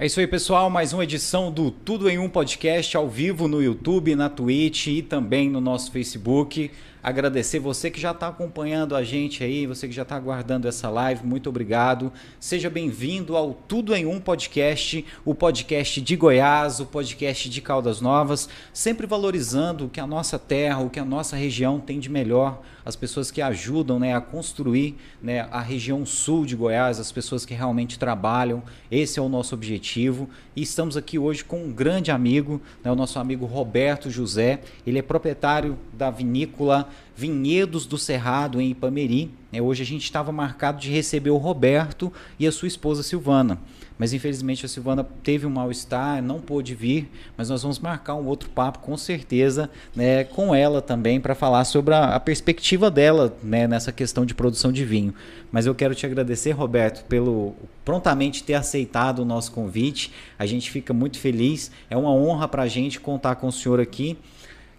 É 0.00 0.06
isso 0.06 0.18
aí, 0.18 0.26
pessoal. 0.26 0.70
Mais 0.70 0.94
uma 0.94 1.04
edição 1.04 1.52
do 1.52 1.70
Tudo 1.70 2.08
em 2.08 2.18
Um 2.18 2.26
Podcast 2.26 2.96
ao 2.96 3.06
vivo 3.06 3.46
no 3.46 3.62
YouTube, 3.62 4.16
na 4.16 4.30
Twitch 4.30 4.86
e 4.86 5.02
também 5.02 5.50
no 5.50 5.60
nosso 5.60 5.92
Facebook. 5.92 6.70
Agradecer 7.02 7.58
você 7.58 7.90
que 7.90 7.98
já 7.98 8.10
está 8.10 8.28
acompanhando 8.28 8.94
a 8.94 9.02
gente 9.02 9.42
aí, 9.42 9.66
você 9.66 9.88
que 9.88 9.94
já 9.94 10.02
está 10.02 10.16
aguardando 10.16 10.68
essa 10.68 10.90
live, 10.90 11.26
muito 11.26 11.48
obrigado. 11.48 12.12
Seja 12.38 12.68
bem-vindo 12.68 13.38
ao 13.38 13.54
Tudo 13.54 13.94
em 13.94 14.04
Um 14.04 14.20
Podcast, 14.20 15.02
o 15.24 15.34
podcast 15.34 15.98
de 15.98 16.14
Goiás, 16.14 16.78
o 16.78 16.84
podcast 16.84 17.48
de 17.48 17.62
Caldas 17.62 18.02
Novas, 18.02 18.50
sempre 18.70 19.06
valorizando 19.06 19.86
o 19.86 19.88
que 19.88 19.98
a 19.98 20.06
nossa 20.06 20.38
terra, 20.38 20.80
o 20.80 20.90
que 20.90 21.00
a 21.00 21.04
nossa 21.04 21.36
região 21.36 21.80
tem 21.80 21.98
de 21.98 22.10
melhor 22.10 22.60
as 22.84 22.96
pessoas 22.96 23.30
que 23.30 23.42
ajudam 23.42 23.98
né, 23.98 24.14
a 24.14 24.20
construir 24.20 24.96
né, 25.22 25.48
a 25.50 25.60
região 25.60 26.04
sul 26.06 26.44
de 26.44 26.56
Goiás, 26.56 26.98
as 26.98 27.12
pessoas 27.12 27.44
que 27.44 27.54
realmente 27.54 27.98
trabalham. 27.98 28.62
Esse 28.90 29.18
é 29.18 29.22
o 29.22 29.28
nosso 29.28 29.54
objetivo. 29.54 30.28
E 30.60 30.62
estamos 30.62 30.94
aqui 30.94 31.18
hoje 31.18 31.42
com 31.42 31.64
um 31.64 31.72
grande 31.72 32.10
amigo, 32.10 32.60
né, 32.84 32.92
o 32.92 32.94
nosso 32.94 33.18
amigo 33.18 33.46
Roberto 33.46 34.10
José. 34.10 34.60
Ele 34.86 34.98
é 34.98 35.02
proprietário 35.02 35.78
da 35.90 36.10
vinícola 36.10 36.86
Vinhedos 37.16 37.86
do 37.86 37.96
Cerrado, 37.96 38.60
em 38.60 38.72
Ipameri. 38.72 39.30
É, 39.50 39.62
hoje 39.62 39.82
a 39.82 39.86
gente 39.86 40.04
estava 40.04 40.30
marcado 40.30 40.78
de 40.78 40.90
receber 40.90 41.30
o 41.30 41.38
Roberto 41.38 42.12
e 42.38 42.46
a 42.46 42.52
sua 42.52 42.68
esposa 42.68 43.02
Silvana. 43.02 43.58
Mas 43.98 44.14
infelizmente 44.14 44.64
a 44.64 44.68
Silvana 44.68 45.06
teve 45.22 45.46
um 45.46 45.50
mal-estar, 45.50 46.22
não 46.22 46.40
pôde 46.40 46.74
vir, 46.74 47.10
mas 47.36 47.50
nós 47.50 47.62
vamos 47.62 47.78
marcar 47.78 48.14
um 48.14 48.26
outro 48.26 48.48
papo 48.48 48.78
com 48.78 48.96
certeza 48.96 49.68
né, 49.94 50.24
com 50.24 50.54
ela 50.54 50.80
também 50.80 51.20
para 51.20 51.34
falar 51.34 51.64
sobre 51.64 51.94
a, 51.94 52.14
a, 52.14 52.20
perspectiva 52.20 52.90
dela 52.90 53.36
né, 53.42 53.68
nessa 53.68 53.92
questão 53.92 54.24
de 54.24 54.34
produção 54.34 54.72
de 54.72 54.86
vinho. 54.86 55.14
Mas 55.52 55.66
eu 55.66 55.74
quero 55.74 55.94
te 55.94 56.06
agradecer, 56.06 56.52
Roberto, 56.52 57.04
pelo 57.06 57.54
prontamente 57.84 58.44
ter 58.44 58.54
aceitado 58.54 59.20
o 59.20 59.24
nosso 59.24 59.52
convite. 59.52 60.12
A 60.38 60.46
gente 60.46 60.70
fica 60.70 60.92
muito 60.92 61.18
feliz. 61.18 61.70
É 61.88 61.96
uma 61.96 62.12
honra 62.12 62.46
para 62.46 62.62
a 62.62 62.68
gente 62.68 63.00
contar 63.00 63.36
com 63.36 63.48
o 63.48 63.52
senhor 63.52 63.80
aqui 63.80 64.16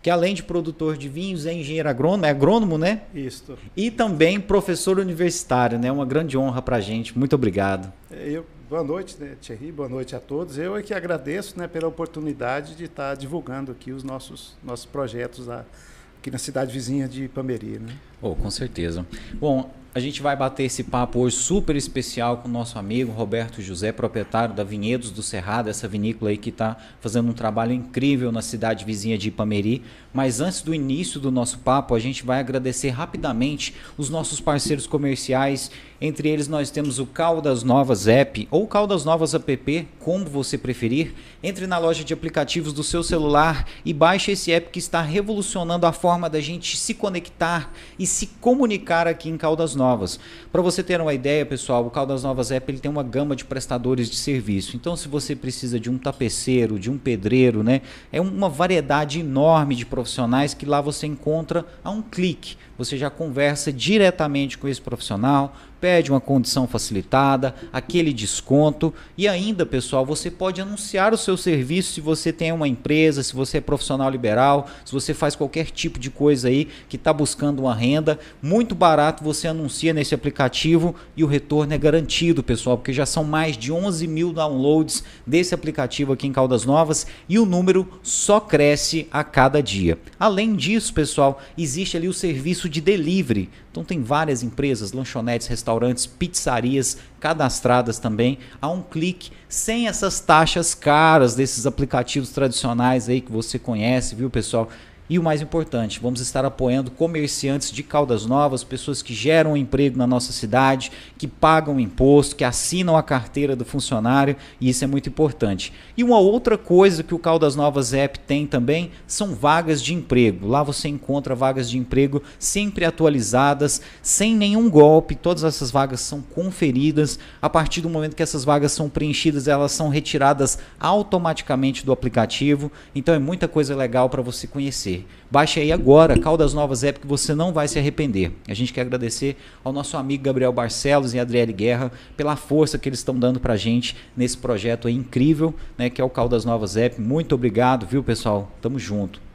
que 0.02 0.10
além 0.10 0.34
de 0.34 0.42
produtor 0.42 0.98
de 0.98 1.08
vinhos, 1.08 1.46
é 1.46 1.54
engenheiro 1.54 1.88
agrônomo, 1.88 2.26
é 2.26 2.30
agrônomo, 2.30 2.78
né? 2.78 3.04
Isso. 3.14 3.58
E 3.78 3.92
também 3.92 4.40
professor 4.40 4.98
universitário, 4.98 5.78
né? 5.78 5.92
Uma 5.92 6.06
grande 6.06 6.38
honra 6.38 6.62
para 6.62 6.78
a 6.78 6.82
gente. 6.82 7.18
Muito 7.18 7.36
obrigado. 7.36 7.92
É, 8.10 8.30
eu, 8.30 8.46
boa 8.68 8.84
noite, 8.84 9.16
né, 9.20 9.36
Thierry, 9.40 9.72
boa 9.72 9.88
noite 9.88 10.16
a 10.16 10.20
todos. 10.20 10.58
Eu 10.58 10.76
é 10.76 10.82
que 10.82 10.94
agradeço 10.94 11.58
né, 11.58 11.68
pela 11.68 11.88
oportunidade 11.88 12.76
de 12.76 12.86
estar 12.86 13.16
divulgando 13.16 13.72
aqui 13.72 13.92
os 13.92 14.04
nossos, 14.04 14.58
nossos 14.64 14.86
projetos 14.86 15.48
aqui 15.48 16.32
na 16.32 16.40
cidade 16.40 16.74
vizinha 16.74 17.08
de 17.08 17.28
Pameri, 17.28 17.78
né? 17.78 17.94
Oh, 18.20 18.36
com 18.36 18.50
certeza. 18.50 19.06
Bom, 19.36 19.72
a 19.94 20.00
gente 20.00 20.22
vai 20.22 20.38
bater 20.38 20.64
esse 20.64 20.86
papo 20.86 21.20
hoje 21.20 21.36
super 21.36 21.76
especial 21.76 22.38
com 22.38 22.48
o 22.48 22.52
nosso 22.52 22.80
amigo 22.80 23.12
Roberto 23.12 23.62
José, 23.62 23.92
proprietário 23.92 24.56
da 24.56 24.64
Vinhedos 24.64 25.12
do 25.12 25.22
Cerrado, 25.22 25.70
essa 25.70 25.86
vinícola 25.86 26.32
aí 26.32 26.38
que 26.38 26.50
está 26.50 26.78
fazendo 27.02 27.30
um 27.30 27.34
trabalho 27.34 27.74
incrível 27.74 28.32
na 28.32 28.42
cidade 28.42 28.86
vizinha 28.86 29.18
de 29.18 29.28
Ipameri. 29.28 29.84
Mas 30.14 30.40
antes 30.40 30.62
do 30.62 30.74
início 30.74 31.20
do 31.20 31.30
nosso 31.30 31.60
papo, 31.60 31.94
a 31.94 32.00
gente 32.00 32.26
vai 32.26 32.40
agradecer 32.40 32.90
rapidamente 32.90 33.76
os 33.98 34.10
nossos 34.10 34.40
parceiros 34.40 34.88
comerciais. 34.88 35.70
Entre 36.04 36.28
eles 36.28 36.48
nós 36.48 36.72
temos 36.72 36.98
o 36.98 37.06
Caldas 37.06 37.62
Novas 37.62 38.08
App 38.08 38.48
ou 38.50 38.66
Caldas 38.66 39.06
Novas 39.06 39.36
App, 39.36 39.88
como 40.00 40.26
você 40.26 40.58
preferir. 40.58 41.14
Entre 41.44 41.68
na 41.68 41.78
loja 41.78 42.04
de 42.04 42.12
aplicativos 42.12 42.74
do 42.74 42.84
seu 42.84 43.04
celular 43.04 43.68
e 43.86 43.94
baixe 43.94 44.32
esse 44.32 44.52
app 44.52 44.72
que 44.72 44.80
está 44.80 45.00
revolucionando 45.00 45.86
a 45.86 45.92
forma 45.92 46.28
da 46.28 46.42
gente 46.42 46.76
se 46.76 46.96
conectar 46.96 47.72
e 48.00 48.08
se 48.08 48.26
comunicar 48.26 49.08
aqui 49.08 49.30
em 49.30 49.38
Caldas 49.38 49.76
Novas. 49.76 50.20
Para 50.52 50.64
você 50.64 50.82
ter 50.82 51.00
uma 51.00 51.14
ideia, 51.14 51.46
pessoal, 51.46 51.86
o 51.86 51.92
Caldas 51.92 52.24
Novas 52.24 52.50
App 52.50 52.72
ele 52.72 52.80
tem 52.80 52.90
uma 52.90 53.04
gama 53.04 53.36
de 53.36 53.46
prestadores 53.46 54.10
de 54.10 54.16
serviço. 54.16 54.76
Então, 54.76 54.96
se 54.96 55.08
você 55.08 55.36
precisa 55.36 55.80
de 55.80 55.92
um 55.92 56.00
tapeceiro, 56.00 56.80
de 56.80 56.90
um 56.90 56.98
pedreiro, 56.98 57.62
né, 57.62 57.82
é 58.12 58.20
uma 58.20 58.50
variedade 58.50 59.20
enorme 59.20 59.76
de 59.76 59.86
profissionais 59.86 60.56
que 60.56 60.66
lá 60.66 60.82
você 60.82 61.06
encontra 61.06 61.64
a 61.84 61.92
um 61.92 62.02
clique. 62.02 62.58
Você 62.76 62.98
já 62.98 63.12
conversa 63.12 63.72
diretamente 63.72 64.58
com 64.58 64.68
esse 64.68 64.82
profissional, 64.82 65.56
pede 65.82 66.12
uma 66.12 66.22
condição 66.22 66.68
facilitada, 66.68 67.56
aquele 67.74 68.14
desconto 68.14 68.94
e 69.18 69.28
ainda, 69.28 69.66
pessoal, 69.66 70.06
você 70.06 70.30
pode 70.30 70.62
anunciar 70.62 71.12
o 71.12 71.18
seu 71.18 71.36
serviço 71.36 71.94
se 71.94 72.02
você 72.02 72.32
tem 72.32 72.52
uma 72.52 72.68
empresa, 72.68 73.24
se 73.24 73.34
você 73.34 73.58
é 73.58 73.62
profissional 73.62 74.10
liberal, 74.10 74.68
se 74.86 74.94
você 74.94 75.12
faz 75.12 75.36
qualquer 75.36 75.72
tipo 75.72 75.98
de 75.98 76.12
coisa 76.12 76.50
aí 76.50 76.68
que 76.88 76.98
está 76.98 77.12
buscando 77.12 77.64
uma 77.64 77.74
renda, 77.74 78.20
muito 78.42 78.76
barato 78.76 79.24
você 79.24 79.48
anuncia 79.48 79.92
nesse 79.92 80.14
aplicativo 80.14 80.96
e 81.18 81.24
o 81.24 81.28
retorno 81.28 81.74
é 81.74 81.78
garantido, 81.78 82.44
pessoal, 82.44 82.78
porque 82.78 82.94
já 82.94 83.06
são 83.06 83.24
mais 83.24 83.58
de 83.58 83.72
11 83.72 84.08
mil 84.08 84.32
downloads 84.32 85.04
desse 85.26 85.56
aplicativo 85.56 86.14
aqui 86.14 86.28
em 86.28 86.32
Caldas 86.32 86.64
Novas 86.64 87.08
e 87.28 87.40
o 87.40 87.46
número 87.46 87.88
só 88.04 88.40
cresce 88.40 89.08
a 89.12 89.24
cada 89.24 89.64
dia. 89.64 89.98
Além 90.20 90.56
disso, 90.56 90.94
pessoal, 90.94 91.42
existe 91.58 91.98
ali 91.98 92.08
o 92.08 92.14
serviço 92.14 92.70
de 92.70 92.80
delivery. 92.80 93.50
Então 93.72 93.84
tem 93.86 94.04
várias 94.04 94.44
empresas, 94.44 94.92
lanchonetes, 94.92 95.48
restaurantes, 95.48 95.71
pizzarias 96.06 96.98
cadastradas 97.20 98.00
também 98.00 98.40
a 98.62 98.70
um 98.70 98.82
clique, 98.82 99.32
sem 99.48 99.88
essas 99.88 100.20
taxas 100.20 100.74
caras 100.74 101.36
desses 101.36 101.66
aplicativos 101.66 102.30
tradicionais 102.30 103.08
aí 103.08 103.22
que 103.22 103.32
você 103.32 103.60
conhece, 103.60 104.16
viu, 104.16 104.30
pessoal? 104.30 104.70
E 105.12 105.20
o 105.20 105.24
mais 105.24 105.42
importante, 105.42 106.00
vamos 106.00 106.22
estar 106.22 106.46
apoiando 106.46 106.90
comerciantes 106.90 107.70
de 107.70 107.84
Caldas 107.84 108.26
Novas, 108.26 108.64
pessoas 108.64 109.02
que 109.02 109.14
geram 109.14 109.58
emprego 109.58 109.98
na 109.98 110.08
nossa 110.08 110.32
cidade, 110.32 110.90
que 111.18 111.28
pagam 111.28 111.82
imposto, 111.82 112.34
que 112.34 112.46
assinam 112.46 112.96
a 112.96 113.04
carteira 113.04 113.54
do 113.54 113.66
funcionário, 113.66 114.38
e 114.62 114.70
isso 114.70 114.86
é 114.86 114.88
muito 114.88 115.10
importante. 115.10 115.74
E 115.98 116.04
uma 116.06 116.18
outra 116.18 116.58
coisa 116.58 117.04
que 117.04 117.14
o 117.14 117.20
Caldas 117.20 117.58
Novas 117.58 117.94
App 117.94 118.20
tem 118.20 118.48
também 118.48 118.92
são 119.06 119.36
vagas 119.36 119.84
de 119.84 119.94
emprego. 119.94 120.48
Lá 120.48 120.64
você 120.64 120.88
encontra 120.88 121.36
vagas 121.36 121.70
de 121.70 121.78
emprego 121.78 122.24
sempre 122.40 122.86
atualizadas, 122.86 123.82
sem 124.02 124.34
nenhum 124.34 124.70
golpe. 124.70 125.14
Todas 125.14 125.44
essas 125.44 125.72
vagas 125.72 126.00
são 126.00 126.22
conferidas. 126.22 127.20
A 127.42 127.50
partir 127.50 127.82
do 127.82 127.90
momento 127.90 128.16
que 128.16 128.24
essas 128.24 128.46
vagas 128.46 128.72
são 128.72 128.90
preenchidas, 128.90 129.50
elas 129.50 129.74
são 129.74 129.90
retiradas 129.90 130.58
automaticamente 130.80 131.86
do 131.86 131.92
aplicativo. 131.92 132.72
Então 132.96 133.14
é 133.14 133.20
muita 133.20 133.46
coisa 133.46 133.76
legal 133.76 134.10
para 134.10 134.22
você 134.22 134.48
conhecer. 134.48 135.01
Baixe 135.30 135.60
aí 135.60 135.72
agora, 135.72 136.20
Caldas 136.20 136.54
Novas 136.54 136.84
App, 136.84 137.00
que 137.00 137.08
você 137.08 137.34
não 137.34 137.54
vai 137.54 137.68
se 137.68 137.80
arrepender. 137.80 138.32
A 138.48 138.54
gente 138.54 138.74
quer 138.74 138.82
agradecer 138.82 139.38
ao 139.64 139.72
nosso 139.72 139.98
amigo 139.98 140.24
Gabriel 140.24 140.52
Barcelos 140.52 141.14
e 141.14 141.20
Adriele 141.20 141.54
Guerra 141.54 141.92
pela 142.18 142.36
força 142.36 142.78
que 142.78 142.90
eles 142.90 143.00
estão 143.00 143.18
dando 143.18 143.40
pra 143.40 143.56
gente 143.56 143.96
nesse 144.16 144.38
projeto 144.38 144.90
incrível, 144.90 145.56
né, 145.78 145.90
que 145.90 146.02
é 146.02 146.04
o 146.04 146.10
Caldas 146.10 146.46
Novas 146.46 146.76
App. 146.76 147.00
Muito 147.00 147.36
obrigado, 147.36 147.86
viu, 147.86 148.04
pessoal? 148.04 148.52
Tamo 148.62 148.78
junto. 148.78 149.31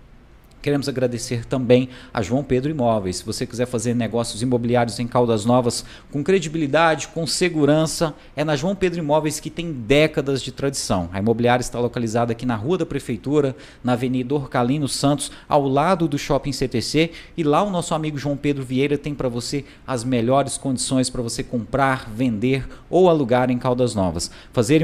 Queremos 0.63 0.89
agradecer 0.89 1.45
também 1.45 1.89
a 2.13 2.21
João 2.21 2.43
Pedro 2.43 2.71
Imóveis. 2.71 3.19
Se 3.19 3.25
você 3.25 3.47
quiser 3.47 3.67
fazer 3.67 3.95
negócios 3.95 4.43
imobiliários 4.43 4.99
em 4.99 5.07
Caldas 5.07 5.45
Novas 5.45 5.85
com 6.11 6.25
credibilidade, 6.25 7.09
com 7.09 7.27
segurança, 7.27 8.15
é 8.35 8.43
na 8.43 8.57
João 8.57 8.75
Pedro 8.75 8.99
Imóveis 8.99 9.39
que 9.39 9.49
tem 9.49 9.73
décadas 9.73 10.43
de 10.43 10.51
tradição. 10.51 11.09
A 11.13 11.21
imobiliária 11.21 11.63
está 11.63 11.79
localizada 11.79 12.33
aqui 12.33 12.45
na 12.45 12.57
Rua 12.57 12.79
da 12.79 12.87
Prefeitura, 12.87 13.55
na 13.85 13.93
Avenida 13.93 14.35
Orcalino 14.35 14.89
Santos, 14.89 15.31
ao 15.49 15.69
lado 15.69 16.09
do 16.09 16.19
Shopping 16.19 16.53
CTC. 16.53 17.13
E 17.37 17.45
lá 17.45 17.63
o 17.63 17.71
nosso 17.71 17.95
amigo 17.95 18.19
João 18.19 18.37
Pedro 18.37 18.65
Vieira 18.65 18.99
tem 18.99 19.15
para 19.15 19.29
você 19.29 19.65
as 19.87 20.03
melhores 20.03 20.59
condições 20.59 21.09
para 21.09 21.23
você 21.23 21.45
comprar, 21.45 22.11
vender 22.11 22.67
ou 22.91 23.09
alugar 23.09 23.51
em 23.51 23.59
Caldas 23.59 23.95
Novas. 23.95 24.31
Fazer 24.53 24.83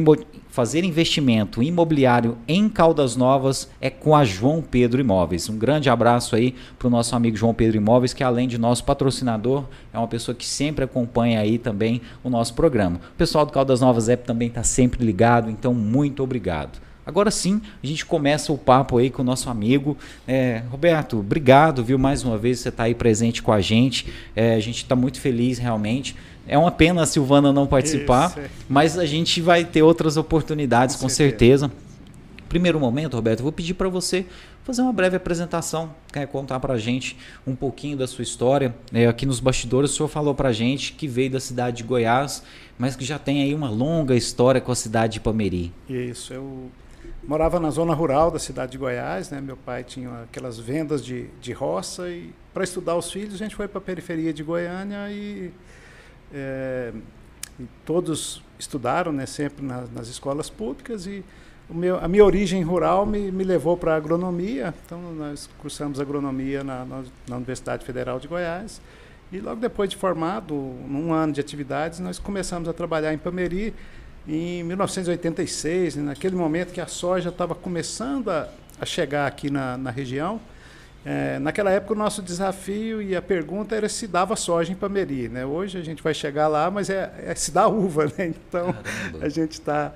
fazer 0.52 0.84
investimento 0.84 1.62
imobiliário 1.62 2.36
em 2.46 2.68
Caldas 2.68 3.16
Novas 3.16 3.70
é 3.80 3.88
com 3.88 4.14
a 4.14 4.22
João 4.22 4.60
Pedro 4.60 5.00
Imóveis. 5.00 5.48
Um 5.48 5.56
grande 5.56 5.88
abraço 5.88 6.36
aí 6.36 6.54
para 6.78 6.88
o 6.88 6.90
nosso 6.90 7.16
amigo 7.16 7.38
João 7.38 7.54
Pedro 7.54 7.78
Imóveis, 7.78 8.12
que 8.12 8.22
além 8.22 8.46
de 8.46 8.58
nosso 8.58 8.84
patrocinador, 8.84 9.64
é 9.94 9.98
uma 9.98 10.06
pessoa 10.06 10.34
que 10.34 10.44
sempre 10.44 10.84
acompanha 10.84 11.40
aí 11.40 11.56
também 11.56 12.02
o 12.22 12.28
nosso 12.28 12.52
programa. 12.52 13.00
O 13.14 13.16
pessoal 13.16 13.46
do 13.46 13.52
Caldas 13.52 13.80
Novas 13.80 14.10
App 14.10 14.26
também 14.26 14.48
está 14.48 14.62
sempre 14.62 15.02
ligado, 15.02 15.50
então 15.50 15.72
muito 15.72 16.22
obrigado. 16.22 16.78
Agora 17.05 17.31
sim, 17.31 17.60
a 17.82 17.87
gente 17.87 18.06
começa 18.06 18.52
o 18.52 18.58
papo 18.58 18.98
aí 18.98 19.10
com 19.10 19.22
o 19.22 19.25
nosso 19.25 19.50
amigo. 19.50 19.96
É, 20.28 20.62
Roberto, 20.70 21.19
obrigado, 21.19 21.82
viu? 21.82 21.98
Mais 21.98 22.22
uma 22.22 22.38
vez 22.38 22.60
você 22.60 22.69
está 22.69 22.84
aí 22.84 22.94
presente 22.94 23.43
com 23.43 23.50
a 23.52 23.60
gente. 23.60 24.12
É, 24.37 24.55
a 24.55 24.60
gente 24.60 24.76
está 24.76 24.94
muito 24.94 25.19
feliz 25.19 25.58
realmente. 25.58 26.14
É 26.47 26.59
uma 26.59 26.71
pena 26.71 27.03
a 27.03 27.06
Silvana 27.06 27.53
não 27.53 27.67
participar, 27.67 28.31
Isso, 28.31 28.41
é. 28.41 28.50
mas 28.69 28.99
a 28.99 29.06
gente 29.06 29.41
vai 29.41 29.65
ter 29.65 29.83
outras 29.83 30.17
oportunidades, 30.17 30.97
com, 30.97 31.03
com 31.03 31.09
certeza. 31.09 31.69
certeza. 31.69 31.93
Primeiro 32.49 32.79
momento, 32.79 33.15
Roberto, 33.15 33.41
eu 33.41 33.44
vou 33.44 33.53
pedir 33.53 33.75
para 33.75 33.89
você 33.89 34.27
fazer 34.62 34.83
uma 34.83 34.93
breve 34.93 35.17
apresentação, 35.17 35.94
quer 36.12 36.27
contar 36.27 36.61
para 36.61 36.75
a 36.75 36.79
gente 36.79 37.17
um 37.47 37.55
pouquinho 37.55 37.97
da 37.97 38.06
sua 38.06 38.23
história. 38.23 38.75
É, 38.93 39.06
aqui 39.06 39.25
nos 39.25 39.41
bastidores 39.41 39.91
o 39.91 39.94
senhor 39.94 40.09
falou 40.09 40.35
para 40.35 40.50
a 40.50 40.53
gente 40.53 40.93
que 40.93 41.09
veio 41.09 41.31
da 41.31 41.41
cidade 41.41 41.79
de 41.79 41.83
Goiás, 41.83 42.43
mas 42.79 42.94
que 42.94 43.05
já 43.05 43.19
tem 43.19 43.43
aí 43.43 43.55
uma 43.55 43.71
longa 43.71 44.15
história 44.15 44.61
com 44.61 44.71
a 44.71 44.75
cidade 44.75 45.15
de 45.15 45.21
Pameri. 45.21 45.73
Isso, 45.89 46.33
eu 46.33 46.71
morava 47.25 47.59
na 47.59 47.71
zona 47.71 47.94
rural 47.94 48.31
da 48.31 48.39
cidade 48.39 48.73
de 48.73 48.79
Goiás, 48.79 49.31
né? 49.31 49.41
Meu 49.41 49.56
pai 49.56 49.85
tinha 49.85 50.23
aquelas 50.23 50.59
vendas 50.59 51.05
de, 51.05 51.29
de 51.41 51.53
roça 51.53 52.09
e 52.09 52.33
para 52.53 52.65
estudar 52.65 52.97
os 52.97 53.11
filhos 53.11 53.35
a 53.35 53.39
gente 53.39 53.55
foi 53.55 53.67
para 53.67 53.79
a 53.79 53.83
periferia 53.83 54.33
de 54.33 54.43
Goiânia 54.43 55.11
e, 55.11 55.50
é, 56.32 56.93
todos 57.84 58.43
estudaram, 58.58 59.12
né, 59.12 59.26
sempre 59.26 59.64
na, 59.64 59.84
nas 59.94 60.08
escolas 60.08 60.49
públicas 60.49 61.06
e 61.06 61.25
meu, 61.73 61.99
a 61.99 62.08
minha 62.08 62.25
origem 62.25 62.62
rural 62.62 63.06
me, 63.06 63.31
me 63.31 63.44
levou 63.44 63.76
para 63.76 63.94
a 63.94 63.96
agronomia. 63.96 64.75
Então, 64.84 65.00
nós 65.14 65.49
cursamos 65.58 66.00
agronomia 66.00 66.62
na, 66.62 66.84
na, 66.84 67.02
na, 67.29 67.37
Universidade 67.37 67.84
Federal 67.84 68.20
de 68.20 68.29
Goiás. 68.29 68.81
E 69.32 69.40
logo 69.40 69.61
depois 69.61 69.88
de 69.88 69.96
formado, 69.96 70.55
num 70.55 71.12
ano 71.12 71.32
de 71.32 71.40
atividades, 71.40 71.99
nós 71.99 72.19
começamos 72.19 72.69
a 72.69 72.73
trabalhar 72.73 73.14
em 73.14 73.19
Pameri 73.19 73.75
em 74.29 74.62
1986, 74.62 75.96
naquele 75.96 76.37
momento 76.37 76.73
que 76.73 76.81
a 76.81 76.87
soja 76.87 77.31
estava 77.31 77.55
começando 77.55 78.31
a, 78.31 78.49
a, 78.79 78.84
chegar 78.84 79.26
aqui 79.26 79.50
na, 79.50 79.79
na 79.79 79.90
região. 79.90 80.38
É, 81.04 81.38
naquela 81.40 81.70
época, 81.70 81.94
o 81.94 81.96
nosso 81.96 82.22
desafio 82.22 83.02
e 83.02 83.16
a 83.16 83.22
pergunta 83.22 83.75
era 83.75 83.88
se 83.88 84.06
dava 84.06 84.37
soja 84.37 84.70
em 84.72 84.76
Pameri. 84.76 85.28
Né? 85.28 85.44
Hoje 85.44 85.76
a 85.78 85.82
gente 85.82 86.02
vai 86.02 86.14
chegar 86.14 86.46
lá, 86.46 86.70
mas 86.70 86.88
é, 86.88 87.12
é 87.26 87.34
se 87.34 87.50
dá 87.50 87.66
uva. 87.66 88.04
Né? 88.04 88.32
Então, 88.49 88.72
Caramba. 88.72 89.26
a 89.26 89.28
gente 89.28 89.52
está 89.52 89.93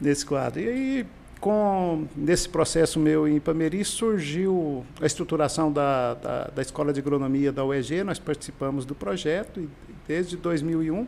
nesse 0.00 0.26
quadro. 0.26 0.60
E 0.60 0.68
aí, 0.68 1.06
com, 1.40 2.06
nesse 2.16 2.48
processo 2.48 2.98
meu 2.98 3.28
em 3.28 3.38
Pameri, 3.38 3.84
surgiu 3.84 4.84
a 5.00 5.06
estruturação 5.06 5.72
da, 5.72 6.14
da, 6.14 6.44
da 6.48 6.62
Escola 6.62 6.92
de 6.92 6.98
Agronomia 6.98 7.52
da 7.52 7.64
UEG. 7.64 8.02
Nós 8.02 8.18
participamos 8.18 8.84
do 8.84 8.94
projeto 8.94 9.60
e 9.60 9.68
desde 10.08 10.36
2001 10.36 11.06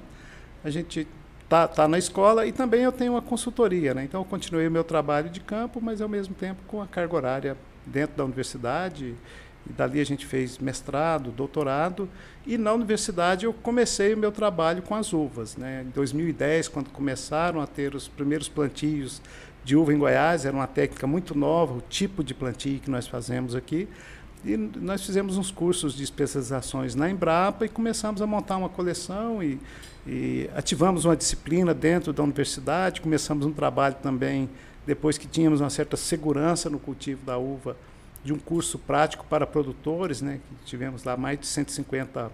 a 0.62 0.70
gente 0.70 1.08
está 1.42 1.66
tá 1.66 1.88
na 1.88 1.98
escola 1.98 2.46
e 2.46 2.52
também 2.52 2.82
eu 2.82 2.92
tenho 2.92 3.14
uma 3.14 3.22
consultoria. 3.22 3.94
Né? 3.94 4.04
Então, 4.04 4.20
eu 4.20 4.24
continuei 4.24 4.68
o 4.68 4.70
meu 4.70 4.84
trabalho 4.84 5.28
de 5.28 5.40
campo, 5.40 5.80
mas 5.82 6.00
ao 6.00 6.08
mesmo 6.08 6.34
tempo 6.34 6.62
com 6.68 6.80
a 6.80 6.86
carga 6.86 7.16
horária 7.16 7.56
dentro 7.86 8.16
da 8.16 8.24
universidade. 8.24 9.14
E 9.68 9.72
dali 9.72 10.00
a 10.00 10.04
gente 10.04 10.26
fez 10.26 10.58
mestrado, 10.58 11.30
doutorado. 11.30 12.08
E 12.46 12.56
na 12.56 12.72
universidade 12.72 13.44
eu 13.44 13.52
comecei 13.52 14.14
o 14.14 14.16
meu 14.16 14.32
trabalho 14.32 14.82
com 14.82 14.94
as 14.94 15.12
uvas. 15.12 15.56
Né? 15.56 15.84
Em 15.86 15.90
2010, 15.90 16.68
quando 16.68 16.90
começaram 16.90 17.60
a 17.60 17.66
ter 17.66 17.94
os 17.94 18.08
primeiros 18.08 18.48
plantios 18.48 19.20
de 19.62 19.76
uva 19.76 19.92
em 19.92 19.98
Goiás, 19.98 20.46
era 20.46 20.56
uma 20.56 20.66
técnica 20.66 21.06
muito 21.06 21.36
nova, 21.36 21.74
o 21.74 21.82
tipo 21.82 22.24
de 22.24 22.32
plantio 22.32 22.80
que 22.80 22.90
nós 22.90 23.06
fazemos 23.06 23.54
aqui. 23.54 23.86
E 24.44 24.56
nós 24.56 25.04
fizemos 25.04 25.36
uns 25.36 25.50
cursos 25.50 25.94
de 25.94 26.02
especializações 26.02 26.94
na 26.94 27.10
Embrapa 27.10 27.66
e 27.66 27.68
começamos 27.68 28.22
a 28.22 28.26
montar 28.26 28.56
uma 28.56 28.70
coleção 28.70 29.42
e, 29.42 29.60
e 30.06 30.48
ativamos 30.56 31.04
uma 31.04 31.14
disciplina 31.14 31.74
dentro 31.74 32.10
da 32.10 32.22
universidade, 32.22 33.02
começamos 33.02 33.44
um 33.44 33.52
trabalho 33.52 33.96
também, 34.02 34.48
depois 34.90 35.16
que 35.16 35.28
tínhamos 35.28 35.60
uma 35.60 35.70
certa 35.70 35.96
segurança 35.96 36.68
no 36.68 36.80
cultivo 36.80 37.24
da 37.24 37.38
uva, 37.38 37.76
de 38.24 38.32
um 38.32 38.38
curso 38.40 38.76
prático 38.76 39.24
para 39.30 39.46
produtores, 39.46 40.20
né, 40.20 40.40
que 40.44 40.64
tivemos 40.64 41.04
lá 41.04 41.16
mais 41.16 41.38
de 41.38 41.46
150 41.46 42.28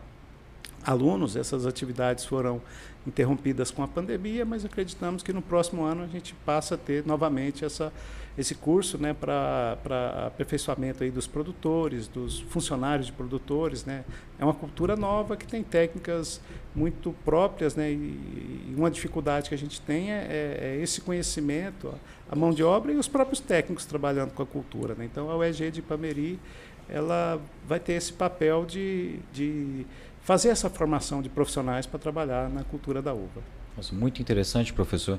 alunos, 0.82 1.36
essas 1.36 1.66
atividades 1.66 2.24
foram 2.24 2.62
interrompidas 3.06 3.70
com 3.70 3.82
a 3.82 3.86
pandemia, 3.86 4.46
mas 4.46 4.64
acreditamos 4.64 5.22
que 5.22 5.34
no 5.34 5.42
próximo 5.42 5.84
ano 5.84 6.02
a 6.02 6.06
gente 6.06 6.34
passa 6.46 6.76
a 6.76 6.78
ter 6.78 7.04
novamente 7.04 7.62
essa, 7.62 7.92
esse 8.36 8.54
curso 8.54 8.98
né, 8.98 9.14
para 9.14 10.26
aperfeiçoamento 10.26 11.02
aí 11.02 11.10
dos 11.10 11.26
produtores, 11.26 12.06
dos 12.06 12.40
funcionários 12.40 13.06
de 13.06 13.12
produtores. 13.12 13.84
Né. 13.84 14.04
É 14.38 14.44
uma 14.44 14.52
cultura 14.52 14.94
nova 14.94 15.36
que 15.36 15.46
tem 15.46 15.62
técnicas 15.62 16.40
muito 16.74 17.14
próprias 17.24 17.74
né, 17.74 17.90
e, 17.90 18.74
uma 18.76 18.90
dificuldade 18.90 19.48
que 19.48 19.54
a 19.54 19.58
gente 19.58 19.80
tem 19.80 20.12
é, 20.12 20.16
é, 20.16 20.58
é 20.60 20.82
esse 20.82 21.00
conhecimento, 21.00 21.94
a 22.30 22.36
mão 22.36 22.50
de 22.52 22.62
obra 22.62 22.92
e 22.92 22.96
os 22.96 23.08
próprios 23.08 23.40
técnicos 23.40 23.86
trabalhando 23.86 24.32
com 24.32 24.42
a 24.42 24.46
cultura. 24.46 24.94
Né. 24.94 25.06
Então 25.06 25.30
a 25.30 25.36
UEG 25.36 25.70
de 25.70 25.80
Pameri 25.80 26.38
ela 26.88 27.40
vai 27.66 27.80
ter 27.80 27.94
esse 27.94 28.12
papel 28.12 28.64
de, 28.64 29.18
de 29.32 29.86
fazer 30.20 30.50
essa 30.50 30.68
formação 30.68 31.22
de 31.22 31.28
profissionais 31.28 31.86
para 31.86 31.98
trabalhar 31.98 32.48
na 32.48 32.62
cultura 32.64 33.00
da 33.00 33.12
uva. 33.12 33.42
Muito 33.92 34.22
interessante, 34.22 34.72
professor. 34.72 35.18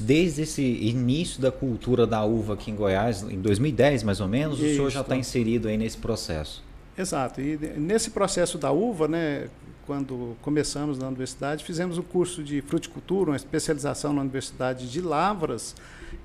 Desde 0.00 0.42
esse 0.42 0.62
início 0.62 1.40
da 1.40 1.50
cultura 1.50 2.06
da 2.06 2.24
uva 2.24 2.54
aqui 2.54 2.70
em 2.70 2.76
Goiás, 2.76 3.22
em 3.22 3.40
2010 3.40 4.02
mais 4.02 4.20
ou 4.20 4.28
menos, 4.28 4.58
Isso. 4.58 4.66
o 4.66 4.74
senhor 4.74 4.90
já 4.90 5.00
está 5.00 5.16
inserido 5.16 5.68
aí 5.68 5.76
nesse 5.76 5.98
processo. 5.98 6.62
Exato. 6.96 7.40
E 7.40 7.56
nesse 7.76 8.10
processo 8.10 8.56
da 8.56 8.70
uva, 8.70 9.08
né, 9.08 9.48
quando 9.86 10.36
começamos 10.40 10.98
na 10.98 11.08
universidade, 11.08 11.64
fizemos 11.64 11.98
o 11.98 12.00
um 12.00 12.04
curso 12.04 12.42
de 12.42 12.60
fruticultura, 12.62 13.30
uma 13.30 13.36
especialização 13.36 14.12
na 14.12 14.22
Universidade 14.22 14.90
de 14.90 15.00
Lavras, 15.00 15.74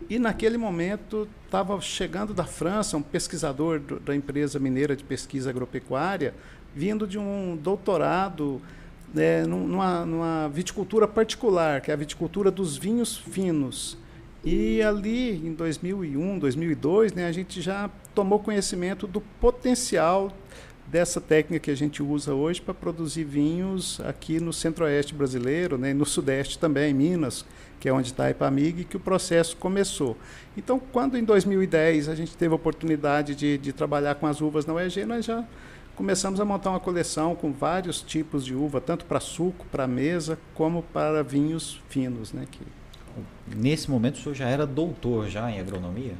e 0.09 0.19
naquele 0.19 0.57
momento 0.57 1.27
estava 1.45 1.79
chegando 1.81 2.33
da 2.33 2.45
França 2.45 2.95
um 2.95 3.01
pesquisador 3.01 3.79
da 3.79 4.15
empresa 4.15 4.59
mineira 4.59 4.95
de 4.95 5.03
pesquisa 5.03 5.49
agropecuária, 5.49 6.33
vindo 6.75 7.07
de 7.07 7.17
um 7.17 7.57
doutorado 7.61 8.61
né, 9.13 9.45
numa, 9.45 10.05
numa 10.05 10.49
viticultura 10.49 11.07
particular, 11.07 11.81
que 11.81 11.91
é 11.91 11.93
a 11.93 11.97
viticultura 11.97 12.51
dos 12.51 12.77
vinhos 12.77 13.17
finos. 13.17 13.97
E 14.43 14.81
ali, 14.81 15.35
em 15.45 15.53
2001, 15.53 16.39
2002, 16.39 17.13
né, 17.13 17.27
a 17.27 17.31
gente 17.31 17.61
já 17.61 17.89
tomou 18.15 18.39
conhecimento 18.39 19.05
do 19.05 19.19
potencial 19.19 20.31
dessa 20.87 21.21
técnica 21.21 21.65
que 21.65 21.71
a 21.71 21.75
gente 21.75 22.01
usa 22.01 22.33
hoje 22.33 22.61
para 22.61 22.73
produzir 22.73 23.23
vinhos 23.23 23.99
aqui 24.01 24.39
no 24.39 24.51
centro-oeste 24.51 25.13
brasileiro, 25.13 25.77
né, 25.77 25.93
no 25.93 26.05
sudeste 26.05 26.57
também, 26.57 26.91
em 26.91 26.93
Minas, 26.93 27.45
que 27.79 27.87
é 27.87 27.93
onde 27.93 28.07
está 28.07 28.25
a 28.25 28.31
Ipamig, 28.31 28.85
que 28.85 28.97
o 28.97 28.99
processo 28.99 29.55
começou. 29.57 30.17
Então, 30.57 30.79
quando 30.79 31.17
em 31.17 31.23
2010 31.23 32.09
a 32.09 32.15
gente 32.15 32.35
teve 32.35 32.51
a 32.53 32.55
oportunidade 32.55 33.35
de, 33.35 33.57
de 33.57 33.71
trabalhar 33.71 34.15
com 34.15 34.25
as 34.25 34.41
uvas 34.41 34.65
na 34.65 34.73
UEG, 34.73 35.05
nós 35.05 35.25
já 35.25 35.45
começamos 35.99 36.39
a 36.39 36.45
montar 36.45 36.69
uma 36.69 36.79
coleção 36.79 37.35
com 37.35 37.51
vários 37.51 38.01
tipos 38.01 38.45
de 38.45 38.55
uva, 38.55 38.79
tanto 38.79 39.03
para 39.03 39.19
suco, 39.19 39.65
para 39.69 39.85
mesa, 39.85 40.39
como 40.53 40.81
para 40.81 41.21
vinhos 41.21 41.81
finos. 41.89 42.31
Né, 42.31 42.47
que... 42.49 42.61
Nesse 43.53 43.91
momento 43.91 44.15
o 44.15 44.19
senhor 44.19 44.33
já 44.33 44.47
era 44.47 44.65
doutor 44.65 45.27
já 45.27 45.51
em 45.51 45.59
agronomia? 45.59 46.13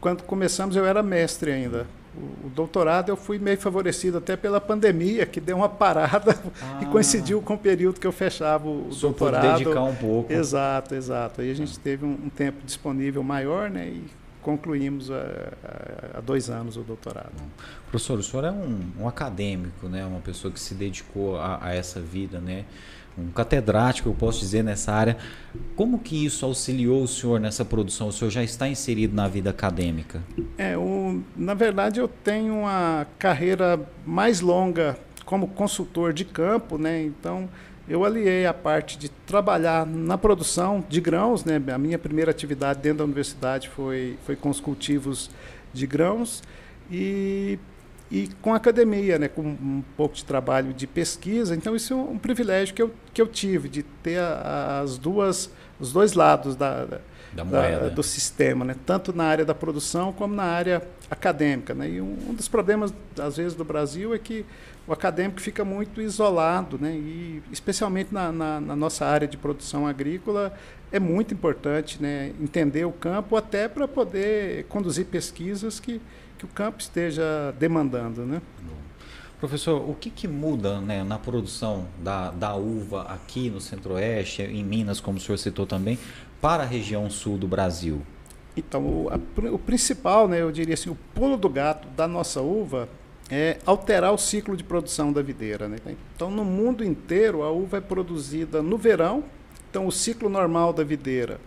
Quando 0.00 0.22
começamos 0.22 0.76
eu 0.76 0.86
era 0.86 1.02
mestre 1.02 1.50
ainda. 1.50 1.84
O, 2.16 2.46
o 2.46 2.50
doutorado 2.50 3.08
eu 3.08 3.16
fui 3.16 3.40
meio 3.40 3.58
favorecido 3.58 4.18
até 4.18 4.36
pela 4.36 4.60
pandemia, 4.60 5.26
que 5.26 5.40
deu 5.40 5.56
uma 5.56 5.68
parada 5.68 6.38
ah. 6.62 6.78
e 6.80 6.86
coincidiu 6.86 7.42
com 7.42 7.54
o 7.54 7.58
período 7.58 7.98
que 7.98 8.06
eu 8.06 8.12
fechava 8.12 8.68
o, 8.68 8.88
o 8.88 8.94
doutorado. 8.94 9.58
dedicar 9.58 9.82
um 9.82 9.96
pouco. 9.96 10.32
Exato, 10.32 10.94
exato. 10.94 11.40
Aí 11.40 11.50
a 11.50 11.54
gente 11.54 11.76
teve 11.80 12.06
um, 12.06 12.12
um 12.26 12.28
tempo 12.28 12.64
disponível 12.64 13.24
maior, 13.24 13.68
né? 13.68 13.88
E 13.88 14.04
concluímos 14.42 15.10
há 15.10 16.20
dois 16.20 16.48
anos 16.50 16.76
o 16.76 16.82
doutorado. 16.82 17.32
Professor, 17.90 18.18
o 18.18 18.22
senhor 18.22 18.44
é 18.44 18.50
um, 18.50 18.80
um 19.00 19.08
acadêmico, 19.08 19.88
né? 19.88 20.04
uma 20.04 20.20
pessoa 20.20 20.52
que 20.52 20.60
se 20.60 20.74
dedicou 20.74 21.38
a, 21.38 21.66
a, 21.66 21.74
essa 21.74 22.00
vida, 22.00 22.40
né? 22.40 22.64
um 23.18 23.30
catedrático, 23.32 24.08
eu 24.08 24.14
posso 24.14 24.38
dizer, 24.40 24.62
nessa 24.62 24.92
área. 24.92 25.16
Como 25.74 25.98
que 25.98 26.24
isso 26.24 26.44
auxiliou 26.46 27.02
o 27.02 27.08
senhor 27.08 27.40
nessa 27.40 27.64
produção? 27.64 28.08
O 28.08 28.12
senhor 28.12 28.30
já 28.30 28.44
está 28.44 28.68
inserido 28.68 29.14
na 29.14 29.26
vida 29.26 29.50
acadêmica? 29.50 30.22
É, 30.56 30.78
o, 30.78 31.20
na 31.36 31.54
verdade, 31.54 31.98
eu 31.98 32.06
tenho 32.06 32.60
uma 32.60 33.06
carreira 33.18 33.80
mais 34.06 34.40
longa 34.40 34.96
como 35.24 35.48
consultor 35.48 36.12
de 36.12 36.24
campo, 36.24 36.78
né? 36.78 37.02
então 37.02 37.48
eu 37.88 38.04
aliei 38.04 38.46
a 38.46 38.52
parte 38.52 38.98
de 38.98 39.08
trabalhar 39.08 39.86
na 39.86 40.18
produção 40.18 40.84
de 40.88 41.00
grãos, 41.00 41.44
né? 41.44 41.60
A 41.72 41.78
minha 41.78 41.98
primeira 41.98 42.30
atividade 42.30 42.80
dentro 42.80 42.98
da 42.98 43.04
universidade 43.04 43.68
foi, 43.68 44.18
foi 44.26 44.36
com 44.36 44.50
os 44.50 44.60
cultivos 44.60 45.30
de 45.72 45.86
grãos 45.86 46.42
e, 46.90 47.58
e 48.10 48.28
com 48.42 48.52
a 48.52 48.56
academia, 48.56 49.18
né? 49.18 49.28
Com 49.28 49.42
um 49.42 49.82
pouco 49.96 50.14
de 50.14 50.24
trabalho 50.24 50.74
de 50.74 50.86
pesquisa. 50.86 51.56
Então 51.56 51.74
isso 51.74 51.94
é 51.94 51.96
um 51.96 52.18
privilégio 52.18 52.74
que 52.74 52.82
eu, 52.82 52.92
que 53.14 53.22
eu 53.22 53.26
tive 53.26 53.68
de 53.68 53.82
ter 53.82 54.18
a, 54.18 54.80
as 54.82 54.98
duas 54.98 55.50
os 55.80 55.92
dois 55.92 56.14
lados 56.14 56.56
da, 56.56 56.84
da, 56.84 57.00
da 57.32 57.88
do 57.88 58.02
sistema, 58.02 58.64
né? 58.64 58.74
Tanto 58.84 59.12
na 59.12 59.24
área 59.24 59.44
da 59.44 59.54
produção 59.54 60.12
como 60.12 60.34
na 60.34 60.44
área 60.44 60.82
acadêmica, 61.10 61.74
né? 61.74 61.88
E 61.88 62.00
um, 62.00 62.16
um 62.28 62.34
dos 62.34 62.48
problemas 62.48 62.92
às 63.18 63.36
vezes 63.36 63.54
do 63.54 63.64
Brasil 63.64 64.14
é 64.14 64.18
que 64.18 64.44
o 64.88 64.92
acadêmico 64.92 65.38
fica 65.38 65.66
muito 65.66 66.00
isolado, 66.00 66.78
né? 66.78 66.94
e 66.94 67.42
especialmente 67.52 68.12
na, 68.12 68.32
na, 68.32 68.58
na, 68.58 68.74
nossa 68.74 69.04
área 69.04 69.28
de 69.28 69.36
produção 69.36 69.86
agrícola, 69.86 70.54
é 70.90 70.98
muito 70.98 71.34
importante 71.34 72.02
né? 72.02 72.32
entender 72.40 72.86
o 72.86 72.92
campo 72.92 73.36
até 73.36 73.68
para 73.68 73.86
poder 73.86 74.64
conduzir 74.64 75.04
pesquisas 75.04 75.78
que, 75.78 76.00
que 76.38 76.46
o 76.46 76.48
campo 76.48 76.80
esteja 76.80 77.54
demandando. 77.58 78.24
Né? 78.24 78.40
Professor, 79.38 79.78
o 79.88 79.94
que, 79.94 80.08
que 80.08 80.26
muda 80.26 80.80
né, 80.80 81.04
na 81.04 81.18
produção 81.18 81.86
da, 82.02 82.30
da 82.30 82.54
uva 82.54 83.02
aqui 83.02 83.50
no 83.50 83.60
Centro-Oeste, 83.60 84.40
em 84.40 84.64
Minas, 84.64 85.00
como 85.00 85.18
o 85.18 85.20
senhor 85.20 85.36
citou 85.36 85.66
também, 85.66 85.98
para 86.40 86.62
a 86.62 86.66
região 86.66 87.10
sul 87.10 87.36
do 87.36 87.46
Brasil? 87.46 88.00
Então, 88.56 88.82
o, 88.82 89.10
a, 89.10 89.50
o 89.52 89.58
principal, 89.58 90.26
né, 90.26 90.40
eu 90.40 90.50
diria 90.50 90.72
assim, 90.72 90.88
o 90.88 90.96
pulo 91.14 91.36
do 91.36 91.50
gato 91.50 91.86
da 91.88 92.08
nossa 92.08 92.40
uva 92.40 92.88
é 93.30 93.58
alterar 93.66 94.12
o 94.12 94.18
ciclo 94.18 94.56
de 94.56 94.64
produção 94.64 95.12
da 95.12 95.20
videira. 95.20 95.68
Né? 95.68 95.78
Então, 96.14 96.30
no 96.30 96.44
mundo 96.44 96.84
inteiro, 96.84 97.42
a 97.42 97.50
uva 97.50 97.78
é 97.78 97.80
produzida 97.80 98.62
no 98.62 98.78
verão. 98.78 99.24
Então, 99.70 99.86
o 99.86 99.92
ciclo 99.92 100.28
normal 100.28 100.72
da 100.72 100.82
videira, 100.82 101.38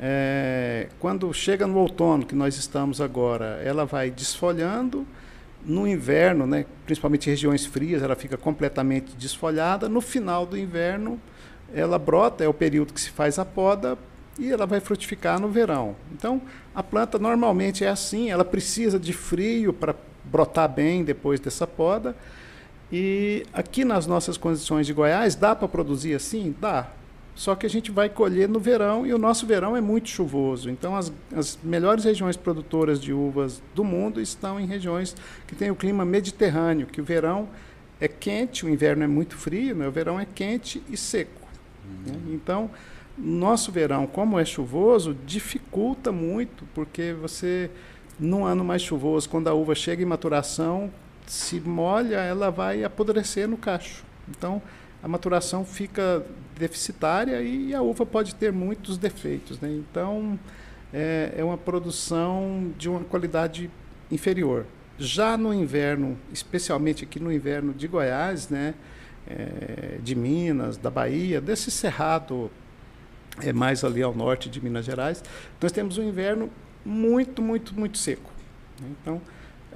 é, 0.00 0.88
quando 0.98 1.32
chega 1.32 1.66
no 1.66 1.78
outono, 1.78 2.24
que 2.24 2.34
nós 2.34 2.56
estamos 2.56 3.00
agora, 3.00 3.60
ela 3.62 3.84
vai 3.84 4.10
desfolhando. 4.10 5.06
No 5.64 5.86
inverno, 5.86 6.46
né, 6.46 6.64
principalmente 6.84 7.26
em 7.26 7.30
regiões 7.30 7.66
frias, 7.66 8.02
ela 8.02 8.14
fica 8.14 8.36
completamente 8.36 9.16
desfolhada. 9.16 9.88
No 9.88 10.00
final 10.00 10.46
do 10.46 10.56
inverno, 10.56 11.20
ela 11.74 11.98
brota, 11.98 12.44
é 12.44 12.48
o 12.48 12.54
período 12.54 12.94
que 12.94 13.00
se 13.00 13.10
faz 13.10 13.38
a 13.38 13.44
poda 13.44 13.98
e 14.38 14.50
ela 14.50 14.64
vai 14.64 14.80
frutificar 14.80 15.40
no 15.40 15.48
verão. 15.48 15.96
Então, 16.12 16.40
a 16.74 16.82
planta 16.82 17.18
normalmente 17.18 17.84
é 17.84 17.88
assim, 17.88 18.30
ela 18.30 18.44
precisa 18.44 18.98
de 18.98 19.12
frio 19.12 19.72
para 19.72 19.94
brotar 20.36 20.68
bem 20.68 21.02
depois 21.02 21.40
dessa 21.40 21.66
poda. 21.66 22.14
E 22.92 23.46
aqui 23.54 23.84
nas 23.84 24.06
nossas 24.06 24.36
condições 24.36 24.86
de 24.86 24.92
Goiás, 24.92 25.34
dá 25.34 25.56
para 25.56 25.66
produzir 25.66 26.14
assim? 26.14 26.54
Dá. 26.60 26.88
Só 27.34 27.54
que 27.54 27.66
a 27.66 27.70
gente 27.70 27.90
vai 27.90 28.08
colher 28.08 28.48
no 28.48 28.60
verão 28.60 29.06
e 29.06 29.12
o 29.12 29.18
nosso 29.18 29.46
verão 29.46 29.76
é 29.76 29.80
muito 29.80 30.08
chuvoso. 30.08 30.70
Então, 30.70 30.94
as, 30.94 31.12
as 31.34 31.58
melhores 31.62 32.04
regiões 32.04 32.36
produtoras 32.36 33.00
de 33.00 33.12
uvas 33.12 33.62
do 33.74 33.82
mundo 33.82 34.20
estão 34.20 34.60
em 34.60 34.66
regiões 34.66 35.16
que 35.46 35.54
têm 35.54 35.70
o 35.70 35.74
clima 35.74 36.04
mediterrâneo, 36.04 36.86
que 36.86 37.00
o 37.00 37.04
verão 37.04 37.48
é 37.98 38.08
quente, 38.08 38.64
o 38.64 38.68
inverno 38.68 39.04
é 39.04 39.06
muito 39.06 39.36
frio, 39.36 39.74
né? 39.74 39.88
o 39.88 39.90
verão 39.90 40.20
é 40.20 40.26
quente 40.26 40.82
e 40.88 40.96
seco. 40.96 41.48
Uhum. 41.84 42.12
Né? 42.12 42.18
Então, 42.34 42.70
nosso 43.18 43.72
verão, 43.72 44.06
como 44.06 44.38
é 44.38 44.44
chuvoso, 44.44 45.16
dificulta 45.26 46.12
muito, 46.12 46.64
porque 46.74 47.14
você, 47.14 47.70
num 48.18 48.44
ano 48.44 48.64
mais 48.64 48.82
chuvoso, 48.82 49.28
quando 49.28 49.48
a 49.48 49.54
uva 49.54 49.74
chega 49.74 50.02
em 50.02 50.06
maturação, 50.06 50.90
se 51.26 51.60
molha, 51.60 52.16
ela 52.16 52.50
vai 52.50 52.84
apodrecer 52.84 53.48
no 53.48 53.56
cacho. 53.56 54.04
Então, 54.28 54.62
a 55.02 55.08
maturação 55.08 55.64
fica 55.64 56.24
deficitária 56.58 57.40
e 57.42 57.74
a 57.74 57.82
uva 57.82 58.06
pode 58.06 58.34
ter 58.34 58.52
muitos 58.52 58.96
defeitos. 58.96 59.60
Né? 59.60 59.70
Então, 59.70 60.38
é, 60.92 61.34
é 61.36 61.44
uma 61.44 61.58
produção 61.58 62.72
de 62.78 62.88
uma 62.88 63.00
qualidade 63.00 63.70
inferior. 64.10 64.66
Já 64.98 65.36
no 65.36 65.52
inverno, 65.52 66.16
especialmente 66.32 67.04
aqui 67.04 67.20
no 67.20 67.30
inverno 67.30 67.74
de 67.74 67.86
Goiás, 67.86 68.48
né, 68.48 68.74
é, 69.28 69.98
de 70.02 70.14
Minas, 70.14 70.76
da 70.78 70.90
Bahia, 70.90 71.40
desse 71.40 71.70
cerrado 71.70 72.50
é 73.42 73.52
mais 73.52 73.84
ali 73.84 74.02
ao 74.02 74.14
norte 74.14 74.48
de 74.48 74.62
Minas 74.62 74.86
Gerais, 74.86 75.22
nós 75.60 75.70
temos 75.70 75.98
um 75.98 76.02
inverno 76.02 76.50
muito, 76.86 77.42
muito, 77.42 77.74
muito 77.74 77.98
seco. 77.98 78.30
Então, 78.80 79.20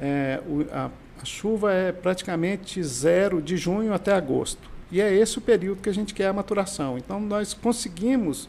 é, 0.00 0.40
o, 0.46 0.64
a, 0.72 0.90
a 1.20 1.24
chuva 1.24 1.72
é 1.72 1.90
praticamente 1.92 2.82
zero 2.82 3.42
de 3.42 3.56
junho 3.56 3.92
até 3.92 4.12
agosto. 4.12 4.70
E 4.92 5.00
é 5.00 5.12
esse 5.12 5.38
o 5.38 5.40
período 5.40 5.82
que 5.82 5.88
a 5.88 5.94
gente 5.94 6.14
quer 6.14 6.28
a 6.28 6.32
maturação. 6.32 6.96
Então, 6.96 7.20
nós 7.20 7.52
conseguimos 7.52 8.48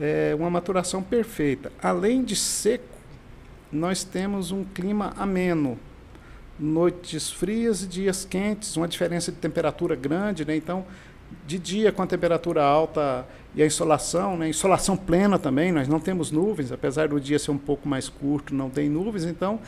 é, 0.00 0.34
uma 0.38 0.50
maturação 0.50 1.02
perfeita. 1.02 1.72
Além 1.82 2.24
de 2.24 2.36
seco, 2.36 2.84
nós 3.70 4.04
temos 4.04 4.50
um 4.50 4.64
clima 4.64 5.12
ameno. 5.16 5.78
Noites 6.58 7.30
frias 7.30 7.82
e 7.82 7.86
dias 7.86 8.24
quentes, 8.24 8.76
uma 8.76 8.86
diferença 8.86 9.32
de 9.32 9.38
temperatura 9.38 9.96
grande. 9.96 10.44
Né? 10.44 10.56
Então, 10.56 10.84
de 11.46 11.58
dia 11.58 11.92
com 11.92 12.02
a 12.02 12.06
temperatura 12.06 12.62
alta 12.62 13.26
e 13.54 13.62
a 13.62 13.66
insolação, 13.66 14.36
né? 14.36 14.48
insolação 14.48 14.96
plena 14.96 15.38
também, 15.38 15.72
nós 15.72 15.86
não 15.86 16.00
temos 16.00 16.30
nuvens, 16.30 16.72
apesar 16.72 17.08
do 17.08 17.20
dia 17.20 17.38
ser 17.38 17.50
um 17.50 17.58
pouco 17.58 17.88
mais 17.88 18.08
curto, 18.08 18.54
não 18.54 18.70
tem 18.70 18.88
nuvens, 18.88 19.24
então 19.24 19.60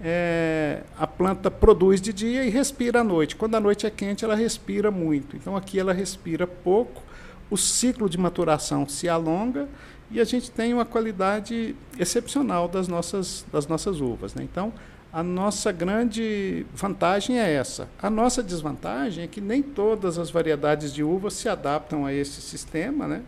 é, 0.00 0.82
a 0.98 1.06
planta 1.06 1.50
produz 1.50 2.00
de 2.00 2.12
dia 2.12 2.44
e 2.44 2.50
respira 2.50 3.00
à 3.00 3.04
noite. 3.04 3.36
Quando 3.36 3.54
a 3.54 3.60
noite 3.60 3.86
é 3.86 3.90
quente, 3.90 4.24
ela 4.24 4.34
respira 4.34 4.90
muito. 4.90 5.36
Então 5.36 5.56
aqui 5.56 5.78
ela 5.78 5.92
respira 5.92 6.46
pouco, 6.46 7.02
o 7.50 7.56
ciclo 7.56 8.08
de 8.08 8.18
maturação 8.18 8.88
se 8.88 9.08
alonga 9.08 9.68
e 10.10 10.20
a 10.20 10.24
gente 10.24 10.50
tem 10.50 10.74
uma 10.74 10.84
qualidade 10.84 11.74
excepcional 11.98 12.68
das 12.68 12.86
nossas, 12.86 13.44
das 13.50 13.66
nossas 13.66 14.00
uvas. 14.00 14.34
Né? 14.34 14.42
Então, 14.42 14.72
a 15.12 15.22
nossa 15.22 15.70
grande 15.70 16.64
vantagem 16.74 17.38
é 17.38 17.52
essa. 17.52 17.88
A 18.00 18.08
nossa 18.08 18.42
desvantagem 18.42 19.24
é 19.24 19.26
que 19.26 19.40
nem 19.40 19.62
todas 19.62 20.18
as 20.18 20.30
variedades 20.30 20.92
de 20.92 21.02
uvas 21.02 21.34
se 21.34 21.48
adaptam 21.48 22.06
a 22.06 22.12
esse 22.14 22.40
sistema, 22.40 23.06
né? 23.06 23.22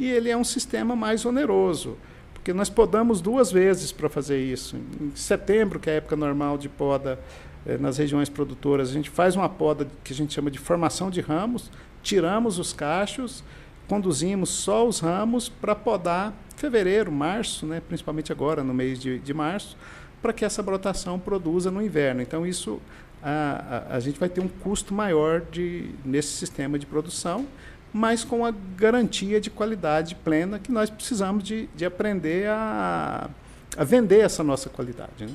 e 0.00 0.08
ele 0.08 0.30
é 0.30 0.36
um 0.36 0.44
sistema 0.44 0.96
mais 0.96 1.26
oneroso, 1.26 1.98
porque 2.32 2.54
nós 2.54 2.70
podamos 2.70 3.20
duas 3.20 3.52
vezes 3.52 3.92
para 3.92 4.08
fazer 4.08 4.42
isso. 4.42 4.76
Em 4.98 5.12
setembro, 5.14 5.78
que 5.78 5.90
é 5.90 5.92
a 5.92 5.96
época 5.96 6.16
normal 6.16 6.56
de 6.56 6.70
poda 6.70 7.18
eh, 7.66 7.76
nas 7.76 7.98
regiões 7.98 8.30
produtoras, 8.30 8.88
a 8.88 8.92
gente 8.94 9.10
faz 9.10 9.36
uma 9.36 9.48
poda 9.48 9.86
que 10.02 10.14
a 10.14 10.16
gente 10.16 10.32
chama 10.32 10.50
de 10.50 10.58
formação 10.58 11.10
de 11.10 11.20
ramos, 11.20 11.70
tiramos 12.02 12.58
os 12.58 12.72
cachos, 12.72 13.44
conduzimos 13.86 14.48
só 14.48 14.88
os 14.88 15.00
ramos 15.00 15.50
para 15.50 15.74
podar 15.74 16.32
fevereiro, 16.56 17.12
março, 17.12 17.66
né? 17.66 17.82
principalmente 17.86 18.32
agora, 18.32 18.64
no 18.64 18.72
mês 18.72 18.98
de, 18.98 19.18
de 19.18 19.34
março, 19.34 19.76
para 20.20 20.32
que 20.32 20.44
essa 20.44 20.62
brotação 20.62 21.18
produza 21.18 21.70
no 21.70 21.82
inverno. 21.82 22.20
Então, 22.22 22.46
isso 22.46 22.80
a, 23.22 23.84
a, 23.90 23.96
a, 23.96 24.00
gente 24.00 24.18
vai 24.18 24.28
ter 24.28 24.40
um 24.40 24.48
custo 24.48 24.94
maior 24.94 25.42
de, 25.50 25.90
nesse 26.04 26.28
sistema 26.28 26.78
de 26.78 26.86
produção, 26.86 27.46
mas 27.92 28.24
com 28.24 28.44
a 28.44 28.52
garantia 28.76 29.40
de 29.40 29.50
qualidade 29.50 30.14
plena 30.14 30.58
que 30.58 30.70
nós 30.70 30.88
precisamos 30.88 31.42
de, 31.42 31.68
de 31.74 31.84
aprender 31.84 32.48
a, 32.48 33.28
a 33.76 33.84
vender 33.84 34.20
essa 34.20 34.44
nossa 34.44 34.68
qualidade. 34.68 35.26
Né? 35.26 35.32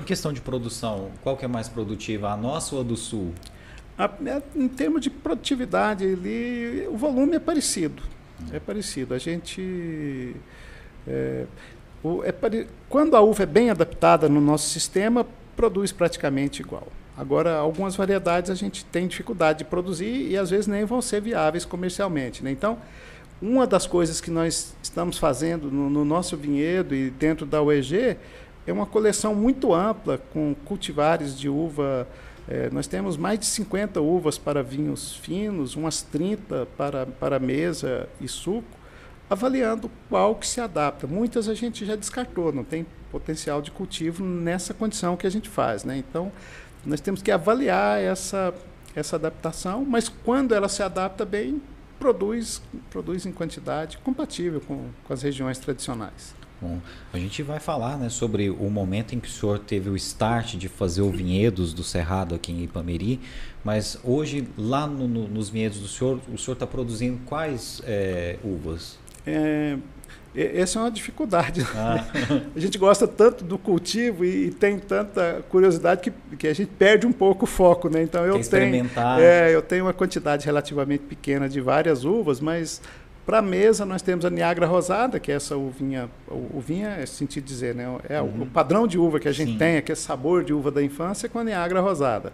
Em 0.00 0.04
questão 0.04 0.32
de 0.32 0.40
produção, 0.40 1.10
qual 1.22 1.36
que 1.36 1.44
é 1.44 1.48
mais 1.48 1.68
produtiva, 1.68 2.30
a 2.30 2.36
nossa 2.36 2.74
ou 2.74 2.80
a 2.80 2.84
do 2.84 2.96
sul? 2.96 3.32
A, 3.96 4.10
é, 4.26 4.42
em 4.56 4.66
termos 4.66 5.00
de 5.00 5.08
produtividade, 5.08 6.04
ele, 6.04 6.86
o 6.88 6.96
volume 6.96 7.36
é 7.36 7.40
parecido. 7.40 8.02
É 8.52 8.58
parecido. 8.58 9.14
A 9.14 9.18
gente. 9.18 10.34
É, 11.06 11.46
o, 12.04 12.22
é, 12.22 12.32
quando 12.88 13.16
a 13.16 13.22
uva 13.22 13.44
é 13.44 13.46
bem 13.46 13.70
adaptada 13.70 14.28
no 14.28 14.38
nosso 14.38 14.68
sistema, 14.68 15.26
produz 15.56 15.90
praticamente 15.90 16.60
igual. 16.60 16.86
Agora, 17.16 17.56
algumas 17.56 17.96
variedades 17.96 18.50
a 18.50 18.54
gente 18.54 18.84
tem 18.84 19.08
dificuldade 19.08 19.60
de 19.60 19.64
produzir 19.64 20.30
e 20.30 20.36
às 20.36 20.50
vezes 20.50 20.66
nem 20.66 20.84
vão 20.84 21.00
ser 21.00 21.22
viáveis 21.22 21.64
comercialmente. 21.64 22.44
Né? 22.44 22.50
Então, 22.50 22.76
uma 23.40 23.66
das 23.66 23.86
coisas 23.86 24.20
que 24.20 24.30
nós 24.30 24.74
estamos 24.82 25.16
fazendo 25.16 25.70
no, 25.70 25.88
no, 25.88 26.04
nosso 26.04 26.36
vinhedo 26.36 26.94
e 26.94 27.08
dentro 27.08 27.46
da 27.46 27.62
UEG 27.62 28.18
é 28.66 28.72
uma 28.72 28.84
coleção 28.84 29.34
muito 29.34 29.72
ampla 29.72 30.18
com 30.32 30.54
cultivares 30.66 31.38
de 31.38 31.48
uva. 31.48 32.06
É, 32.46 32.68
nós 32.70 32.86
temos 32.86 33.16
mais 33.16 33.38
de 33.38 33.46
50 33.46 34.00
uvas 34.02 34.36
para 34.36 34.62
vinhos 34.62 35.16
finos, 35.16 35.74
umas 35.74 36.02
30 36.02 36.66
para, 36.76 37.06
para 37.06 37.38
mesa 37.38 38.08
e 38.20 38.28
suco 38.28 38.83
avaliando 39.28 39.90
qual 40.08 40.34
que 40.34 40.46
se 40.46 40.60
adapta. 40.60 41.06
Muitas 41.06 41.48
a 41.48 41.54
gente 41.54 41.84
já 41.84 41.96
descartou, 41.96 42.52
não 42.52 42.64
tem 42.64 42.86
potencial 43.10 43.62
de 43.62 43.70
cultivo 43.70 44.24
nessa 44.24 44.74
condição 44.74 45.16
que 45.16 45.26
a 45.26 45.30
gente 45.30 45.48
faz. 45.48 45.84
Né? 45.84 45.96
Então, 45.98 46.32
nós 46.84 47.00
temos 47.00 47.22
que 47.22 47.30
avaliar 47.30 48.00
essa, 48.00 48.52
essa 48.94 49.16
adaptação, 49.16 49.84
mas 49.84 50.08
quando 50.08 50.54
ela 50.54 50.68
se 50.68 50.82
adapta 50.82 51.24
bem, 51.24 51.62
produz, 51.98 52.60
produz 52.90 53.24
em 53.24 53.32
quantidade 53.32 53.98
compatível 53.98 54.60
com, 54.60 54.88
com 55.04 55.12
as 55.12 55.22
regiões 55.22 55.58
tradicionais. 55.58 56.34
Bom, 56.60 56.80
a 57.12 57.18
gente 57.18 57.42
vai 57.42 57.60
falar 57.60 57.98
né, 57.98 58.08
sobre 58.08 58.48
o 58.48 58.70
momento 58.70 59.14
em 59.14 59.20
que 59.20 59.28
o 59.28 59.30
senhor 59.30 59.58
teve 59.58 59.90
o 59.90 59.96
start 59.96 60.54
de 60.54 60.68
fazer 60.68 61.02
o 61.02 61.10
vinhedos 61.10 61.74
do 61.74 61.82
Cerrado 61.82 62.34
aqui 62.34 62.52
em 62.52 62.62
Ipameri, 62.62 63.20
mas 63.62 63.98
hoje, 64.02 64.48
lá 64.56 64.86
no, 64.86 65.06
no, 65.06 65.28
nos 65.28 65.48
vinhedos 65.48 65.80
do 65.80 65.88
senhor, 65.88 66.20
o 66.32 66.38
senhor 66.38 66.54
está 66.54 66.66
produzindo 66.66 67.20
quais 67.26 67.82
é, 67.84 68.38
uvas? 68.42 68.98
É, 69.26 69.76
essa 70.34 70.78
é 70.78 70.82
uma 70.82 70.90
dificuldade. 70.90 71.64
Ah. 71.76 72.04
a 72.54 72.58
gente 72.58 72.76
gosta 72.76 73.06
tanto 73.06 73.44
do 73.44 73.56
cultivo 73.56 74.24
e, 74.24 74.46
e, 74.46 74.50
tem 74.50 74.78
tanta 74.78 75.44
curiosidade 75.48 76.00
que, 76.00 76.36
que 76.36 76.48
a 76.48 76.52
gente 76.52 76.70
perde 76.76 77.06
um 77.06 77.12
pouco 77.12 77.44
o 77.44 77.46
foco, 77.46 77.88
né? 77.88 78.02
Então 78.02 78.24
eu 78.24 78.40
tenho, 78.42 78.90
é, 79.20 79.54
eu 79.54 79.62
tenho 79.62 79.84
uma 79.84 79.92
quantidade 79.92 80.44
relativamente 80.44 81.04
pequena 81.04 81.48
de 81.48 81.60
várias 81.60 82.04
uvas, 82.04 82.40
mas 82.40 82.82
para 83.24 83.38
a 83.38 83.42
mesa 83.42 83.86
nós 83.86 84.02
temos 84.02 84.24
a 84.24 84.30
Niagara 84.30 84.66
Rosada, 84.66 85.20
que 85.20 85.30
é 85.30 85.36
essa 85.36 85.56
uvinha, 85.56 86.10
uvinha 86.28 86.88
é 86.88 87.06
sentido 87.06 87.44
dizer, 87.44 87.74
né? 87.74 87.86
É 88.08 88.20
uhum. 88.20 88.42
o 88.42 88.46
padrão 88.46 88.88
de 88.88 88.98
uva 88.98 89.20
que 89.20 89.28
a 89.28 89.32
gente 89.32 89.52
Sim. 89.52 89.58
tem, 89.58 89.76
aquele 89.76 89.96
sabor 89.96 90.42
de 90.42 90.52
uva 90.52 90.70
da 90.70 90.82
infância 90.82 91.28
com 91.28 91.38
a 91.38 91.44
Niagara 91.44 91.80
Rosada. 91.80 92.32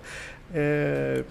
É, 0.54 1.22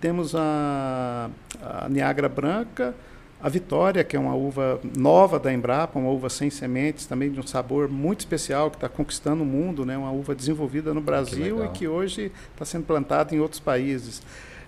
temos 0.00 0.34
a, 0.34 1.28
a 1.62 1.88
Niagara 1.88 2.28
Branca, 2.30 2.94
a 3.42 3.48
Vitória, 3.48 4.04
que 4.04 4.14
é 4.14 4.20
uma 4.20 4.36
uva 4.36 4.80
nova 4.96 5.36
da 5.36 5.52
Embrapa, 5.52 5.98
uma 5.98 6.10
uva 6.10 6.30
sem 6.30 6.48
sementes, 6.48 7.06
também 7.06 7.28
de 7.28 7.40
um 7.40 7.46
sabor 7.46 7.88
muito 7.88 8.20
especial, 8.20 8.70
que 8.70 8.76
está 8.76 8.88
conquistando 8.88 9.42
o 9.42 9.46
mundo, 9.46 9.84
né? 9.84 9.98
uma 9.98 10.12
uva 10.12 10.32
desenvolvida 10.32 10.94
no 10.94 11.00
Brasil 11.00 11.56
que 11.56 11.64
e 11.64 11.68
que 11.70 11.88
hoje 11.88 12.30
está 12.52 12.64
sendo 12.64 12.84
plantada 12.84 13.34
em 13.34 13.40
outros 13.40 13.58
países. 13.58 14.22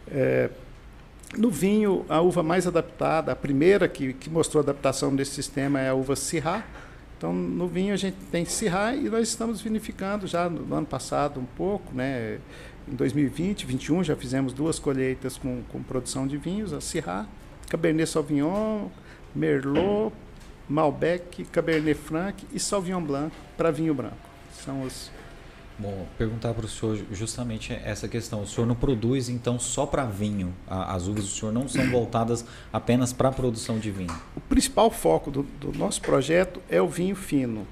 É, 0.08 0.50
no 1.38 1.50
vinho, 1.50 2.04
a 2.08 2.20
uva 2.20 2.42
mais 2.42 2.66
adaptada, 2.66 3.30
a 3.30 3.36
primeira 3.36 3.86
que, 3.86 4.12
que 4.12 4.28
mostrou 4.28 4.60
adaptação 4.60 5.14
desse 5.14 5.30
sistema 5.30 5.80
é 5.80 5.90
a 5.90 5.94
uva 5.94 6.16
Syrah. 6.16 6.64
Então, 7.16 7.32
no 7.32 7.68
vinho 7.68 7.94
a 7.94 7.96
gente 7.96 8.16
tem 8.32 8.44
Syrah 8.44 8.96
e 8.96 9.08
nós 9.08 9.28
estamos 9.28 9.60
vinificando 9.60 10.26
já 10.26 10.50
no, 10.50 10.62
no 10.66 10.74
ano 10.74 10.86
passado 10.86 11.38
um 11.38 11.46
pouco, 11.56 11.94
né? 11.94 12.38
Em 12.88 12.96
2020, 12.96 13.64
2021 13.66 14.04
já 14.04 14.16
fizemos 14.16 14.52
duas 14.52 14.80
colheitas 14.80 15.38
com, 15.38 15.62
com 15.70 15.80
produção 15.80 16.26
de 16.26 16.36
vinhos, 16.36 16.72
a 16.72 16.80
Syrah 16.80 17.26
Cabernet 17.64 18.08
Sauvignon, 18.08 18.88
Merlot, 19.34 20.12
Malbec, 20.68 21.44
Cabernet 21.46 21.98
Franc 21.98 22.46
e 22.52 22.60
Sauvignon 22.60 23.02
Blanc 23.02 23.34
para 23.56 23.70
vinho 23.70 23.94
branco. 23.94 24.16
São 24.52 24.82
os, 24.82 25.10
Bom, 25.76 26.06
perguntar 26.16 26.54
para 26.54 26.64
o 26.64 26.68
senhor 26.68 26.96
justamente 27.10 27.72
essa 27.72 28.06
questão. 28.06 28.42
O 28.42 28.46
senhor 28.46 28.66
não 28.66 28.76
produz 28.76 29.28
então 29.28 29.58
só 29.58 29.84
para 29.84 30.04
vinho? 30.04 30.54
As 30.68 31.08
uvas 31.08 31.24
do 31.24 31.30
senhor 31.30 31.52
não 31.52 31.68
são 31.68 31.90
voltadas 31.90 32.44
apenas 32.72 33.12
para 33.12 33.28
a 33.28 33.32
produção 33.32 33.78
de 33.78 33.90
vinho? 33.90 34.14
O 34.36 34.40
principal 34.40 34.88
foco 34.88 35.32
do, 35.32 35.42
do, 35.42 35.76
nosso 35.76 36.00
projeto 36.00 36.62
é 36.70 36.80
o 36.80 36.88
vinho 36.88 37.16
fino. 37.16 37.66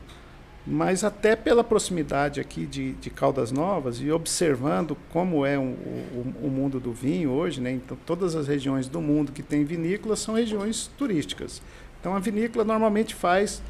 Mas 0.66 1.02
até 1.02 1.35
pela 1.35 1.64
proximidade 1.64 2.40
aqui 2.40 2.66
de, 2.66 2.92
de 2.92 3.11
Caldas 3.11 3.50
Novas 3.50 4.00
e 4.00 4.12
observando 4.12 4.97
como 5.11 5.45
é 5.45 5.59
o, 5.59 5.62
o, 5.62 6.35
o 6.45 6.49
mundo 6.49 6.78
do 6.78 6.92
vinho 6.92 7.31
hoje, 7.31 7.61
né? 7.61 7.73
então 7.73 7.99
todas 8.07 8.37
as 8.37 8.47
regiões 8.47 8.87
do 8.87 9.00
mundo 9.00 9.33
que 9.33 9.42
tem 9.42 9.64
vinícolas 9.64 10.21
são 10.21 10.35
regiões 10.35 10.88
turísticas. 10.97 11.61
Então 12.00 12.14
a 12.14 12.21
vinícola 12.21 12.64
normalmente 12.64 13.14
faz 13.14 13.61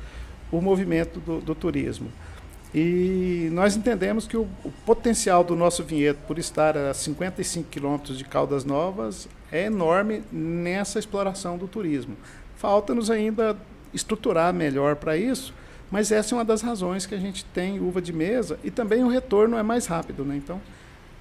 o 0.51 0.61
movimento 0.61 1.19
do, 1.19 1.41
do 1.41 1.55
turismo. 1.55 2.11
E 2.75 3.51
nós 3.53 3.77
entendemos 3.77 4.27
que 4.27 4.37
o, 4.37 4.47
o, 4.65 4.71
potencial 4.87 5.45
do 5.45 5.55
nosso 5.55 5.83
vinhedo, 5.83 6.19
por 6.27 6.39
estar 6.39 6.77
a 6.77 6.95
55 6.95 7.69
quilômetros 7.69 8.17
de 8.17 8.25
Caldas 8.25 8.65
Novas, 8.65 9.29
é 9.51 9.65
enorme 9.65 10.23
nessa 10.33 10.99
exploração 10.99 11.59
do 11.59 11.69
turismo. 11.69 12.17
Falta-nos 12.57 13.11
ainda 13.11 13.57
estruturar 13.93 14.55
melhor 14.55 14.97
para 14.97 15.17
isso, 15.19 15.53
mas 15.93 16.11
essa 16.11 16.35
é 16.35 16.39
uma 16.39 16.45
das 16.45 16.63
razões 16.63 17.05
que 17.05 17.15
a 17.15 17.19
gente 17.19 17.45
tem 17.45 17.79
uva 17.79 18.01
de 18.01 18.15
mesa 18.15 18.59
e 18.65 18.71
também 18.71 19.05
o 19.05 19.09
retorno 19.09 19.59
é 19.59 19.63
mais 19.63 19.85
rápido. 19.85 20.25
Né? 20.25 20.37
Então, 20.39 20.59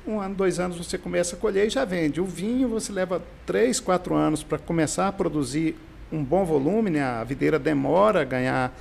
um 0.07 0.21
ano, 0.21 0.33
dois 0.33 0.61
anos 0.61 0.77
você 0.77 0.97
começa 0.97 1.35
a 1.35 1.39
colher 1.39 1.67
e 1.67 1.69
já 1.69 1.83
vende. 1.83 2.21
O 2.21 2.25
vinho 2.25 2.69
você 2.69 2.89
leva 2.89 3.21
três, 3.45 3.81
quatro 3.81 4.15
anos 4.15 4.43
para 4.43 4.57
começar 4.57 5.09
a 5.09 5.11
produzir 5.11 5.75
um 6.09 6.23
bom 6.23 6.45
volume, 6.45 6.89
né? 6.89 7.03
a 7.03 7.21
videira 7.21 7.59
demora 7.59 8.21
a 8.21 8.23
ganhar 8.23 8.73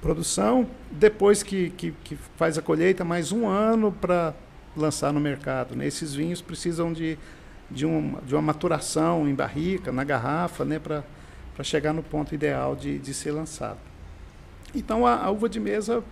produção, 0.00 0.64
depois 0.92 1.42
que, 1.42 1.70
que, 1.70 1.92
que 2.04 2.16
faz 2.36 2.56
a 2.56 2.62
colheita, 2.62 3.04
mais 3.04 3.32
um 3.32 3.48
ano 3.48 3.90
para 3.90 4.34
lançar 4.76 5.12
no 5.12 5.18
mercado. 5.18 5.74
Né? 5.74 5.88
Esses 5.88 6.14
vinhos 6.14 6.40
precisam 6.40 6.92
de, 6.92 7.18
de, 7.68 7.84
um, 7.84 8.14
de 8.24 8.32
uma 8.36 8.42
maturação 8.42 9.28
em 9.28 9.34
barrica, 9.34 9.90
na 9.90 10.04
garrafa, 10.04 10.64
né? 10.64 10.78
para 10.78 11.02
chegar 11.64 11.92
no 11.92 12.02
ponto 12.02 12.32
ideal 12.32 12.76
de, 12.76 12.96
de 12.96 13.12
ser 13.12 13.32
lançado. 13.32 13.91
Então 14.74 15.06
a, 15.06 15.24
a 15.24 15.30
uva 15.30 15.48
de 15.48 15.60
mesa 15.60 16.02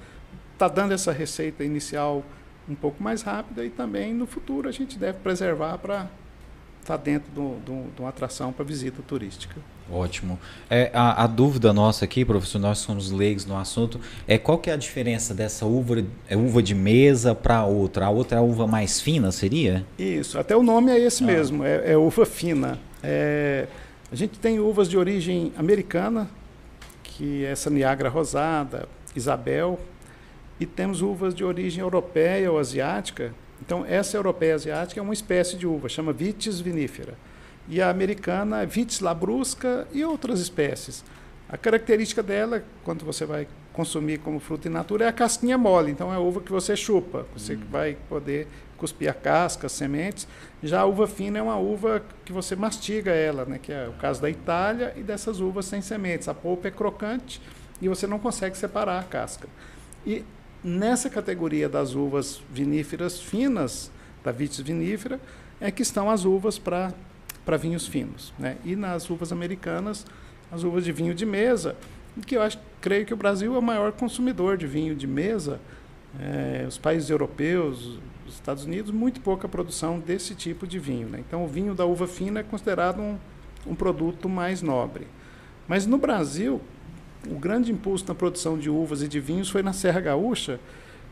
está 0.52 0.68
dando 0.68 0.92
essa 0.92 1.12
receita 1.12 1.64
inicial 1.64 2.22
um 2.68 2.74
pouco 2.74 3.02
mais 3.02 3.22
rápida 3.22 3.64
e 3.64 3.70
também 3.70 4.14
no 4.14 4.26
futuro 4.26 4.68
a 4.68 4.72
gente 4.72 4.98
deve 4.98 5.18
preservar 5.18 5.78
para 5.78 6.08
estar 6.80 6.96
tá 6.96 7.02
dentro 7.02 7.30
de 7.64 8.00
uma 8.00 8.08
atração 8.08 8.52
para 8.52 8.64
visita 8.64 9.02
turística. 9.06 9.56
Ótimo. 9.90 10.38
É, 10.68 10.90
a, 10.94 11.24
a, 11.24 11.26
dúvida 11.26 11.72
nossa 11.72 12.04
aqui, 12.04 12.24
professor, 12.24 12.60
nós 12.60 12.78
somos 12.78 13.10
leigos 13.10 13.44
no 13.44 13.56
assunto, 13.56 14.00
é 14.26 14.38
qual 14.38 14.56
que 14.56 14.70
é 14.70 14.72
a 14.72 14.76
diferença 14.76 15.34
dessa 15.34 15.66
uva, 15.66 16.04
é 16.28 16.36
uva 16.36 16.62
de 16.62 16.74
mesa 16.74 17.34
para 17.34 17.64
outra? 17.64 18.06
A 18.06 18.10
outra 18.10 18.38
é 18.38 18.40
a 18.40 18.42
uva 18.42 18.66
mais 18.68 19.00
fina, 19.00 19.32
seria? 19.32 19.84
Isso, 19.98 20.38
até 20.38 20.56
o 20.56 20.62
nome 20.62 20.92
é 20.92 20.98
esse 20.98 21.24
ah. 21.24 21.26
mesmo, 21.26 21.64
é, 21.64 21.92
é, 21.92 21.96
uva 21.96 22.24
fina. 22.24 22.78
É, 23.02 23.66
a 24.12 24.14
gente 24.14 24.38
tem 24.38 24.60
uvas 24.60 24.88
de 24.88 24.96
origem 24.96 25.52
americana, 25.56 26.30
que 27.20 27.44
é 27.44 27.50
essa 27.50 27.68
Niagara 27.68 28.08
Rosada, 28.08 28.88
Isabel, 29.14 29.78
e 30.58 30.64
temos 30.64 31.02
uvas 31.02 31.34
de 31.34 31.44
origem 31.44 31.82
europeia 31.82 32.50
ou 32.50 32.58
asiática. 32.58 33.34
Então, 33.60 33.84
essa 33.86 34.16
europeia 34.16 34.54
asiática 34.54 34.98
é 34.98 35.02
uma 35.02 35.12
espécie 35.12 35.54
de 35.58 35.66
uva, 35.66 35.86
chama 35.86 36.14
Vitis 36.14 36.60
vinifera 36.60 37.12
e 37.68 37.82
a 37.82 37.90
americana 37.90 38.62
é 38.62 38.66
Vitis 38.66 39.00
labrusca 39.00 39.86
e 39.92 40.02
outras 40.02 40.40
espécies. 40.40 41.04
A 41.46 41.58
característica 41.58 42.22
dela, 42.22 42.64
quando 42.82 43.04
você 43.04 43.26
vai 43.26 43.46
consumir 43.70 44.18
como 44.20 44.40
fruta 44.40 44.66
in 44.66 44.70
natura, 44.70 45.04
é 45.04 45.08
a 45.08 45.12
casquinha 45.12 45.58
mole. 45.58 45.90
Então 45.90 46.10
é 46.10 46.16
a 46.16 46.20
uva 46.20 46.40
que 46.40 46.50
você 46.50 46.74
chupa, 46.74 47.26
você 47.36 47.54
hum. 47.54 47.60
vai 47.70 47.98
poder 48.08 48.48
cuspir 48.80 49.10
a 49.10 49.14
casca, 49.14 49.66
as 49.66 49.72
sementes. 49.72 50.26
Já 50.62 50.80
a 50.80 50.86
uva 50.86 51.06
fina 51.06 51.38
é 51.38 51.42
uma 51.42 51.56
uva 51.56 52.02
que 52.24 52.32
você 52.32 52.56
mastiga 52.56 53.12
ela, 53.12 53.44
né? 53.44 53.58
que 53.62 53.70
é 53.70 53.86
o 53.86 53.92
caso 53.92 54.20
da 54.20 54.30
Itália 54.30 54.94
e 54.96 55.02
dessas 55.02 55.40
uvas 55.40 55.66
sem 55.66 55.82
sementes. 55.82 56.26
A 56.26 56.34
polpa 56.34 56.68
é 56.68 56.70
crocante 56.70 57.40
e 57.80 57.88
você 57.88 58.06
não 58.06 58.18
consegue 58.18 58.56
separar 58.56 58.98
a 58.98 59.04
casca. 59.04 59.46
E 60.06 60.24
nessa 60.64 61.10
categoria 61.10 61.68
das 61.68 61.94
uvas 61.94 62.40
viníferas 62.50 63.20
finas, 63.20 63.90
da 64.24 64.32
vitis 64.32 64.60
vinífera, 64.60 65.20
é 65.60 65.70
que 65.70 65.82
estão 65.82 66.10
as 66.10 66.24
uvas 66.24 66.58
para 66.58 66.92
vinhos 67.58 67.86
finos. 67.86 68.32
Né? 68.38 68.56
E 68.64 68.74
nas 68.74 69.08
uvas 69.10 69.30
americanas, 69.30 70.06
as 70.50 70.64
uvas 70.64 70.84
de 70.84 70.92
vinho 70.92 71.14
de 71.14 71.26
mesa, 71.26 71.76
que 72.26 72.36
eu 72.36 72.42
acho, 72.42 72.58
creio 72.80 73.06
que 73.06 73.14
o 73.14 73.16
Brasil 73.16 73.54
é 73.54 73.58
o 73.58 73.62
maior 73.62 73.92
consumidor 73.92 74.56
de 74.56 74.66
vinho 74.66 74.94
de 74.94 75.06
mesa. 75.06 75.60
É, 76.18 76.64
os 76.66 76.76
países 76.76 77.08
europeus, 77.08 77.98
os 78.30 78.36
Estados 78.36 78.64
Unidos, 78.64 78.90
muito 78.90 79.20
pouca 79.20 79.48
produção 79.48 79.98
desse 79.98 80.34
tipo 80.34 80.66
de 80.66 80.78
vinho. 80.78 81.08
Né? 81.08 81.22
Então, 81.26 81.44
o 81.44 81.48
vinho 81.48 81.74
da 81.74 81.84
uva 81.84 82.06
fina 82.06 82.40
é 82.40 82.42
considerado 82.42 83.00
um, 83.00 83.18
um 83.66 83.74
produto 83.74 84.28
mais 84.28 84.62
nobre. 84.62 85.06
Mas 85.68 85.86
no 85.86 85.98
Brasil, 85.98 86.60
o 87.28 87.38
grande 87.38 87.70
impulso 87.70 88.06
na 88.08 88.14
produção 88.14 88.58
de 88.58 88.70
uvas 88.70 89.02
e 89.02 89.08
de 89.08 89.20
vinhos 89.20 89.50
foi 89.50 89.62
na 89.62 89.72
Serra 89.72 90.00
Gaúcha, 90.00 90.58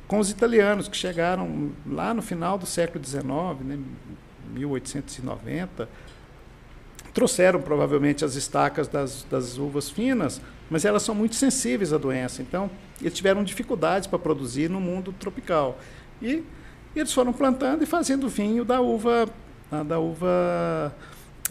com 0.07 0.19
os 0.19 0.31
italianos 0.31 0.89
que 0.89 0.97
chegaram 0.97 1.71
lá 1.87 2.15
no 2.15 2.23
final 2.23 2.57
do 2.57 2.65
século 2.65 3.05
XIX, 3.05 3.25
né, 3.63 3.79
1890, 4.55 5.89
trouxeram 7.13 7.61
provavelmente 7.61 8.25
as 8.25 8.35
estacas 8.35 8.89
das, 8.89 9.25
das 9.31 9.59
uvas 9.59 9.91
finas, 9.91 10.41
mas 10.71 10.85
elas 10.85 11.03
são 11.03 11.15
muito 11.15 11.35
sensíveis 11.35 11.93
à 11.93 11.99
doença. 11.99 12.41
Então, 12.41 12.71
eles 13.01 13.15
tiveram 13.15 13.45
dificuldades 13.45 14.07
para 14.07 14.19
produzir 14.19 14.71
no 14.71 14.81
mundo 14.81 15.13
tropical. 15.13 15.79
E, 16.23 16.43
e 16.99 17.01
eles 17.01 17.13
foram 17.13 17.33
plantando 17.33 17.83
e 17.85 17.87
fazendo 17.87 18.29
vinho 18.29 18.65
da 18.65 18.81
uva 18.81 19.29
da 19.87 20.01
uva 20.01 20.93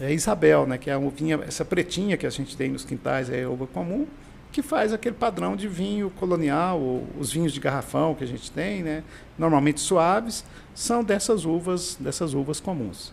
é, 0.00 0.12
Isabel, 0.12 0.66
né, 0.66 0.76
que 0.76 0.90
é 0.90 0.92
a 0.92 0.98
uvinha, 0.98 1.40
essa 1.46 1.64
pretinha 1.64 2.16
que 2.16 2.26
a 2.26 2.30
gente 2.30 2.56
tem 2.56 2.70
nos 2.70 2.84
quintais, 2.84 3.30
é 3.30 3.44
a 3.44 3.48
uva 3.48 3.66
comum, 3.66 4.06
que 4.52 4.60
faz 4.60 4.92
aquele 4.92 5.14
padrão 5.14 5.56
de 5.56 5.68
vinho 5.68 6.10
colonial, 6.10 6.80
os 7.18 7.32
vinhos 7.32 7.52
de 7.52 7.60
garrafão 7.60 8.14
que 8.14 8.24
a 8.24 8.26
gente 8.26 8.50
tem, 8.50 8.82
né, 8.82 9.02
normalmente 9.38 9.80
suaves, 9.80 10.44
são 10.74 11.02
dessas 11.02 11.44
uvas, 11.44 11.96
dessas 11.98 12.34
uvas 12.34 12.60
comuns. 12.60 13.12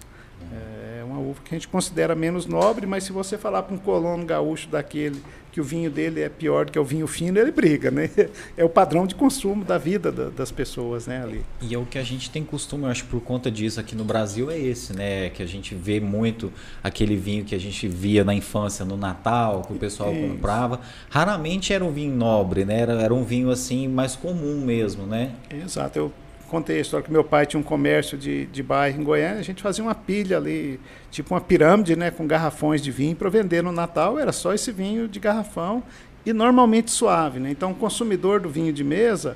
É 0.52 1.04
uma 1.04 1.20
uva 1.20 1.40
que 1.44 1.54
a 1.54 1.58
gente 1.58 1.68
considera 1.68 2.16
menos 2.16 2.46
nobre, 2.46 2.86
mas 2.86 3.04
se 3.04 3.12
você 3.12 3.38
falar 3.38 3.64
para 3.64 3.76
um 3.76 3.78
colono 3.78 4.26
gaúcho 4.26 4.68
daquele 4.68 5.22
que 5.56 5.62
o 5.62 5.64
vinho 5.64 5.90
dele 5.90 6.20
é 6.20 6.28
pior 6.28 6.66
do 6.66 6.72
que 6.74 6.78
o 6.78 6.84
vinho 6.84 7.08
fino, 7.08 7.40
ele 7.40 7.50
briga, 7.50 7.90
né? 7.90 8.10
É 8.58 8.64
o 8.66 8.70
padrão 8.70 9.08
de 9.08 9.16
consumo 9.16 9.64
da 9.64 9.78
vida 9.78 10.12
da, 10.12 10.30
das 10.30 10.52
pessoas, 10.52 11.08
né, 11.08 11.24
ali. 11.24 11.46
E 11.62 11.74
é 11.74 11.78
o 11.78 11.86
que 11.86 11.98
a 11.98 12.04
gente 12.04 12.30
tem 12.30 12.44
costume, 12.44 12.84
eu 12.84 12.90
acho, 12.90 13.06
por 13.06 13.22
conta 13.22 13.50
disso 13.50 13.80
aqui 13.80 13.96
no 13.96 14.04
Brasil 14.04 14.52
é 14.52 14.60
esse, 14.60 14.94
né? 14.94 15.30
Que 15.30 15.42
a 15.42 15.46
gente 15.46 15.74
vê 15.74 16.02
muito 16.02 16.52
aquele 16.84 17.16
vinho 17.16 17.46
que 17.46 17.56
a 17.56 17.58
gente 17.58 17.88
via 17.88 18.26
na 18.26 18.34
infância, 18.34 18.84
no 18.84 18.98
Natal, 18.98 19.62
que 19.62 19.72
o 19.72 19.78
pessoal 19.78 20.12
Isso. 20.14 20.28
comprava. 20.28 20.82
Raramente 21.10 21.72
era 21.72 21.86
um 21.86 21.92
vinho 21.92 22.14
nobre, 22.14 22.66
né? 22.66 22.82
Era, 22.82 23.02
era 23.02 23.14
um 23.14 23.24
vinho 23.24 23.50
assim 23.50 23.88
mais 23.88 24.14
comum 24.14 24.60
mesmo, 24.60 25.06
né? 25.06 25.36
Exato. 25.50 25.98
Eu 25.98 26.12
contei 26.56 26.78
a 26.78 26.82
história 26.82 27.06
que 27.06 27.12
meu 27.12 27.24
pai 27.24 27.46
tinha 27.46 27.60
um 27.60 27.64
comércio 27.64 28.18
de, 28.18 28.46
de 28.46 28.64
bairro 28.64 29.02
em 29.02 29.04
Goiânia, 29.04 29.40
a 29.40 29.44
gente 29.44 29.62
fazia 29.62 29.84
uma 29.84 29.94
pilha 29.94 30.38
ali, 30.38 30.80
tipo 31.12 31.34
uma 31.34 31.42
pirâmide, 31.42 31.98
né, 31.98 32.10
com 32.10 32.26
garrafões 32.26 32.82
de 32.82 32.92
vinho 32.92 33.14
para 33.14 33.30
vender 33.30 33.62
no 33.62 33.74
Natal, 33.74 34.18
era 34.18 34.32
só 34.32 34.54
esse 34.54 34.72
vinho 34.72 35.06
de 35.06 35.20
garrafão 35.20 35.84
e 36.26 36.32
normalmente 36.32 36.92
suave, 36.92 37.42
né? 37.42 37.52
Então 37.52 37.72
o 37.72 37.76
consumidor 37.76 38.40
do 38.40 38.50
vinho 38.50 38.72
de 38.72 38.86
mesa, 38.86 39.36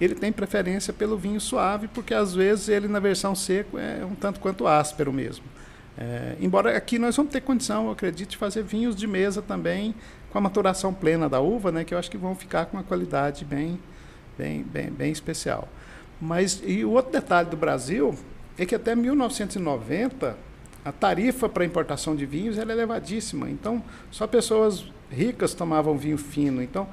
ele 0.00 0.14
tem 0.14 0.32
preferência 0.32 0.90
pelo 0.90 1.18
vinho 1.18 1.38
suave, 1.38 1.86
porque 1.86 2.14
às 2.14 2.34
vezes 2.34 2.70
ele 2.70 2.88
na 2.88 2.98
versão 2.98 3.34
seco 3.34 3.78
é 3.78 4.02
um 4.02 4.14
tanto 4.14 4.40
quanto 4.40 4.66
áspero 4.66 5.12
mesmo. 5.12 5.44
É, 5.98 6.34
embora 6.40 6.74
aqui 6.74 6.98
nós 6.98 7.14
vamos 7.14 7.30
ter 7.30 7.42
condição, 7.42 7.84
eu 7.84 7.90
acredito, 7.90 8.30
de 8.30 8.36
fazer 8.38 8.62
vinhos 8.62 8.96
de 8.96 9.06
mesa 9.06 9.42
também 9.42 9.94
com 10.32 10.38
a 10.38 10.40
maturação 10.40 10.94
plena 10.94 11.28
da 11.28 11.40
uva, 11.40 11.70
né, 11.70 11.84
que 11.84 11.92
eu 11.92 11.98
acho 11.98 12.10
que 12.10 12.16
vão 12.16 12.34
ficar 12.34 12.64
com 12.64 12.78
uma 12.78 12.82
qualidade 12.82 13.44
bem, 13.44 13.78
bem, 14.38 14.62
bem, 14.62 14.90
bem 14.90 15.12
especial. 15.12 15.68
Mas 16.24 16.62
e 16.64 16.82
o 16.86 16.92
outro 16.92 17.12
detalhe 17.12 17.50
do 17.50 17.56
Brasil 17.56 18.14
é 18.56 18.64
que 18.64 18.74
até 18.74 18.96
1990 18.96 20.34
a 20.82 20.90
tarifa 20.90 21.50
para 21.50 21.66
importação 21.66 22.16
de 22.16 22.24
vinhos 22.24 22.56
era 22.56 22.72
elevadíssima. 22.72 23.50
Então, 23.50 23.82
só 24.10 24.26
pessoas 24.26 24.86
ricas 25.10 25.52
tomavam 25.52 25.98
vinho 25.98 26.16
fino. 26.16 26.62
Então, 26.62 26.88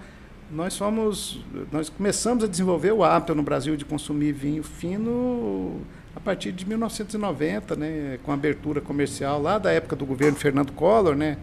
nós 0.52 0.78
fomos, 0.78 1.42
nós 1.72 1.88
começamos 1.88 2.44
a 2.44 2.48
desenvolver 2.48 2.92
o 2.92 3.06
hábito 3.06 3.34
no 3.34 3.42
Brasil 3.42 3.78
de 3.78 3.86
consumir 3.86 4.34
vinho 4.34 4.64
fino 4.64 5.80
a 6.14 6.20
partir 6.20 6.52
de 6.52 6.68
1990, 6.68 7.76
né, 7.78 8.20
com 8.24 8.32
a 8.32 8.34
abertura 8.34 8.82
comercial 8.82 9.42
lá 9.42 9.58
da 9.58 9.72
época 9.72 9.96
do 9.96 10.06
governo 10.06 10.38
Fernando 10.38 10.74
Collor, 10.74 11.16
né? 11.16 11.38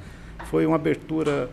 Foi 0.51 0.66
uma 0.66 0.77
abertura 0.77 1.48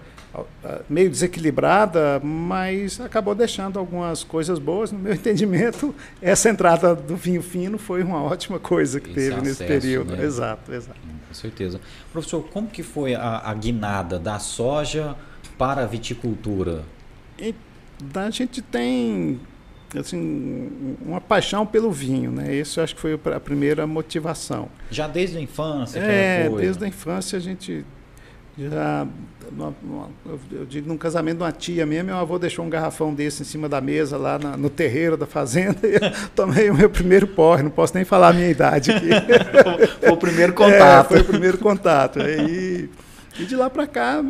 meio 0.90 1.10
desequilibrada, 1.10 2.20
mas 2.24 3.00
acabou 3.00 3.36
deixando 3.36 3.80
algumas 3.80 4.24
coisas 4.24 4.60
boas. 4.60 4.92
No 4.92 5.00
meu 5.00 5.14
entendimento, 5.16 5.94
essa 6.22 6.50
entrada 6.50 6.96
do 6.96 7.16
vinho 7.16 7.42
fino 7.42 7.78
foi 7.78 8.04
uma 8.04 8.22
ótima 8.22 8.60
coisa 8.60 9.00
que 9.00 9.10
Esse 9.10 9.16
teve 9.16 9.34
acesso, 9.34 9.46
nesse 9.46 9.64
período. 9.64 10.16
Né? 10.16 10.24
Exato, 10.24 10.74
exato. 10.74 11.00
Com 11.28 11.34
certeza. 11.34 11.80
Professor, 12.12 12.42
como 12.50 12.68
que 12.68 12.84
foi 12.84 13.16
a, 13.16 13.42
a 13.46 13.54
guinada 13.54 14.18
da 14.18 14.40
soja 14.40 15.16
para 15.58 15.84
a 15.84 15.86
viticultura? 15.86 16.84
E, 17.38 17.54
a 18.14 18.30
gente 18.30 18.62
tem 18.62 19.40
assim, 19.98 20.98
uma 21.02 21.22
paixão 21.22 21.66
pelo 21.66 21.92
vinho, 21.92 22.32
né? 22.32 22.54
Isso 22.54 22.80
eu 22.80 22.84
acho 22.84 22.96
que 22.96 23.02
foi 23.02 23.20
a 23.34 23.40
primeira 23.40 23.86
motivação. 23.88 24.70
Já 24.90 25.08
desde 25.08 25.38
a 25.38 25.42
infância? 25.42 26.00
É, 26.00 26.50
desde 26.50 26.84
a 26.84 26.88
infância 26.88 27.38
a 27.38 27.42
gente 27.42 27.86
já 28.58 29.08
eu 30.52 30.66
digo 30.66 30.88
num 30.88 30.98
casamento 30.98 31.38
de 31.38 31.44
uma 31.44 31.52
tia 31.52 31.86
minha, 31.86 32.04
meu 32.04 32.16
avô 32.16 32.40
deixou 32.40 32.66
um 32.66 32.70
garrafão 32.70 33.14
desse 33.14 33.44
em 33.44 33.46
cima 33.46 33.70
da 33.70 33.80
mesa 33.80 34.18
lá 34.18 34.40
na, 34.40 34.58
no 34.58 34.70
terreiro 34.70 35.16
da 35.18 35.26
fazenda 35.26 35.80
e 35.86 35.96
eu 35.96 36.30
tomei 36.34 36.70
o 36.70 36.74
meu 36.74 36.90
primeiro 36.90 37.28
porre, 37.28 37.64
não 37.64 37.70
posso 37.70 37.94
nem 37.94 38.04
falar 38.04 38.30
a 38.30 38.34
minha 38.34 38.50
idade 38.50 38.92
aqui. 38.92 39.10
foi 40.00 40.12
o 40.12 40.18
primeiro 40.18 40.54
contato. 40.54 41.06
É, 41.06 41.10
foi 41.10 41.22
o 41.22 41.26
primeiro 41.26 41.58
contato. 41.58 42.20
E, 42.22 42.90
e 43.38 43.46
de 43.46 43.56
lá 43.56 43.70
para 43.70 43.86
cá, 43.86 44.24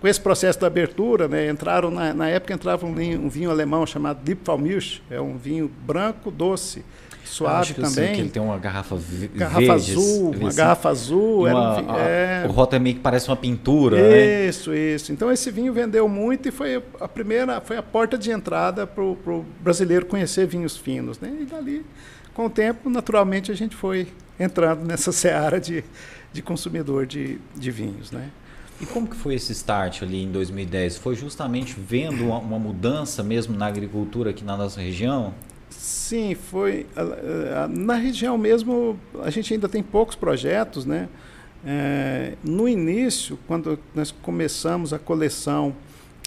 com 0.00 0.08
esse 0.08 0.20
processo 0.20 0.60
da 0.60 0.66
abertura, 0.66 1.28
né, 1.28 1.48
entraram 1.48 1.90
na, 1.90 2.12
na 2.12 2.28
época 2.28 2.52
entrava 2.52 2.84
um 2.84 2.94
vinho, 2.94 3.20
um 3.20 3.28
vinho 3.28 3.50
alemão 3.50 3.86
chamado 3.86 4.22
Diepfalmilch, 4.22 5.02
é 5.08 5.20
um 5.20 5.36
vinho 5.36 5.70
branco 5.86 6.30
doce 6.30 6.84
suave 7.30 7.74
também. 7.74 8.14
que 8.14 8.20
ele 8.20 8.28
tem 8.28 8.42
uma 8.42 8.58
garrafa 8.58 8.98
garrafa 9.34 9.58
verde, 9.58 9.92
azul, 9.92 10.30
uma 10.32 10.52
garrafa 10.52 10.88
azul. 10.88 11.46
Uma, 11.46 11.80
um, 11.80 11.96
é... 11.96 12.44
O 12.48 12.52
rótulo 12.52 12.76
é 12.76 12.78
meio 12.80 12.96
que 12.96 13.00
parece 13.00 13.28
uma 13.28 13.36
pintura. 13.36 13.98
Isso, 14.46 14.70
né? 14.70 14.78
isso. 14.78 15.12
Então 15.12 15.30
esse 15.30 15.50
vinho 15.50 15.72
vendeu 15.72 16.08
muito 16.08 16.48
e 16.48 16.50
foi 16.50 16.82
a 17.00 17.08
primeira, 17.08 17.60
foi 17.60 17.76
a 17.76 17.82
porta 17.82 18.18
de 18.18 18.30
entrada 18.30 18.86
para 18.86 19.02
o 19.02 19.44
brasileiro 19.60 20.06
conhecer 20.06 20.46
vinhos 20.46 20.76
finos, 20.76 21.20
né? 21.20 21.32
E 21.40 21.44
dali, 21.44 21.86
com 22.34 22.46
o 22.46 22.50
tempo, 22.50 22.90
naturalmente 22.90 23.52
a 23.52 23.54
gente 23.54 23.76
foi 23.76 24.08
entrando 24.38 24.84
nessa 24.84 25.12
seara 25.12 25.60
de, 25.60 25.84
de 26.32 26.42
consumidor 26.42 27.06
de, 27.06 27.38
de 27.54 27.70
vinhos, 27.70 28.10
né? 28.10 28.30
E 28.80 28.86
como 28.86 29.06
que 29.06 29.14
foi 29.14 29.34
esse 29.34 29.52
start 29.52 30.02
ali 30.02 30.22
em 30.22 30.32
2010? 30.32 30.96
Foi 30.96 31.14
justamente 31.14 31.76
vendo 31.78 32.24
uma, 32.24 32.38
uma 32.38 32.58
mudança 32.58 33.22
mesmo 33.22 33.54
na 33.54 33.66
agricultura 33.66 34.30
aqui 34.30 34.42
na 34.42 34.56
nossa 34.56 34.80
região? 34.80 35.34
Sim, 35.80 36.34
foi. 36.34 36.86
Na 37.70 37.94
região 37.94 38.36
mesmo, 38.36 39.00
a 39.22 39.30
gente 39.30 39.54
ainda 39.54 39.66
tem 39.66 39.82
poucos 39.82 40.14
projetos, 40.14 40.84
né? 40.84 41.08
É, 41.64 42.34
no 42.44 42.68
início, 42.68 43.38
quando 43.46 43.78
nós 43.94 44.10
começamos 44.10 44.92
a 44.92 44.98
coleção, 44.98 45.74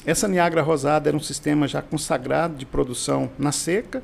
essa 0.08 0.28
Niagara 0.28 0.64
Rosada 0.64 1.08
era 1.08 1.16
um 1.16 1.20
sistema 1.20 1.68
já 1.68 1.84
consagrado 1.84 2.56
de 2.56 2.66
produção 2.66 3.30
na 3.38 3.52
seca, 3.52 4.04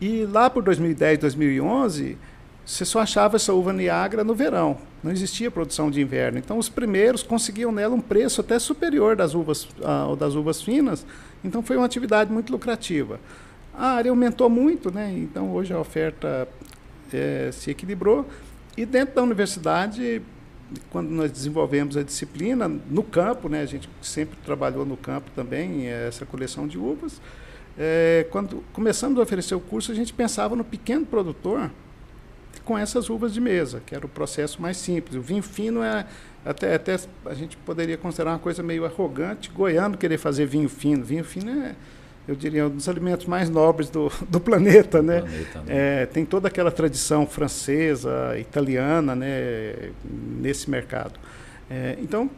e 0.00 0.24
lá 0.26 0.48
por 0.48 0.62
2010, 0.62 1.18
2011, 1.18 2.16
você 2.64 2.84
só 2.84 3.00
achava 3.00 3.34
essa 3.34 3.52
uva 3.52 3.72
Niagara 3.72 4.22
no 4.22 4.32
verão, 4.32 4.78
não 5.02 5.10
existia 5.10 5.50
produção 5.50 5.90
de 5.90 6.00
inverno. 6.00 6.38
Então, 6.38 6.56
os 6.56 6.68
primeiros 6.68 7.24
conseguiam 7.24 7.72
nela 7.72 7.96
um 7.96 8.00
preço 8.00 8.40
até 8.40 8.60
superior 8.60 9.16
das 9.16 9.34
uvas, 9.34 9.64
uh, 9.64 10.14
das 10.14 10.36
uvas 10.36 10.62
finas, 10.62 11.04
então 11.44 11.64
foi 11.64 11.76
uma 11.76 11.84
atividade 11.84 12.32
muito 12.32 12.52
lucrativa. 12.52 13.18
A 13.76 13.92
área 13.92 14.10
aumentou 14.10 14.48
muito, 14.48 14.90
né? 14.90 15.12
então 15.16 15.50
hoje 15.52 15.72
a 15.72 15.78
oferta 15.78 16.48
é, 17.12 17.50
se 17.52 17.70
equilibrou. 17.70 18.26
E 18.76 18.86
dentro 18.86 19.16
da 19.16 19.22
universidade, 19.22 20.22
quando 20.90 21.10
nós 21.10 21.30
desenvolvemos 21.30 21.96
a 21.96 22.02
disciplina, 22.02 22.68
no 22.68 23.02
campo, 23.02 23.48
né? 23.48 23.62
a 23.62 23.66
gente 23.66 23.88
sempre 24.00 24.36
trabalhou 24.44 24.86
no 24.86 24.96
campo 24.96 25.30
também, 25.34 25.86
essa 25.86 26.24
coleção 26.24 26.66
de 26.66 26.78
uvas, 26.78 27.20
é, 27.76 28.26
quando 28.30 28.62
começamos 28.72 29.18
a 29.18 29.22
oferecer 29.22 29.54
o 29.54 29.60
curso, 29.60 29.90
a 29.90 29.94
gente 29.94 30.12
pensava 30.12 30.54
no 30.54 30.64
pequeno 30.64 31.04
produtor 31.04 31.70
com 32.64 32.78
essas 32.78 33.10
uvas 33.10 33.34
de 33.34 33.40
mesa, 33.40 33.82
que 33.84 33.94
era 33.94 34.06
o 34.06 34.08
processo 34.08 34.62
mais 34.62 34.76
simples. 34.76 35.16
O 35.16 35.20
vinho 35.20 35.42
fino 35.42 35.82
é 35.82 36.06
até, 36.44 36.74
até 36.74 36.98
a 37.26 37.34
gente 37.34 37.56
poderia 37.58 37.96
considerar 37.96 38.32
uma 38.32 38.38
coisa 38.38 38.62
meio 38.62 38.84
arrogante, 38.84 39.50
goiano 39.50 39.98
querer 39.98 40.18
fazer 40.18 40.46
vinho 40.46 40.68
fino. 40.68 41.04
Vinho 41.04 41.24
fino 41.24 41.50
é 41.50 41.74
eu 42.26 42.34
diria, 42.34 42.66
um 42.66 42.70
dos 42.70 42.88
alimentos 42.88 43.26
mais 43.26 43.50
nobres 43.50 43.90
do, 43.90 44.10
do 44.28 44.40
planeta, 44.40 45.02
né? 45.02 45.20
Planeta, 45.20 45.58
né? 45.60 45.64
É, 46.02 46.06
tem 46.06 46.24
toda 46.24 46.48
aquela 46.48 46.70
tradição 46.70 47.26
francesa, 47.26 48.38
italiana, 48.38 49.14
né, 49.14 49.90
nesse 50.04 50.70
mercado. 50.70 51.18
É, 51.70 51.96
então, 52.00 52.30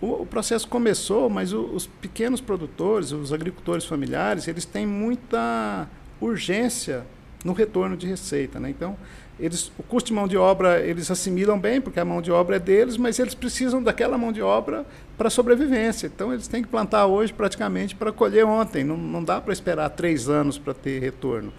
o, 0.00 0.22
o, 0.22 0.26
processo 0.26 0.66
começou, 0.68 1.28
mas 1.28 1.52
o, 1.52 1.64
os 1.66 1.86
pequenos 1.86 2.40
produtores, 2.40 3.12
os 3.12 3.32
agricultores 3.32 3.84
familiares, 3.84 4.46
eles 4.46 4.64
têm 4.64 4.86
muita 4.86 5.88
urgência 6.20 7.04
no 7.44 7.52
retorno 7.52 7.96
de 7.96 8.06
receita, 8.06 8.60
né? 8.60 8.70
Então, 8.70 8.96
eles, 9.42 9.72
o 9.76 9.82
custo 9.82 10.06
de 10.06 10.12
mão 10.14 10.28
de 10.28 10.36
obra 10.36 10.80
eles 10.80 11.10
assimilam 11.10 11.58
bem, 11.58 11.80
porque 11.80 11.98
a 11.98 12.04
mão 12.04 12.22
de 12.22 12.30
obra 12.30 12.56
é 12.56 12.58
deles, 12.60 12.96
mas 12.96 13.18
eles 13.18 13.34
precisam 13.34 13.82
daquela 13.82 14.16
mão 14.16 14.30
de 14.30 14.40
obra 14.40 14.86
para 15.18 15.28
sobrevivência. 15.28 16.06
Então, 16.06 16.32
eles 16.32 16.46
têm 16.46 16.62
que 16.62 16.68
plantar 16.68 17.06
hoje 17.06 17.32
praticamente 17.32 17.96
para 17.96 18.12
colher 18.12 18.46
ontem. 18.46 18.84
Não, 18.84 18.96
não 18.96 19.22
dá 19.22 19.40
para 19.40 19.52
esperar 19.52 19.90
três 19.90 20.28
anos 20.28 20.58
para 20.58 20.72
ter 20.72 21.00
retorno. 21.00 21.52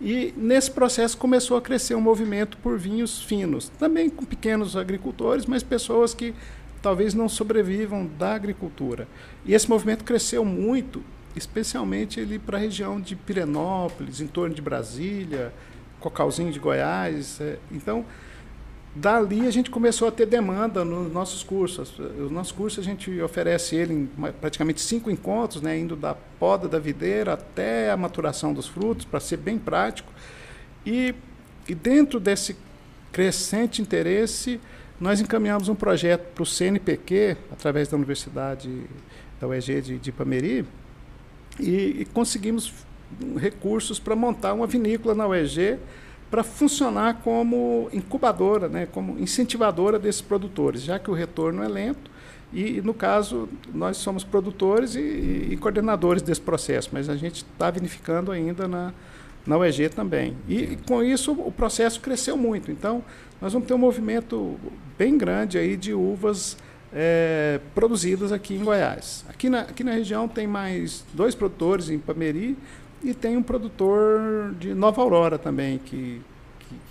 E 0.00 0.34
nesse 0.36 0.72
processo 0.72 1.16
começou 1.16 1.56
a 1.56 1.62
crescer 1.62 1.94
um 1.94 2.00
movimento 2.00 2.56
por 2.58 2.76
vinhos 2.76 3.22
finos, 3.22 3.68
também 3.78 4.10
com 4.10 4.24
pequenos 4.24 4.76
agricultores, 4.76 5.46
mas 5.46 5.62
pessoas 5.62 6.12
que 6.12 6.34
talvez 6.82 7.14
não 7.14 7.28
sobrevivam 7.28 8.04
da 8.18 8.34
agricultura. 8.34 9.06
E 9.46 9.54
esse 9.54 9.70
movimento 9.70 10.02
cresceu 10.02 10.44
muito, 10.44 11.04
especialmente 11.36 12.18
ele 12.18 12.36
para 12.38 12.58
a 12.58 12.60
região 12.60 13.00
de 13.00 13.14
Pirenópolis, 13.14 14.20
em 14.20 14.26
torno 14.26 14.54
de 14.54 14.62
Brasília, 14.62 15.52
Cocalzinho 16.00 16.52
de 16.52 16.58
Goiás. 16.58 17.40
É, 17.40 17.58
então, 17.70 18.04
dali 18.94 19.46
a 19.46 19.50
gente 19.50 19.70
começou 19.70 20.08
a 20.08 20.10
ter 20.10 20.26
demanda 20.26 20.84
nos 20.84 21.12
nossos 21.12 21.42
cursos. 21.42 21.98
Os 21.98 22.30
nossos 22.30 22.52
cursos 22.52 22.78
a 22.78 22.82
gente 22.82 23.20
oferece 23.20 23.76
ele 23.76 23.94
em 23.94 24.06
praticamente 24.40 24.80
cinco 24.80 25.10
encontros, 25.10 25.62
né, 25.62 25.78
indo 25.78 25.96
da 25.96 26.14
poda 26.14 26.68
da 26.68 26.78
videira 26.78 27.34
até 27.34 27.90
a 27.90 27.96
maturação 27.96 28.52
dos 28.52 28.66
frutos, 28.66 29.04
para 29.04 29.20
ser 29.20 29.36
bem 29.36 29.58
prático. 29.58 30.12
E, 30.84 31.14
e 31.68 31.74
dentro 31.74 32.18
desse 32.18 32.56
crescente 33.12 33.82
interesse, 33.82 34.60
nós 35.00 35.20
encaminhamos 35.20 35.68
um 35.68 35.74
projeto 35.74 36.32
para 36.34 36.42
o 36.42 36.46
CNPq, 36.46 37.36
através 37.52 37.88
da 37.88 37.96
Universidade 37.96 38.84
da 39.40 39.46
UEG 39.46 39.80
de, 39.80 39.98
de 39.98 40.10
Ipameri, 40.10 40.66
e, 41.60 42.00
e 42.00 42.04
conseguimos 42.12 42.72
recursos 43.36 43.98
para 43.98 44.14
montar 44.14 44.52
uma 44.54 44.66
vinícola 44.66 45.14
na 45.14 45.26
UEG 45.26 45.78
para 46.30 46.42
funcionar 46.42 47.22
como 47.22 47.88
incubadora, 47.92 48.68
né, 48.68 48.86
como 48.86 49.18
incentivadora 49.18 49.98
desses 49.98 50.20
produtores, 50.20 50.82
já 50.82 50.98
que 50.98 51.10
o 51.10 51.14
retorno 51.14 51.62
é 51.62 51.68
lento 51.68 52.10
e, 52.52 52.80
no 52.80 52.94
caso, 52.94 53.48
nós 53.74 53.98
somos 53.98 54.24
produtores 54.24 54.94
e, 54.94 55.00
e 55.50 55.56
coordenadores 55.58 56.22
desse 56.22 56.40
processo, 56.40 56.90
mas 56.92 57.08
a 57.08 57.16
gente 57.16 57.44
está 57.44 57.70
vinificando 57.70 58.32
ainda 58.32 58.66
na, 58.66 58.92
na 59.46 59.58
UEG 59.58 59.90
também. 59.90 60.36
E, 60.48 60.78
com 60.86 61.02
isso 61.02 61.32
o 61.32 61.52
processo 61.52 62.00
cresceu 62.00 62.36
muito. 62.36 62.70
Então, 62.70 63.04
nós 63.40 63.52
vamos 63.52 63.68
ter 63.68 63.74
um 63.74 63.78
movimento 63.78 64.58
bem 64.96 65.18
grande 65.18 65.58
aí 65.58 65.76
de 65.76 65.92
uvas 65.92 66.56
é, 66.92 67.60
produzidas 67.74 68.32
aqui 68.32 68.54
em 68.54 68.64
Goiás. 68.64 69.24
Aqui 69.28 69.50
na, 69.50 69.60
aqui 69.60 69.84
na 69.84 69.92
região 69.92 70.26
tem 70.26 70.46
mais 70.46 71.04
dois 71.12 71.34
produtores 71.34 71.90
em 71.90 71.98
Pameri, 71.98 72.56
e 73.02 73.14
tem 73.14 73.36
um 73.36 73.42
produtor 73.42 74.54
de 74.58 74.74
Nova 74.74 75.00
Aurora 75.02 75.38
também, 75.38 75.78
que 75.78 76.20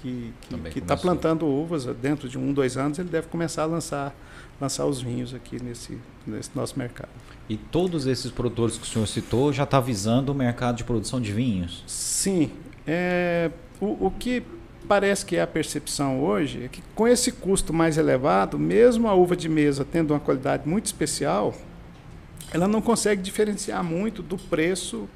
que 0.01 0.33
está 0.75 0.95
plantando 0.95 1.45
uvas 1.45 1.85
dentro 1.85 2.27
de 2.27 2.37
um, 2.37 2.53
dois 2.53 2.77
anos, 2.77 2.97
ele 2.99 3.09
deve 3.09 3.27
começar 3.27 3.63
a 3.63 3.65
lançar, 3.65 4.15
lançar 4.59 4.85
os 4.85 5.01
vinhos 5.01 5.33
aqui 5.33 5.61
nesse, 5.61 5.97
nesse 6.25 6.49
nosso 6.55 6.77
mercado. 6.77 7.09
E 7.49 7.57
todos 7.57 8.07
esses 8.07 8.31
produtores 8.31 8.77
que 8.77 8.83
o 8.83 8.87
senhor 8.87 9.05
citou 9.07 9.53
já 9.53 9.63
está 9.63 9.79
visando 9.79 10.31
o 10.31 10.35
mercado 10.35 10.77
de 10.77 10.83
produção 10.83 11.21
de 11.21 11.31
vinhos? 11.31 11.83
Sim. 11.87 12.51
É, 12.85 13.51
o, 13.79 14.07
o 14.07 14.11
que 14.11 14.43
parece 14.87 15.25
que 15.25 15.35
é 15.35 15.41
a 15.41 15.47
percepção 15.47 16.23
hoje 16.23 16.63
é 16.63 16.67
que 16.67 16.81
com 16.95 17.07
esse 17.07 17.31
custo 17.31 17.73
mais 17.73 17.97
elevado, 17.97 18.57
mesmo 18.57 19.07
a 19.07 19.13
uva 19.13 19.35
de 19.35 19.49
mesa 19.49 19.85
tendo 19.85 20.11
uma 20.11 20.19
qualidade 20.19 20.67
muito 20.67 20.85
especial, 20.85 21.53
ela 22.51 22.67
não 22.67 22.81
consegue 22.81 23.21
diferenciar 23.21 23.83
muito 23.83 24.21
do 24.21 24.37
preço 24.37 25.07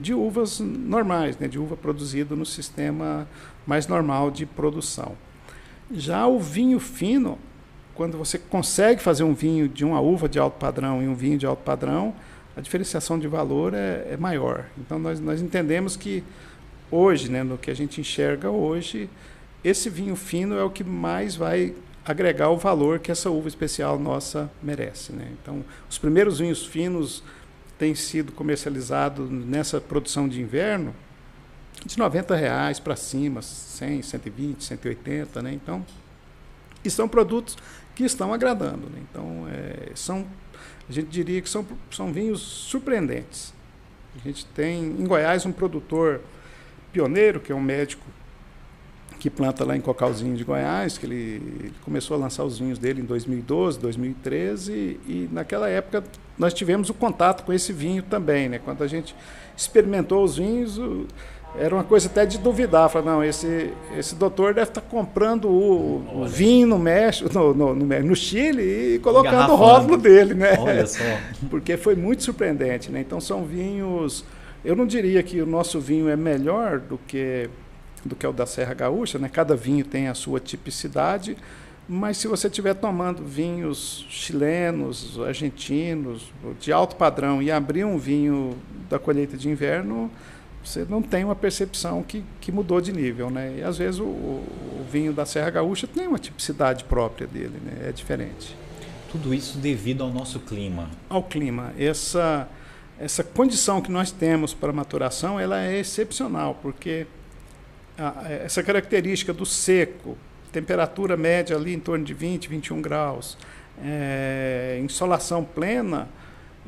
de 0.00 0.14
uvas 0.14 0.60
normais, 0.60 1.36
né, 1.38 1.46
de 1.46 1.58
uva 1.58 1.76
produzida 1.76 2.34
no 2.34 2.46
sistema 2.46 3.28
mais 3.66 3.86
normal 3.86 4.30
de 4.30 4.46
produção. 4.46 5.12
Já 5.92 6.26
o 6.26 6.38
vinho 6.38 6.80
fino, 6.80 7.38
quando 7.94 8.16
você 8.16 8.38
consegue 8.38 9.02
fazer 9.02 9.24
um 9.24 9.34
vinho 9.34 9.68
de 9.68 9.84
uma 9.84 10.00
uva 10.00 10.28
de 10.28 10.38
alto 10.38 10.58
padrão 10.58 11.02
e 11.02 11.08
um 11.08 11.14
vinho 11.14 11.36
de 11.36 11.46
alto 11.46 11.62
padrão, 11.62 12.14
a 12.56 12.60
diferenciação 12.60 13.18
de 13.18 13.28
valor 13.28 13.74
é, 13.74 14.08
é 14.12 14.16
maior. 14.16 14.66
Então 14.78 14.98
nós, 14.98 15.20
nós 15.20 15.42
entendemos 15.42 15.96
que 15.96 16.24
hoje, 16.90 17.30
né, 17.30 17.42
no 17.42 17.58
que 17.58 17.70
a 17.70 17.74
gente 17.74 18.00
enxerga 18.00 18.50
hoje, 18.50 19.08
esse 19.62 19.90
vinho 19.90 20.16
fino 20.16 20.56
é 20.56 20.64
o 20.64 20.70
que 20.70 20.82
mais 20.82 21.36
vai 21.36 21.74
agregar 22.04 22.48
o 22.50 22.56
valor 22.56 22.98
que 22.98 23.10
essa 23.10 23.30
uva 23.30 23.48
especial 23.48 23.98
nossa 23.98 24.50
merece. 24.62 25.12
Né? 25.12 25.28
Então, 25.40 25.64
os 25.88 25.98
primeiros 25.98 26.38
vinhos 26.38 26.64
finos 26.66 27.22
tem 27.80 27.94
sido 27.94 28.30
comercializado 28.30 29.24
nessa 29.24 29.80
produção 29.80 30.28
de 30.28 30.38
inverno 30.38 30.94
de 31.86 31.96
90 31.96 32.36
reais 32.36 32.78
para 32.78 32.94
cima, 32.94 33.40
100, 33.40 34.02
120, 34.02 34.62
180, 34.62 35.40
né? 35.40 35.54
Então, 35.54 35.86
e 36.84 36.90
são 36.90 37.08
produtos 37.08 37.56
que 37.94 38.04
estão 38.04 38.34
agradando, 38.34 38.90
né? 38.90 38.98
Então, 39.10 39.46
é, 39.48 39.92
são, 39.94 40.26
a 40.86 40.92
gente 40.92 41.08
diria 41.08 41.40
que 41.40 41.48
são, 41.48 41.66
são 41.90 42.12
vinhos 42.12 42.42
surpreendentes. 42.42 43.54
A 44.14 44.28
gente 44.28 44.44
tem 44.44 44.84
em 44.84 45.06
Goiás 45.06 45.46
um 45.46 45.52
produtor 45.52 46.20
pioneiro, 46.92 47.40
que 47.40 47.50
é 47.50 47.54
um 47.54 47.62
médico 47.62 48.04
que 49.20 49.28
planta 49.28 49.66
lá 49.66 49.76
em 49.76 49.82
Cocalzinho 49.82 50.34
de 50.34 50.42
Goiás, 50.42 50.96
que 50.96 51.04
ele, 51.04 51.72
começou 51.84 52.16
a 52.16 52.20
lançar 52.20 52.42
os 52.42 52.58
vinhos 52.58 52.78
dele 52.78 53.02
em 53.02 53.04
2012, 53.04 53.78
2013, 53.78 54.98
e 55.06 55.28
naquela 55.30 55.68
época 55.68 56.02
nós 56.38 56.54
tivemos 56.54 56.88
o 56.88 56.94
contato 56.94 57.44
com 57.44 57.52
esse 57.52 57.70
vinho 57.70 58.02
também, 58.02 58.48
né? 58.48 58.58
Quando 58.58 58.82
a 58.82 58.86
gente 58.86 59.14
experimentou 59.54 60.24
os 60.24 60.38
vinhos, 60.38 60.78
o, 60.78 61.06
era 61.58 61.74
uma 61.74 61.84
coisa 61.84 62.06
até 62.06 62.24
de 62.24 62.38
duvidar, 62.38 62.88
falar, 62.88 63.04
não, 63.12 63.22
esse, 63.22 63.74
esse 63.94 64.14
doutor 64.14 64.54
deve 64.54 64.70
estar 64.70 64.80
tá 64.80 64.86
comprando 64.88 65.48
o, 65.48 66.22
o 66.22 66.26
vinho 66.26 66.66
no 66.66 66.78
México, 66.78 67.28
no, 67.30 67.52
no, 67.52 67.74
no, 67.74 68.02
no 68.02 68.16
Chile 68.16 68.94
e 68.94 68.98
colocando 69.00 69.52
o 69.52 69.56
rótulo 69.56 69.98
dele, 69.98 70.32
né? 70.32 70.56
Olha 70.58 70.86
só. 70.86 71.04
Porque 71.50 71.76
foi 71.76 71.94
muito 71.94 72.22
surpreendente, 72.22 72.90
né? 72.90 73.00
Então 73.00 73.20
são 73.20 73.44
vinhos, 73.44 74.24
eu 74.64 74.74
não 74.74 74.86
diria 74.86 75.22
que 75.22 75.42
o 75.42 75.46
nosso 75.46 75.78
vinho 75.78 76.08
é 76.08 76.16
melhor 76.16 76.78
do 76.78 76.98
que 77.06 77.50
do 78.04 78.16
que 78.16 78.24
é 78.24 78.28
o 78.28 78.32
da 78.32 78.46
Serra 78.46 78.74
Gaúcha, 78.74 79.18
né? 79.18 79.28
Cada 79.28 79.54
vinho 79.54 79.84
tem 79.84 80.08
a 80.08 80.14
sua 80.14 80.40
tipicidade, 80.40 81.36
mas 81.88 82.16
se 82.18 82.28
você 82.28 82.46
estiver 82.46 82.74
tomando 82.74 83.24
vinhos 83.24 84.06
chilenos, 84.08 85.18
argentinos, 85.20 86.32
de 86.60 86.72
alto 86.72 86.96
padrão 86.96 87.42
e 87.42 87.50
abrir 87.50 87.84
um 87.84 87.98
vinho 87.98 88.56
da 88.88 88.98
colheita 88.98 89.36
de 89.36 89.48
inverno, 89.48 90.10
você 90.62 90.86
não 90.88 91.02
tem 91.02 91.24
uma 91.24 91.34
percepção 91.34 92.02
que, 92.02 92.22
que 92.40 92.52
mudou 92.52 92.80
de 92.80 92.92
nível, 92.92 93.30
né? 93.30 93.56
E 93.58 93.62
às 93.62 93.78
vezes 93.78 93.98
o, 93.98 94.04
o 94.04 94.86
vinho 94.90 95.12
da 95.12 95.26
Serra 95.26 95.50
Gaúcha 95.50 95.86
tem 95.86 96.06
uma 96.06 96.18
tipicidade 96.18 96.84
própria 96.84 97.26
dele, 97.26 97.60
né? 97.64 97.88
É 97.88 97.92
diferente. 97.92 98.56
Tudo 99.10 99.34
isso 99.34 99.58
devido 99.58 100.04
ao 100.04 100.10
nosso 100.10 100.38
clima. 100.38 100.88
Ao 101.08 101.22
clima. 101.22 101.72
Essa 101.78 102.48
essa 103.00 103.24
condição 103.24 103.80
que 103.80 103.90
nós 103.90 104.12
temos 104.12 104.52
para 104.52 104.70
maturação, 104.74 105.40
ela 105.40 105.58
é 105.58 105.78
excepcional, 105.78 106.58
porque 106.60 107.06
essa 108.44 108.62
característica 108.62 109.32
do 109.32 109.44
seco, 109.44 110.16
temperatura 110.52 111.16
média 111.16 111.56
ali 111.56 111.74
em 111.74 111.80
torno 111.80 112.04
de 112.04 112.14
20, 112.14 112.48
21 112.48 112.80
graus, 112.80 113.36
é, 113.82 114.80
insolação 114.82 115.44
plena, 115.44 116.08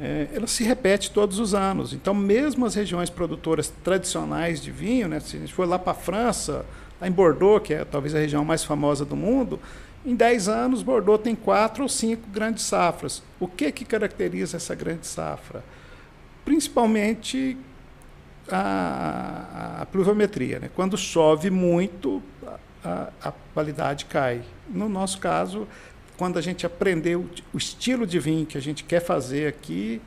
é, 0.00 0.28
ela 0.34 0.46
se 0.46 0.64
repete 0.64 1.10
todos 1.10 1.38
os 1.38 1.54
anos. 1.54 1.92
Então, 1.92 2.14
mesmo 2.14 2.64
as 2.64 2.74
regiões 2.74 3.10
produtoras 3.10 3.72
tradicionais 3.82 4.60
de 4.60 4.70
vinho, 4.70 5.08
né, 5.08 5.20
se 5.20 5.36
a 5.36 5.40
gente 5.40 5.52
for 5.52 5.66
lá 5.68 5.78
para 5.78 5.92
a 5.92 5.94
França, 5.94 6.64
lá 7.00 7.08
em 7.08 7.12
Bordeaux, 7.12 7.62
que 7.62 7.74
é 7.74 7.84
talvez 7.84 8.14
a 8.14 8.18
região 8.18 8.44
mais 8.44 8.64
famosa 8.64 9.04
do 9.04 9.16
mundo, 9.16 9.60
em 10.04 10.16
10 10.16 10.48
anos, 10.48 10.82
Bordeaux 10.82 11.22
tem 11.22 11.34
quatro 11.34 11.84
ou 11.84 11.88
cinco 11.88 12.28
grandes 12.28 12.64
safras. 12.64 13.22
O 13.38 13.46
que, 13.46 13.70
que 13.70 13.84
caracteriza 13.84 14.56
essa 14.56 14.74
grande 14.74 15.06
safra? 15.06 15.62
Principalmente 16.44 17.56
a, 18.50 19.78
a 19.82 19.86
pluviometria. 19.86 20.58
Né? 20.58 20.70
Quando 20.74 20.96
chove 20.96 21.50
muito, 21.50 22.22
a, 22.84 23.08
a, 23.22 23.32
qualidade 23.54 24.04
cai. 24.06 24.42
No 24.68 24.88
nosso 24.88 25.18
caso, 25.18 25.66
quando 26.16 26.38
a 26.38 26.42
gente 26.42 26.66
aprendeu 26.66 27.28
o 27.52 27.58
estilo 27.58 28.06
de 28.06 28.18
vinho 28.18 28.46
que 28.46 28.58
a 28.58 28.60
gente 28.60 28.84
quer 28.84 29.00
fazer 29.00 29.46
aqui 29.46 30.00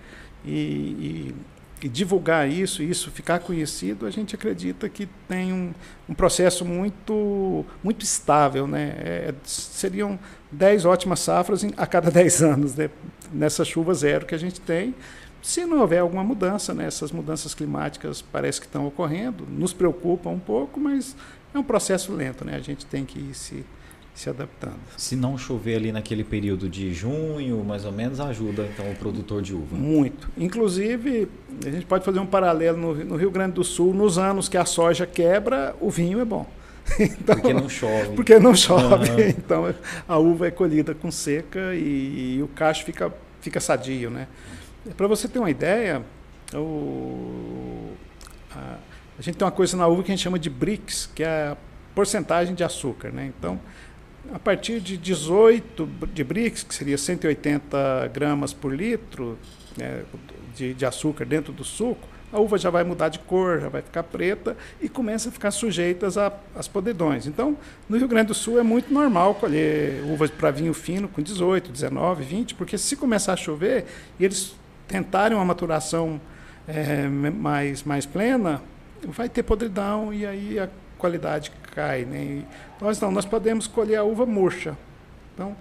e, 0.44 0.52
e, 0.52 1.36
e 1.84 1.90
divulgar 1.90 2.50
isso, 2.50 2.84
isso 2.84 3.10
ficar 3.12 3.40
conhecido, 3.40 4.06
a 4.06 4.12
gente 4.12 4.36
acredita 4.36 4.90
que 4.90 5.08
tem 5.28 5.54
um, 5.54 5.74
um 6.10 6.14
processo 6.14 6.66
muito, 6.66 7.66
muito 7.84 8.04
estável. 8.04 8.68
Né? 8.68 8.94
É, 8.98 9.34
seriam 9.44 10.20
10 10.52 10.86
ótimas 10.86 11.20
safras 11.20 11.66
a 11.78 11.88
cada 11.88 12.10
10 12.12 12.44
anos, 12.44 12.76
né? 12.76 12.90
nessa 13.32 13.66
chuva 13.66 13.94
zero 13.94 14.26
que 14.26 14.36
a 14.36 14.38
gente 14.38 14.62
tem 14.62 14.94
se 15.46 15.64
não 15.64 15.80
houver 15.82 16.00
alguma 16.00 16.24
mudança, 16.24 16.74
né, 16.74 16.88
essas 16.88 17.12
mudanças 17.12 17.54
climáticas 17.54 18.20
parece 18.20 18.60
que 18.60 18.66
estão 18.66 18.88
ocorrendo, 18.88 19.46
nos 19.48 19.74
preocupa 19.74 20.28
um 20.28 20.40
pouco, 20.40 20.80
mas 20.80 21.16
é 21.54 21.60
um 21.60 21.64
processo 21.64 22.12
lento, 22.12 22.44
né? 22.44 22.56
A 22.56 22.60
gente 22.60 22.84
tem 22.84 23.06
que 23.06 23.20
ir 23.20 23.36
se, 23.36 23.64
se 24.16 24.28
adaptando. 24.28 24.80
Se 24.98 25.16
não 25.16 25.38
chover 25.38 25.76
ali 25.76 25.92
naquele 25.92 26.24
período 26.24 26.68
de 26.68 26.92
junho, 26.96 27.64
mais 27.64 27.86
ou 27.86 27.92
menos, 27.92 28.20
ajuda 28.20 28.68
então 28.74 28.90
o 28.92 28.96
produtor 28.96 29.44
de 29.44 29.54
uva. 29.54 29.76
Muito. 29.76 30.28
Inclusive, 30.36 31.28
a 31.64 31.70
gente 31.70 31.86
pode 31.86 32.04
fazer 32.04 32.20
um 32.20 32.26
paralelo 32.26 32.80
no, 32.80 32.96
no 33.06 33.16
Rio 33.16 33.30
Grande 33.30 33.54
do 33.54 33.64
Sul, 33.64 33.94
nos 33.94 34.18
anos 34.18 34.50
que 34.50 34.58
a 34.58 34.66
soja 34.66 35.06
quebra, 35.06 35.76
o 35.80 35.92
vinho 35.92 36.20
é 36.20 36.26
bom. 36.26 36.48
Então, 37.00 37.36
porque 37.36 37.54
não 37.54 37.70
chove. 37.70 38.16
Porque 38.16 38.40
não 38.40 38.56
chove. 38.56 39.12
Uhum. 39.12 39.30
Então 39.30 39.76
a 40.08 40.18
uva 40.18 40.48
é 40.48 40.52
colhida 40.52 40.96
com 40.96 41.12
seca 41.12 41.76
e, 41.76 42.38
e 42.38 42.42
o 42.42 42.48
cacho 42.48 42.84
fica, 42.84 43.14
fica 43.42 43.60
sadio, 43.60 44.10
né? 44.10 44.28
Para 44.96 45.08
você 45.08 45.28
ter 45.28 45.40
uma 45.40 45.50
ideia, 45.50 46.04
o, 46.54 47.94
a, 48.52 48.78
a, 49.18 49.22
gente 49.22 49.38
tem 49.38 49.46
uma 49.46 49.52
coisa 49.52 49.76
na 49.76 49.88
uva 49.88 50.04
que 50.04 50.12
a 50.12 50.16
gente 50.16 50.24
chama 50.24 50.38
de 50.38 50.50
BRICS, 50.50 51.10
que 51.14 51.24
é 51.24 51.48
a 51.50 51.58
porcentagem 51.96 52.54
de 52.54 52.64
açúcar. 52.64 53.12
Né? 53.12 53.32
Então, 53.38 53.60
a 54.34 54.38
partir 54.38 54.80
de 54.80 54.98
18 54.98 55.88
de 56.14 56.24
BRICS, 56.24 56.64
que 56.64 56.76
seria 56.76 56.98
180 56.98 58.12
gramas 58.14 58.54
por 58.54 58.74
litro 58.74 59.38
né, 59.76 60.04
de, 60.56 60.74
de 60.74 60.86
açúcar 60.86 61.26
dentro 61.26 61.52
do 61.52 61.64
suco, 61.64 62.08
a 62.32 62.40
uva 62.40 62.58
já 62.58 62.70
vai 62.70 62.84
mudar 62.84 63.10
de 63.10 63.20
cor, 63.20 63.62
já 63.62 63.70
vai 63.70 63.82
ficar 63.82 64.04
preta 64.04 64.58
e 64.82 64.90
começa 64.90 65.30
a 65.30 65.32
ficar 65.32 65.52
sujeita 65.52 66.08
às 66.54 66.68
podridões. 66.68 67.28
Então, 67.28 67.58
no 67.88 67.98
Rio 67.98 68.08
Grande 68.08 68.28
do 68.28 68.34
Sul 68.34 68.60
é 68.60 68.64
muito 68.64 68.94
normal 68.94 69.36
colher 69.36 70.04
uvas 70.04 70.30
para 70.30 70.52
vinho 70.52 70.74
fino 70.74 71.08
com 71.08 71.22
18, 71.22 71.72
19, 71.72 72.24
20, 72.24 72.56
porque 72.56 72.78
se 72.78 72.96
começar 72.96 73.34
a 73.34 73.38
chover 73.38 73.86
eles 74.20 74.54
tentarem 74.88 75.38
uma 75.38 75.46
maturação 75.46 76.20
é, 76.68 77.08
mais, 77.08 77.84
mais 77.84 78.06
plena, 78.06 78.62
vai 79.04 79.30
ter 79.30 79.44
podridão 79.44 80.14
e 80.14 80.26
aí 80.26 80.60
a 80.60 80.70
qualidade 80.98 81.52
cai. 81.74 82.06
Né? 82.06 82.44
Nós 82.80 83.00
não, 83.00 83.12
nós 83.12 83.26
podemos 83.26 83.68
colher 83.68 83.98
a 83.98 84.04
uva 84.04 84.26
murcha. 84.26 84.78
Então, 85.34 85.56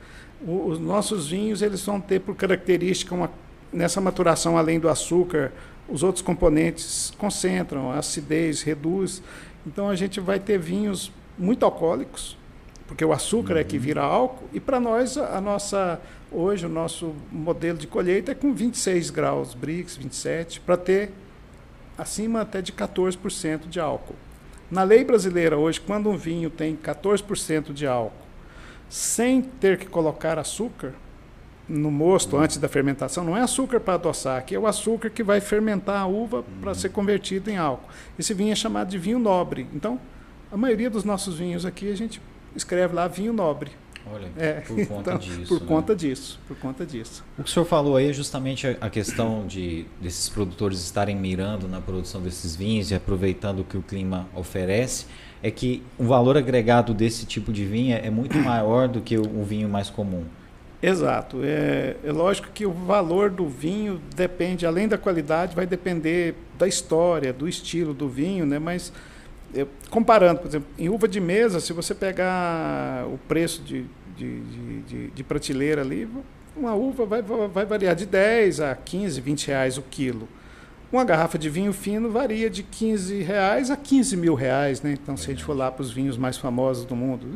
o, 0.47 0.69
os 0.69 0.79
nossos 0.79 1.29
vinhos 1.29 1.63
eles 1.63 1.85
vão 1.85 2.01
ter 2.01 2.21
por 2.21 2.35
característica 2.35 3.15
uma, 3.15 3.31
nessa 3.73 4.01
maturação, 4.01 4.57
além 4.57 4.79
do 4.79 4.89
açúcar, 4.89 5.53
os 5.89 6.03
outros 6.03 6.23
componentes 6.23 7.13
concentram, 7.19 7.91
a 7.91 7.99
acidez 7.99 8.63
reduz. 8.63 9.23
Então 9.67 9.89
a 9.89 9.97
gente 9.97 10.21
vai 10.21 10.39
ter 10.39 10.59
vinhos 10.59 11.13
muito 11.39 11.65
alcoólicos, 11.65 12.37
porque 12.87 13.05
o 13.05 13.13
açúcar 13.13 13.55
uhum. 13.55 13.61
é 13.61 13.65
que 13.65 13.77
uhum. 13.77 13.83
vira 13.83 14.03
álcool, 14.03 14.49
e 14.53 14.61
para 14.61 14.79
nós 14.81 15.17
a, 15.17 15.41
nossa 15.41 16.01
Hoje 16.37 16.67
o 16.67 16.69
nosso 16.69 17.15
modelo 17.31 17.79
de 17.79 17.87
colheita 17.87 18.33
é 18.33 18.35
com 18.35 18.53
26 18.53 19.11
graus 19.11 19.55
BRICS, 19.55 19.97
27, 19.97 20.59
para 20.59 20.77
ter 20.77 21.13
acima 21.97 22.41
até 22.41 22.61
de 22.61 22.73
14% 22.73 23.69
de 23.69 23.79
álcool. 23.79 24.17
Na 24.69 24.83
lei 24.83 25.05
brasileira 25.05 25.57
hoje, 25.57 25.81
quando 25.81 26.11
um 26.11 26.17
vinho 26.17 26.51
tem 26.51 26.75
14% 26.75 27.73
de 27.73 27.87
álcool, 27.87 28.17
sem 28.89 29.43
ter 29.43 29.79
que 29.79 29.87
colocar 29.87 30.37
açúcar 30.37 30.93
no 31.69 31.89
mosto 31.89 32.37
antes 32.37 32.57
da 32.57 32.69
fermentação, 32.69 33.23
não 33.23 33.37
é 33.37 33.41
açúcar 33.41 33.79
para 33.79 33.95
adoçar, 33.95 34.37
aqui 34.37 34.57
é 34.57 34.59
o 34.59 34.67
açúcar 34.67 35.11
que 35.11 35.23
vai 35.23 35.41
fermentar 35.41 36.01
a 36.01 36.07
uva 36.07 36.45
para 36.61 36.75
ser 36.75 36.89
convertido 36.89 37.49
em 37.49 37.57
álcool. 37.57 37.89
Esse 38.19 38.35
vinho 38.35 38.51
é 38.51 38.57
chamado 38.57 38.89
de 38.89 38.99
vinho 38.99 39.21
nobre. 39.21 39.69
Então, 39.73 40.01
a 40.51 40.57
maioria 40.57 40.91
dos 40.91 41.05
nossos 41.05 41.39
vinhos 41.39 41.65
aqui 41.65 41.93
a 41.93 41.97
gente 41.97 42.21
escreve 42.55 42.95
lá 42.95 43.09
vinho 43.09 43.33
nobre. 43.33 43.71
Olha, 44.13 44.29
é, 44.37 44.61
por 44.61 44.87
conta 44.87 45.15
então, 45.15 45.19
disso. 45.19 45.49
Por 45.49 45.61
né? 45.61 45.67
conta 45.67 45.97
disso, 45.97 46.41
por 46.47 46.57
conta 46.59 46.87
disso. 46.87 47.25
O 47.39 47.43
que 47.43 47.49
o 47.49 47.53
senhor 47.53 47.65
falou 47.65 47.97
aí 47.97 48.11
é 48.11 48.13
justamente 48.13 48.67
a 48.81 48.91
questão 48.91 49.47
de 49.47 49.87
desses 50.01 50.29
produtores 50.29 50.81
estarem 50.81 51.17
mirando 51.17 51.67
na 51.67 51.81
produção 51.81 52.21
desses 52.21 52.55
vinhos 52.55 52.91
e 52.91 52.95
aproveitando 52.95 53.61
o 53.61 53.65
que 53.65 53.79
o 53.79 53.83
clima 53.83 54.27
oferece, 54.35 55.07
é 55.43 55.51
que 55.51 55.83
o 55.99 56.05
valor 56.05 56.37
agregado 56.37 56.93
desse 56.93 57.25
tipo 57.25 57.53
de 57.53 57.65
vinho 57.65 57.97
é 57.97 58.11
muito 58.11 58.37
maior 58.39 58.89
do 58.89 59.01
que 59.01 59.17
o, 59.17 59.43
vinho 59.43 59.69
mais 59.69 59.89
comum. 59.89 60.25
Exato. 60.83 61.41
É, 61.43 61.97
é 62.05 62.13
lógico 62.13 62.49
que 62.53 62.67
o 62.67 62.73
valor 62.73 63.31
do 63.31 63.49
vinho 63.49 64.01
depende, 64.15 64.67
além 64.67 64.87
da 64.87 64.99
qualidade, 64.99 65.57
vai 65.57 65.67
depender 65.67 66.35
da 66.59 66.69
história, 66.69 67.33
do 67.33 67.49
estilo 67.49 67.95
do 67.95 68.07
vinho, 68.07 68.45
né? 68.45 68.59
Mas 68.59 68.93
eu, 69.55 69.69
comparando, 69.91 70.41
por 70.41 70.49
exemplo, 70.49 70.69
em 70.79 70.89
uva 70.89 71.07
de 71.07 71.21
mesa, 71.21 71.61
se 71.61 71.73
você 71.73 71.95
pegar 71.95 73.07
o 73.07 73.19
preço 73.29 73.63
de, 73.63 73.87
de, 74.17 74.41
de, 74.83 75.11
de 75.11 75.25
prateleira 75.25 75.83
ali, 75.83 76.09
uma 76.57 76.75
uva 76.75 77.05
vai, 77.05 77.23
vai 77.23 77.65
variar 77.65 77.95
de 77.95 78.07
10 78.07 78.61
a 78.61 78.75
15, 78.75 79.21
20 79.21 79.47
reais 79.49 79.79
o 79.79 79.83
quilo. 79.83 80.29
Uma 80.95 81.03
garrafa 81.03 81.37
de 81.37 81.51
vinho 81.51 81.73
fino 81.73 82.09
varia 82.09 82.49
de 82.49 82.63
15 82.63 83.21
reais 83.21 83.69
a 83.69 83.77
15 83.77 84.17
mil 84.17 84.33
reais, 84.37 84.81
né? 84.81 84.93
Então, 84.93 85.17
se 85.17 85.29
a 85.29 85.35
gente 85.35 85.43
for 85.43 85.53
lá 85.53 85.69
para 85.69 85.83
os 85.83 85.91
vinhos 85.91 86.17
mais 86.17 86.37
famosos 86.37 86.85
do 86.85 86.95
mundo. 86.95 87.27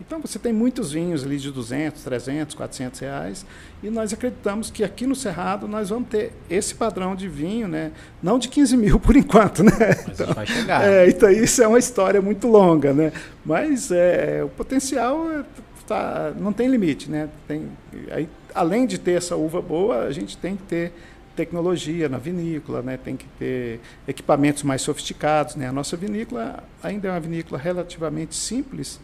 Então, 0.00 0.20
você 0.20 0.38
tem 0.38 0.52
muitos 0.52 0.92
vinhos 0.92 1.24
ali 1.24 1.36
de 1.36 1.50
200, 1.50 2.04
300, 2.04 2.54
400 2.54 3.00
reais. 3.00 3.44
E 3.82 3.90
nós 3.90 4.12
acreditamos 4.12 4.70
que 4.70 4.84
aqui 4.84 5.08
no 5.08 5.16
Cerrado 5.16 5.66
nós 5.66 5.88
vamos 5.88 6.08
ter 6.08 6.32
esse 6.48 6.72
padrão 6.72 7.16
de 7.16 7.28
vinho, 7.28 7.66
né? 7.66 7.90
Não 8.22 8.38
de 8.38 8.48
15 8.48 8.76
mil 8.76 9.00
por 9.00 9.16
enquanto, 9.16 9.64
né? 9.64 9.72
Mas 10.06 10.20
então, 10.20 10.32
vai 10.32 10.46
chegar. 10.46 10.84
É, 10.86 11.08
então, 11.08 11.28
isso 11.32 11.60
é 11.64 11.66
uma 11.66 11.80
história 11.80 12.22
muito 12.22 12.46
longa, 12.46 12.92
né? 12.94 13.12
Mas 13.44 13.90
é, 13.90 14.40
o 14.44 14.48
potencial 14.50 15.28
é, 15.32 15.42
tá, 15.84 16.32
não 16.38 16.52
tem 16.52 16.68
limite, 16.68 17.10
né? 17.10 17.28
Tem, 17.48 17.68
aí, 18.12 18.28
além 18.54 18.86
de 18.86 18.98
ter 18.98 19.16
essa 19.18 19.34
uva 19.34 19.60
boa, 19.60 20.04
a 20.04 20.12
gente 20.12 20.36
tem 20.36 20.54
que 20.54 20.62
ter 20.62 20.92
tecnologia 21.40 22.06
na 22.06 22.18
vinícola, 22.18 22.82
né? 22.82 22.98
tem 23.02 23.16
que 23.16 23.26
ter 23.38 23.80
equipamentos 24.06 24.62
mais 24.62 24.82
sofisticados. 24.82 25.56
Né? 25.56 25.66
A 25.66 25.72
nossa 25.72 25.96
vinícola 25.96 26.62
ainda 26.82 27.08
é 27.08 27.10
uma 27.10 27.20
vinícola 27.20 27.58
relativamente 27.58 28.34
simples. 28.34 29.00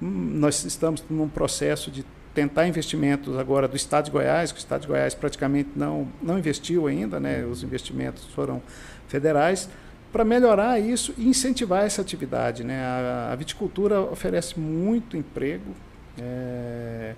Hum, 0.00 0.38
nós 0.38 0.64
estamos 0.64 1.02
num 1.10 1.28
processo 1.28 1.90
de 1.90 2.04
tentar 2.32 2.68
investimentos 2.68 3.36
agora 3.36 3.66
do 3.66 3.76
Estado 3.76 4.06
de 4.06 4.10
Goiás, 4.12 4.52
que 4.52 4.58
o 4.58 4.60
Estado 4.60 4.82
de 4.82 4.86
Goiás 4.86 5.12
praticamente 5.12 5.70
não, 5.74 6.06
não 6.22 6.38
investiu 6.38 6.86
ainda, 6.86 7.18
né? 7.18 7.44
os 7.44 7.64
investimentos 7.64 8.24
foram 8.26 8.62
federais, 9.08 9.68
para 10.12 10.24
melhorar 10.24 10.78
isso 10.78 11.12
e 11.18 11.26
incentivar 11.26 11.84
essa 11.84 12.00
atividade. 12.00 12.62
Né? 12.62 12.80
A, 12.80 13.30
a 13.32 13.36
viticultura 13.36 14.00
oferece 14.00 14.58
muito 14.58 15.16
emprego 15.16 15.74
é, 16.16 17.14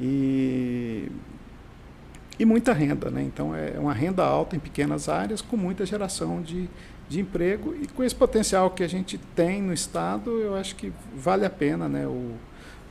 e 0.00 1.08
e 2.40 2.44
muita 2.46 2.72
renda. 2.72 3.10
Né? 3.10 3.22
Então, 3.22 3.54
é 3.54 3.78
uma 3.78 3.92
renda 3.92 4.24
alta 4.24 4.56
em 4.56 4.58
pequenas 4.58 5.10
áreas, 5.10 5.42
com 5.42 5.58
muita 5.58 5.84
geração 5.84 6.40
de, 6.40 6.70
de 7.06 7.20
emprego. 7.20 7.76
E 7.78 7.86
com 7.86 8.02
esse 8.02 8.14
potencial 8.14 8.70
que 8.70 8.82
a 8.82 8.88
gente 8.88 9.18
tem 9.36 9.60
no 9.60 9.74
Estado, 9.74 10.30
eu 10.40 10.56
acho 10.56 10.74
que 10.74 10.90
vale 11.14 11.44
a 11.44 11.50
pena, 11.50 11.86
né? 11.86 12.06
o, 12.06 12.34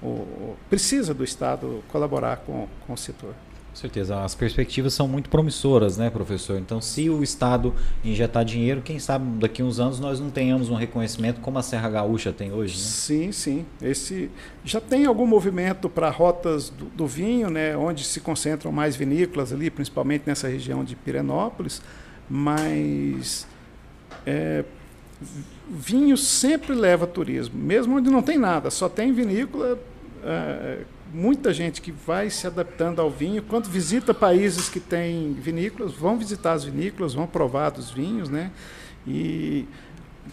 o, 0.04 0.56
precisa 0.70 1.16
do 1.16 1.24
Estado 1.24 1.84
colaborar 1.88 2.38
com, 2.38 2.68
com 2.86 2.94
o 2.94 2.98
setor. 2.98 3.34
Certeza, 3.80 4.22
as 4.26 4.36
perspectivas 4.36 4.94
são 4.94 5.08
muito 5.08 5.30
promissoras, 5.30 5.98
né, 5.98 6.10
professor? 6.10 6.60
Então, 6.60 6.82
se 6.82 7.10
o 7.10 7.24
Estado 7.24 7.74
injetar 8.04 8.44
dinheiro, 8.44 8.82
quem 8.82 9.00
sabe 9.00 9.26
daqui 9.40 9.62
a 9.62 9.66
uns 9.66 9.80
anos 9.80 10.02
nós 10.02 10.20
não 10.20 10.30
tenhamos 10.30 10.70
um 10.70 10.76
reconhecimento 10.76 11.40
como 11.40 11.58
a 11.58 11.62
Serra 11.62 11.90
Gaúcha 11.90 12.34
tem 12.34 12.52
hoje, 12.52 12.76
né? 12.76 12.84
Sim, 12.84 13.32
sim. 13.32 13.66
Esse 13.82 14.30
já 14.66 14.82
tem 14.82 15.06
algum 15.06 15.26
movimento 15.26 15.88
para 15.90 16.10
rotas 16.10 16.70
do, 16.70 16.88
do, 16.88 17.08
vinho, 17.08 17.50
né, 17.50 17.78
onde 17.78 18.04
se 18.04 18.20
concentram 18.20 18.70
mais 18.70 18.98
vinícolas 18.98 19.54
ali, 19.54 19.70
principalmente 19.70 20.24
nessa 20.26 20.50
região 20.50 20.84
de 20.84 20.94
Pirenópolis, 20.98 21.82
mas 22.30 23.48
é, 24.26 24.66
vinho 25.70 26.18
sempre 26.18 26.74
leva 26.74 27.08
turismo, 27.08 27.58
mesmo 27.58 27.96
onde 27.96 28.10
não 28.10 28.22
tem 28.22 28.38
nada, 28.38 28.70
só 28.70 28.90
tem 28.90 29.14
vinícola. 29.14 29.80
É, 30.22 30.80
muita 31.14 31.54
gente 31.54 31.82
que 31.82 31.92
vai 31.92 32.30
se 32.30 32.46
adaptando 32.48 33.02
ao 33.02 33.10
vinho, 33.10 33.42
quando 33.44 33.68
visita 33.68 34.14
países 34.14 34.70
que 34.70 34.80
têm 34.80 35.34
vinícolas, 35.34 35.94
vão 35.94 36.18
visitar 36.18 36.54
as 36.54 36.64
vinícolas, 36.64 37.14
vão 37.14 37.28
provar 37.28 37.72
dos 37.72 37.92
vinhos, 37.92 38.30
né? 38.30 38.52
E 39.08 39.66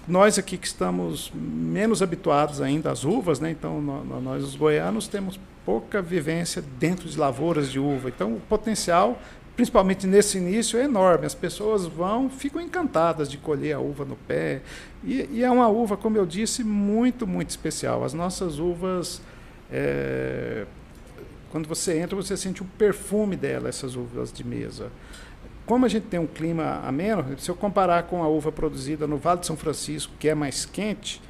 nós 0.07 0.39
aqui 0.39 0.57
que 0.59 0.67
estamos 0.67 1.33
menos 1.35 2.03
habituados 2.03 2.61
ainda 2.61 2.91
às 2.91 3.05
uvas, 3.05 3.41
né? 3.41 3.51
Então 3.51 3.81
nós 3.81 4.45
os 4.45 4.57
goianos 4.57 5.09
temos 5.09 5.39
pouca 5.65 6.03
vivência 6.03 6.63
dentro 6.79 7.09
de 7.09 7.19
lavouras 7.19 7.71
de 7.71 7.79
uva. 7.79 8.09
Então 8.09 8.35
o 8.35 8.41
potencial, 8.41 9.21
principalmente 9.57 10.07
nesse 10.07 10.39
início, 10.39 10.79
é 10.79 10.85
enorme. 10.85 11.27
As 11.27 11.35
pessoas 11.35 11.87
vão, 11.87 12.29
ficam 12.29 12.61
encantadas 12.61 13.31
de 13.31 13.39
colher 13.39 13.75
a 13.75 13.81
uva 13.81 14.05
no 14.05 14.17
pé. 14.17 14.63
E, 15.03 15.29
e 15.33 15.43
é 15.43 15.51
uma 15.51 15.69
uva, 15.69 15.97
como 15.97 16.17
eu 16.17 16.27
disse, 16.27 16.63
muito, 16.63 17.27
muito 17.27 17.51
especial. 17.51 18.05
As 18.05 18.13
nossas 18.13 18.59
uvas 18.59 19.21
é, 19.71 20.67
quando 21.51 21.69
você 21.69 21.99
entra, 21.99 22.15
você 22.17 22.37
sente 22.37 22.63
o 22.63 22.65
perfume 22.65 23.37
dela, 23.37 23.69
essas 23.69 23.97
uvas 23.97 24.33
de 24.33 24.45
mesa. 24.45 24.91
Como 25.65 25.85
a 25.85 25.89
gente 25.89 26.05
tem 26.05 26.21
um 26.21 26.27
clima 26.27 26.81
ameno, 26.85 27.39
se 27.39 27.51
eu 27.51 27.57
comparar 27.57 28.05
com 28.05 28.23
a 28.23 28.29
uva 28.29 28.53
produzida 28.53 29.07
no 29.07 29.17
Vale 29.17 29.41
de 29.41 29.47
São 29.47 29.57
Francisco, 29.57 30.13
que 30.19 30.29
é 30.29 30.35
mais 30.35 30.65
quente, 30.65 31.21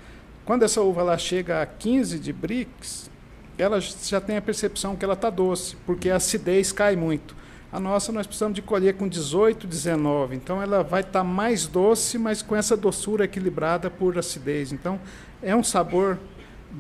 quando 0.45 0.63
essa 0.63 0.81
uva 0.83 1.03
lá 1.03 1.17
chega 1.17 1.63
a 1.63 1.67
15 1.67 2.19
de 2.19 2.33
Brix, 2.33 3.11
ela 3.59 3.81
já 3.81 4.21
tem 4.21 4.37
a 4.37 4.43
percepção 4.43 4.95
que 4.95 5.05
ela 5.05 5.15
está 5.15 5.31
doce, 5.31 5.77
porque 5.87 6.11
a 6.11 6.17
acidez 6.17 6.73
cai 6.73 6.95
muito. 6.95 7.35
A 7.73 7.81
nossa 7.81 8.13
nós 8.13 8.27
precisamos 8.27 8.55
de 8.55 8.63
colher 8.63 8.95
com 8.95 9.09
18, 9.09 9.67
19. 9.67 10.37
Então 10.37 10.63
ela 10.63 10.83
vai 10.83 11.01
estar 11.01 11.21
tá 11.21 11.25
mais 11.25 11.67
doce, 11.67 12.17
mas 12.17 12.43
com 12.43 12.55
essa 12.55 12.77
doçura 12.77 13.25
equilibrada 13.25 13.91
por 13.91 14.17
acidez. 14.19 14.73
Então 14.73 15.01
é 15.43 15.55
um 15.55 15.65
sabor 15.65 16.19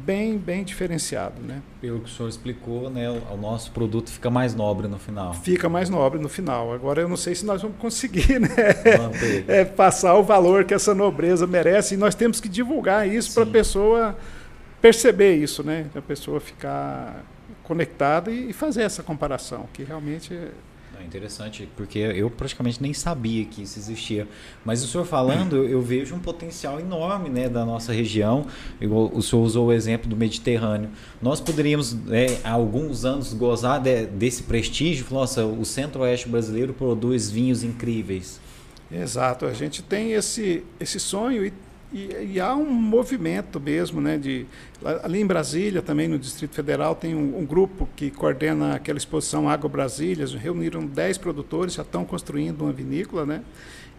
bem, 0.04 0.36
bem 0.36 0.62
diferenciado, 0.62 1.40
né? 1.42 1.62
Pelo 1.80 2.00
que 2.00 2.06
o 2.06 2.12
senhor 2.12 2.28
explicou, 2.28 2.90
né, 2.90 3.08
o 3.10 3.36
nosso 3.36 3.70
produto 3.70 4.10
fica 4.10 4.28
mais 4.28 4.54
nobre 4.54 4.86
no 4.86 4.98
final. 4.98 5.32
Fica 5.34 5.68
mais 5.68 5.88
nobre 5.88 6.20
no 6.20 6.28
final. 6.28 6.72
Agora 6.72 7.00
eu 7.00 7.08
não 7.08 7.16
sei 7.16 7.34
se 7.34 7.46
nós 7.46 7.62
vamos 7.62 7.78
conseguir, 7.78 8.38
né, 8.40 8.48
é, 9.48 9.64
passar 9.64 10.14
o 10.14 10.22
valor 10.22 10.64
que 10.64 10.74
essa 10.74 10.94
nobreza 10.94 11.46
merece 11.46 11.94
e 11.94 11.96
nós 11.96 12.14
temos 12.14 12.40
que 12.40 12.48
divulgar 12.48 13.08
isso 13.08 13.32
para 13.32 13.44
a 13.44 13.46
pessoa 13.46 14.16
perceber 14.80 15.36
isso, 15.36 15.62
né? 15.62 15.86
A 15.94 16.02
pessoa 16.02 16.40
ficar 16.40 17.24
conectada 17.62 18.30
e 18.30 18.52
fazer 18.52 18.82
essa 18.82 19.02
comparação, 19.02 19.66
que 19.72 19.82
realmente 19.82 20.34
é 20.34 20.50
interessante, 21.06 21.68
porque 21.76 21.98
eu 21.98 22.28
praticamente 22.28 22.82
nem 22.82 22.92
sabia 22.92 23.44
que 23.44 23.62
isso 23.62 23.78
existia. 23.78 24.26
Mas 24.64 24.82
o 24.82 24.86
senhor 24.86 25.04
falando, 25.04 25.64
eu, 25.64 25.80
vejo 25.80 26.14
um 26.14 26.18
potencial 26.18 26.80
enorme 26.80 27.28
né, 27.28 27.48
da 27.48 27.64
nossa 27.64 27.92
região. 27.92 28.46
o 28.80 29.22
senhor 29.22 29.42
usou 29.42 29.66
o 29.68 29.72
exemplo 29.72 30.08
do 30.08 30.16
Mediterrâneo. 30.16 30.90
Nós 31.22 31.40
poderíamos, 31.40 31.94
né, 31.94 32.38
há 32.42 32.50
alguns 32.50 33.04
anos, 33.04 33.32
gozar 33.32 33.80
de, 33.80 34.06
desse 34.06 34.42
prestígio. 34.42 35.06
Nossa, 35.10 35.44
o 35.44 35.64
centro-oeste 35.64 36.28
brasileiro 36.28 36.74
produz 36.74 37.30
vinhos 37.30 37.62
incríveis. 37.62 38.40
Exato, 38.90 39.46
a 39.46 39.52
gente 39.52 39.82
tem 39.82 40.12
esse, 40.12 40.62
esse 40.78 41.00
sonho 41.00 41.44
e 41.44 41.52
e, 41.92 42.32
e, 42.34 42.40
há 42.40 42.54
um 42.54 42.68
movimento 42.68 43.60
mesmo, 43.60 44.00
né, 44.00 44.18
de 44.18 44.44
ali 45.02 45.20
em 45.20 45.26
Brasília 45.26 45.80
também 45.80 46.08
no 46.08 46.18
Distrito 46.18 46.54
Federal 46.54 46.96
tem 46.96 47.14
um, 47.14 47.38
um 47.38 47.46
grupo 47.46 47.88
que 47.94 48.10
coordena 48.10 48.74
aquela 48.74 48.98
exposição 48.98 49.48
Água 49.48 49.70
Brasília, 49.70 50.26
reuniram 50.36 50.84
10 50.84 51.18
produtores, 51.18 51.74
já 51.74 51.82
estão 51.82 52.04
construindo 52.04 52.62
uma 52.62 52.72
vinícola, 52.72 53.24
né? 53.24 53.42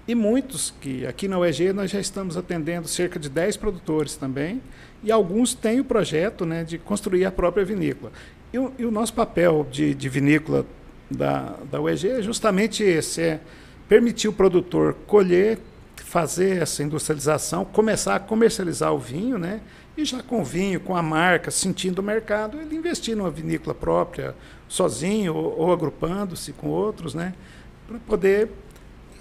E 0.08 0.16
muitos 0.16 0.74
que 0.82 1.06
aqui 1.06 1.28
na 1.28 1.38
UEG 1.40 1.74
nós 1.74 1.92
já 1.92 2.00
estamos 2.00 2.38
atendendo 2.38 2.88
cerca 2.88 3.20
de 3.20 3.30
10 3.30 3.58
produtores 3.58 4.16
também, 4.16 4.62
e 5.04 5.12
alguns 5.12 5.54
têm 5.54 5.80
o 5.80 5.84
projeto, 5.84 6.46
né, 6.46 6.64
de 6.64 6.78
construir 6.78 7.26
a 7.26 7.32
própria 7.32 7.64
vinícola. 7.66 8.12
E 8.52 8.60
o, 8.60 8.72
e 8.78 8.86
o 8.86 8.92
nosso 8.92 9.14
papel 9.14 9.68
de, 9.70 9.94
de 9.94 10.10
vinícola 10.10 10.66
da, 11.10 11.56
da 11.70 11.82
UEG 11.82 12.10
é 12.10 12.22
justamente 12.22 12.84
esse, 12.84 13.22
é 13.22 13.40
permitir 13.88 14.28
o 14.28 14.34
produtor 14.34 14.96
colher 15.06 15.60
fazer 16.08 16.62
essa 16.62 16.82
industrialização, 16.82 17.66
começar 17.66 18.16
a 18.16 18.20
comercializar 18.20 18.94
o 18.94 18.98
vinho, 18.98 19.38
né? 19.38 19.60
E 19.98 20.06
já 20.06 20.24
com 20.24 20.40
o 20.40 20.44
vinho, 20.44 20.80
com 20.80 20.96
a 20.96 21.04
marca, 21.04 21.52
sentindo 21.52 22.00
o 22.00 22.04
mercado, 22.04 22.62
ele 22.62 22.78
investir 22.78 23.14
numa 23.14 23.30
vinícola 23.30 23.76
própria, 23.76 24.34
sozinho 24.70 25.36
ou, 25.36 25.60
ou 25.60 25.74
agrupando-se 25.74 26.54
com 26.54 26.70
outros, 26.70 27.14
né? 27.14 27.34
Para 27.86 28.00
poder 28.00 28.50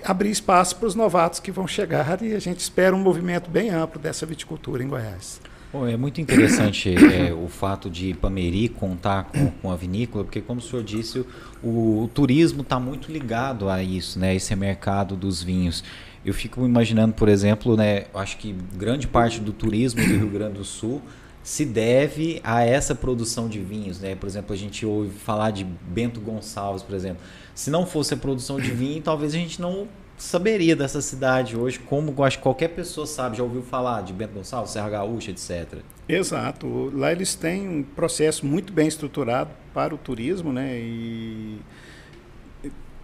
abrir 0.05 0.31
espaço 0.31 0.77
para 0.77 0.87
os 0.87 0.95
novatos 0.95 1.41
que 1.41 1.51
vão 1.51 1.67
chegar 1.67 2.19
e 2.23 2.33
a 2.33 2.39
gente 2.39 2.61
espera 2.61 2.95
um 2.95 3.01
movimento 3.01 3.51
bem 3.51 3.71
amplo 3.71 4.01
dessa 4.01 4.25
viticultura 4.25 4.85
em 4.85 4.87
Goiás. 4.87 5.41
Bom, 5.77 5.87
é 5.87 5.95
muito 5.95 6.23
interessante 6.23 6.95
é, 6.97 7.35
o 7.35 7.49
fato 7.49 7.91
de 7.91 8.15
Pameri 8.15 8.67
contar 8.67 9.25
com, 9.25 9.51
com, 9.51 9.71
a 9.71 9.77
vinícola, 9.77 10.25
porque 10.25 10.41
como 10.41 10.59
o 10.59 10.63
senhor 10.63 10.83
disse, 10.83 11.23
o, 11.63 12.05
o 12.05 12.11
turismo 12.15 12.63
está 12.63 12.81
muito 12.81 13.13
ligado 13.13 13.69
a 13.69 13.83
isso, 13.83 14.19
né? 14.19 14.35
Esse 14.35 14.57
mercado 14.57 15.15
dos 15.15 15.43
vinhos. 15.43 15.85
Eu 16.25 16.33
fico 16.33 16.65
imaginando, 16.65 17.13
por 17.13 17.29
exemplo, 17.29 17.77
né, 17.77 18.07
acho 18.15 18.39
que 18.39 18.57
grande 18.75 19.07
parte 19.07 19.39
do 19.39 19.53
turismo 19.53 20.01
do 20.01 20.17
Rio 20.17 20.31
Grande 20.31 20.55
do 20.55 20.65
Sul 20.65 21.03
se 21.43 21.67
deve 21.67 22.41
a 22.43 22.65
essa 22.65 22.95
produção 22.95 23.47
de 23.47 23.61
vinhos, 23.61 24.01
né? 24.01 24.15
Por 24.15 24.27
exemplo, 24.27 24.55
a 24.55 24.57
gente 24.57 24.87
ouve 24.87 25.11
falar 25.11 25.51
de 25.51 25.63
Bento 25.63 26.23
Gonçalves, 26.23 26.83
por 26.83 26.95
exemplo. 26.95 27.23
Se 27.55 27.71
não 27.71 27.85
fosse 27.85 28.15
a 28.15 28.17
produção 28.17 28.59
de 28.59 28.71
vinho, 28.71 29.03
talvez 29.03 29.35
a 29.35 29.37
gente 29.37 29.61
não 29.61 29.87
saberia 30.17 30.75
dessa 30.75 31.01
cidade 31.01 31.57
hoje, 31.57 31.79
como 31.79 32.23
acho 32.25 32.39
que 32.39 32.43
qualquer 32.43 32.69
pessoa 32.69 33.07
sabe, 33.07 33.37
já 33.37 33.43
ouviu 33.43 33.63
falar 33.63 34.03
de 34.03 34.13
Bento 34.13 34.35
Gonçalves, 34.35 34.73
Serra 34.73 34.89
Gaúcha, 34.89 35.31
etc. 35.31 35.81
Exato. 36.09 36.91
Lá 36.95 37.13
eles 37.13 37.35
têm 37.35 37.69
um 37.69 37.83
processo 37.83 38.47
muito 38.47 38.73
bem 38.73 38.89
estruturado 38.89 39.51
para 39.75 39.95
o 39.95 39.99
turismo, 39.99 40.53
né? 40.53 40.79
E 40.79 41.61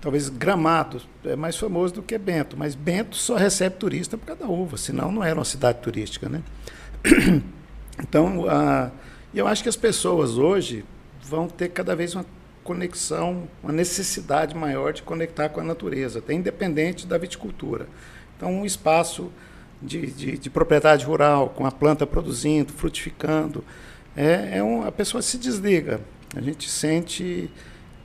talvez 0.01 0.29
Gramado 0.29 1.01
é 1.25 1.37
mais 1.37 1.57
famoso 1.57 1.95
do 1.95 2.03
que 2.03 2.19
Bento, 2.19 2.57
mas 2.57 2.75
Bento 2.75 3.17
só 3.17 3.37
recebe 3.37 3.77
turista 3.77 4.19
por 4.19 4.27
causa 4.27 4.43
da 4.43 4.49
uva, 4.49 4.77
senão 4.77 5.13
não 5.13 5.23
era 5.23 5.39
uma 5.39 5.45
cidade 5.45 5.79
turística, 5.81 6.29
né? 6.29 6.43
Então, 7.99 8.49
a, 8.49 8.91
eu 9.35 9.47
acho 9.47 9.63
que 9.63 9.69
as 9.69 9.77
pessoas 9.77 10.39
hoje 10.39 10.83
vão 11.23 11.47
ter 11.47 11.69
cada 11.69 11.95
vez 11.95 12.15
uma 12.15 12.25
conexão, 12.65 13.49
uma 13.63 13.73
necessidade 13.73 14.55
maior 14.55 14.93
de 14.93 15.03
conectar 15.03 15.49
com 15.49 15.61
a 15.61 15.65
natureza, 15.65 16.19
até 16.19 16.33
independente 16.33 17.07
da 17.07 17.19
viticultura. 17.19 17.87
Então, 18.37 18.53
um 18.53 18.65
espaço 18.65 19.31
de, 19.81 20.07
de, 20.07 20.39
de 20.39 20.51
propriedade 20.51 21.05
rural, 21.05 21.51
com 21.51 21.67
a 21.67 21.73
planta 21.73 22.07
produzindo, 22.07 22.73
frutificando, 22.73 23.65
é, 24.17 24.59
é 24.59 24.63
um, 24.63 24.87
a 24.87 24.93
pessoa 24.93 25.23
se 25.23 25.39
desliga. 25.39 26.01
A 26.35 26.41
gente 26.41 26.69
sente 26.69 27.51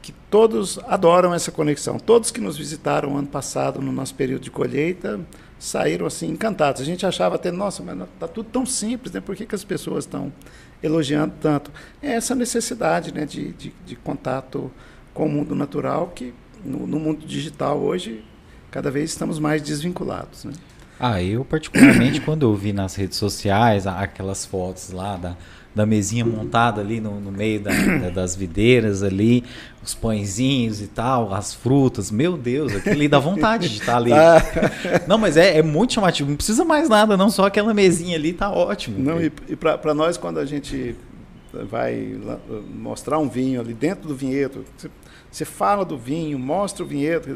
que 0.02 0.12
todos 0.30 0.80
adoram 0.88 1.34
essa 1.34 1.52
conexão. 1.52 2.00
Todos 2.00 2.32
que 2.32 2.42
nos 2.42 2.58
visitaram 2.58 3.18
ano 3.18 3.28
passado, 3.28 3.82
no 3.82 3.92
nosso 3.92 4.16
período 4.16 4.42
de 4.44 4.52
colheita, 4.52 5.20
saíram 5.60 6.06
assim 6.06 6.30
encantados. 6.30 6.82
A 6.82 6.86
gente 6.86 7.06
achava 7.06 7.36
até, 7.36 7.52
nossa, 7.52 7.84
mas 7.84 8.00
está 8.00 8.28
tudo 8.28 8.50
tão 8.50 8.66
simples, 8.66 9.14
né? 9.14 9.22
por 9.22 9.36
que, 9.36 9.46
que 9.46 9.56
as 9.56 9.64
pessoas 9.64 10.06
estão 10.06 10.32
elogiando 10.82 11.34
tanto? 11.42 11.72
É 12.02 12.12
essa 12.12 12.36
necessidade 12.36 13.14
né, 13.14 13.26
de, 13.26 13.54
de, 13.54 13.74
de 13.86 13.96
contato 13.96 14.72
com 15.14 15.26
o 15.26 15.30
mundo 15.30 15.56
natural 15.56 16.12
que 16.16 16.34
no, 16.64 16.86
no 16.86 17.00
mundo 17.00 17.26
digital 17.26 17.80
hoje 17.80 18.24
cada 18.70 18.92
vez 18.92 19.10
estamos 19.10 19.40
mais 19.40 19.62
desvinculados. 19.62 20.46
Né? 20.46 20.54
Ah, 21.00 21.22
eu 21.22 21.46
particularmente 21.46 22.22
quando 22.22 22.44
eu 22.44 22.56
vi 22.56 22.74
nas 22.74 22.96
redes 22.96 23.18
sociais 23.18 23.88
aquelas 23.88 24.46
fotos 24.46 24.92
lá 24.92 25.16
da, 25.16 25.38
da 25.78 25.86
mesinha 25.86 26.26
montada 26.26 26.82
ali 26.82 27.00
no, 27.00 27.22
no 27.22 27.32
meio 27.32 27.62
da, 27.62 27.72
da, 28.02 28.10
das 28.10 28.36
videiras 28.36 29.04
ali, 29.04 29.44
os 29.84 29.94
pãezinhos 29.94 30.82
e 30.82 30.88
tal, 30.88 31.34
as 31.34 31.54
frutas, 31.54 32.12
meu 32.12 32.36
Deus, 32.36 32.76
aquilo 32.76 32.96
ali 32.96 33.08
dá 33.08 33.20
vontade 33.20 33.70
de 33.70 33.80
estar 33.80 33.98
ali. 33.98 34.12
Ah. 34.18 34.42
Não, 35.08 35.18
mas 35.18 35.38
é, 35.38 35.60
é 35.60 35.62
muito 35.62 35.94
chamativo, 35.94 36.30
não 36.30 36.36
precisa 36.36 36.66
mais 36.66 36.90
nada, 36.90 37.16
não, 37.16 37.30
só 37.30 37.46
aquela 37.46 37.74
mesinha 37.74 38.18
ali 38.18 38.34
tá 38.34 38.50
ótimo. 38.50 38.98
Não, 38.98 39.22
e, 39.22 39.32
e 39.48 39.56
para 39.56 39.94
nós 39.94 40.18
quando 40.18 40.40
a 40.40 40.46
gente 40.46 40.96
vai 41.70 42.18
mostrar 42.74 43.20
um 43.20 43.30
vinho 43.30 43.62
ali 43.62 43.74
dentro 43.74 44.08
do 44.08 44.16
vinhedo, 44.16 44.66
você, 44.76 44.90
você 45.30 45.46
fala 45.46 45.86
do 45.86 45.98
vinho, 45.98 46.40
mostra 46.40 46.84
o 46.84 46.88
vinhedo, 46.88 47.28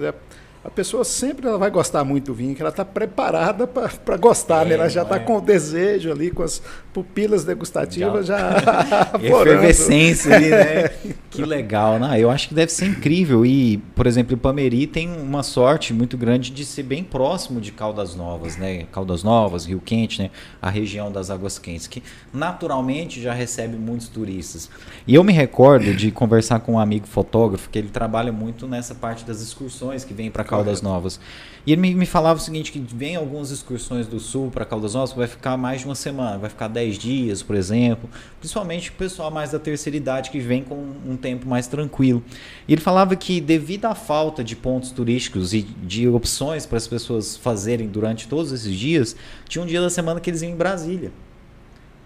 a 0.64 0.70
pessoa 0.70 1.04
sempre 1.04 1.48
ela 1.48 1.58
vai 1.58 1.72
gostar 1.72 2.04
muito 2.04 2.28
do 2.28 2.34
vinho, 2.36 2.54
que 2.54 2.62
ela 2.62 2.70
está 2.70 2.86
preparada 2.86 3.66
para 3.66 4.18
gostar, 4.18 4.64
é, 4.66 4.70
né? 4.70 4.76
ela 4.76 4.90
já 4.90 5.02
está 5.02 5.16
é. 5.16 5.20
com 5.20 5.38
o 5.38 5.42
desejo 5.42 6.12
ali, 6.12 6.30
com 6.30 6.44
as 6.44 6.62
pupilas 6.94 7.44
degustativas 7.44 8.26
já, 8.26 8.60
já 8.60 9.12
Efervescência 9.22 10.36
ali, 10.36 10.50
né? 10.50 10.90
que 11.30 11.44
legal, 11.44 11.98
né? 11.98 12.20
Eu 12.20 12.30
acho 12.30 12.50
que 12.50 12.54
deve 12.54 12.72
ser 12.72 12.86
incrível. 12.86 13.46
E, 13.46 13.78
por 13.96 14.06
exemplo, 14.06 14.36
o 14.36 14.38
Pameri 14.38 14.86
tem 14.86 15.10
uma 15.10 15.44
sorte 15.44 15.94
muito 15.94 16.18
grande 16.18 16.52
de 16.52 16.66
ser 16.66 16.84
bem 16.84 17.04
próximo 17.04 17.62
de 17.62 17.72
Caldas 17.72 18.16
Novas, 18.16 18.58
né? 18.58 18.86
Caldas 18.92 19.24
Novas, 19.24 19.66
Rio 19.66 19.80
Quente, 19.80 20.22
né? 20.22 20.30
A 20.62 20.70
região 20.70 21.12
das 21.12 21.30
águas 21.30 21.58
quentes, 21.58 21.88
que 21.88 22.04
naturalmente 22.34 23.22
já 23.22 23.34
recebe 23.34 23.78
muitos 23.78 24.10
turistas. 24.10 24.70
E 25.08 25.16
eu 25.16 25.24
me 25.24 25.32
recordo 25.32 25.94
de 25.94 26.12
conversar 26.12 26.60
com 26.60 26.74
um 26.74 26.80
amigo 26.80 27.08
fotógrafo, 27.08 27.70
que 27.70 27.80
ele 27.80 27.90
trabalha 27.90 28.32
muito 28.32 28.68
nessa 28.68 28.94
parte 28.94 29.26
das 29.26 29.42
excursões 29.42 30.04
que 30.04 30.14
vem 30.14 30.30
para 30.30 30.44
Caldas 30.44 30.82
Novas. 30.82 31.20
E 31.66 31.72
ele 31.72 31.82
me, 31.82 31.94
me, 31.94 32.06
falava 32.06 32.40
o 32.40 32.42
seguinte, 32.42 32.72
que 32.72 32.80
vem 32.80 33.16
algumas 33.16 33.52
excursões 33.52 34.08
do 34.08 34.20
sul 34.20 34.50
para 34.50 34.66
Caldas 34.66 34.96
Novas, 34.96 35.14
vai 35.14 35.28
ficar 35.28 35.58
mais 35.58 35.82
de 35.82 35.86
uma 35.86 35.96
semana, 35.96 36.38
vai 36.38 36.50
ficar 36.50 36.68
10 36.68 36.98
dias, 36.98 37.44
por 37.44 37.56
exemplo. 37.56 38.10
Principalmente 38.40 38.90
o 38.90 38.94
pessoal 38.94 39.30
mais 39.30 39.52
da 39.52 39.60
terceira 39.60 39.96
idade 39.96 40.32
que 40.32 40.40
vem 40.40 40.64
com 40.64 40.76
um 41.08 41.16
tempo 41.16 41.48
mais 41.48 41.68
tranquilo. 41.68 42.24
E 42.68 42.74
ele 42.74 42.82
falava 42.82 43.16
que 43.16 43.40
devido 43.40 43.86
à 43.86 43.94
falta 43.94 44.44
de 44.44 44.56
pontos 44.56 44.92
turísticos 44.92 45.54
e 45.54 45.62
de 45.62 46.08
opções 46.08 46.66
para 46.66 46.78
as 46.78 46.88
pessoas 46.88 47.38
fazerem 47.38 47.88
durante 47.88 48.28
todos 48.28 48.52
esses 48.52 48.76
dias, 48.76 49.16
tinha 49.48 49.64
um 49.64 49.68
dia 49.68 49.82
da 49.82 49.90
semana 49.90 50.20
que 50.20 50.30
eles 50.30 50.42
iam 50.42 50.52
em 50.52 50.56
Brasília 50.56 51.12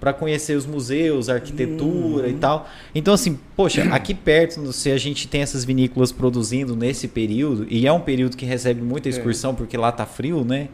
para 0.06 0.14
conhecer 0.14 0.56
os 0.56 0.68
museus, 0.68 1.30
a 1.30 1.34
arquitetura 1.34 2.28
uhum. 2.28 2.30
e 2.30 2.34
tal. 2.36 2.70
Então, 2.94 3.12
assim, 3.12 3.40
poxa, 3.56 3.86
aqui 3.86 4.14
perto, 4.14 4.72
se 4.72 4.92
a 4.92 5.00
gente 5.00 5.28
tem 5.28 5.42
essas 5.42 5.66
vinícolas 5.66 6.12
produzindo 6.12 6.76
nesse 6.76 7.08
período, 7.08 7.66
e 7.68 7.88
é 7.88 7.92
um 7.92 8.00
período 8.00 8.38
que 8.38 8.46
recebe 8.46 8.84
muita 8.84 9.10
é. 9.10 9.10
excursão, 9.10 9.50
é. 9.50 9.54
porque 9.56 9.76
lá 9.76 9.92
tá 9.92 10.06
frio, 10.06 10.46
né? 10.46 10.68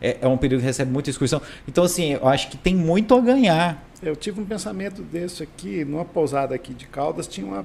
É, 0.00 0.16
é, 0.22 0.26
um 0.26 0.36
período 0.36 0.62
que 0.62 0.66
recebe 0.66 0.90
muita 0.90 1.10
excursão. 1.10 1.40
Então, 1.68 1.84
assim, 1.84 2.14
eu 2.14 2.26
acho 2.26 2.50
que 2.50 2.56
tem 2.56 2.74
muito 2.74 3.14
a 3.14 3.20
ganhar. 3.20 3.88
Eu 4.02 4.16
tive 4.16 4.40
um 4.40 4.44
pensamento 4.44 5.00
desse 5.00 5.44
aqui, 5.44 5.84
numa 5.84 6.04
pousada 6.04 6.52
aqui 6.52 6.74
de 6.74 6.86
Caldas, 6.86 7.28
tinha 7.28 7.46
uma 7.46 7.64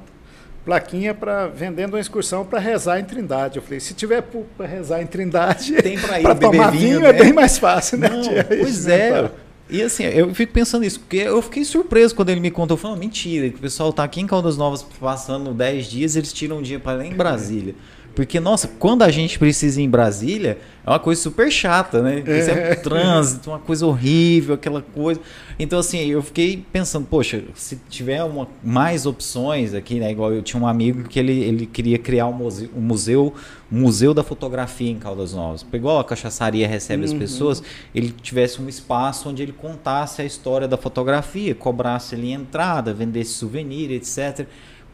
plaquinha 0.64 1.16
para 1.16 1.48
vendendo 1.48 1.96
uma 1.96 2.00
excursão 2.00 2.46
para 2.46 2.60
rezar 2.60 3.00
em 3.00 3.04
Trindade. 3.06 3.58
Eu 3.58 3.64
falei, 3.64 3.80
se 3.80 3.96
tiver 3.96 4.22
para 4.56 4.68
rezar 4.68 5.02
em 5.02 5.08
Trindade, 5.08 5.82
tem 5.82 5.98
para 5.98 6.20
ir 6.22 6.24
pra 6.24 6.36
tomar 6.36 6.70
vinho, 6.70 7.00
vinho 7.00 7.00
é 7.08 7.12
né? 7.12 7.20
é 7.20 7.24
bem 7.24 7.34
mais 7.34 7.58
fácil, 7.58 7.98
né? 7.98 8.08
Não, 8.08 8.22
pois 8.60 8.88
é. 8.88 9.32
E 9.70 9.82
assim, 9.82 10.04
eu 10.04 10.34
fico 10.34 10.54
pensando 10.54 10.84
nisso, 10.84 11.00
porque 11.00 11.18
eu 11.18 11.42
fiquei 11.42 11.66
surpreso 11.66 12.16
quando 12.16 12.30
ele 12.30 12.40
me 12.40 12.50
contou. 12.50 12.78
Falando, 12.78 13.00
mentira, 13.00 13.50
que 13.50 13.56
o 13.56 13.60
pessoal 13.60 13.92
tá 13.92 14.04
aqui 14.04 14.22
em 14.22 14.28
Caldas 14.28 14.56
Novas 14.56 14.82
passando 15.00 15.54
10 15.54 15.88
dias, 15.88 16.16
eles 16.16 16.32
tiram 16.32 16.60
um 16.60 16.62
dia 16.62 16.80
para 16.80 17.06
ir 17.06 17.12
em 17.12 17.16
Brasília. 17.16 17.76
Porque, 18.18 18.40
nossa, 18.40 18.68
quando 18.80 19.04
a 19.04 19.12
gente 19.12 19.38
precisa 19.38 19.80
ir 19.80 19.84
em 19.84 19.90
Brasília, 19.90 20.58
é 20.84 20.90
uma 20.90 20.98
coisa 20.98 21.22
super 21.22 21.52
chata, 21.52 22.02
né? 22.02 22.16
Porque 22.16 22.32
é. 22.32 22.72
é 22.72 22.74
trânsito, 22.76 23.52
uma 23.52 23.60
coisa 23.60 23.86
horrível, 23.86 24.56
aquela 24.56 24.82
coisa. 24.82 25.22
Então, 25.60 25.78
assim, 25.78 26.00
eu 26.00 26.24
fiquei 26.24 26.66
pensando, 26.74 27.06
poxa, 27.06 27.44
se 27.54 27.80
tiver 27.88 28.24
uma, 28.24 28.48
mais 28.64 29.06
opções 29.06 29.76
aqui, 29.76 30.00
né? 30.00 30.10
Igual 30.10 30.34
eu 30.34 30.42
tinha 30.42 30.60
um 30.60 30.66
amigo 30.66 31.08
que 31.08 31.20
ele, 31.20 31.44
ele 31.44 31.68
queria 31.68 32.00
criar 32.00 32.26
um 32.26 32.34
museu, 32.34 32.70
um 32.76 32.82
museu, 32.82 33.36
museu 33.70 34.14
da 34.14 34.24
fotografia 34.24 34.90
em 34.90 34.98
Caldas 34.98 35.34
Novas. 35.34 35.66
Igual 35.74 36.00
a 36.00 36.04
cachaçaria 36.04 36.68
recebe 36.68 37.06
uhum. 37.06 37.12
as 37.12 37.18
pessoas, 37.18 37.64
ele 37.94 38.12
tivesse 38.12 38.62
um 38.62 38.70
espaço 38.70 39.30
onde 39.30 39.44
ele 39.44 39.52
contasse 39.52 40.22
a 40.22 40.26
história 40.26 40.68
da 40.68 40.78
fotografia, 40.78 41.54
cobrasse 41.54 42.16
ali 42.16 42.32
entrada, 42.32 42.94
vendesse 42.94 43.32
souvenir, 43.32 43.92
etc 43.92 44.48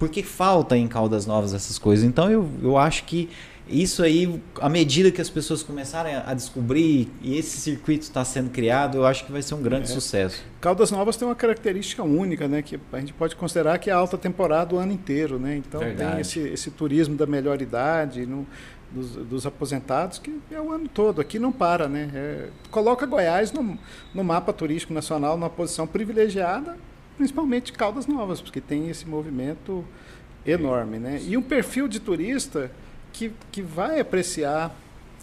porque 0.04 0.22
falta 0.22 0.78
em 0.78 0.86
Caldas 0.86 1.26
Novas 1.26 1.54
essas 1.54 1.78
coisas. 1.78 2.04
Então 2.04 2.30
eu, 2.30 2.50
eu 2.62 2.78
acho 2.78 3.06
que 3.06 3.30
isso 3.68 4.04
aí, 4.04 4.42
à 4.60 4.68
medida 4.68 5.10
que 5.10 5.22
as 5.22 5.30
pessoas 5.30 5.64
começarem 5.64 6.16
a 6.16 6.34
descobrir 6.34 7.10
e 7.22 7.38
esse 7.38 7.58
circuito 7.58 8.04
está 8.04 8.24
sendo 8.26 8.50
criado, 8.50 8.98
eu 8.98 9.06
acho 9.06 9.26
que 9.26 9.32
vai 9.32 9.42
ser 9.42 9.56
um 9.56 9.62
grande 9.62 9.86
é. 9.86 9.94
sucesso. 9.94 10.44
Caldas 10.60 10.92
Novas 10.92 11.16
tem 11.16 11.28
uma 11.28 11.36
característica 11.36 12.04
única, 12.04 12.48
né? 12.48 12.62
Que 12.62 12.80
a 12.92 13.00
gente 13.00 13.14
pode 13.14 13.36
considerar 13.36 13.78
que 13.78 13.90
é 13.90 13.94
alta 13.94 14.18
temporada 14.18 14.76
o 14.76 14.78
ano 14.78 14.92
inteiro, 14.92 15.40
né? 15.40 15.58
Então 15.58 15.80
Verdade. 15.80 16.12
tem 16.12 16.22
esse, 16.22 16.40
esse 16.40 16.72
turismo 16.72 17.16
da 17.16 17.26
melhor 17.26 17.62
idade, 17.62 18.26
no, 18.26 18.46
dos, 18.92 19.12
dos, 19.16 19.46
aposentados, 19.46 20.20
que 20.20 20.38
é 20.52 20.60
o 20.60 20.72
ano 20.72 20.88
todo. 20.88 21.22
Aqui 21.22 21.40
não 21.40 21.52
para, 21.52 21.88
né? 21.88 22.10
É, 22.14 22.50
coloca 22.70 23.06
Goiás 23.06 23.52
no, 23.52 23.78
no 24.14 24.24
mapa 24.24 24.52
turístico 24.52 24.94
nacional 24.94 25.38
numa 25.38 25.50
posição 25.50 25.88
privilegiada 25.88 26.78
principalmente 27.18 27.72
Caldas 27.72 28.08
Novas, 28.08 28.42
porque 28.42 28.60
tem 28.60 28.90
esse 28.90 29.08
movimento 29.08 29.86
enorme. 30.46 31.00
Né? 31.00 31.22
E 31.26 31.38
um 31.38 31.42
perfil 31.42 31.88
de 31.88 32.00
turista 32.00 32.72
que, 33.14 33.32
que 33.52 33.62
vai 33.62 34.00
apreciar 34.00 34.76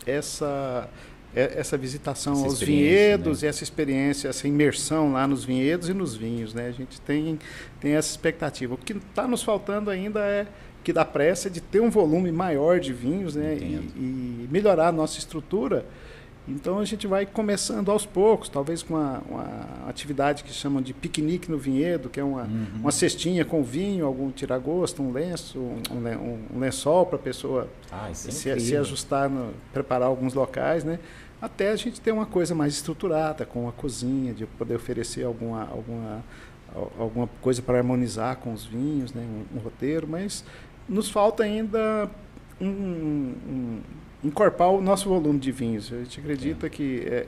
essa, 0.06 0.88
essa 1.34 1.76
visitação 1.76 2.32
essa 2.34 2.44
aos 2.44 2.60
vinhedos, 2.60 3.42
né? 3.42 3.48
essa 3.48 3.62
experiência, 3.62 4.28
essa 4.28 4.48
imersão 4.48 5.12
lá 5.12 5.26
nos 5.26 5.44
vinhedos 5.44 5.88
e 5.88 5.94
nos 5.94 6.16
vinhos. 6.16 6.54
Né? 6.54 6.68
A 6.68 6.72
gente 6.72 7.00
tem, 7.00 7.38
tem 7.80 7.92
essa 7.92 8.10
expectativa. 8.10 8.74
O 8.74 8.78
que 8.78 8.94
está 8.94 9.26
nos 9.26 9.42
faltando 9.42 9.90
ainda 9.90 10.20
é 10.20 10.46
que 10.82 10.92
dá 10.92 11.04
pressa 11.04 11.50
de 11.50 11.60
ter 11.60 11.80
um 11.80 11.90
volume 11.90 12.32
maior 12.32 12.80
de 12.80 12.92
vinhos 12.92 13.36
né? 13.36 13.54
e, 13.54 13.74
e 13.96 14.48
melhorar 14.50 14.88
a 14.88 14.92
nossa 14.92 15.18
estrutura 15.18 15.84
então 16.48 16.78
a 16.78 16.84
gente 16.84 17.06
vai 17.06 17.26
começando 17.26 17.90
aos 17.90 18.06
poucos, 18.06 18.48
talvez 18.48 18.82
com 18.82 18.94
uma, 18.94 19.22
uma 19.28 19.88
atividade 19.88 20.42
que 20.42 20.52
chamam 20.52 20.82
de 20.82 20.92
piquenique 20.92 21.50
no 21.50 21.58
vinhedo, 21.58 22.08
que 22.08 22.18
é 22.18 22.24
uma, 22.24 22.42
uhum. 22.42 22.66
uma 22.80 22.92
cestinha 22.92 23.44
com 23.44 23.62
vinho, 23.62 24.06
algum 24.06 24.30
tiragosto, 24.30 25.02
um 25.02 25.12
lenço, 25.12 25.58
um, 25.58 25.82
um, 25.92 26.56
um 26.56 26.58
lençol 26.58 27.06
para 27.06 27.16
a 27.16 27.22
pessoa 27.22 27.68
ah, 27.92 28.10
é 28.10 28.14
se, 28.14 28.32
se, 28.60 28.76
ajustar, 28.76 29.28
no, 29.28 29.52
preparar 29.72 30.08
alguns 30.08 30.34
locais, 30.34 30.82
né? 30.82 30.98
Até 31.40 31.70
a 31.70 31.76
gente 31.76 32.00
ter 32.00 32.12
uma 32.12 32.26
coisa 32.26 32.54
mais 32.54 32.74
estruturada, 32.74 33.46
com 33.46 33.68
a 33.68 33.72
cozinha, 33.72 34.34
de 34.34 34.44
poder 34.44 34.74
oferecer 34.74 35.24
alguma, 35.24 35.62
alguma, 35.70 36.24
alguma 36.98 37.28
coisa 37.40 37.62
para 37.62 37.78
harmonizar 37.78 38.36
com 38.36 38.52
os 38.52 38.66
vinhos, 38.66 39.14
né? 39.14 39.22
um, 39.22 39.56
um 39.56 39.60
roteiro, 39.60 40.06
mas 40.06 40.44
nos 40.86 41.08
falta 41.08 41.42
ainda 41.42 42.10
um, 42.60 43.80
encorpar 44.22 44.70
o 44.70 44.80
nosso 44.80 45.08
volume 45.08 45.38
de 45.38 45.52
vinhos. 45.52 45.92
A 45.92 45.98
gente 45.98 46.20
acredita 46.20 46.66
é. 46.66 46.70
que 46.70 47.00
é, 47.06 47.26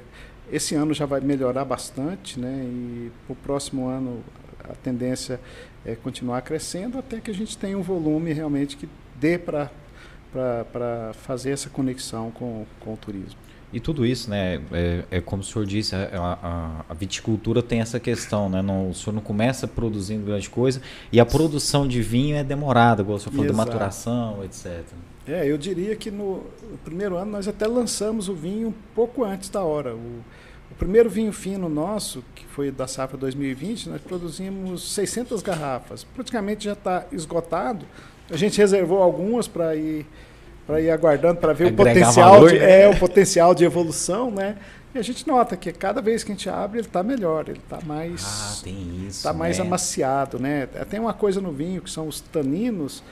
esse 0.51 0.75
ano 0.75 0.93
já 0.93 1.07
vai 1.07 1.21
melhorar 1.21 1.65
bastante, 1.65 2.39
né? 2.39 2.65
E 2.65 3.11
para 3.27 3.33
o 3.33 3.37
próximo 3.37 3.89
ano 3.89 4.23
a 4.65 4.75
tendência 4.75 5.41
é 5.85 5.95
continuar 5.95 6.43
crescendo 6.43 6.99
até 6.99 7.21
que 7.21 7.31
a 7.31 7.35
gente 7.35 7.57
tenha 7.59 7.77
um 7.77 7.83
volume 7.83 8.33
realmente 8.33 8.77
que 8.77 8.89
dê 9.19 9.39
para 9.39 9.71
para 10.33 11.13
fazer 11.13 11.51
essa 11.51 11.69
conexão 11.69 12.31
com, 12.31 12.65
com 12.81 12.95
o 12.95 12.97
turismo. 12.97 13.39
E 13.73 13.81
tudo 13.81 14.05
isso, 14.05 14.29
né? 14.29 14.61
É, 14.73 15.05
é 15.11 15.21
como 15.21 15.43
o 15.43 15.45
senhor 15.45 15.65
disse, 15.67 15.95
a, 15.95 16.09
a, 16.13 16.85
a, 16.89 16.95
viticultura 16.95 17.63
tem 17.63 17.81
essa 17.81 17.99
questão, 17.99 18.49
né? 18.49 18.61
Não, 18.61 18.91
o 18.91 18.95
senhor 18.95 19.15
não 19.15 19.23
começa 19.23 19.67
produzindo 19.67 20.27
grande 20.27 20.49
coisa 20.51 20.81
e 21.11 21.19
a 21.19 21.25
produção 21.25 21.89
de 21.89 22.03
vinho 22.03 22.37
é 22.37 22.45
demorada, 22.45 23.03
igual 23.03 23.17
o 23.17 23.21
senhor 23.21 23.33
falou, 23.33 23.51
de 23.51 23.57
maturação, 23.57 24.45
etc. 24.45 24.85
É, 25.27 25.49
eu 25.49 25.57
diria 25.57 25.95
que 25.95 26.11
no, 26.11 26.45
primeiro 26.85 27.17
ano 27.17 27.31
nós 27.31 27.47
até 27.47 27.67
lançamos 27.67 28.29
o 28.29 28.35
vinho 28.35 28.69
um 28.69 28.75
pouco 28.95 29.25
antes 29.25 29.49
da 29.49 29.63
hora. 29.63 29.95
O, 29.95 30.21
o 30.71 30.75
primeiro 30.77 31.09
vinho 31.09 31.33
fino 31.33 31.69
nosso, 31.69 32.25
que 32.35 32.45
foi 32.47 32.71
da 32.71 32.87
safra 32.87 33.17
2020, 33.17 33.89
nós 33.89 34.01
produzimos 34.01 34.95
600 34.95 35.43
garrafas. 35.43 36.05
Praticamente 36.05 36.65
já 36.65 36.73
está 36.73 37.05
esgotado. 37.13 37.87
A 38.31 38.37
gente 38.37 38.59
reservou 38.59 39.03
algumas 39.03 39.47
para 39.47 39.77
ir 39.77 40.07
para 40.67 40.81
ir 40.81 40.91
aguardando 40.91 41.41
para 41.41 41.53
ver 41.53 41.73
o 41.73 41.75
potencial 41.75 42.35
valor, 42.35 42.51
de, 42.53 42.59
né? 42.59 42.83
é 42.83 42.89
o 42.89 42.97
potencial 42.97 43.55
de 43.55 43.65
evolução, 43.65 44.31
né? 44.31 44.57
E 44.95 44.99
a 44.99 45.03
gente 45.03 45.27
nota 45.27 45.57
que 45.57 45.73
cada 45.73 46.01
vez 46.01 46.23
que 46.23 46.31
a 46.31 46.35
gente 46.35 46.49
abre 46.49 46.79
ele 46.79 46.87
está 46.87 47.03
melhor, 47.03 47.49
ele 47.49 47.59
está 47.59 47.81
mais 47.85 48.23
ah, 48.25 48.63
tem 48.63 49.07
isso, 49.07 49.23
tá 49.23 49.33
mais 49.33 49.59
né? 49.59 49.65
amaciado, 49.65 50.39
né? 50.39 50.67
Tem 50.89 51.01
uma 51.01 51.13
coisa 51.13 51.41
no 51.41 51.51
vinho 51.51 51.81
que 51.81 51.91
são 51.91 52.07
os 52.07 52.21
taninos 52.21 53.03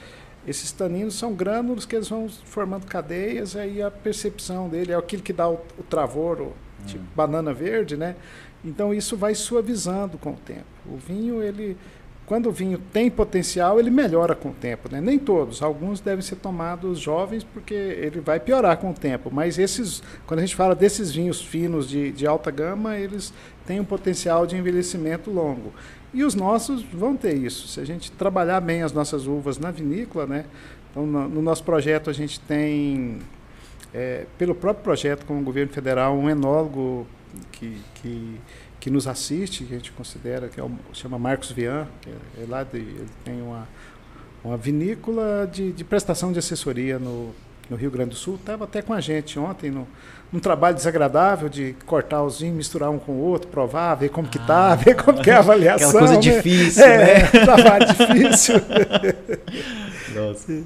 esses 0.47 0.71
taninos 0.71 1.15
são 1.15 1.33
grânulos 1.33 1.85
que 1.85 1.95
eles 1.95 2.09
vão 2.09 2.27
formando 2.29 2.85
cadeias, 2.85 3.55
aí 3.55 3.81
a 3.81 3.91
percepção 3.91 4.67
dele 4.67 4.91
é 4.91 4.95
aquilo 4.95 5.21
que 5.21 5.33
dá 5.33 5.47
o, 5.47 5.59
o 5.77 5.83
travor, 5.83 6.41
o, 6.41 6.53
tipo 6.85 7.03
hum. 7.03 7.07
banana 7.15 7.53
verde, 7.53 7.95
né? 7.95 8.15
Então 8.63 8.93
isso 8.93 9.17
vai 9.17 9.35
suavizando 9.35 10.17
com 10.17 10.31
o 10.31 10.37
tempo. 10.37 10.65
O 10.85 10.97
vinho, 10.97 11.41
ele 11.41 11.77
quando 12.31 12.47
o 12.47 12.51
vinho 12.51 12.77
tem 12.93 13.11
potencial, 13.11 13.77
ele 13.77 13.89
melhora 13.89 14.33
com 14.33 14.51
o 14.51 14.53
tempo. 14.53 14.87
Né? 14.89 15.01
Nem 15.01 15.19
todos, 15.19 15.61
alguns 15.61 15.99
devem 15.99 16.21
ser 16.21 16.37
tomados 16.37 16.97
jovens, 16.97 17.43
porque 17.43 17.73
ele 17.73 18.21
vai 18.21 18.39
piorar 18.39 18.77
com 18.77 18.91
o 18.91 18.93
tempo. 18.93 19.29
Mas 19.29 19.59
esses, 19.59 20.01
quando 20.25 20.39
a 20.39 20.41
gente 20.41 20.55
fala 20.55 20.73
desses 20.73 21.11
vinhos 21.11 21.41
finos 21.41 21.89
de, 21.89 22.09
de 22.13 22.25
alta 22.25 22.49
gama, 22.49 22.97
eles 22.97 23.33
têm 23.65 23.81
um 23.81 23.83
potencial 23.83 24.47
de 24.47 24.55
envelhecimento 24.55 25.29
longo. 25.29 25.73
E 26.13 26.23
os 26.23 26.35
nossos 26.35 26.83
vão 26.83 27.15
ter 27.15 27.35
isso. 27.35 27.67
Se 27.67 27.79
a 27.79 27.85
gente 27.85 28.11
trabalhar 28.11 28.59
bem 28.59 28.83
as 28.83 28.91
nossas 28.91 29.27
uvas 29.27 29.57
na 29.57 29.71
vinícola, 29.71 30.25
né? 30.25 30.45
Então, 30.89 31.05
no, 31.05 31.27
no 31.29 31.41
nosso 31.41 31.63
projeto 31.63 32.09
a 32.09 32.13
gente 32.13 32.39
tem, 32.41 33.19
é, 33.93 34.25
pelo 34.37 34.53
próprio 34.53 34.83
projeto 34.83 35.25
com 35.25 35.39
o 35.39 35.43
governo 35.43 35.71
federal, 35.71 36.17
um 36.17 36.29
enólogo 36.29 37.07
que, 37.51 37.77
que 37.95 38.39
que 38.81 38.89
nos 38.89 39.07
assiste, 39.07 39.63
que 39.63 39.73
a 39.75 39.77
gente 39.77 39.91
considera, 39.91 40.49
que 40.49 40.59
é 40.59 40.63
o, 40.63 40.71
chama 40.91 41.17
Marcos 41.19 41.51
Vian, 41.51 41.87
que 42.01 42.09
é, 42.09 42.43
é 42.43 42.45
lá 42.49 42.63
de, 42.63 42.79
ele 42.79 43.07
tem 43.23 43.39
uma, 43.39 43.67
uma 44.43 44.57
vinícola 44.57 45.47
de, 45.49 45.71
de 45.71 45.83
prestação 45.83 46.33
de 46.33 46.39
assessoria 46.39 46.97
no, 46.97 47.31
no 47.69 47.77
Rio 47.77 47.91
Grande 47.91 48.09
do 48.09 48.15
Sul. 48.15 48.35
Estava 48.35 48.63
até 48.63 48.81
com 48.81 48.91
a 48.91 48.99
gente 48.99 49.37
ontem 49.37 49.69
no, 49.69 49.87
num 50.31 50.39
trabalho 50.39 50.75
desagradável 50.75 51.49
de 51.49 51.75
cortar 51.85 52.23
os 52.23 52.39
vinhos, 52.39 52.55
misturar 52.55 52.89
um 52.89 52.97
com 52.97 53.11
o 53.11 53.21
outro, 53.21 53.49
provar, 53.49 53.95
ver 53.95 54.09
como 54.09 54.27
ah, 54.27 54.29
que 54.29 54.39
tá, 54.39 54.75
ver 54.75 54.95
como 54.95 55.21
que 55.21 55.29
é 55.29 55.33
a 55.33 55.39
avaliação. 55.39 55.89
Aquela 55.89 56.07
coisa 56.07 56.13
né? 56.13 56.19
difícil, 56.19 56.83
é, 56.83 56.97
né? 56.97 57.27
trabalho 57.43 57.85
difícil. 57.87 58.55
Nossa. 60.15 60.63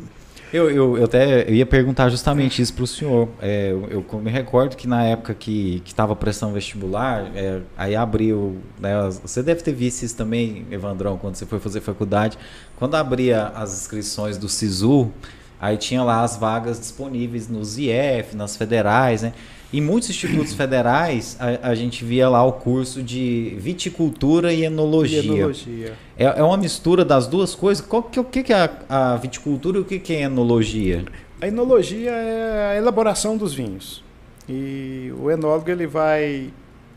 Eu, 0.53 0.69
eu, 0.69 0.97
eu 0.97 1.03
até 1.03 1.41
eu 1.49 1.55
ia 1.55 1.65
perguntar 1.65 2.07
justamente 2.07 2.61
isso 2.61 2.73
para 2.73 2.83
o 2.83 2.87
senhor. 2.87 3.27
É, 3.41 3.71
eu, 3.71 4.05
eu, 4.11 4.19
me 4.19 4.31
recordo 4.31 4.77
que 4.77 4.87
na 4.87 5.03
época 5.03 5.33
que 5.33 5.81
estava 5.85 6.15
prestando 6.15 6.53
vestibular, 6.53 7.29
é, 7.35 7.59
aí 7.75 7.95
abriu. 7.95 8.57
Né, 8.79 8.93
você 9.21 9.43
deve 9.43 9.61
ter 9.61 9.73
visto 9.73 10.03
isso 10.03 10.15
também, 10.15 10.65
Evandrão, 10.71 11.17
quando 11.17 11.35
você 11.35 11.45
foi 11.45 11.59
fazer 11.59 11.81
faculdade. 11.81 12.37
Quando 12.77 12.95
abria 12.95 13.47
as 13.47 13.73
inscrições 13.73 14.37
do 14.37 14.47
SISU, 14.47 15.11
aí 15.59 15.77
tinha 15.77 16.03
lá 16.03 16.23
as 16.23 16.37
vagas 16.37 16.79
disponíveis 16.79 17.47
nos 17.47 17.77
IF, 17.77 18.35
nas 18.35 18.55
federais, 18.55 19.21
né? 19.21 19.33
Em 19.73 19.81
muitos 19.81 20.09
institutos 20.09 20.53
federais, 20.53 21.35
a, 21.39 21.69
a, 21.69 21.75
gente 21.75 22.05
via 22.05 22.29
lá 22.29 22.43
o 22.45 22.53
curso 22.53 23.03
de 23.03 23.55
viticultura 23.57 24.53
e 24.53 24.63
enologia. 24.63 25.21
E 25.21 25.27
enologia. 25.27 25.93
É, 26.17 26.23
é, 26.25 26.43
uma 26.43 26.55
mistura 26.55 27.03
das 27.03 27.27
duas 27.27 27.53
coisas. 27.53 27.85
Qual, 27.85 28.03
que, 28.03 28.19
o 28.19 28.23
que, 28.23 28.43
que 28.43 28.53
é 28.53 28.69
a, 28.87 29.13
a 29.13 29.17
viticultura 29.17 29.77
e 29.77 29.81
o 29.81 29.85
que, 29.85 29.99
que 29.99 30.13
é 30.13 30.21
enologia? 30.21 31.03
A 31.41 31.47
enologia 31.47 32.11
é 32.11 32.71
a 32.71 32.77
elaboração 32.77 33.35
dos 33.35 33.53
vinhos. 33.53 34.03
E 34.47 35.11
o 35.19 35.29
enólogo 35.29 35.69
ele 35.69 35.87
vai 35.87 36.53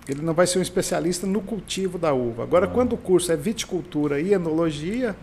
ele 0.08 0.22
não 0.22 0.32
vai 0.32 0.46
ser 0.46 0.58
um 0.58 0.62
especialista 0.62 1.26
no 1.26 1.42
cultivo 1.42 1.98
da 1.98 2.14
uva. 2.14 2.42
Agora, 2.42 2.64
ah. 2.64 2.68
quando 2.68 2.94
o 2.94 2.96
curso 2.96 3.30
é 3.30 3.36
viticultura 3.36 4.18
e 4.20 4.32
enologia, 4.32 5.14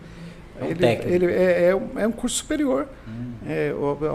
é 0.60 0.64
um 0.64 0.68
ele, 0.68 0.86
ele 0.86 1.26
é, 1.26 1.70
é, 1.70 2.02
é, 2.02 2.06
um 2.06 2.12
curso 2.12 2.36
superior. 2.36 2.86
Hum. 3.06 3.32
É, 3.46 3.72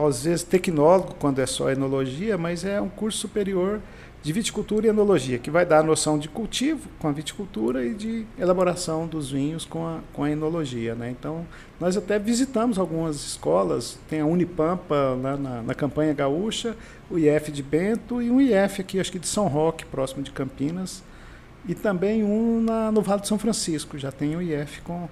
às 0.07 0.25
vezes 0.25 0.43
tecnólogo, 0.43 1.15
quando 1.19 1.39
é 1.39 1.45
só 1.45 1.69
enologia, 1.69 2.37
mas 2.37 2.65
é 2.65 2.81
um 2.81 2.89
curso 2.89 3.19
superior 3.19 3.79
de 4.23 4.31
viticultura 4.31 4.85
e 4.85 4.89
enologia, 4.89 5.39
que 5.39 5.49
vai 5.49 5.65
dar 5.65 5.79
a 5.79 5.83
noção 5.83 6.19
de 6.19 6.29
cultivo 6.29 6.87
com 6.99 7.07
a 7.07 7.11
viticultura 7.11 7.83
e 7.83 7.93
de 7.93 8.25
elaboração 8.37 9.07
dos 9.07 9.31
vinhos 9.31 9.65
com 9.65 9.85
a, 9.85 9.99
com 10.13 10.23
a 10.23 10.29
enologia. 10.29 10.93
Né? 10.93 11.09
Então, 11.09 11.45
nós 11.79 11.97
até 11.97 12.19
visitamos 12.19 12.77
algumas 12.77 13.15
escolas, 13.15 13.97
tem 14.07 14.19
a 14.19 14.25
Unipampa 14.25 15.17
lá 15.19 15.35
na, 15.35 15.61
na 15.63 15.73
campanha 15.73 16.13
gaúcha, 16.13 16.75
o 17.09 17.17
IF 17.17 17.51
de 17.51 17.63
Bento 17.63 18.21
e 18.21 18.29
um 18.29 18.39
IF 18.39 18.81
aqui, 18.81 18.99
acho 18.99 19.11
que 19.11 19.19
de 19.19 19.27
São 19.27 19.47
Roque, 19.47 19.85
próximo 19.85 20.21
de 20.21 20.31
Campinas, 20.31 21.03
e 21.67 21.73
também 21.73 22.23
um 22.23 22.61
na, 22.61 22.91
no 22.91 23.01
Vale 23.01 23.21
de 23.21 23.27
São 23.27 23.39
Francisco, 23.39 23.97
já 23.97 24.11
tem 24.11 24.35
o 24.35 24.41
IF 24.41 24.81
com 24.81 25.09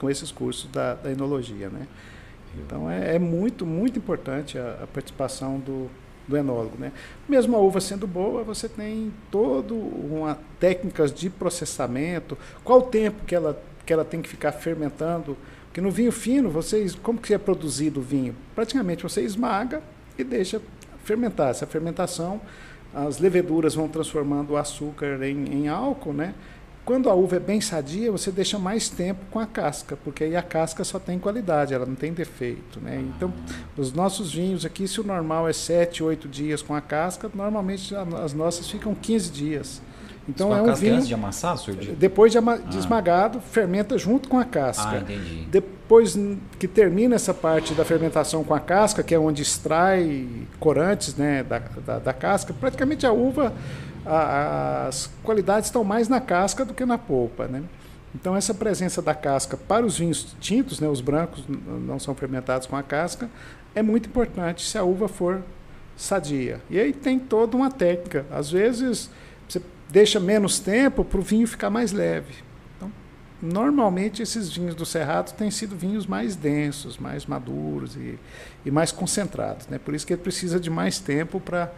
com 0.00 0.10
esses 0.10 0.30
cursos 0.30 0.70
da, 0.70 0.94
da 0.94 1.10
enologia, 1.10 1.68
né? 1.68 1.86
Então 2.64 2.90
é, 2.90 3.16
é, 3.16 3.18
muito, 3.18 3.66
muito 3.66 3.98
importante 3.98 4.58
a, 4.58 4.80
a, 4.82 4.86
participação 4.86 5.58
do, 5.58 5.90
do 6.26 6.36
enólogo, 6.36 6.76
né? 6.78 6.92
Mesmo 7.28 7.56
a 7.56 7.60
uva 7.60 7.80
sendo 7.80 8.06
boa, 8.06 8.44
você 8.44 8.68
tem 8.68 9.12
todo 9.30 9.74
uma 9.74 10.38
técnicas 10.60 11.12
de 11.12 11.28
processamento, 11.28 12.38
qual 12.62 12.78
o 12.80 12.82
tempo 12.82 13.24
que 13.24 13.34
ela, 13.34 13.60
que 13.84 13.92
ela 13.92 14.04
tem 14.04 14.22
que 14.22 14.28
ficar 14.28 14.52
fermentando, 14.52 15.36
porque 15.66 15.80
no 15.80 15.90
vinho 15.90 16.12
fino, 16.12 16.48
vocês, 16.48 16.94
como 16.94 17.18
que 17.18 17.34
é 17.34 17.38
produzido 17.38 17.98
o 17.98 18.02
vinho? 18.02 18.34
Praticamente 18.54 19.02
você 19.02 19.22
esmaga 19.22 19.82
e 20.16 20.22
deixa 20.22 20.62
fermentar. 21.02 21.50
Essa 21.50 21.66
fermentação, 21.66 22.40
as 22.94 23.18
leveduras 23.18 23.74
vão 23.74 23.88
transformando 23.88 24.52
o 24.52 24.56
açúcar 24.56 25.20
em, 25.24 25.52
em 25.52 25.68
álcool, 25.68 26.12
né? 26.12 26.34
Quando 26.84 27.08
a 27.08 27.14
uva 27.14 27.36
é 27.36 27.40
bem 27.40 27.62
sadia, 27.62 28.12
você 28.12 28.30
deixa 28.30 28.58
mais 28.58 28.90
tempo 28.90 29.20
com 29.30 29.38
a 29.38 29.46
casca, 29.46 29.96
porque 30.04 30.24
aí 30.24 30.36
a 30.36 30.42
casca 30.42 30.84
só 30.84 30.98
tem 30.98 31.18
qualidade, 31.18 31.72
ela 31.72 31.86
não 31.86 31.94
tem 31.94 32.12
defeito. 32.12 32.78
Né? 32.78 33.02
Então, 33.16 33.32
os 33.76 33.92
nossos 33.92 34.32
vinhos 34.32 34.66
aqui, 34.66 34.86
se 34.86 35.00
o 35.00 35.04
normal 35.04 35.48
é 35.48 35.52
7, 35.52 36.02
8 36.02 36.28
dias 36.28 36.60
com 36.60 36.74
a 36.74 36.82
casca, 36.82 37.30
normalmente 37.34 37.94
as 38.22 38.34
nossas 38.34 38.68
ficam 38.68 38.94
15 38.94 39.30
dias. 39.30 39.82
Então 40.28 40.54
é 40.54 40.60
um 40.60 40.74
vinho. 40.74 40.94
Antes 40.94 41.08
de 41.08 41.14
amassar, 41.14 41.56
senhor? 41.58 41.78
Depois 41.96 42.32
de, 42.32 42.38
ah. 42.38 42.56
de, 42.56 42.78
esmagado, 42.78 43.40
fermenta 43.40 43.96
junto 43.98 44.28
com 44.28 44.38
a 44.38 44.44
casca. 44.44 44.90
Ah, 44.90 44.98
entendi. 44.98 45.46
Depois 45.50 46.18
que 46.58 46.66
termina 46.66 47.14
essa 47.14 47.34
parte 47.34 47.74
da 47.74 47.84
fermentação 47.84 48.42
com 48.42 48.54
a 48.54 48.60
casca, 48.60 49.02
que 49.02 49.14
é 49.14 49.18
onde 49.18 49.42
extrai 49.42 50.26
corantes 50.58 51.14
né, 51.14 51.42
da, 51.42 51.58
da, 51.58 51.98
da 51.98 52.12
casca, 52.12 52.54
praticamente 52.58 53.06
a 53.06 53.12
uva 53.12 53.52
a, 54.06 54.86
as 54.86 55.10
qualidades 55.22 55.68
estão 55.68 55.84
mais 55.84 56.08
na 56.08 56.20
casca 56.20 56.64
do 56.64 56.74
que 56.74 56.84
na 56.84 56.98
polpa, 56.98 57.46
né? 57.46 57.62
Então 58.14 58.36
essa 58.36 58.54
presença 58.54 59.02
da 59.02 59.14
casca 59.14 59.56
para 59.56 59.84
os 59.84 59.98
vinhos 59.98 60.36
tintos, 60.40 60.78
né, 60.78 60.88
os 60.88 61.00
brancos 61.00 61.44
não 61.48 61.98
são 61.98 62.14
fermentados 62.14 62.66
com 62.66 62.76
a 62.76 62.82
casca, 62.82 63.28
é 63.74 63.82
muito 63.82 64.08
importante 64.08 64.64
se 64.64 64.78
a 64.78 64.84
uva 64.84 65.08
for 65.08 65.42
sadia. 65.96 66.60
E 66.70 66.78
aí 66.78 66.92
tem 66.92 67.18
toda 67.18 67.56
uma 67.56 67.70
técnica. 67.70 68.24
Às 68.30 68.50
vezes 68.50 69.10
você 69.48 69.60
deixa 69.90 70.20
menos 70.20 70.60
tempo 70.60 71.04
para 71.04 71.18
o 71.18 71.22
vinho 71.22 71.46
ficar 71.46 71.70
mais 71.70 71.90
leve. 71.92 72.34
Então, 72.76 72.90
normalmente 73.42 74.22
esses 74.22 74.50
vinhos 74.52 74.76
do 74.76 74.86
Cerrado 74.86 75.34
têm 75.34 75.50
sido 75.50 75.76
vinhos 75.76 76.06
mais 76.06 76.36
densos, 76.36 76.98
mais 76.98 77.26
maduros 77.26 77.96
e, 77.96 78.18
e 78.64 78.70
mais 78.70 78.92
concentrados. 78.92 79.66
Né? 79.66 79.78
Por 79.78 79.92
isso 79.92 80.06
que 80.06 80.12
ele 80.12 80.22
precisa 80.22 80.60
de 80.60 80.70
mais 80.70 81.00
tempo 81.00 81.40
para 81.40 81.72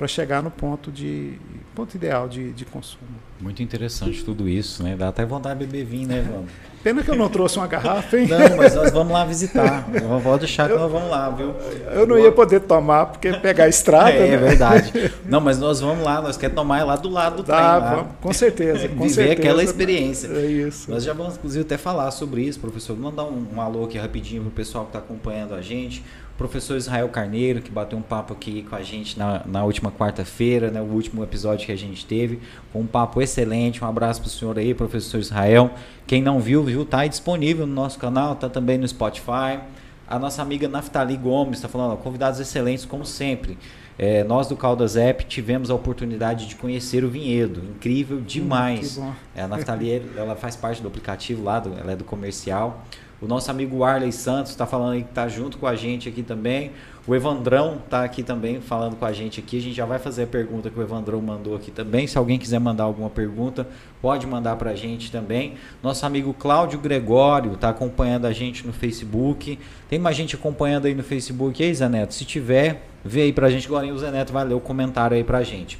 para 0.00 0.08
chegar 0.08 0.42
no 0.42 0.50
ponto 0.50 0.90
de 0.90 1.34
ponto 1.74 1.94
ideal 1.94 2.26
de, 2.26 2.52
de 2.52 2.64
consumo. 2.64 3.04
Muito 3.38 3.62
interessante 3.62 4.24
tudo 4.24 4.48
isso, 4.48 4.82
né? 4.82 4.96
Dá 4.96 5.08
até 5.08 5.26
vontade 5.26 5.60
de 5.60 5.66
beber 5.66 5.84
vinho, 5.84 6.08
né, 6.08 6.26
Vamos? 6.26 6.50
Pena 6.82 7.02
que 7.02 7.10
eu 7.10 7.14
não 7.14 7.28
trouxe 7.28 7.58
uma 7.58 7.66
garrafa, 7.66 8.18
hein? 8.18 8.26
Não, 8.26 8.56
mas 8.56 8.74
nós 8.74 8.90
vamos 8.90 9.12
lá 9.12 9.26
visitar. 9.26 9.86
Vou 10.22 10.38
deixar 10.38 10.68
que 10.68 10.72
eu, 10.72 10.78
nós 10.78 10.90
vamos 10.90 11.10
lá, 11.10 11.28
viu? 11.28 11.54
Eu 11.92 12.06
não 12.06 12.18
ia 12.18 12.32
poder 12.32 12.60
tomar, 12.60 13.04
porque 13.06 13.30
pegar 13.34 13.64
a 13.64 13.68
estrada. 13.68 14.12
É, 14.12 14.28
né? 14.28 14.34
é 14.34 14.36
verdade. 14.38 15.12
Não, 15.26 15.38
mas 15.38 15.58
nós 15.58 15.80
vamos 15.80 16.02
lá, 16.02 16.22
nós 16.22 16.38
queremos 16.38 16.56
tomar 16.56 16.82
lá 16.82 16.96
do 16.96 17.10
lado 17.10 17.36
do 17.36 17.44
trem. 17.44 17.58
Lá. 17.58 18.06
Com 18.22 18.32
certeza, 18.32 18.88
com 18.88 19.02
Viver 19.02 19.10
certeza. 19.10 19.32
aquela 19.34 19.62
experiência. 19.62 20.28
É 20.28 20.46
isso. 20.46 20.90
Nós 20.90 21.04
já 21.04 21.12
vamos, 21.12 21.36
inclusive, 21.36 21.62
até 21.62 21.76
falar 21.76 22.10
sobre 22.10 22.40
isso, 22.40 22.58
professor. 22.58 22.96
Vou 22.96 23.10
mandar 23.10 23.24
um, 23.24 23.46
um 23.54 23.60
alô 23.60 23.84
aqui 23.84 23.98
rapidinho 23.98 24.40
para 24.40 24.48
o 24.48 24.52
pessoal 24.52 24.84
que 24.84 24.96
está 24.96 25.00
acompanhando 25.00 25.54
a 25.54 25.60
gente 25.60 26.02
professor 26.40 26.78
Israel 26.78 27.06
Carneiro, 27.10 27.60
que 27.60 27.70
bateu 27.70 27.98
um 27.98 28.02
papo 28.02 28.32
aqui 28.32 28.62
com 28.62 28.74
a 28.74 28.82
gente 28.82 29.18
na, 29.18 29.42
na 29.44 29.62
última 29.62 29.92
quarta-feira, 29.92 30.70
né, 30.70 30.80
o 30.80 30.84
último 30.84 31.22
episódio 31.22 31.66
que 31.66 31.72
a 31.72 31.76
gente 31.76 32.06
teve. 32.06 32.40
um 32.74 32.86
papo 32.86 33.20
excelente. 33.20 33.84
Um 33.84 33.86
abraço 33.86 34.22
para 34.22 34.28
o 34.28 34.30
senhor 34.30 34.58
aí, 34.58 34.72
professor 34.72 35.18
Israel. 35.18 35.70
Quem 36.06 36.22
não 36.22 36.40
viu, 36.40 36.64
viu, 36.64 36.86
tá 36.86 37.00
aí 37.00 37.10
disponível 37.10 37.66
no 37.66 37.74
nosso 37.74 37.98
canal, 37.98 38.36
tá 38.36 38.48
também 38.48 38.78
no 38.78 38.88
Spotify. 38.88 39.60
A 40.08 40.18
nossa 40.18 40.40
amiga 40.40 40.66
Naftali 40.66 41.14
Gomes 41.14 41.58
está 41.58 41.68
falando, 41.68 41.92
ó, 41.92 41.96
convidados 41.96 42.40
excelentes, 42.40 42.86
como 42.86 43.04
sempre. 43.04 43.58
É, 43.98 44.24
nós 44.24 44.46
do 44.46 44.56
Caldas 44.56 44.96
App 44.96 45.26
tivemos 45.26 45.70
a 45.70 45.74
oportunidade 45.74 46.46
de 46.46 46.56
conhecer 46.56 47.04
o 47.04 47.10
vinhedo. 47.10 47.60
Incrível 47.76 48.18
demais. 48.18 48.96
Hum, 48.96 49.12
é, 49.36 49.42
a 49.42 49.46
Naftali 49.46 50.02
ela 50.16 50.34
faz 50.34 50.56
parte 50.56 50.80
do 50.80 50.88
aplicativo 50.88 51.44
lá, 51.44 51.60
do, 51.60 51.78
ela 51.78 51.92
é 51.92 51.96
do 51.96 52.04
comercial. 52.04 52.82
O 53.22 53.26
nosso 53.26 53.50
amigo 53.50 53.84
Arley 53.84 54.12
Santos 54.12 54.50
está 54.50 54.64
falando 54.66 54.92
aí 54.92 55.02
que 55.02 55.10
está 55.10 55.28
junto 55.28 55.58
com 55.58 55.66
a 55.66 55.76
gente 55.76 56.08
aqui 56.08 56.22
também. 56.22 56.70
O 57.06 57.14
Evandrão 57.14 57.78
está 57.84 58.02
aqui 58.02 58.22
também 58.22 58.62
falando 58.62 58.96
com 58.96 59.04
a 59.04 59.12
gente 59.12 59.40
aqui. 59.40 59.58
A 59.58 59.60
gente 59.60 59.74
já 59.74 59.84
vai 59.84 59.98
fazer 59.98 60.22
a 60.22 60.26
pergunta 60.26 60.70
que 60.70 60.78
o 60.78 60.82
Evandrão 60.82 61.20
mandou 61.20 61.54
aqui 61.54 61.70
também. 61.70 62.06
Se 62.06 62.16
alguém 62.16 62.38
quiser 62.38 62.58
mandar 62.58 62.84
alguma 62.84 63.10
pergunta, 63.10 63.66
pode 64.00 64.26
mandar 64.26 64.56
para 64.56 64.70
a 64.70 64.74
gente 64.74 65.12
também. 65.12 65.54
Nosso 65.82 66.06
amigo 66.06 66.32
Cláudio 66.32 66.78
Gregório 66.78 67.52
está 67.52 67.68
acompanhando 67.68 68.26
a 68.26 68.32
gente 68.32 68.66
no 68.66 68.72
Facebook. 68.72 69.58
Tem 69.88 69.98
mais 69.98 70.16
gente 70.16 70.34
acompanhando 70.34 70.86
aí 70.86 70.94
no 70.94 71.02
Facebook 71.02 71.62
aí, 71.62 71.74
Zé 71.74 71.90
Neto? 71.90 72.14
Se 72.14 72.24
tiver, 72.24 72.86
vê 73.04 73.22
aí 73.22 73.32
para 73.34 73.48
a 73.48 73.50
gente. 73.50 73.66
Agora 73.66 73.86
o 73.86 73.98
Zé 73.98 74.10
Neto 74.10 74.32
vai 74.32 74.46
ler 74.46 74.54
o 74.54 74.60
comentário 74.60 75.14
aí 75.14 75.24
para 75.24 75.38
a 75.38 75.42
gente. 75.42 75.78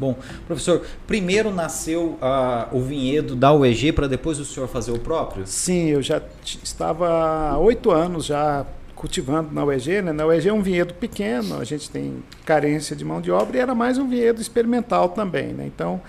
Bom, 0.00 0.16
professor, 0.46 0.82
primeiro 1.06 1.52
nasceu 1.52 2.18
uh, 2.22 2.74
o 2.74 2.80
vinhedo 2.80 3.36
da 3.36 3.52
UEG 3.52 3.92
para 3.92 4.08
depois 4.08 4.38
o 4.38 4.46
senhor 4.46 4.66
fazer 4.66 4.92
o 4.92 4.98
próprio? 4.98 5.46
Sim, 5.46 5.88
eu 5.88 6.00
já 6.00 6.22
estava 6.42 7.06
há 7.50 7.58
oito 7.58 7.90
anos 7.90 8.24
já 8.24 8.64
cultivando 8.94 9.52
na 9.52 9.62
UEG. 9.62 10.00
Né? 10.00 10.12
Na 10.12 10.24
UEG 10.24 10.48
é 10.48 10.52
um 10.54 10.62
vinhedo 10.62 10.94
pequeno, 10.94 11.60
a 11.60 11.64
gente 11.64 11.90
tem 11.90 12.22
carência 12.46 12.96
de 12.96 13.04
mão 13.04 13.20
de 13.20 13.30
obra 13.30 13.58
e 13.58 13.60
era 13.60 13.74
mais 13.74 13.98
um 13.98 14.08
vinhedo 14.08 14.40
experimental 14.40 15.10
também. 15.10 15.52
Né? 15.52 15.66
Então, 15.66 16.00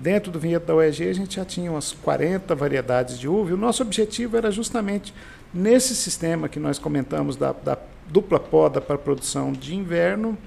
Dentro 0.00 0.30
do 0.30 0.38
vinhedo 0.38 0.64
da 0.64 0.76
UEG, 0.76 1.08
a 1.08 1.12
gente 1.12 1.34
já 1.34 1.44
tinha 1.44 1.72
umas 1.72 1.90
40 1.90 2.54
variedades 2.54 3.18
de 3.18 3.26
uva, 3.26 3.50
e 3.50 3.52
o 3.52 3.56
nosso 3.56 3.82
objetivo 3.82 4.36
era 4.36 4.48
justamente 4.48 5.12
nesse 5.52 5.92
sistema 5.92 6.48
que 6.48 6.60
nós 6.60 6.78
comentamos 6.78 7.34
da, 7.34 7.50
da 7.52 7.76
dupla 8.06 8.38
poda 8.38 8.80
para 8.80 8.96
produção 8.96 9.50
de 9.50 9.74
inverno, 9.74 10.38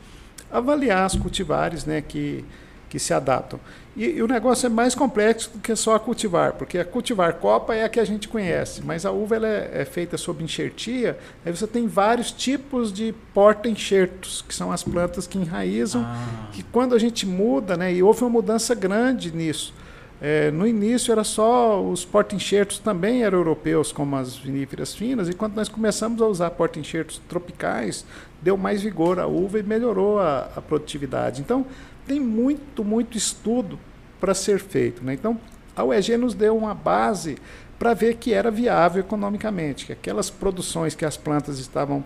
avaliar 0.49 1.05
as 1.05 1.17
cultivares 1.17 1.83
né, 1.83 2.01
que, 2.01 2.45
que 2.91 2.99
se 2.99 3.13
adaptam. 3.13 3.57
E, 3.95 4.03
e, 4.03 4.21
o 4.21 4.27
negócio 4.27 4.65
é 4.65 4.69
mais 4.69 4.93
complexo 4.93 5.49
do 5.53 5.59
que 5.59 5.73
só 5.77 5.95
a 5.95 5.99
cultivar, 5.99 6.53
porque 6.53 6.77
a 6.77 6.83
cultivar 6.83 7.35
copa 7.35 7.73
é 7.73 7.85
a 7.85 7.89
que 7.89 8.01
a 8.01 8.05
gente 8.05 8.27
conhece, 8.27 8.81
mas 8.83 9.05
a 9.05 9.11
uva 9.11 9.37
ela 9.37 9.47
é, 9.47 9.71
é 9.75 9.85
feita 9.85 10.17
sob 10.17 10.43
enxertia, 10.43 11.17
aí 11.45 11.55
você 11.55 11.65
tem 11.65 11.87
vários 11.87 12.33
tipos 12.33 12.91
de 12.91 13.13
porta-enxertos, 13.33 14.43
que 14.45 14.53
são 14.53 14.73
as 14.73 14.83
plantas 14.83 15.25
que 15.25 15.37
enraizam, 15.37 16.03
ah. 16.05 16.49
que 16.51 16.63
quando 16.63 16.93
a 16.93 16.99
gente 16.99 17.25
muda, 17.25 17.77
né, 17.77 17.93
e 17.93 18.03
houve 18.03 18.23
uma 18.23 18.29
mudança 18.29 18.75
grande 18.75 19.33
nisso. 19.33 19.73
É, 20.21 20.51
no 20.51 20.67
início 20.67 21.11
era 21.11 21.23
só 21.23 21.81
os 21.81 22.05
porta-enxertos 22.05 22.77
também 22.77 23.23
eram 23.23 23.39
europeus, 23.39 23.91
como 23.91 24.17
as 24.17 24.35
viníferas 24.35 24.93
finas, 24.93 25.29
e 25.29 25.33
quando 25.33 25.55
nós 25.55 25.69
começamos 25.69 26.21
a 26.21 26.27
usar 26.27 26.51
porta-enxertos 26.51 27.21
tropicais, 27.29 28.05
deu 28.41 28.57
mais 28.57 28.81
vigor 28.81 29.19
à 29.19 29.25
uva 29.25 29.59
e 29.59 29.63
melhorou 29.63 30.19
a, 30.19 30.49
a 30.55 30.61
produtividade. 30.61 31.41
Então, 31.41 31.65
tem 32.07 32.19
muito, 32.19 32.83
muito 32.83 33.17
estudo 33.17 33.79
para 34.19 34.33
ser 34.33 34.59
feito. 34.59 35.03
Né? 35.03 35.13
Então, 35.13 35.39
a 35.75 35.83
UEG 35.83 36.17
nos 36.17 36.33
deu 36.33 36.55
uma 36.55 36.73
base 36.73 37.37
para 37.79 37.93
ver 37.93 38.17
que 38.17 38.33
era 38.33 38.51
viável 38.51 38.99
economicamente, 38.99 39.87
que 39.87 39.91
aquelas 39.91 40.29
produções 40.29 40.93
que 40.93 41.03
as 41.03 41.17
plantas 41.17 41.57
estavam 41.57 42.05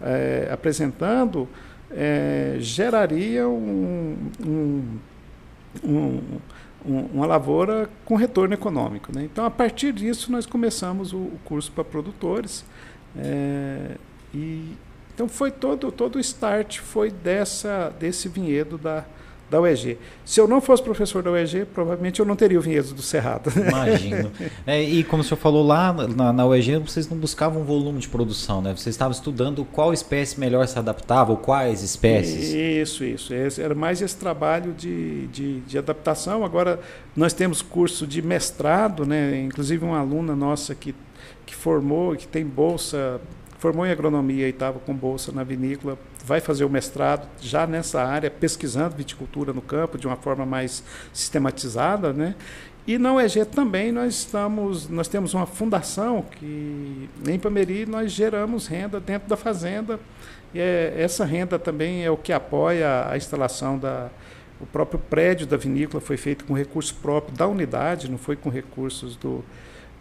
é, 0.00 0.48
apresentando 0.50 1.46
é, 1.90 2.56
gerariam 2.58 3.54
um, 3.54 4.30
um, 4.42 4.98
um, 5.84 6.20
uma 7.12 7.26
lavoura 7.26 7.90
com 8.04 8.14
retorno 8.14 8.54
econômico. 8.54 9.14
Né? 9.14 9.24
Então, 9.24 9.44
a 9.44 9.50
partir 9.50 9.92
disso, 9.92 10.32
nós 10.32 10.46
começamos 10.46 11.12
o, 11.12 11.18
o 11.18 11.38
curso 11.44 11.70
para 11.72 11.84
produtores. 11.84 12.64
É, 13.16 13.96
e, 14.32 14.74
então, 15.14 15.28
foi 15.28 15.50
todo, 15.50 15.92
todo 15.92 16.16
o 16.16 16.20
start 16.20 16.78
foi 16.78 17.10
dessa, 17.10 17.92
desse 17.98 18.28
vinhedo 18.28 18.78
da, 18.78 19.04
da 19.50 19.60
UEG. 19.60 19.98
Se 20.24 20.40
eu 20.40 20.46
não 20.46 20.60
fosse 20.60 20.82
professor 20.82 21.22
da 21.22 21.32
UEG, 21.32 21.64
provavelmente 21.66 22.20
eu 22.20 22.26
não 22.26 22.36
teria 22.36 22.58
o 22.58 22.62
vinhedo 22.62 22.94
do 22.94 23.02
Cerrado. 23.02 23.50
Imagino. 23.58 24.30
É, 24.64 24.80
e 24.80 25.02
como 25.02 25.22
o 25.22 25.24
senhor 25.24 25.38
falou 25.38 25.66
lá 25.66 25.92
na, 25.92 26.32
na, 26.32 26.46
UEG, 26.46 26.78
vocês 26.78 27.08
não 27.08 27.18
buscavam 27.18 27.64
volume 27.64 27.98
de 27.98 28.08
produção, 28.08 28.62
né? 28.62 28.70
Vocês 28.70 28.94
estavam 28.94 29.12
estudando 29.12 29.64
qual 29.64 29.92
espécie 29.92 30.38
melhor 30.38 30.66
se 30.68 30.78
adaptava, 30.78 31.32
ou 31.32 31.36
quais 31.36 31.82
espécies. 31.82 32.52
Isso, 32.52 33.04
isso. 33.04 33.34
Esse, 33.34 33.60
era 33.60 33.74
mais 33.74 34.00
esse 34.00 34.16
trabalho 34.16 34.72
de, 34.72 35.26
de, 35.26 35.60
de, 35.60 35.78
adaptação. 35.78 36.44
Agora, 36.44 36.78
nós 37.16 37.32
temos 37.32 37.60
curso 37.60 38.06
de 38.06 38.22
mestrado, 38.22 39.04
né? 39.04 39.40
Inclusive 39.40 39.84
uma 39.84 39.98
aluna 39.98 40.36
nossa 40.36 40.74
que, 40.74 40.94
que 41.44 41.56
formou, 41.56 42.14
que 42.14 42.28
tem 42.28 42.46
bolsa 42.46 43.20
formou 43.60 43.86
em 43.86 43.90
agronomia 43.90 44.46
e 44.46 44.50
estava 44.50 44.78
com 44.78 44.94
bolsa 44.94 45.30
na 45.30 45.44
vinícola, 45.44 45.98
vai 46.24 46.40
fazer 46.40 46.64
o 46.64 46.70
mestrado 46.70 47.28
já 47.40 47.66
nessa 47.66 48.02
área, 48.02 48.30
pesquisando 48.30 48.96
viticultura 48.96 49.52
no 49.52 49.60
campo 49.60 49.98
de 49.98 50.06
uma 50.06 50.16
forma 50.16 50.46
mais 50.46 50.82
sistematizada, 51.12 52.12
né? 52.12 52.34
E 52.86 52.96
na 52.96 53.12
UEG 53.12 53.44
também 53.44 53.92
nós 53.92 54.14
estamos, 54.14 54.88
nós 54.88 55.06
temos 55.06 55.34
uma 55.34 55.44
fundação 55.44 56.22
que 56.22 57.08
em 57.28 57.38
Pameri 57.38 57.84
nós 57.84 58.10
geramos 58.10 58.66
renda 58.66 58.98
dentro 58.98 59.28
da 59.28 59.36
fazenda. 59.36 60.00
E 60.54 60.58
é, 60.58 60.94
essa 60.96 61.24
renda 61.26 61.58
também 61.58 62.02
é 62.02 62.10
o 62.10 62.16
que 62.16 62.32
apoia 62.32 63.06
a 63.08 63.16
instalação 63.16 63.78
da 63.78 64.08
o 64.60 64.66
próprio 64.66 65.00
prédio 65.00 65.46
da 65.46 65.56
vinícola 65.56 66.02
foi 66.02 66.18
feito 66.18 66.44
com 66.44 66.52
recurso 66.52 66.94
próprio 66.96 67.34
da 67.34 67.46
unidade, 67.46 68.10
não 68.10 68.18
foi 68.18 68.36
com 68.36 68.50
recursos 68.50 69.16
do 69.16 69.42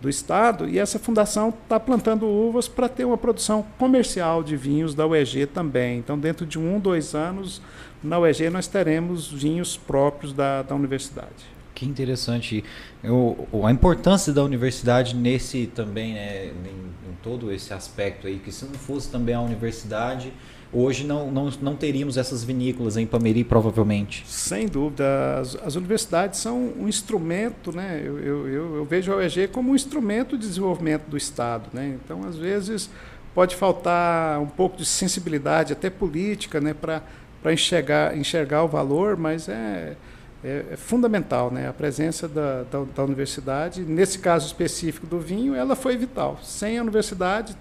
do 0.02 0.10
Estado, 0.10 0.68
e 0.68 0.80
essa 0.80 0.98
fundação 0.98 1.50
está 1.50 1.80
plantando 1.80 2.26
uvas 2.26 2.68
para 2.68 2.88
ter 2.88 3.04
uma 3.04 3.18
produção 3.18 3.66
comercial 3.78 4.42
de 4.42 4.56
vinhos 4.56 4.96
da 4.96 5.06
UEG 5.06 5.46
também. 5.46 5.98
Então, 6.00 6.18
dentro 6.18 6.46
de 6.46 6.58
um, 6.58 6.80
dois 6.80 7.14
anos, 7.14 7.62
na 8.02 8.18
UEG 8.18 8.50
nós 8.50 8.68
teremos 8.68 9.32
vinhos 9.32 9.76
próprios 9.76 10.32
da, 10.32 10.62
da 10.62 10.74
universidade. 10.74 11.60
Que 11.76 11.86
interessante. 11.86 12.64
Eu, 13.04 13.48
a 13.64 13.72
importância 13.72 14.34
da 14.34 14.44
universidade 14.44 15.16
nesse 15.16 15.68
também, 15.68 16.14
né, 16.14 16.48
em, 16.48 17.10
em 17.10 17.14
todo 17.24 17.52
esse 17.52 17.74
aspecto 17.74 18.28
aí, 18.28 18.40
que 18.40 18.52
se 18.52 18.66
não 18.66 18.74
fosse 18.74 19.10
também 19.10 19.36
a 19.36 19.42
universidade, 19.42 20.34
hoje 20.72 21.06
não, 21.06 21.32
não, 21.32 21.50
não 21.62 21.76
teríamos 21.76 22.18
essas 22.18 22.44
vinícolas 22.44 22.96
em 22.96 23.06
Pameri, 23.06 23.44
provavelmente. 23.44 24.24
Sem 24.28 24.68
dúvida. 24.68 25.40
As, 25.40 25.56
as 25.64 25.76
universidades 25.76 26.40
são 26.40 26.74
um 26.80 26.88
instrumento, 26.88 27.72
né? 27.72 28.02
Eu, 28.04 28.20
eu, 28.20 28.76
eu, 28.76 28.86
vejo 28.86 29.12
a 29.12 29.18
UEG 29.18 29.48
como 29.48 29.72
um 29.72 29.76
instrumento 29.76 30.38
de 30.38 30.48
desenvolvimento 30.48 31.08
do 31.08 31.18
Estado. 31.18 31.70
Né? 31.74 31.98
Então, 32.04 32.22
às 32.28 32.36
vezes, 32.36 32.90
pode 33.34 33.56
faltar 33.56 34.40
um 34.40 34.48
pouco 34.48 34.78
de 34.78 34.86
sensibilidade, 34.86 35.74
até 35.74 35.90
política, 35.90 36.62
né? 36.62 36.74
para 36.74 37.54
enxergar, 37.54 38.16
enxergar 38.16 38.64
o 38.64 38.68
valor, 38.68 39.18
mas 39.18 39.50
é, 39.50 39.96
é, 40.44 40.66
é, 40.72 40.78
fundamental. 40.78 41.50
Né? 41.52 41.68
A 41.68 41.74
presença 41.74 42.28
da, 42.28 42.64
da, 42.64 42.84
da 42.96 43.04
universidade, 43.04 43.82
nesse 43.82 44.20
caso 44.20 44.46
específico 44.46 45.08
do 45.08 45.20
vinho, 45.20 45.56
ela 45.56 45.76
foi 45.76 45.98
vital. 45.98 46.40
Sem 46.44 46.78
a 46.78 46.82
universidade, 46.84 47.56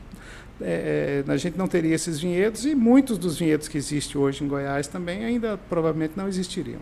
é, 0.60 1.24
é, 1.26 1.32
a 1.32 1.36
gente 1.36 1.56
não 1.56 1.68
teria 1.68 1.94
esses 1.94 2.18
vinhedos 2.18 2.64
e 2.64 2.74
muitos 2.74 3.18
dos 3.18 3.38
vinhedos 3.38 3.68
que 3.68 3.78
existem 3.78 4.20
hoje 4.20 4.42
em 4.42 4.48
Goiás 4.48 4.86
também 4.86 5.24
ainda 5.24 5.58
provavelmente 5.68 6.14
não 6.16 6.28
existiriam. 6.28 6.80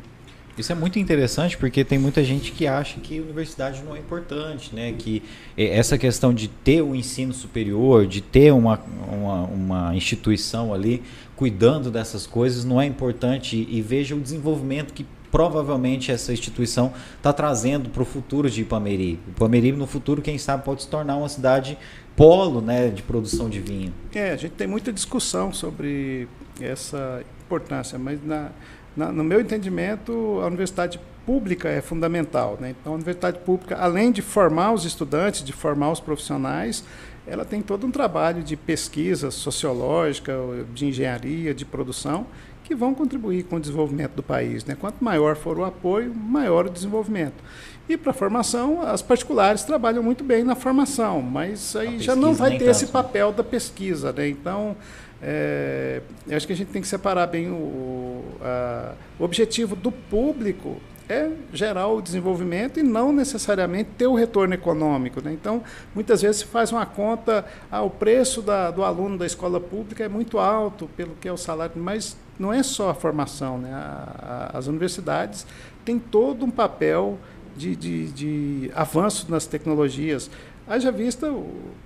Isso 0.56 0.72
é 0.72 0.74
muito 0.74 0.98
interessante 0.98 1.54
porque 1.58 1.84
tem 1.84 1.98
muita 1.98 2.24
gente 2.24 2.50
que 2.50 2.66
acha 2.66 2.98
que 2.98 3.20
universidade 3.20 3.82
não 3.82 3.94
é 3.94 3.98
importante, 3.98 4.74
né? 4.74 4.94
Que 4.98 5.22
essa 5.54 5.98
questão 5.98 6.32
de 6.32 6.48
ter 6.48 6.80
o 6.80 6.94
ensino 6.94 7.34
superior, 7.34 8.06
de 8.06 8.22
ter 8.22 8.54
uma, 8.54 8.80
uma, 9.06 9.42
uma 9.42 9.94
instituição 9.94 10.72
ali 10.72 11.02
cuidando 11.36 11.90
dessas 11.90 12.26
coisas 12.26 12.64
não 12.64 12.80
é 12.80 12.86
importante 12.86 13.68
e 13.70 13.82
veja 13.82 14.16
o 14.16 14.20
desenvolvimento 14.20 14.94
que 14.94 15.04
provavelmente 15.30 16.10
essa 16.10 16.32
instituição 16.32 16.94
está 17.18 17.30
trazendo 17.30 17.90
para 17.90 18.02
o 18.02 18.06
futuro 18.06 18.48
de 18.48 18.62
Ipameri. 18.62 19.18
Ipameri 19.28 19.72
no 19.72 19.86
futuro, 19.86 20.22
quem 20.22 20.38
sabe, 20.38 20.64
pode 20.64 20.84
se 20.84 20.88
tornar 20.88 21.16
uma 21.16 21.28
cidade 21.28 21.76
polo 22.16 22.60
né, 22.60 22.88
de 22.88 23.02
produção 23.02 23.48
de 23.48 23.60
vinho. 23.60 23.92
É, 24.14 24.32
a 24.32 24.36
gente 24.36 24.52
tem 24.52 24.66
muita 24.66 24.92
discussão 24.92 25.52
sobre 25.52 26.26
essa 26.60 27.22
importância, 27.44 27.98
mas 27.98 28.24
na, 28.24 28.50
na, 28.96 29.12
no 29.12 29.22
meu 29.22 29.40
entendimento, 29.40 30.40
a 30.42 30.46
universidade 30.46 30.98
pública 31.26 31.68
é 31.68 31.82
fundamental. 31.82 32.56
Né? 32.58 32.74
Então, 32.80 32.92
a 32.92 32.96
universidade 32.96 33.38
pública, 33.40 33.76
além 33.76 34.10
de 34.10 34.22
formar 34.22 34.72
os 34.72 34.84
estudantes, 34.84 35.44
de 35.44 35.52
formar 35.52 35.90
os 35.90 36.00
profissionais, 36.00 36.82
ela 37.26 37.44
tem 37.44 37.60
todo 37.60 37.86
um 37.86 37.90
trabalho 37.90 38.42
de 38.42 38.56
pesquisa 38.56 39.30
sociológica, 39.30 40.32
de 40.72 40.86
engenharia, 40.86 41.52
de 41.52 41.64
produção, 41.64 42.26
que 42.66 42.74
vão 42.74 42.92
contribuir 42.94 43.44
com 43.44 43.56
o 43.56 43.60
desenvolvimento 43.60 44.12
do 44.12 44.22
país. 44.22 44.64
Né? 44.64 44.76
Quanto 44.78 45.02
maior 45.02 45.36
for 45.36 45.58
o 45.58 45.64
apoio, 45.64 46.12
maior 46.12 46.66
o 46.66 46.70
desenvolvimento. 46.70 47.42
E 47.88 47.96
para 47.96 48.10
a 48.10 48.14
formação, 48.14 48.82
as 48.82 49.00
particulares 49.00 49.62
trabalham 49.62 50.02
muito 50.02 50.24
bem 50.24 50.42
na 50.42 50.56
formação, 50.56 51.22
mas 51.22 51.76
aí 51.76 52.00
já 52.00 52.16
não 52.16 52.34
vai 52.34 52.58
ter 52.58 52.64
esse 52.64 52.86
né? 52.86 52.90
papel 52.90 53.32
da 53.32 53.44
pesquisa. 53.44 54.12
Né? 54.12 54.28
Então, 54.28 54.76
é, 55.22 56.02
acho 56.32 56.46
que 56.46 56.52
a 56.52 56.56
gente 56.56 56.68
tem 56.68 56.82
que 56.82 56.88
separar 56.88 57.28
bem 57.28 57.48
o, 57.48 58.24
a, 58.42 58.94
o 59.18 59.24
objetivo 59.24 59.76
do 59.76 59.92
público 59.92 60.78
é 61.08 61.30
gerar 61.52 61.86
o 61.86 62.02
desenvolvimento 62.02 62.80
e 62.80 62.82
não 62.82 63.12
necessariamente 63.12 63.90
ter 63.96 64.08
o 64.08 64.14
retorno 64.14 64.54
econômico. 64.54 65.22
Né? 65.22 65.32
Então, 65.32 65.62
muitas 65.94 66.22
vezes 66.22 66.38
se 66.38 66.46
faz 66.46 66.72
uma 66.72 66.84
conta, 66.84 67.44
ah, 67.70 67.82
o 67.82 67.90
preço 67.90 68.42
da, 68.42 68.72
do 68.72 68.82
aluno 68.82 69.16
da 69.16 69.24
escola 69.24 69.60
pública 69.60 70.02
é 70.02 70.08
muito 70.08 70.40
alto 70.40 70.90
pelo 70.96 71.14
que 71.14 71.28
é 71.28 71.32
o 71.32 71.36
salário, 71.36 71.74
mas 71.76 72.16
não 72.38 72.52
é 72.52 72.62
só 72.62 72.90
a 72.90 72.94
formação. 72.94 73.58
Né? 73.58 73.72
A, 73.72 74.50
a, 74.52 74.58
as 74.58 74.66
universidades 74.66 75.46
têm 75.84 75.98
todo 75.98 76.44
um 76.44 76.50
papel 76.50 77.18
de, 77.56 77.74
de, 77.74 78.08
de 78.10 78.70
avanço 78.74 79.30
nas 79.30 79.46
tecnologias. 79.46 80.30
Haja 80.68 80.90
vista 80.90 81.32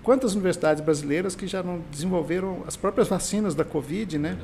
quantas 0.03 0.33
universidades 0.33 0.83
brasileiras 0.83 1.37
que 1.37 1.47
já 1.47 1.63
não 1.63 1.81
desenvolveram 1.91 2.63
as 2.67 2.77
próprias 2.77 3.09
vacinas 3.09 3.55
da 3.55 3.65
Covid, 3.65 4.19
né? 4.19 4.39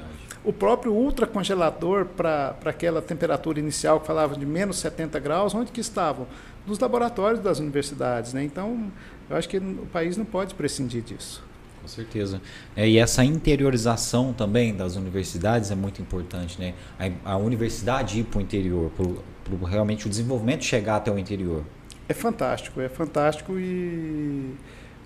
O 0.44 0.52
próprio 0.52 0.92
ultracongelador 0.92 2.04
para 2.04 2.54
aquela 2.66 3.00
temperatura 3.00 3.58
inicial 3.58 3.98
que 3.98 4.06
falava 4.06 4.36
de 4.36 4.44
menos 4.44 4.78
70 4.78 5.18
graus, 5.18 5.54
onde 5.54 5.72
que 5.72 5.80
estavam? 5.80 6.26
Nos 6.66 6.78
laboratórios 6.78 7.40
das 7.40 7.58
universidades, 7.58 8.34
né? 8.34 8.44
Então, 8.44 8.92
eu 9.28 9.36
acho 9.36 9.48
que 9.48 9.56
o 9.56 9.86
país 9.90 10.16
não 10.16 10.24
pode 10.24 10.54
prescindir 10.54 11.02
disso. 11.02 11.42
Com 11.86 11.88
certeza. 11.88 12.42
É, 12.74 12.88
e 12.88 12.98
essa 12.98 13.24
interiorização 13.24 14.32
também 14.32 14.74
das 14.74 14.96
universidades 14.96 15.70
é 15.70 15.76
muito 15.76 16.02
importante, 16.02 16.60
né? 16.60 16.74
A, 16.98 17.34
a 17.34 17.36
universidade 17.36 18.18
ir 18.18 18.24
para 18.24 18.38
o 18.38 18.42
interior, 18.42 18.90
para 18.90 19.68
realmente 19.68 20.04
o 20.06 20.10
desenvolvimento 20.10 20.64
chegar 20.64 20.96
até 20.96 21.12
o 21.12 21.18
interior. 21.18 21.62
É 22.08 22.12
fantástico, 22.12 22.80
é 22.80 22.88
fantástico 22.88 23.56
e 23.56 24.52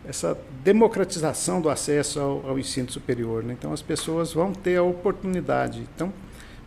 essa 0.07 0.39
democratização 0.65 1.61
do 1.61 1.69
acesso 1.69 2.19
ao, 2.19 2.49
ao 2.49 2.59
ensino 2.59 2.91
superior. 2.91 3.45
Né? 3.45 3.55
Então 3.59 3.75
as 3.75 3.83
pessoas 3.83 4.33
vão 4.33 4.55
ter 4.55 4.77
a 4.77 4.83
oportunidade. 4.83 5.87
Então, 5.95 6.11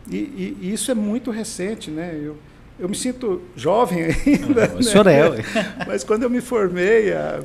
e, 0.08 0.16
e, 0.16 0.58
e, 0.60 0.72
isso 0.72 0.92
é 0.92 0.94
muito 0.94 1.32
recente, 1.32 1.90
né? 1.90 2.16
Eu, 2.22 2.36
eu 2.78 2.88
me 2.88 2.94
sinto 2.94 3.42
jovem 3.54 4.04
ainda. 4.26 4.72
O 4.72 4.76
né? 4.76 4.82
senhor 4.82 5.06
é. 5.06 5.30
Mas 5.86 6.04
quando 6.04 6.24
eu 6.24 6.30
me 6.30 6.40
formei, 6.40 7.12
há, 7.12 7.42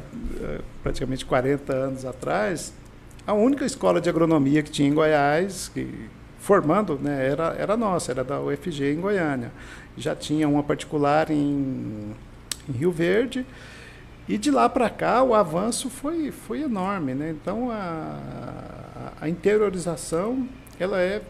praticamente 0.82 1.26
40 1.26 1.74
anos 1.74 2.06
atrás, 2.06 2.74
a 3.26 3.34
única 3.34 3.66
escola 3.66 4.02
de 4.02 4.10
agronomia 4.10 4.64
que 4.64 4.72
tinha 4.72 4.88
em 4.88 4.94
Goiás, 4.94 5.70
que, 5.74 5.88
formando, 6.40 6.98
né, 7.02 7.28
era, 7.28 7.56
era 7.58 7.78
nossa, 7.78 8.12
era 8.12 8.24
da 8.24 8.40
UFG 8.40 8.94
em 8.94 9.02
Goiânia. 9.02 9.52
Já 9.98 10.16
tinha 10.16 10.48
uma 10.48 10.64
particular 10.64 11.30
em, 11.30 12.16
em 12.68 12.72
Rio 12.72 12.92
Verde. 12.92 13.46
E 14.28 14.38
de 14.38 14.52
lá 14.52 14.70
para 14.70 14.90
cá 14.90 15.24
o 15.24 15.34
avanço 15.34 15.90
foi, 15.90 16.32
foi 16.32 16.62
enorme. 16.62 17.14
Né? 17.14 17.32
Então 17.32 17.70
a, 17.72 19.14
a 19.20 19.30
interiorização 19.30 20.48
ela 20.80 21.00
é 21.00 21.22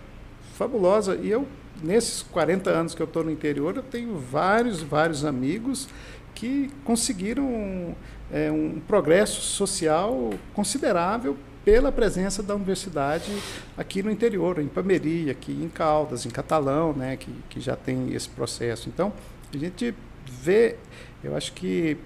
fabulosa. 0.53 1.15
E 1.15 1.29
eu 1.29 1.47
nesses 1.83 2.21
40 2.23 2.69
anos 2.69 2.95
que 2.95 3.01
eu 3.01 3.05
estou 3.05 3.23
no 3.23 3.31
interior, 3.31 3.75
eu 3.75 3.83
tenho 3.83 4.17
vários, 4.17 4.81
vários 4.81 5.25
amigos 5.25 5.87
que 6.35 6.69
conseguiram 6.83 7.95
é, 8.31 8.51
um 8.51 8.79
progresso 8.87 9.41
social 9.41 10.31
considerável 10.53 11.35
pela 11.65 11.91
presença 11.91 12.41
da 12.41 12.55
universidade 12.55 13.31
aqui 13.77 14.01
no 14.01 14.09
interior, 14.09 14.59
em 14.59 14.67
Pameri, 14.67 15.29
aqui 15.29 15.51
em 15.51 15.69
Caldas, 15.69 16.25
em 16.25 16.29
Catalão, 16.29 16.93
né, 16.93 17.17
que, 17.17 17.31
que 17.49 17.59
já 17.59 17.75
tem 17.75 18.13
esse 18.13 18.29
processo. 18.29 18.87
Então, 18.89 19.11
a 19.53 19.57
gente 19.57 19.93
vê, 20.25 20.77
eu 21.23 21.35
acho 21.35 21.53
que 21.53 21.97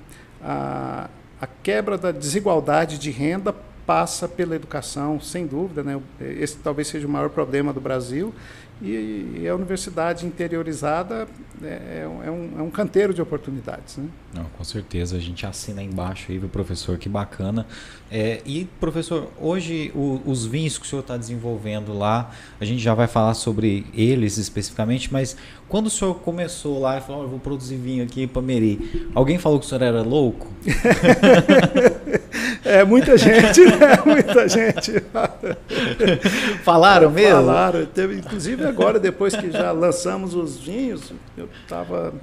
a, 0.42 1.10
a 1.40 1.48
quebra 1.48 1.98
da 1.98 2.12
desigualdade 2.12 2.98
de 2.98 3.12
renda 3.12 3.56
passa 3.86 4.28
pela 4.28 4.56
educação, 4.56 5.20
sem 5.20 5.46
dúvida. 5.46 5.84
Né? 5.84 6.00
Esse 6.20 6.58
talvez 6.58 6.88
seja 6.88 7.06
o 7.06 7.10
maior 7.10 7.30
problema 7.30 7.74
do 7.74 7.82
Brasil 7.82 8.34
e, 8.82 9.42
e 9.42 9.48
a 9.48 9.56
universidade 9.56 10.26
interiorizada 10.26 11.28
é, 11.62 11.68
é, 11.68 12.02
é, 12.26 12.32
um, 12.32 12.60
é 12.60 12.62
um 12.62 12.70
canteiro 12.70 13.14
de 13.14 13.22
oportunidades. 13.22 13.98
Né? 13.98 14.08
Não, 14.34 14.46
com 14.46 14.64
certeza, 14.64 15.16
a 15.16 15.20
gente 15.20 15.46
assina 15.46 15.82
embaixo 15.82 16.32
aí, 16.32 16.40
professor, 16.40 16.98
que 16.98 17.08
bacana. 17.08 17.66
É, 18.12 18.42
e, 18.46 18.66
professor, 18.80 19.32
hoje 19.40 19.92
o, 19.96 20.22
os 20.26 20.46
vinhos 20.46 20.78
que 20.78 20.86
o 20.86 20.90
senhor 20.90 21.02
está 21.02 21.16
desenvolvendo 21.16 21.94
lá, 21.94 22.32
a 22.60 22.66
gente 22.66 22.82
já 22.82 22.94
vai 22.94 23.08
falar 23.08 23.34
sobre 23.34 23.86
eles 23.94 24.38
especificamente, 24.38 25.12
mas 25.12 25.38
quando 25.74 25.88
o 25.88 25.90
senhor 25.90 26.14
começou 26.20 26.80
lá 26.80 27.00
e 27.00 27.02
falou, 27.02 27.22
oh, 27.22 27.26
eu 27.26 27.30
vou 27.30 27.40
produzir 27.40 27.78
vinho 27.78 28.04
aqui 28.04 28.22
em 28.22 28.28
Pameri, 28.28 29.10
alguém 29.16 29.40
falou 29.40 29.60
que 29.60 29.66
o 29.66 29.68
senhor 29.68 29.82
era 29.82 30.04
louco? 30.04 30.48
é, 32.64 32.84
muita 32.84 33.18
gente, 33.18 33.60
né? 33.62 33.98
Muita 34.06 34.48
gente. 34.48 34.92
Falaram 36.64 37.10
mesmo? 37.10 37.48
Falaram. 37.48 37.88
Teve, 37.88 38.18
inclusive 38.18 38.64
agora, 38.68 39.00
depois 39.00 39.36
que 39.36 39.50
já 39.50 39.72
lançamos 39.72 40.36
os 40.36 40.60
vinhos, 40.60 41.12
eu 41.36 41.50
estava 41.64 42.14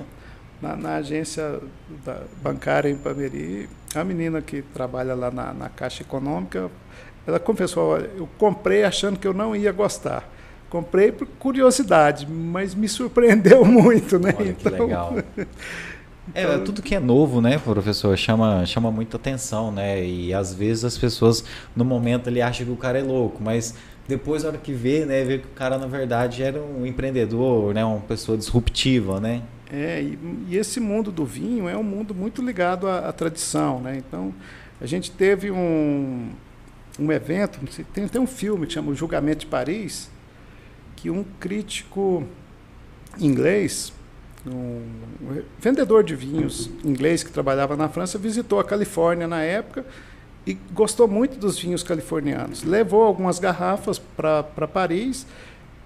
na, 0.62 0.76
na, 0.76 0.94
agência 0.98 1.58
bancária 2.40 2.88
em 2.88 2.96
Pameri, 2.96 3.68
a 3.96 4.04
menina 4.04 4.40
que 4.40 4.62
trabalha 4.62 5.12
lá 5.12 5.28
na, 5.28 5.52
na 5.52 5.68
Caixa 5.68 6.04
Econômica, 6.04 6.70
ela 7.26 7.40
confessou, 7.40 7.98
eu 7.98 8.28
comprei 8.38 8.84
achando 8.84 9.18
que 9.18 9.26
eu 9.26 9.34
não 9.34 9.56
ia 9.56 9.72
gostar. 9.72 10.22
Comprei 10.70 11.10
por 11.10 11.26
curiosidade, 11.26 12.26
mas 12.26 12.74
me 12.74 12.88
surpreendeu 12.88 13.64
muito, 13.66 14.18
né? 14.18 14.34
Olha, 14.38 14.48
então, 14.50 14.72
que 14.72 14.82
legal. 14.82 15.14
É, 16.32 16.44
então, 16.44 16.62
tudo 16.62 16.80
que 16.80 16.94
é 16.94 17.00
novo, 17.00 17.40
né, 17.40 17.58
professor, 17.58 18.16
chama, 18.16 18.64
chama 18.64 18.88
muita 18.90 19.16
atenção, 19.16 19.72
né? 19.72 20.04
E 20.04 20.32
às 20.32 20.54
vezes 20.54 20.84
as 20.84 20.96
pessoas, 20.96 21.44
no 21.74 21.84
momento, 21.84 22.28
ali 22.28 22.40
acham 22.40 22.64
que 22.66 22.72
o 22.72 22.76
cara 22.76 23.00
é 23.00 23.02
louco, 23.02 23.42
mas 23.42 23.74
depois, 24.06 24.42
na 24.42 24.50
hora 24.50 24.58
que 24.58 24.72
vê, 24.72 25.04
né, 25.04 25.24
vê 25.24 25.38
que 25.38 25.46
o 25.46 25.50
cara, 25.50 25.76
na 25.76 25.86
verdade, 25.86 26.42
era 26.42 26.60
um 26.60 26.86
empreendedor, 26.86 27.74
né, 27.74 27.84
uma 27.84 28.00
pessoa 28.00 28.38
disruptiva, 28.38 29.18
né? 29.18 29.42
É, 29.72 30.02
e, 30.02 30.18
e 30.48 30.56
esse 30.56 30.78
mundo 30.78 31.10
do 31.10 31.24
vinho 31.24 31.68
é 31.68 31.76
um 31.76 31.82
mundo 31.82 32.14
muito 32.14 32.42
ligado 32.42 32.86
à, 32.86 33.08
à 33.08 33.12
tradição, 33.12 33.80
né? 33.80 33.96
Então, 33.96 34.32
a 34.80 34.86
gente 34.86 35.10
teve 35.10 35.50
um, 35.50 36.30
um 36.98 37.12
evento, 37.12 37.58
tem 37.92 38.04
até 38.04 38.18
um 38.18 38.26
filme 38.26 38.66
que 38.66 38.72
chama 38.72 38.90
O 38.90 38.94
Julgamento 38.94 39.40
de 39.40 39.46
Paris, 39.46 40.10
que 41.00 41.10
um 41.10 41.24
crítico 41.38 42.24
inglês, 43.18 43.92
um 44.46 44.82
vendedor 45.58 46.04
de 46.04 46.14
vinhos 46.14 46.70
inglês 46.84 47.22
que 47.22 47.30
trabalhava 47.30 47.76
na 47.76 47.88
França, 47.88 48.18
visitou 48.18 48.60
a 48.60 48.64
Califórnia 48.64 49.26
na 49.26 49.40
época 49.42 49.84
e 50.46 50.54
gostou 50.72 51.08
muito 51.08 51.38
dos 51.38 51.58
vinhos 51.58 51.82
californianos. 51.82 52.62
Levou 52.62 53.02
algumas 53.02 53.38
garrafas 53.38 53.98
para 53.98 54.68
Paris 54.68 55.26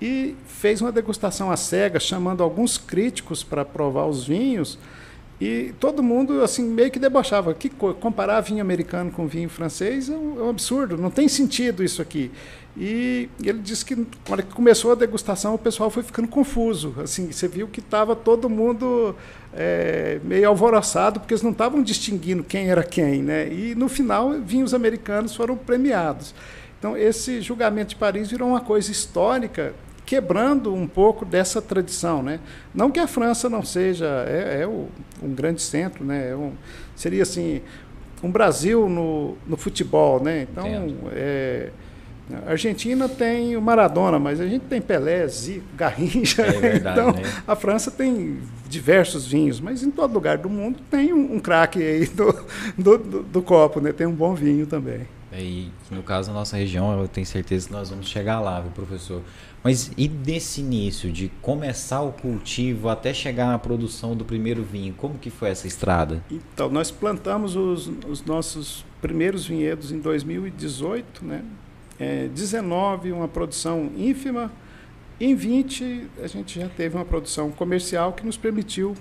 e 0.02 0.34
fez 0.46 0.80
uma 0.80 0.90
degustação 0.90 1.50
à 1.50 1.56
cega, 1.56 2.00
chamando 2.00 2.42
alguns 2.42 2.76
críticos 2.76 3.44
para 3.44 3.64
provar 3.64 4.06
os 4.06 4.26
vinhos. 4.26 4.78
E 5.40 5.74
todo 5.80 6.02
mundo 6.02 6.42
assim 6.42 6.62
meio 6.62 6.90
que 6.90 6.98
debochava. 6.98 7.52
Que 7.54 7.68
comparar 7.68 8.40
vinho 8.40 8.60
americano 8.60 9.10
com 9.10 9.26
vinho 9.26 9.48
francês 9.48 10.08
é 10.08 10.16
um, 10.16 10.38
é 10.38 10.42
um 10.44 10.50
absurdo, 10.50 10.96
não 10.96 11.10
tem 11.10 11.28
sentido 11.28 11.82
isso 11.82 12.00
aqui. 12.00 12.30
E 12.76 13.28
ele 13.42 13.60
disse 13.60 13.84
que 13.84 14.06
quando 14.26 14.42
começou 14.46 14.92
a 14.92 14.94
degustação 14.96 15.54
o 15.54 15.58
pessoal 15.58 15.90
foi 15.90 16.02
ficando 16.02 16.28
confuso. 16.28 16.94
Assim, 16.98 17.30
você 17.30 17.46
viu 17.46 17.68
que 17.68 17.80
estava 17.80 18.16
todo 18.16 18.48
mundo 18.48 19.14
é, 19.52 20.20
meio 20.24 20.48
alvoroçado 20.48 21.20
porque 21.20 21.34
eles 21.34 21.42
não 21.42 21.52
estavam 21.52 21.82
distinguindo 21.82 22.42
quem 22.42 22.68
era 22.68 22.82
quem, 22.82 23.22
né? 23.22 23.52
E 23.52 23.74
no 23.74 23.88
final 23.88 24.32
vinhos 24.40 24.72
americanos 24.72 25.34
foram 25.34 25.56
premiados. 25.56 26.34
Então 26.78 26.96
esse 26.96 27.40
julgamento 27.40 27.90
de 27.90 27.96
Paris 27.96 28.30
virou 28.30 28.48
uma 28.48 28.60
coisa 28.60 28.90
histórica 28.90 29.74
quebrando 30.04 30.74
um 30.74 30.86
pouco 30.86 31.24
dessa 31.24 31.60
tradição, 31.62 32.22
né? 32.22 32.40
Não 32.74 32.90
que 32.90 33.00
a 33.00 33.06
França 33.06 33.48
não 33.48 33.62
seja 33.62 34.06
é, 34.28 34.62
é 34.62 34.66
o, 34.66 34.88
um 35.22 35.34
grande 35.34 35.62
centro, 35.62 36.04
né? 36.04 36.30
É 36.30 36.36
um, 36.36 36.52
seria 36.94 37.22
assim 37.22 37.62
um 38.22 38.30
Brasil 38.30 38.88
no, 38.88 39.36
no 39.46 39.56
futebol, 39.56 40.22
né? 40.22 40.46
Então 40.50 40.66
é, 41.12 41.70
a 42.46 42.52
Argentina 42.52 43.06
tem 43.06 43.54
o 43.54 43.60
Maradona, 43.60 44.18
mas 44.18 44.40
a 44.40 44.46
gente 44.46 44.62
tem 44.62 44.80
Pelé, 44.80 45.26
Zico, 45.28 45.66
Garrincha. 45.76 46.42
É 46.42 46.52
verdade, 46.52 47.00
então, 47.00 47.12
né? 47.12 47.22
a 47.46 47.54
França 47.54 47.90
tem 47.90 48.38
diversos 48.66 49.26
vinhos, 49.26 49.60
mas 49.60 49.82
em 49.82 49.90
todo 49.90 50.14
lugar 50.14 50.38
do 50.38 50.48
mundo 50.48 50.78
tem 50.90 51.12
um, 51.12 51.34
um 51.34 51.40
craque 51.40 51.82
aí 51.82 52.06
do, 52.06 52.32
do, 52.78 52.98
do, 52.98 53.22
do, 53.22 53.42
copo, 53.42 53.80
né? 53.80 53.92
Tem 53.92 54.06
um 54.06 54.14
bom 54.14 54.34
vinho 54.34 54.66
também. 54.66 55.02
É, 55.30 55.40
e 55.40 55.70
no 55.90 56.02
caso 56.02 56.28
da 56.28 56.34
nossa 56.34 56.56
região, 56.56 56.98
eu 56.98 57.06
tenho 57.06 57.26
certeza 57.26 57.66
que 57.66 57.72
nós 57.72 57.90
vamos 57.90 58.08
chegar 58.08 58.40
lá, 58.40 58.60
viu, 58.60 58.70
professor? 58.70 59.20
Mas 59.64 59.90
e 59.96 60.06
desse 60.06 60.60
início, 60.60 61.10
de 61.10 61.30
começar 61.40 62.02
o 62.02 62.12
cultivo 62.12 62.90
até 62.90 63.14
chegar 63.14 63.46
na 63.46 63.58
produção 63.58 64.14
do 64.14 64.22
primeiro 64.22 64.62
vinho, 64.62 64.92
como 64.92 65.18
que 65.18 65.30
foi 65.30 65.48
essa 65.48 65.66
estrada? 65.66 66.22
Então, 66.30 66.68
nós 66.68 66.90
plantamos 66.90 67.56
os, 67.56 67.90
os 68.06 68.22
nossos 68.26 68.84
primeiros 69.00 69.46
vinhedos 69.46 69.90
em 69.90 69.98
2018, 69.98 71.24
né? 71.24 71.42
É, 71.98 72.28
19, 72.28 73.10
uma 73.12 73.26
produção 73.26 73.90
ínfima. 73.96 74.52
Em 75.18 75.34
20, 75.34 76.10
a 76.22 76.26
gente 76.26 76.60
já 76.60 76.68
teve 76.68 76.96
uma 76.96 77.04
produção 77.04 77.50
comercial 77.50 78.12
que 78.12 78.26
nos 78.26 78.36
permitiu 78.36 78.94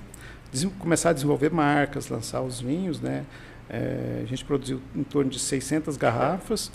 começar 0.80 1.10
a 1.10 1.14
desenvolver 1.14 1.52
marcas, 1.52 2.08
lançar 2.08 2.42
os 2.42 2.62
vinhos, 2.62 3.02
né? 3.02 3.26
É, 3.70 4.22
a 4.24 4.26
gente 4.26 4.46
produziu 4.46 4.80
em 4.96 5.04
torno 5.04 5.30
de 5.30 5.40
600 5.40 5.98
garrafas. 5.98 6.72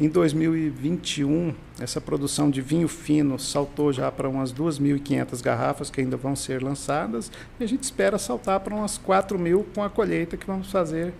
Em 0.00 0.08
2021, 0.08 1.54
essa 1.78 2.00
produção 2.00 2.48
de 2.48 2.62
vinho 2.62 2.88
fino 2.88 3.38
saltou 3.38 3.92
já 3.92 4.10
para 4.10 4.26
umas 4.26 4.50
2.500 4.50 5.42
garrafas 5.42 5.90
que 5.90 6.00
ainda 6.00 6.16
vão 6.16 6.34
ser 6.34 6.62
lançadas 6.62 7.30
e 7.58 7.64
a 7.64 7.66
gente 7.66 7.82
espera 7.82 8.16
saltar 8.16 8.60
para 8.60 8.74
umas 8.74 8.98
4.000 8.98 9.62
com 9.74 9.84
a 9.84 9.90
colheita 9.90 10.38
que 10.38 10.46
vamos 10.46 10.72
fazer 10.72 11.12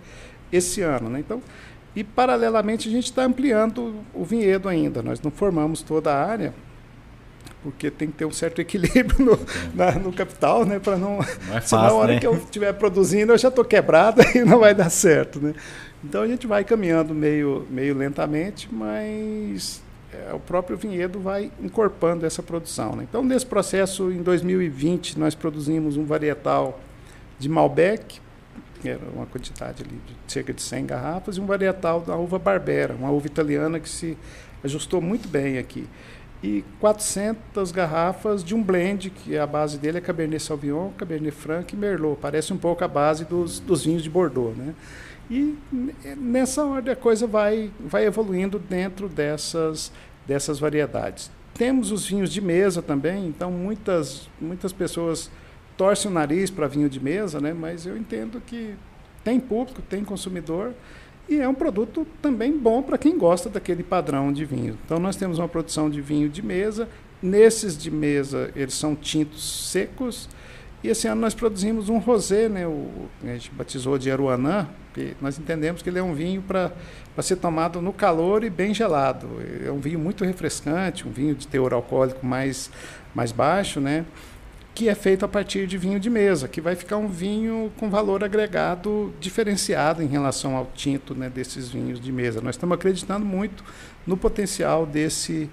esse 0.51 0.81
ano. 0.81 1.11
Né? 1.11 1.19
Então, 1.19 1.43
e 1.95 2.03
paralelamente 2.03 2.89
a 2.89 2.91
gente 2.91 3.05
está 3.05 3.23
ampliando 3.23 3.97
o 4.15 4.25
vinhedo 4.25 4.67
ainda. 4.67 5.03
Nós 5.03 5.21
não 5.21 5.29
formamos 5.29 5.83
toda 5.83 6.11
a 6.11 6.25
área, 6.25 6.51
porque 7.61 7.91
tem 7.91 8.07
que 8.07 8.17
ter 8.17 8.25
um 8.25 8.31
certo 8.31 8.61
equilíbrio 8.61 9.23
no, 9.23 9.39
na, 9.75 9.91
no 9.91 10.11
capital, 10.11 10.65
né? 10.65 10.79
Para 10.79 10.97
não. 10.97 11.19
não 11.47 11.57
é 11.57 11.61
senão, 11.61 11.83
a 11.83 11.93
hora 11.93 12.13
né? 12.13 12.19
que 12.19 12.25
eu 12.25 12.33
estiver 12.33 12.73
produzindo, 12.73 13.31
eu 13.31 13.37
já 13.37 13.49
estou 13.49 13.63
quebrado 13.63 14.23
e 14.33 14.39
não 14.39 14.57
vai 14.57 14.73
dar 14.73 14.89
certo, 14.89 15.39
né? 15.39 15.53
Então 16.03 16.21
a 16.21 16.27
gente 16.27 16.47
vai 16.47 16.63
caminhando 16.63 17.13
meio, 17.13 17.65
meio 17.69 17.95
lentamente, 17.95 18.67
mas 18.73 19.81
é, 20.11 20.33
o 20.33 20.39
próprio 20.39 20.75
vinhedo 20.75 21.19
vai 21.19 21.51
incorporando 21.61 22.25
essa 22.25 22.41
produção. 22.41 22.95
Né? 22.95 23.05
Então, 23.07 23.23
nesse 23.23 23.45
processo, 23.45 24.11
em 24.11 24.21
2020, 24.21 25.19
nós 25.19 25.35
produzimos 25.35 25.97
um 25.97 26.05
varietal 26.05 26.79
de 27.37 27.47
Malbec, 27.47 28.19
que 28.81 28.89
era 28.89 29.01
uma 29.13 29.27
quantidade 29.27 29.83
ali 29.83 30.01
de 30.25 30.33
cerca 30.33 30.51
de 30.51 30.61
100 30.61 30.85
garrafas, 30.87 31.37
e 31.37 31.39
um 31.39 31.45
varietal 31.45 32.01
da 32.01 32.15
uva 32.15 32.39
Barbera, 32.39 32.95
uma 32.95 33.11
uva 33.11 33.27
italiana 33.27 33.79
que 33.79 33.87
se 33.87 34.17
ajustou 34.63 35.01
muito 35.01 35.27
bem 35.27 35.59
aqui 35.59 35.87
e 36.43 36.63
400 36.79 37.71
garrafas 37.71 38.43
de 38.43 38.55
um 38.55 38.63
blend, 38.63 39.11
que 39.11 39.37
a 39.37 39.45
base 39.45 39.77
dele 39.77 39.99
é 39.99 40.01
Cabernet 40.01 40.41
Sauvignon, 40.41 40.89
Cabernet 40.97 41.35
Franc 41.35 41.73
e 41.73 41.77
Merlot. 41.77 42.17
Parece 42.19 42.51
um 42.51 42.57
pouco 42.57 42.83
a 42.83 42.87
base 42.87 43.25
dos, 43.25 43.59
dos 43.59 43.85
vinhos 43.85 44.01
de 44.01 44.09
Bordeaux. 44.09 44.57
Né? 44.57 44.73
E 45.31 45.57
nessa 46.17 46.65
ordem 46.65 46.91
a 46.91 46.95
coisa 46.95 47.25
vai, 47.25 47.71
vai 47.79 48.05
evoluindo 48.05 48.59
dentro 48.59 49.07
dessas, 49.07 49.89
dessas 50.27 50.59
variedades. 50.59 51.31
Temos 51.53 51.89
os 51.89 52.05
vinhos 52.05 52.33
de 52.33 52.41
mesa 52.41 52.81
também, 52.81 53.27
então 53.27 53.49
muitas, 53.49 54.27
muitas 54.41 54.73
pessoas 54.73 55.31
torce 55.77 56.05
o 56.05 56.11
nariz 56.11 56.49
para 56.49 56.67
vinho 56.67 56.89
de 56.89 56.99
mesa, 56.99 57.39
né? 57.39 57.53
Mas 57.53 57.85
eu 57.85 57.95
entendo 57.95 58.41
que 58.45 58.75
tem 59.23 59.39
público, 59.39 59.81
tem 59.81 60.03
consumidor 60.03 60.73
e 61.29 61.39
é 61.39 61.47
um 61.47 61.53
produto 61.53 62.05
também 62.21 62.57
bom 62.57 62.81
para 62.81 62.97
quem 62.97 63.17
gosta 63.17 63.49
daquele 63.49 63.83
padrão 63.83 64.33
de 64.33 64.43
vinho. 64.43 64.77
Então 64.85 64.99
nós 64.99 65.15
temos 65.15 65.39
uma 65.39 65.47
produção 65.47 65.89
de 65.89 66.01
vinho 66.01 66.27
de 66.27 66.41
mesa. 66.41 66.89
Nesses 67.21 67.77
de 67.77 67.89
mesa, 67.89 68.51
eles 68.53 68.73
são 68.73 68.97
tintos 68.97 69.69
secos. 69.69 70.27
E 70.83 70.89
esse 70.89 71.07
ano 71.07 71.21
nós 71.21 71.33
produzimos 71.33 71.87
um 71.87 71.99
rosé, 71.99 72.49
né? 72.49 72.67
O, 72.67 73.07
a 73.23 73.27
gente 73.27 73.49
batizou 73.51 73.97
de 73.97 74.11
Aruanã, 74.11 74.67
que 74.93 75.15
nós 75.21 75.37
entendemos 75.37 75.81
que 75.81 75.89
ele 75.89 75.99
é 75.99 76.03
um 76.03 76.13
vinho 76.13 76.41
para 76.41 76.71
ser 77.21 77.37
tomado 77.37 77.81
no 77.81 77.93
calor 77.93 78.43
e 78.43 78.49
bem 78.49 78.73
gelado. 78.73 79.27
É 79.65 79.71
um 79.71 79.79
vinho 79.79 79.99
muito 79.99 80.23
refrescante, 80.25 81.07
um 81.07 81.11
vinho 81.11 81.35
de 81.35 81.47
teor 81.47 81.73
alcoólico 81.73 82.25
mais, 82.25 82.69
mais 83.15 83.31
baixo, 83.31 83.79
né? 83.79 84.05
que 84.73 84.87
é 84.87 84.95
feito 84.95 85.25
a 85.25 85.27
partir 85.27 85.67
de 85.67 85.77
vinho 85.77 85.99
de 85.99 86.09
mesa, 86.09 86.47
que 86.47 86.61
vai 86.61 86.75
ficar 86.75 86.97
um 86.97 87.07
vinho 87.07 87.71
com 87.77 87.89
valor 87.89 88.23
agregado 88.23 89.13
diferenciado 89.19 90.01
em 90.01 90.07
relação 90.07 90.55
ao 90.55 90.65
tinto 90.73 91.13
né, 91.13 91.29
desses 91.29 91.69
vinhos 91.69 91.99
de 91.99 92.11
mesa. 92.11 92.39
Nós 92.41 92.55
estamos 92.55 92.75
acreditando 92.75 93.25
muito 93.25 93.63
no 94.07 94.15
potencial 94.15 94.85
desse, 94.85 95.49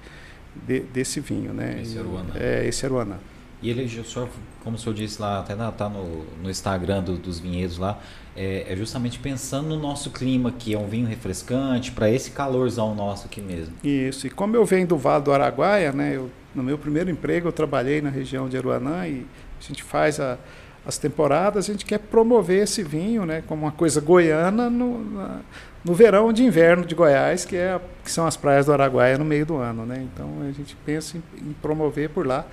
de, 0.66 0.80
desse 0.80 1.18
vinho. 1.20 1.52
Né? 1.52 1.80
Esse 1.82 1.98
Aruana. 1.98 2.32
É, 2.36 2.66
esse 2.66 2.86
Aruana. 2.86 3.20
E 3.60 3.70
ele, 3.70 3.84
o 3.84 4.04
senhor, 4.04 4.28
como 4.62 4.76
o 4.76 4.78
senhor 4.78 4.94
disse 4.94 5.20
lá, 5.20 5.40
até 5.40 5.52
está 5.52 5.88
no, 5.88 6.24
no 6.40 6.48
Instagram 6.48 7.02
do, 7.02 7.16
dos 7.16 7.40
vinhedos 7.40 7.76
lá, 7.76 7.98
é, 8.38 8.72
é, 8.72 8.76
justamente 8.76 9.18
pensando 9.18 9.68
no 9.68 9.76
nosso 9.76 10.10
clima, 10.10 10.52
que 10.52 10.72
é 10.72 10.78
um 10.78 10.86
vinho 10.86 11.08
refrescante, 11.08 11.90
para 11.90 12.08
esse 12.08 12.30
calorzão 12.30 12.94
nosso 12.94 13.26
aqui 13.26 13.40
mesmo. 13.40 13.74
Isso, 13.82 14.28
e 14.28 14.30
como 14.30 14.54
eu 14.54 14.64
venho 14.64 14.86
do 14.86 14.96
Vale 14.96 15.24
do 15.24 15.32
Araguaia, 15.32 15.90
né, 15.90 16.14
eu 16.14 16.30
no 16.54 16.62
meu 16.62 16.78
primeiro 16.78 17.10
emprego, 17.10 17.48
eu 17.48 17.52
trabalhei 17.52 18.00
na 18.00 18.10
região 18.10 18.48
de 18.48 18.56
Aruanã 18.56 19.06
e 19.06 19.26
a 19.60 19.62
gente 19.62 19.82
faz 19.82 20.18
a, 20.18 20.38
as 20.86 20.98
temporadas, 20.98 21.68
a 21.68 21.72
gente 21.72 21.84
quer 21.84 21.98
promover 21.98 22.62
esse 22.62 22.82
vinho 22.82 23.26
né, 23.26 23.42
como 23.46 23.62
uma 23.62 23.72
coisa 23.72 24.00
goiana 24.00 24.70
no, 24.70 25.04
na, 25.04 25.40
no 25.84 25.94
verão 25.94 26.32
de 26.32 26.44
inverno 26.44 26.84
de 26.84 26.94
Goiás, 26.94 27.44
que, 27.44 27.56
é, 27.56 27.80
que 28.04 28.10
são 28.10 28.26
as 28.26 28.36
praias 28.36 28.66
do 28.66 28.72
Araguaia 28.72 29.18
no 29.18 29.24
meio 29.24 29.44
do 29.44 29.56
ano. 29.56 29.84
Né? 29.84 30.06
Então 30.12 30.28
a 30.48 30.52
gente 30.52 30.76
pensa 30.86 31.16
em, 31.16 31.22
em 31.50 31.52
promover 31.54 32.10
por 32.10 32.26
lá. 32.26 32.46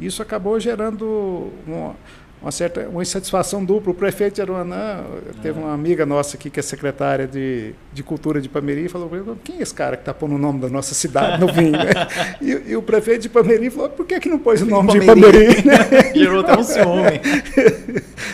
Isso 0.00 0.22
acabou 0.22 0.58
gerando 0.58 1.52
uma, 1.66 1.94
uma 2.42 2.50
certa 2.50 2.88
uma 2.88 3.02
insatisfação 3.02 3.64
dupla. 3.64 3.92
O 3.92 3.94
prefeito 3.94 4.34
de 4.34 4.42
Aruanã, 4.42 5.04
teve 5.40 5.58
uma 5.58 5.72
amiga 5.72 6.04
nossa 6.04 6.36
aqui, 6.36 6.50
que 6.50 6.58
é 6.58 6.62
secretária 6.62 7.26
de, 7.26 7.72
de 7.92 8.02
Cultura 8.02 8.40
de 8.40 8.48
Pameri, 8.48 8.88
falou 8.88 9.10
quem 9.44 9.58
é 9.58 9.62
esse 9.62 9.72
cara 9.72 9.96
que 9.96 10.02
está 10.02 10.12
pondo 10.12 10.34
o 10.34 10.38
nome 10.38 10.60
da 10.60 10.68
nossa 10.68 10.94
cidade 10.94 11.40
no 11.40 11.46
vinho? 11.52 11.72
E, 12.40 12.72
e, 12.72 12.76
o 12.76 12.82
prefeito 12.82 13.22
de 13.22 13.28
Pameri 13.28 13.70
falou, 13.70 13.88
por 13.88 14.04
que, 14.04 14.18
que 14.18 14.28
não 14.28 14.38
pôs 14.38 14.60
o 14.62 14.66
nome 14.66 14.90
de 14.92 15.06
Pameri? 15.06 15.64
Né? 15.64 15.76
Gerou 16.14 16.40
até 16.40 16.58
um 16.58 16.62
ciúme. 16.62 17.20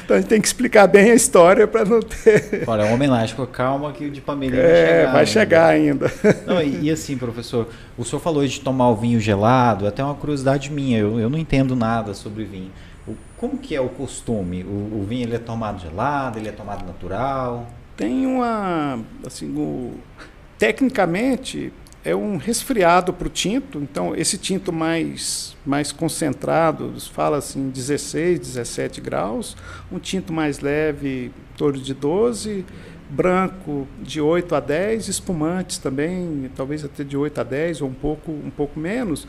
então 0.05 0.17
a 0.17 0.21
gente 0.21 0.29
tem 0.29 0.41
que 0.41 0.47
explicar 0.47 0.87
bem 0.87 1.11
a 1.11 1.15
história 1.15 1.67
para 1.67 1.85
não 1.85 2.01
ter... 2.01 2.65
Olha, 2.67 2.83
é 2.83 2.85
uma 2.87 2.95
homenagem, 2.95 3.37
calma 3.53 3.93
que 3.93 4.07
o 4.07 4.11
de 4.11 4.21
Pameri 4.21 4.57
é, 4.59 5.09
vai 5.13 5.27
chegar 5.27 5.67
ainda. 5.67 6.09
Vai 6.09 6.17
chegar 6.17 6.35
ainda. 6.35 6.45
Não, 6.47 6.63
e, 6.63 6.87
e, 6.87 6.91
assim, 6.91 7.19
professor, 7.19 7.69
o 7.97 8.05
senhor 8.05 8.21
falou 8.21 8.47
de 8.47 8.61
tomar 8.61 8.89
o 8.91 8.97
vinho 8.97 9.21
gelado, 9.21 9.87
até 9.87 10.03
uma 10.03 10.15
curiosidade 10.15 10.71
minha, 10.71 10.99
eu, 10.99 11.21
eu 11.21 11.29
não 11.29 11.39
entendo 11.39 11.77
nada 11.77 12.15
sobre 12.15 12.45
vinho. 12.45 12.71
Como 13.39 13.57
que 13.57 13.75
é 13.75 13.81
o 13.81 13.89
costume? 13.89 14.65
O, 14.65 15.01
o, 15.01 15.07
vinho 15.09 15.23
ele 15.23 15.37
é 15.37 15.39
tomado 15.39 15.81
gelado, 15.81 16.39
ele 16.39 16.49
é 16.49 16.53
tomado 16.53 16.85
natural? 16.85 17.69
Tem 17.97 18.27
uma, 18.27 19.01
assim, 19.25 19.49
o, 19.57 19.95
tecnicamente 20.59 21.73
é 22.05 22.15
um 22.17 22.37
resfriado 22.37 23.13
para 23.13 23.27
o 23.27 23.31
tinto. 23.31 23.79
Então 23.79 24.15
esse 24.15 24.39
tinto 24.39 24.73
mais 24.73 25.57
mais 25.65 25.93
concentrado, 25.93 26.95
fala 27.13 27.37
assim 27.37 27.71
16, 27.71 28.41
17 28.41 29.01
graus, 29.01 29.57
um 29.93 29.99
tinto 29.99 30.33
mais 30.33 30.61
leve, 30.61 31.31
torno 31.57 31.79
de 31.81 31.95
12, 31.95 32.65
branco 33.09 33.87
de 34.03 34.21
8 34.21 34.55
a 34.55 34.61
10, 34.61 35.09
espumantes 35.09 35.79
também, 35.79 36.51
talvez 36.57 36.85
até 36.85 37.05
de 37.05 37.17
8 37.17 37.41
a 37.41 37.45
10 37.45 37.83
ou 37.83 37.89
um 37.89 37.95
pouco 37.95 38.33
um 38.33 38.51
pouco 38.51 38.81
menos. 38.81 39.29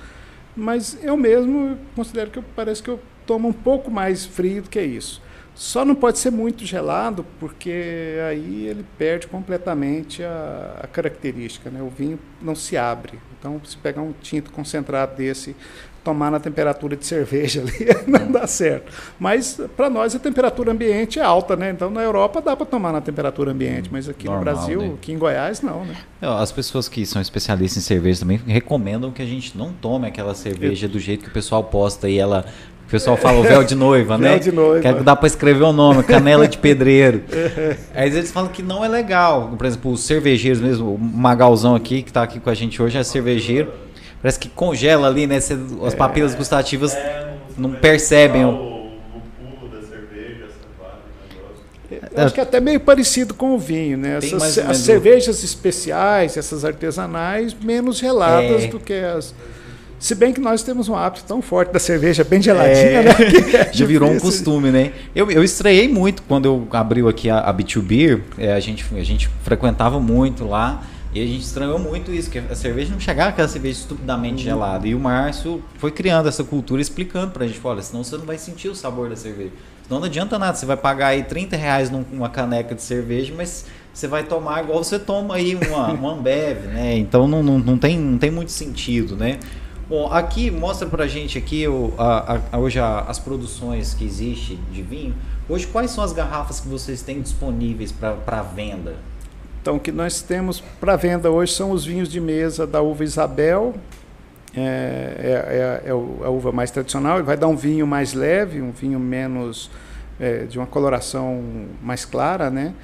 Mas 0.55 0.97
eu 1.03 1.15
mesmo 1.15 1.77
considero 1.95 2.31
que 2.31 2.39
eu, 2.39 2.43
parece 2.55 2.81
que 2.81 2.89
eu 2.89 2.99
toma 3.29 3.47
um 3.47 3.53
pouco 3.53 3.91
mais 3.91 4.25
frio 4.25 4.63
do 4.63 4.69
que 4.71 4.81
isso. 4.81 5.21
Só 5.53 5.85
não 5.85 5.93
pode 5.93 6.17
ser 6.17 6.31
muito 6.31 6.65
gelado, 6.65 7.23
porque 7.39 8.17
aí 8.27 8.65
ele 8.65 8.83
perde 8.97 9.27
completamente 9.27 10.23
a, 10.23 10.79
a, 10.81 10.87
característica. 10.87 11.69
Né? 11.69 11.79
O 11.79 11.89
vinho 11.89 12.17
não 12.41 12.55
se 12.55 12.75
abre. 12.75 13.19
Então, 13.37 13.61
se 13.63 13.77
pegar 13.77 14.01
um 14.01 14.13
tinto 14.19 14.51
concentrado 14.51 15.15
desse, 15.15 15.55
tomar 16.03 16.31
na 16.31 16.39
temperatura 16.39 16.95
de 16.95 17.05
cerveja 17.05 17.61
ali, 17.61 18.07
não 18.07 18.31
dá 18.31 18.47
certo. 18.47 18.91
Mas, 19.19 19.59
para 19.77 19.91
nós, 19.91 20.15
a 20.15 20.19
temperatura 20.19 20.71
ambiente 20.71 21.19
é 21.19 21.21
alta. 21.21 21.55
Né? 21.55 21.69
Então, 21.69 21.91
na 21.91 22.01
Europa 22.01 22.41
dá 22.41 22.55
para 22.55 22.65
tomar 22.65 22.91
na 22.91 23.01
temperatura 23.01 23.51
ambiente, 23.51 23.89
mas 23.91 24.09
aqui 24.09 24.25
Normal, 24.25 24.39
no 24.39 24.45
Brasil, 24.45 24.81
né? 24.81 24.93
aqui 24.95 25.11
em 25.11 25.19
Goiás, 25.19 25.61
não. 25.61 25.85
Né? 25.85 25.95
As 26.19 26.51
pessoas 26.51 26.89
que 26.89 27.05
são 27.05 27.21
especialistas 27.21 27.83
em 27.83 27.85
cerveja 27.85 28.21
também 28.21 28.37
recomendam 28.37 29.11
que 29.11 29.21
a 29.21 29.25
gente 29.25 29.55
não 29.55 29.71
tome 29.71 30.07
aquela 30.07 30.33
cerveja 30.33 30.87
do 30.87 30.97
jeito 30.97 31.25
que 31.25 31.29
o 31.29 31.33
pessoal 31.33 31.63
posta 31.63 32.09
e 32.09 32.17
ela 32.17 32.45
o 32.89 32.91
pessoal 32.91 33.15
fala 33.15 33.37
o 33.37 33.43
véu 33.43 33.63
de 33.63 33.75
noiva, 33.75 34.17
né? 34.17 34.29
Véu 34.29 34.39
de 34.39 34.51
noiva. 34.51 34.93
Que 34.95 35.03
dá 35.03 35.15
para 35.15 35.27
escrever 35.27 35.63
o 35.63 35.71
nome, 35.71 36.01
canela 36.01 36.47
de 36.47 36.57
pedreiro. 36.57 37.21
Aí 37.93 38.09
eles 38.09 38.31
falam 38.31 38.49
que 38.49 38.63
não 38.63 38.83
é 38.83 38.87
legal. 38.87 39.53
Por 39.55 39.67
exemplo, 39.67 39.91
os 39.91 40.03
cervejeiros 40.03 40.59
mesmo, 40.59 40.95
o 40.95 40.97
Magalzão 40.97 41.75
aqui, 41.75 42.01
que 42.01 42.09
está 42.09 42.23
aqui 42.23 42.39
com 42.39 42.49
a 42.49 42.53
gente 42.55 42.81
hoje, 42.81 42.97
é 42.97 43.03
cervejeiro. 43.03 43.71
Parece 44.19 44.39
que 44.39 44.49
congela 44.49 45.07
ali, 45.07 45.27
né? 45.27 45.37
As 45.85 45.93
papilas 45.93 46.33
gustativas 46.33 46.95
é, 46.95 47.27
não, 47.55 47.69
não 47.69 47.79
percebem. 47.79 48.43
O, 48.43 48.89
Eu 51.91 52.23
acho 52.23 52.33
que 52.33 52.39
é 52.39 52.43
até 52.43 52.59
meio 52.59 52.79
parecido 52.79 53.35
com 53.35 53.53
o 53.53 53.59
vinho, 53.59 53.99
né? 53.99 54.17
Essas, 54.17 54.57
as 54.57 54.77
cervejas 54.77 55.43
especiais, 55.43 56.37
essas 56.37 56.65
artesanais, 56.65 57.53
menos 57.53 57.99
geladas 57.99 58.63
é. 58.63 58.67
do 58.67 58.79
que 58.79 58.93
as 58.93 59.35
se 59.99 60.15
bem 60.15 60.33
que 60.33 60.39
nós 60.39 60.63
temos 60.63 60.87
um 60.87 60.95
hábito 60.95 61.25
tão 61.27 61.41
forte 61.41 61.73
da 61.73 61.79
cerveja 61.79 62.23
bem 62.23 62.41
geladinha, 62.41 62.75
é, 62.75 63.03
né? 63.03 63.13
Já 63.73 63.85
virou 63.85 64.09
um 64.09 64.19
costume, 64.19 64.71
né? 64.71 64.93
Eu, 65.13 65.29
eu 65.29 65.43
estreiei 65.43 65.89
muito 65.89 66.23
quando 66.23 66.45
eu 66.45 66.67
abriu 66.71 67.09
aqui 67.09 67.29
a, 67.29 67.39
a 67.39 67.53
B2 67.53 67.81
Beer, 67.81 68.21
é, 68.37 68.53
a, 68.53 68.59
gente, 68.59 68.85
a 68.95 69.03
gente 69.03 69.29
frequentava 69.43 69.99
muito 69.99 70.45
lá. 70.45 70.83
E 71.11 71.23
a 71.23 71.25
gente 71.25 71.41
estranhou 71.41 71.79
muito 71.79 72.13
isso, 72.13 72.29
que 72.29 72.37
a 72.37 72.53
cerveja 72.53 72.91
não 72.91 72.99
chegava 72.99 73.29
aquela 73.29 73.47
cerveja 73.47 73.79
estupidamente 73.79 74.35
uhum. 74.35 74.43
gelada. 74.43 74.87
E 74.87 74.93
o 74.93 74.99
Márcio 74.99 75.63
foi 75.79 75.91
criando 75.91 76.29
essa 76.29 76.43
cultura, 76.43 76.79
explicando 76.79 77.31
pra 77.31 77.47
gente, 77.47 77.59
olha, 77.63 77.81
senão 77.81 78.03
você 78.03 78.15
não 78.15 78.25
vai 78.25 78.37
sentir 78.37 78.69
o 78.69 78.75
sabor 78.75 79.09
da 79.09 79.15
cerveja. 79.15 79.49
Senão 79.87 79.99
não 79.99 80.05
adianta 80.05 80.37
nada, 80.37 80.55
você 80.55 80.67
vai 80.67 80.77
pagar 80.77 81.07
aí 81.07 81.23
30 81.23 81.57
reais 81.57 81.89
numa 81.89 82.29
caneca 82.29 82.75
de 82.75 82.83
cerveja, 82.83 83.33
mas 83.35 83.65
você 83.91 84.07
vai 84.07 84.21
tomar 84.21 84.63
igual 84.63 84.83
você 84.83 84.99
toma 84.99 85.33
aí 85.33 85.55
uma, 85.55 85.87
uma 85.87 86.13
Ambev, 86.13 86.67
né? 86.67 86.95
Então 86.95 87.27
não, 87.27 87.41
não, 87.41 87.57
não, 87.57 87.75
tem, 87.75 87.97
não 87.97 88.19
tem 88.19 88.29
muito 88.29 88.51
sentido, 88.51 89.15
né? 89.15 89.39
Bom, 89.89 90.05
aqui 90.13 90.51
mostra 90.51 90.87
pra 90.87 91.07
gente 91.07 91.35
aqui 91.35 91.67
o, 91.67 91.91
a, 91.97 92.39
a, 92.51 92.59
hoje 92.59 92.79
a, 92.79 92.99
as 92.99 93.17
produções 93.17 93.95
que 93.95 94.05
existe 94.05 94.55
de 94.71 94.83
vinho. 94.83 95.15
Hoje 95.49 95.65
quais 95.65 95.89
são 95.89 96.03
as 96.03 96.13
garrafas 96.13 96.59
que 96.59 96.67
vocês 96.67 97.01
têm 97.01 97.19
disponíveis 97.19 97.91
para 97.91 98.43
venda? 98.43 98.97
Então 99.59 99.77
o 99.77 99.79
que 99.79 99.91
nós 99.91 100.21
temos 100.21 100.61
para 100.79 100.95
venda 100.95 101.31
hoje 101.31 101.53
são 101.53 101.71
os 101.71 101.83
vinhos 101.83 102.07
de 102.07 102.21
mesa 102.21 102.67
da 102.67 102.83
uva 102.83 103.03
Isabel. 103.03 103.73
É, 104.55 104.61
é, 104.61 105.85
é, 105.85 105.89
é 105.89 105.91
a 105.91 106.29
uva 106.29 106.51
mais 106.51 106.69
tradicional, 106.69 107.17
ele 107.17 107.25
vai 107.25 107.35
dar 107.35 107.47
um 107.47 107.55
vinho 107.55 107.87
mais 107.87 108.13
leve, 108.13 108.61
um 108.61 108.71
vinho 108.71 108.99
menos 108.99 109.71
é, 110.19 110.43
de 110.43 110.59
uma 110.59 110.67
coloração 110.67 111.43
mais 111.81 112.05
clara, 112.05 112.51
né? 112.51 112.75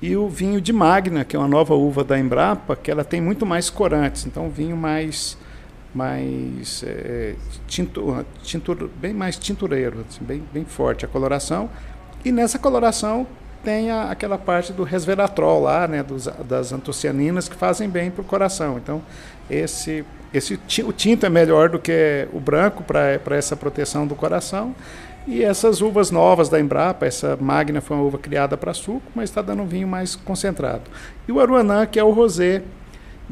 E 0.00 0.16
o 0.16 0.28
vinho 0.28 0.60
de 0.60 0.72
Magna, 0.72 1.24
que 1.24 1.34
é 1.34 1.38
uma 1.40 1.48
nova 1.48 1.74
uva 1.74 2.04
da 2.04 2.16
Embrapa, 2.16 2.76
que 2.76 2.88
ela 2.88 3.02
tem 3.02 3.20
muito 3.20 3.44
mais 3.44 3.68
corantes, 3.68 4.26
então 4.26 4.46
um 4.46 4.50
vinho 4.50 4.76
mais 4.76 5.36
mais 5.94 6.82
é, 6.86 7.34
tinto, 7.66 8.24
tintur, 8.42 8.88
bem 8.96 9.12
mais 9.12 9.36
tintureiro, 9.36 10.04
assim, 10.08 10.24
bem, 10.24 10.42
bem 10.52 10.64
forte 10.64 11.04
a 11.04 11.08
coloração. 11.08 11.68
E 12.24 12.32
nessa 12.32 12.58
coloração 12.58 13.26
tem 13.64 13.90
a, 13.90 14.10
aquela 14.10 14.38
parte 14.38 14.72
do 14.72 14.82
resveratrol 14.82 15.62
lá, 15.62 15.86
né, 15.86 16.02
dos, 16.02 16.26
das 16.48 16.72
antocianinas 16.72 17.48
que 17.48 17.56
fazem 17.56 17.88
bem 17.88 18.10
para 18.10 18.22
o 18.22 18.24
coração. 18.24 18.78
Então, 18.78 19.02
esse, 19.50 20.04
esse 20.32 20.58
o 20.84 20.92
tinto 20.92 21.26
é 21.26 21.28
melhor 21.28 21.68
do 21.68 21.78
que 21.78 22.26
o 22.32 22.40
branco 22.40 22.82
para 22.82 23.36
essa 23.36 23.56
proteção 23.56 24.06
do 24.06 24.14
coração. 24.14 24.74
E 25.26 25.44
essas 25.44 25.80
uvas 25.80 26.10
novas 26.10 26.48
da 26.48 26.58
Embrapa, 26.58 27.06
essa 27.06 27.36
Magna 27.40 27.80
foi 27.80 27.96
uma 27.96 28.04
uva 28.04 28.18
criada 28.18 28.56
para 28.56 28.74
suco, 28.74 29.02
mas 29.14 29.30
está 29.30 29.40
dando 29.40 29.62
um 29.62 29.66
vinho 29.66 29.86
mais 29.86 30.16
concentrado. 30.16 30.82
E 31.28 31.32
o 31.32 31.38
Aruanã, 31.38 31.86
que 31.86 31.98
é 31.98 32.02
o 32.02 32.10
rosé, 32.10 32.62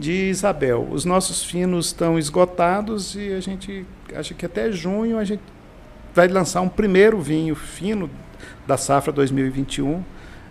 de 0.01 0.31
Isabel. 0.31 0.89
Os 0.91 1.05
nossos 1.05 1.45
finos 1.45 1.87
estão 1.87 2.19
esgotados 2.19 3.15
e 3.15 3.33
a 3.33 3.41
gente 3.41 3.87
acha 4.17 4.35
que 4.35 4.47
até 4.47 4.73
junho 4.73 5.19
a 5.19 5.25
gente 5.25 5.43
vai 6.15 6.27
lançar 6.27 6.63
um 6.63 6.69
primeiro 6.69 7.21
vinho 7.21 7.55
fino 7.55 8.11
da 8.67 8.77
safra 8.77 9.13
2021, 9.13 10.03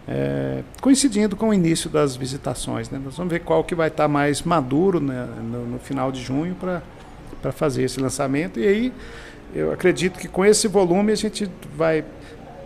é, 0.07 0.63
coincidindo 0.79 1.35
com 1.35 1.49
o 1.49 1.53
início 1.53 1.89
das 1.89 2.15
visitações. 2.15 2.89
Né? 2.89 2.99
Nós 3.03 3.17
vamos 3.17 3.31
ver 3.31 3.39
qual 3.39 3.63
que 3.63 3.75
vai 3.75 3.87
estar 3.89 4.07
mais 4.07 4.41
maduro 4.43 4.99
né, 4.99 5.27
no, 5.41 5.65
no, 5.65 5.79
final 5.79 6.11
de 6.11 6.21
junho 6.21 6.55
para 6.55 7.51
fazer 7.51 7.83
esse 7.83 7.99
lançamento. 7.99 8.59
E 8.59 8.67
aí 8.67 8.93
eu 9.53 9.73
acredito 9.73 10.19
que 10.19 10.27
com 10.27 10.45
esse 10.45 10.67
volume 10.67 11.11
a 11.11 11.15
gente 11.15 11.49
vai 11.75 12.05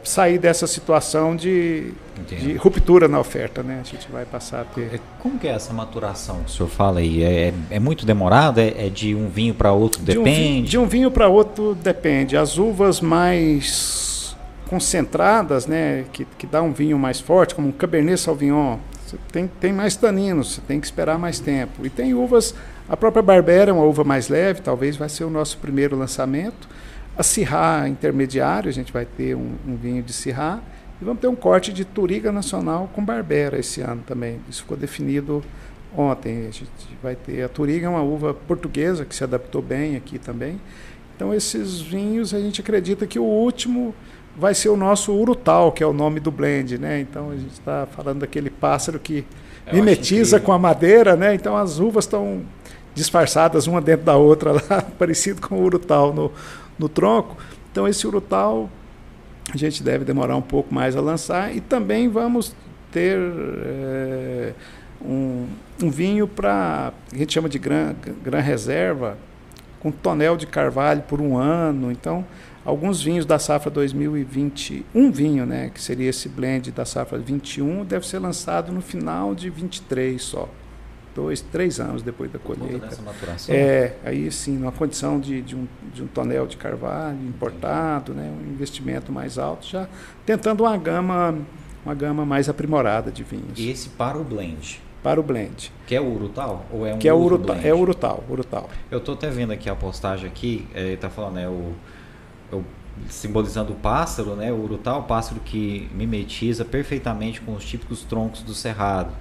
sair 0.04 0.38
dessa 0.38 0.68
situação 0.68 1.36
de, 1.36 1.94
de, 2.28 2.54
ruptura 2.56 3.08
na 3.08 3.20
oferta, 3.20 3.64
né? 3.64 3.80
A 3.82 3.84
gente 3.84 4.12
vai 4.12 4.26
passar 4.26 4.62
a 4.62 4.64
ter. 4.66 4.96
É, 4.96 5.00
como 5.20 5.40
que 5.40 5.48
é 5.48 5.52
essa 5.52 5.74
maturação 5.74 6.44
que 6.44 6.52
o 6.52 6.54
senhor 6.54 6.70
fala 6.70 7.00
aí? 7.00 7.24
É, 7.24 7.48
é, 7.48 7.54
é 7.72 7.80
muito 7.80 8.06
demorada? 8.06 8.62
É, 8.62 8.88
é, 8.88 8.90
de 8.90 9.16
um 9.16 9.30
vinho 9.30 9.54
para 9.54 9.72
outro? 9.72 10.02
Depende? 10.02 10.62
De 10.62 10.62
um, 10.62 10.64
de 10.64 10.78
um 10.80 10.86
vinho 10.88 11.12
para 11.12 11.28
outro 11.28 11.76
depende. 11.76 12.36
As 12.36 12.58
uvas 12.58 13.00
mais 13.02 14.36
concentradas, 14.70 15.68
né, 15.68 16.06
que, 16.12 16.26
que 16.38 16.48
dá 16.48 16.62
um 16.62 16.72
vinho 16.72 16.98
mais 16.98 17.20
forte, 17.20 17.54
como 17.54 17.68
um 17.68 17.72
Cabernet 17.72 18.20
Sauvignon, 18.20 18.78
tem, 19.32 19.48
tem 19.48 19.72
mais 19.72 19.96
taninos, 19.96 20.56
você 20.56 20.62
tem 20.62 20.80
que 20.80 20.86
esperar 20.86 21.20
mais 21.20 21.40
tempo. 21.40 21.86
E 21.86 21.90
tem 21.90 22.14
uvas, 22.14 22.56
a 22.90 22.98
própria 22.98 23.22
Barbera 23.22 23.70
é 23.70 23.74
uma 23.74 23.84
uva 23.84 24.04
mais 24.04 24.30
leve, 24.30 24.62
talvez 24.62 24.98
vai 24.98 25.10
ser 25.10 25.24
o 25.24 25.30
nosso 25.30 25.58
primeiro 25.58 25.96
lançamento. 25.96 26.68
A 27.18 27.24
Syrah 27.24 27.88
intermediário, 27.88 28.70
a 28.70 28.74
gente 28.74 28.92
vai 28.92 29.06
ter 29.06 29.36
um, 29.36 29.56
um 29.68 29.76
vinho 29.76 30.02
de 30.02 30.14
Syrah. 30.14 30.62
E 31.02 31.06
vamos 31.06 31.22
ter 31.22 31.28
um 31.28 31.36
corte 31.36 31.74
de 31.74 31.84
Turiga 31.84 32.32
Nacional 32.32 32.90
com 32.94 33.04
Barbera 33.04 33.60
esse 33.60 33.82
ano 33.82 34.04
também. 34.06 34.40
Isso 34.50 34.62
ficou 34.62 34.78
definido 34.78 35.44
ontem. 35.96 36.48
A 36.48 36.52
gente 36.52 36.68
vai 37.02 37.16
ter 37.16 37.44
a 37.44 37.50
Turiga 37.50 37.88
é 37.88 37.90
uma 37.90 38.02
uva 38.02 38.34
portuguesa 38.34 39.06
que 39.06 39.16
se 39.16 39.24
adaptou 39.24 39.62
bem 39.62 39.96
aqui 39.96 40.18
também. 40.18 40.60
Então 41.16 41.34
esses 41.34 41.80
vinhos 41.80 42.34
a 42.34 42.40
gente 42.40 42.62
acredita 42.62 43.06
que 43.06 43.20
o 43.20 43.24
último 43.24 43.94
vai 44.36 44.56
ser 44.56 44.70
o 44.70 44.76
nosso 44.76 45.14
Urutau, 45.14 45.72
que 45.72 45.84
é 45.84 45.88
o 45.88 45.94
nome 45.94 46.20
do 46.20 46.32
blend, 46.32 46.78
né? 46.80 47.00
Então 47.00 47.30
a 47.30 47.36
gente 47.36 47.54
está 47.54 47.88
falando 47.96 48.22
daquele 48.22 48.50
pássaro 48.50 49.00
que 49.00 49.26
Eu 49.68 49.76
mimetiza 49.76 50.40
com 50.40 50.52
a 50.52 50.58
madeira, 50.58 51.16
né? 51.16 51.36
Então 51.36 51.56
as 51.56 51.80
uvas 51.80 52.06
estão 52.06 52.42
disfarçadas 52.96 53.68
uma 53.68 53.82
dentro 53.82 54.06
da 54.06 54.16
outra 54.16 54.54
lá, 54.54 54.82
parecido 54.98 55.42
com 55.42 55.56
o 55.56 55.64
Urutau 55.64 56.14
no, 56.14 56.32
no 56.78 56.90
tronco. 56.90 57.38
Então 57.72 57.88
esse 57.88 58.06
Urutau 58.06 58.70
a 59.52 59.58
gente 59.58 59.84
deve 59.84 60.06
demorar 60.06 60.36
um 60.36 60.42
pouco 60.42 60.74
mais 60.74 60.96
a 60.96 61.02
lançar 61.02 61.56
e 61.56 61.60
também 61.60 62.08
vamos 62.08 62.56
ter 62.92 63.18
é, 63.18 64.54
um, 65.04 65.48
um, 65.82 65.90
vinho 65.90 66.28
para 66.28 66.94
a 67.12 67.18
gente 67.18 67.34
chama 67.34 67.50
de 67.50 67.60
gran, 67.60 67.94
gran 68.24 68.40
reserva 68.40 69.18
com 69.80 69.92
tonel 69.92 70.38
de 70.38 70.48
carvalho 70.48 71.02
por 71.02 71.20
um 71.20 71.36
ano. 71.38 71.92
Então 71.92 72.26
alguns 72.64 73.02
vinhos 73.02 73.26
da 73.26 73.38
safra 73.38 73.70
2020, 73.70 74.86
um 74.96 75.12
vinho, 75.12 75.46
né, 75.46 75.70
que 75.74 75.82
seria 75.82 76.10
esse 76.10 76.30
blend 76.30 76.72
da 76.72 76.86
safra 76.86 77.18
21, 77.18 77.84
deve 77.84 78.08
ser 78.08 78.20
lançado 78.20 78.72
no 78.72 78.82
final 78.82 79.36
de 79.36 79.50
23 79.50 80.22
só. 80.22 80.48
Dois, 81.16 81.42
três 81.42 81.80
anos 81.80 82.02
depois 82.02 82.32
da 82.32 82.40
colheita. 82.40 82.90
É, 83.50 83.96
aí 84.04 84.32
sim, 84.32 84.58
numa 84.58 84.72
condição 84.72 85.20
de, 85.20 85.42
de, 85.42 85.56
um, 85.56 85.68
de 85.94 86.04
um 86.04 86.08
tonel 86.08 86.48
de 86.48 86.58
carvalho 86.58 87.20
importado, 87.28 88.14
né, 88.14 88.32
um 88.32 88.52
investimento 88.52 89.12
mais 89.12 89.38
alto, 89.38 89.68
já 89.68 89.88
tentando 90.26 90.64
uma 90.64 90.76
gama, 90.76 91.38
uma 91.86 91.94
gama 91.94 92.26
mais 92.26 92.50
aprimorada 92.50 93.12
de 93.12 93.24
vinhos. 93.24 93.60
E 93.60 93.70
esse 93.70 93.90
para 93.90 94.18
o 94.18 94.24
blend? 94.24 94.82
para 95.04 95.20
o 95.20 95.24
blend. 95.24 95.70
Que 95.86 95.96
é 95.96 96.00
o 96.00 96.06
Urutau? 96.06 96.66
Ou 96.72 96.88
é 96.88 96.94
um 96.94 96.98
que 96.98 97.10
é 97.10 97.14
o 97.14 97.18
Urutau, 97.18 97.58
é 97.62 97.74
Urutau, 97.74 98.24
Urutau. 98.30 98.70
Eu 98.90 99.00
estou 99.00 99.16
até 99.16 99.30
vendo 99.30 99.52
aqui 99.52 99.70
a 99.70 99.76
postagem 99.76 100.26
aqui, 100.26 100.66
é, 100.74 100.82
ele 100.84 100.94
está 100.94 101.10
falando, 101.10 101.40
é 101.40 101.48
o 101.48 101.74
eu, 102.54 102.64
simbolizando 103.10 103.74
o 103.74 103.76
pássaro, 103.76 104.36
né? 104.36 104.52
O 104.52 104.58
urutá, 104.58 104.96
o 104.96 105.04
pássaro 105.04 105.42
que 105.42 105.90
mimetiza 105.94 106.64
perfeitamente 106.64 107.42
com 107.42 107.54
os 107.54 107.66
típicos 107.66 108.04
troncos 108.04 108.44
do 108.44 108.54
cerrado. 108.54 109.12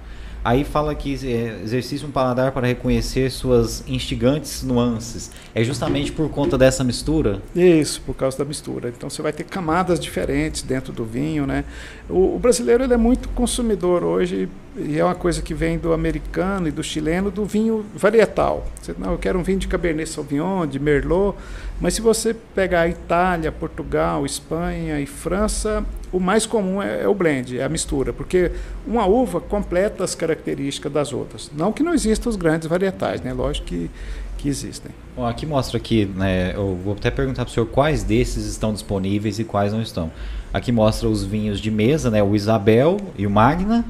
Aí 0.43 0.65
fala 0.65 0.93
que 0.93 1.13
é, 1.25 1.61
exercício 1.63 2.07
um 2.07 2.11
paladar 2.11 2.51
para 2.51 2.67
reconhecer 2.67 3.31
suas 3.31 3.83
instigantes 3.87 4.61
nuances. 4.61 5.31
É 5.55 5.63
justamente 5.63 6.11
por 6.11 6.29
conta 6.29 6.57
dessa 6.57 6.83
mistura? 6.83 7.41
Isso, 7.55 8.01
por 8.01 8.13
causa 8.13 8.37
da 8.37 8.43
mistura. 8.43 8.89
Então 8.89 9.09
você 9.09 9.21
vai 9.21 9.31
ter 9.31 9.45
camadas 9.45 9.99
diferentes 9.99 10.61
dentro 10.61 10.91
do 10.91 11.05
vinho, 11.05 11.47
né? 11.47 11.63
O, 12.09 12.35
o 12.35 12.39
brasileiro 12.39 12.83
ele 12.83 12.93
é 12.93 12.97
muito 12.97 13.29
consumidor 13.29 14.03
hoje 14.03 14.49
e 14.75 14.99
é 14.99 15.05
uma 15.05 15.15
coisa 15.15 15.41
que 15.41 15.53
vem 15.53 15.77
do 15.77 15.93
americano 15.93 16.67
e 16.67 16.71
do 16.71 16.83
chileno 16.83 17.31
do 17.31 17.45
vinho 17.45 17.85
varietal. 17.95 18.65
Você, 18.81 18.93
não, 18.97 19.13
eu 19.13 19.17
quero 19.17 19.39
um 19.39 19.43
vinho 19.43 19.59
de 19.59 19.67
Cabernet 19.67 20.09
Sauvignon, 20.09 20.67
de 20.67 20.77
Merlot, 20.77 21.37
mas 21.79 21.93
se 21.93 22.01
você 22.01 22.33
pegar 22.33 22.89
Itália, 22.89 23.49
Portugal, 23.49 24.25
Espanha 24.25 24.99
e 24.99 25.05
França, 25.05 25.85
o 26.13 26.19
mais 26.19 26.45
comum 26.45 26.81
é, 26.81 27.01
é, 27.01 27.07
o 27.07 27.13
blend, 27.15 27.57
é 27.57 27.63
a 27.63 27.69
mistura, 27.69 28.13
porque 28.13 28.51
uma 28.85 29.05
uva 29.07 29.41
completa 29.41 30.03
as 30.03 30.13
características 30.13 30.91
das 30.91 31.11
outras. 31.11 31.49
Não 31.57 31.73
que 31.73 31.81
não 31.81 31.93
existam 31.93 32.29
os 32.29 32.35
grandes 32.35 32.67
varietais, 32.67 33.19
né? 33.21 33.33
Lógico 33.33 33.65
que, 33.65 33.89
que 34.37 34.47
existem. 34.47 34.91
Bom, 35.15 35.25
aqui 35.25 35.45
mostra 35.45 35.77
aqui, 35.77 36.05
né? 36.05 36.53
Eu 36.55 36.77
vou 36.81 36.93
até 36.93 37.09
perguntar 37.09 37.43
para 37.45 37.51
o 37.51 37.53
senhor 37.53 37.65
quais 37.65 38.03
desses 38.03 38.45
estão 38.45 38.71
disponíveis 38.71 39.39
e 39.39 39.43
quais 39.43 39.73
não 39.73 39.81
estão. 39.81 40.11
Aqui 40.53 40.71
mostra 40.71 41.09
os 41.09 41.23
vinhos 41.23 41.59
de 41.59 41.71
mesa, 41.71 42.11
né? 42.11 42.21
O 42.21 42.35
Isabel 42.35 42.97
e 43.17 43.25
o 43.25 43.29
Magna 43.29 43.83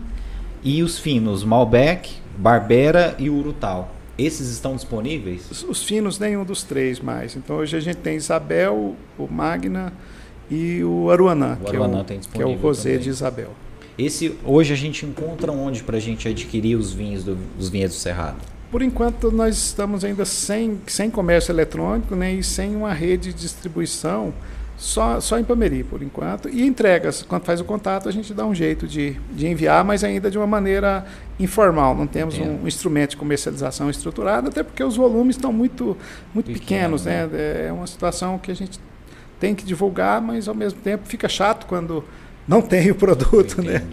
e 0.63 0.81
os 0.81 0.97
finos, 0.97 1.43
Malbec, 1.43 2.09
Barbera 2.37 3.15
e 3.19 3.29
Urutau. 3.29 3.93
Esses 4.17 4.49
estão 4.49 4.75
disponíveis? 4.75 5.51
Os, 5.51 5.63
os, 5.63 5.83
finos, 5.83 6.19
nenhum 6.19 6.45
dos 6.45 6.63
três 6.63 7.01
mais. 7.01 7.35
Então 7.35 7.57
hoje 7.57 7.75
a 7.75 7.79
gente 7.81 7.97
tem 7.97 8.15
Isabel, 8.15 8.95
o 9.17 9.27
Magna 9.27 9.91
e 10.49 10.83
o 10.83 11.09
Aruanã, 11.09 11.57
o 11.61 11.65
que, 11.65 11.75
Aruanã 11.75 11.99
é 11.99 12.01
o, 12.01 12.19
que 12.19 12.41
é 12.41 12.45
o 12.45 12.55
Rosé 12.55 12.91
também. 12.91 13.03
de 13.03 13.09
Isabel. 13.09 13.49
Esse 13.97 14.35
hoje 14.43 14.73
a 14.73 14.75
gente 14.75 15.05
encontra 15.05 15.51
onde 15.51 15.83
para 15.83 15.97
a 15.97 15.99
gente 15.99 16.27
adquirir 16.27 16.75
os 16.75 16.91
vinhos 16.91 17.23
do, 17.23 17.35
dos 17.57 17.69
vinhedos 17.69 17.95
do 17.95 17.99
Cerrado? 17.99 18.37
Por 18.71 18.81
enquanto 18.81 19.31
nós 19.31 19.55
estamos 19.55 20.03
ainda 20.03 20.25
sem, 20.25 20.81
sem 20.87 21.09
comércio 21.09 21.51
eletrônico 21.51 22.15
né, 22.15 22.33
e 22.33 22.43
sem 22.43 22.75
uma 22.75 22.91
rede 22.91 23.31
de 23.31 23.39
distribuição 23.39 24.33
só, 24.75 25.21
só 25.21 25.39
em 25.39 25.43
Pameri, 25.43 25.83
por 25.83 26.01
enquanto. 26.01 26.49
E 26.49 26.65
entregas, 26.65 27.21
quando 27.21 27.43
faz 27.43 27.61
o 27.61 27.63
contato, 27.63 28.09
a 28.09 28.11
gente 28.11 28.33
dá 28.33 28.45
um 28.45 28.55
jeito 28.55 28.87
de, 28.87 29.15
de 29.31 29.47
enviar, 29.47 29.83
mas 29.85 30.03
ainda 30.03 30.29
de 30.29 30.37
uma 30.37 30.47
maneira 30.47 31.05
informal. 31.39 31.95
Não 31.95 32.07
temos 32.07 32.37
um, 32.39 32.63
um, 32.63 32.67
instrumento 32.67 33.11
de 33.11 33.17
comercialização 33.17 33.89
estruturado, 33.89 34.49
até 34.49 34.63
porque 34.63 34.83
os 34.83 34.97
volumes 34.97 35.35
estão 35.35 35.53
muito, 35.53 35.95
muito 36.33 36.47
Pequeno, 36.47 36.97
pequenos. 36.97 37.05
Né? 37.05 37.27
né? 37.27 37.67
É 37.67 37.71
uma 37.71 37.85
situação 37.85 38.39
que 38.39 38.51
a 38.51 38.55
gente 38.55 38.79
tem 39.43 39.53
que 39.53 39.65
divulgar, 39.65 40.21
mas 40.21 40.47
ao 40.47 40.55
mesmo 40.55 40.79
tempo 40.79 41.05
fica 41.05 41.27
chato 41.27 41.65
quando 41.65 42.01
não 42.47 42.61
tem 42.61 42.89
o 42.89 42.95
produto. 42.95 43.61
Né? 43.61 43.83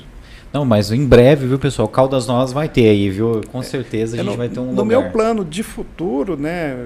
Não, 0.52 0.64
mas 0.64 0.92
em 0.92 1.04
breve, 1.04 1.48
viu, 1.48 1.58
pessoal? 1.58 1.88
Caldas 1.88 2.28
Novas 2.28 2.52
vai 2.52 2.68
ter 2.68 2.88
aí, 2.88 3.10
viu? 3.10 3.40
Com 3.50 3.60
certeza 3.60 4.16
a 4.16 4.20
é, 4.20 4.22
gente 4.22 4.30
no, 4.30 4.38
vai 4.38 4.48
ter 4.48 4.60
um 4.60 4.66
No 4.66 4.82
lugar. 4.82 4.86
meu 4.86 5.10
plano 5.10 5.44
de 5.44 5.64
futuro, 5.64 6.36
né, 6.36 6.76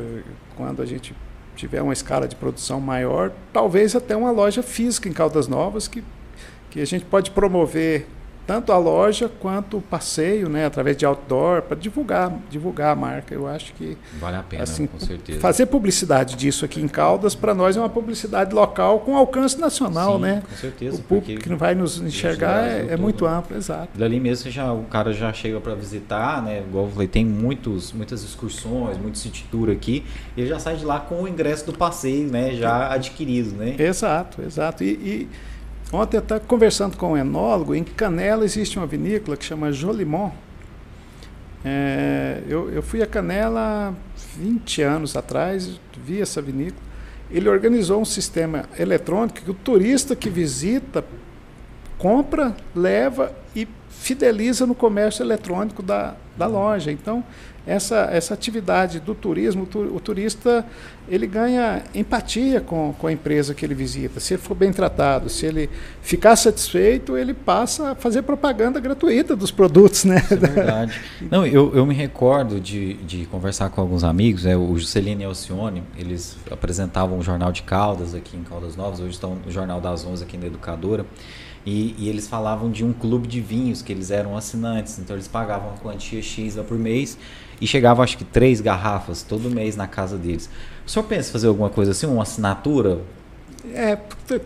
quando 0.56 0.80
a 0.80 0.86
gente 0.86 1.14
tiver 1.54 1.82
uma 1.82 1.92
escala 1.92 2.26
de 2.26 2.34
produção 2.36 2.80
maior, 2.80 3.32
talvez 3.52 3.94
até 3.94 4.16
uma 4.16 4.30
loja 4.30 4.62
física 4.62 5.10
em 5.10 5.12
Caldas 5.12 5.46
Novas 5.46 5.86
que, 5.86 6.02
que 6.70 6.80
a 6.80 6.86
gente 6.86 7.04
pode 7.04 7.32
promover 7.32 8.06
tanto 8.46 8.72
a 8.72 8.78
loja 8.78 9.30
quanto 9.40 9.78
o 9.78 9.82
passeio, 9.82 10.48
né, 10.48 10.66
através 10.66 10.96
de 10.96 11.06
outdoor, 11.06 11.62
para 11.62 11.76
divulgar, 11.76 12.32
divulgar 12.50 12.92
a 12.92 12.96
marca. 12.96 13.34
Eu 13.34 13.46
acho 13.46 13.72
que 13.74 13.96
vale 14.20 14.36
a 14.36 14.42
pena, 14.42 14.62
assim, 14.62 14.86
com 14.86 14.98
certeza. 14.98 15.40
Fazer 15.40 15.66
publicidade 15.66 16.36
disso 16.36 16.64
aqui 16.64 16.80
em 16.80 16.88
Caldas 16.88 17.34
para 17.34 17.54
nós 17.54 17.76
é 17.76 17.80
uma 17.80 17.88
publicidade 17.88 18.54
local 18.54 19.00
com 19.00 19.16
alcance 19.16 19.58
nacional, 19.58 20.16
Sim, 20.16 20.22
né? 20.22 20.42
Com 20.48 20.56
certeza. 20.56 20.96
O 20.96 21.02
público 21.02 21.40
que 21.40 21.54
vai 21.54 21.74
nos 21.74 22.00
enxergar 22.00 22.64
é, 22.64 22.88
é 22.90 22.96
muito 22.96 23.26
amplo, 23.26 23.56
exato. 23.56 23.88
Dali 23.98 24.20
mesmo 24.20 24.50
já 24.50 24.72
o 24.72 24.84
cara 24.84 25.12
já 25.12 25.32
chega 25.32 25.60
para 25.60 25.74
visitar, 25.74 26.42
né? 26.42 26.62
Igual 26.68 26.86
eu 26.86 26.90
falei, 26.90 27.08
tem 27.08 27.24
muitos, 27.24 27.92
muitas 27.92 28.22
excursões, 28.22 28.98
muito 28.98 29.18
city 29.18 29.46
tour 29.50 29.70
aqui, 29.70 30.04
e 30.36 30.42
ele 30.42 30.50
já 30.50 30.58
sai 30.58 30.76
de 30.76 30.84
lá 30.84 31.00
com 31.00 31.22
o 31.22 31.28
ingresso 31.28 31.66
do 31.66 31.72
passeio, 31.72 32.30
né? 32.30 32.54
Já 32.54 32.92
adquirido, 32.92 33.56
né? 33.56 33.74
Exato, 33.78 34.42
exato. 34.42 34.84
e, 34.84 34.88
e 34.88 35.28
Ontem 35.94 36.16
eu 36.16 36.22
estava 36.22 36.40
conversando 36.40 36.96
com 36.96 37.12
um 37.12 37.16
enólogo, 37.16 37.72
em 37.72 37.84
Canela 37.84 38.44
existe 38.44 38.76
uma 38.78 38.86
vinícola 38.86 39.36
que 39.36 39.44
chama 39.44 39.70
Jolimon. 39.70 40.32
É, 41.64 42.42
eu, 42.48 42.68
eu 42.68 42.82
fui 42.82 43.00
a 43.00 43.06
Canela 43.06 43.94
20 44.36 44.82
anos 44.82 45.16
atrás, 45.16 45.78
vi 46.04 46.20
essa 46.20 46.42
vinícola. 46.42 46.82
Ele 47.30 47.48
organizou 47.48 48.00
um 48.00 48.04
sistema 48.04 48.64
eletrônico 48.76 49.40
que 49.40 49.50
o 49.52 49.54
turista 49.54 50.16
que 50.16 50.28
visita 50.28 51.04
compra, 51.96 52.56
leva 52.74 53.32
e 53.54 53.68
fideliza 53.88 54.66
no 54.66 54.74
comércio 54.74 55.22
eletrônico 55.22 55.80
da, 55.80 56.16
da 56.36 56.48
loja. 56.48 56.90
Então, 56.90 57.22
essa, 57.66 58.08
essa 58.12 58.34
atividade 58.34 59.00
do 59.00 59.14
turismo, 59.14 59.66
o 59.74 59.98
turista 59.98 60.64
ele 61.08 61.26
ganha 61.26 61.82
empatia 61.94 62.60
com, 62.60 62.94
com 62.98 63.06
a 63.06 63.12
empresa 63.12 63.54
que 63.54 63.64
ele 63.64 63.74
visita. 63.74 64.20
Se 64.20 64.34
ele 64.34 64.42
for 64.42 64.54
bem 64.54 64.72
tratado, 64.72 65.28
se 65.28 65.46
ele 65.46 65.68
ficar 66.02 66.36
satisfeito, 66.36 67.16
ele 67.16 67.32
passa 67.32 67.92
a 67.92 67.94
fazer 67.94 68.22
propaganda 68.22 68.80
gratuita 68.80 69.34
dos 69.34 69.50
produtos. 69.50 70.04
Né? 70.04 70.16
Isso 70.16 70.34
é 70.34 70.36
verdade. 70.36 71.00
Não, 71.30 71.46
eu, 71.46 71.74
eu 71.74 71.86
me 71.86 71.94
recordo 71.94 72.60
de, 72.60 72.94
de 72.94 73.26
conversar 73.26 73.70
com 73.70 73.80
alguns 73.80 74.04
amigos, 74.04 74.44
né? 74.44 74.56
o 74.56 74.76
Juscelino 74.78 75.22
e 75.22 75.24
Alcione, 75.24 75.82
eles 75.98 76.36
apresentavam 76.50 77.18
o 77.18 77.22
Jornal 77.22 77.52
de 77.52 77.62
Caldas 77.62 78.14
aqui 78.14 78.36
em 78.36 78.42
Caldas 78.42 78.76
Novas, 78.76 79.00
hoje 79.00 79.12
estão 79.12 79.36
no 79.44 79.50
Jornal 79.50 79.80
das 79.80 80.04
Onze 80.04 80.22
aqui 80.22 80.36
na 80.36 80.46
Educadora. 80.46 81.04
E, 81.66 81.94
e, 81.98 82.10
eles 82.10 82.28
falavam 82.28 82.70
de 82.70 82.84
um 82.84 82.92
clube 82.92 83.26
de 83.26 83.40
vinhos 83.40 83.80
que 83.80 83.90
eles 83.90 84.10
eram 84.10 84.36
assinantes, 84.36 84.98
então 84.98 85.16
eles 85.16 85.26
pagavam 85.26 85.70
uma 85.70 85.78
quantia 85.78 86.20
X 86.20 86.56
lá 86.56 86.62
por 86.62 86.78
mês 86.78 87.16
e 87.64 87.66
chegava 87.66 88.02
acho 88.02 88.18
que 88.18 88.24
três 88.24 88.60
garrafas 88.60 89.22
todo 89.22 89.48
mês 89.48 89.74
na 89.74 89.86
casa 89.86 90.18
deles. 90.18 90.50
O 90.86 90.90
senhor 90.90 91.06
pensa 91.06 91.30
em 91.30 91.32
fazer 91.32 91.46
alguma 91.48 91.70
coisa 91.70 91.92
assim, 91.92 92.04
uma 92.06 92.22
assinatura? 92.22 92.98
É, 93.72 93.96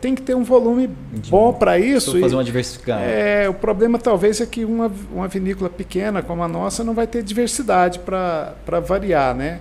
tem 0.00 0.14
que 0.14 0.22
ter 0.22 0.36
um 0.36 0.44
volume 0.44 0.88
bom 1.28 1.52
para 1.52 1.80
isso. 1.80 2.20
fazer 2.20 2.36
uma 2.36 2.44
diversificação. 2.44 3.02
É, 3.02 3.48
o 3.48 3.54
problema 3.54 3.98
talvez 3.98 4.40
é 4.40 4.46
que 4.46 4.64
uma, 4.64 4.88
uma 5.12 5.26
vinícola 5.26 5.68
pequena 5.68 6.22
como 6.22 6.44
a 6.44 6.48
nossa 6.48 6.84
não 6.84 6.94
vai 6.94 7.08
ter 7.08 7.24
diversidade 7.24 7.98
para 7.98 8.54
variar, 8.86 9.34
né? 9.34 9.58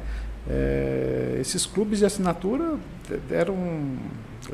É, 0.48 1.40
esses 1.42 1.66
clubes 1.66 1.98
de 1.98 2.06
assinatura 2.06 2.76
deram, 3.28 3.56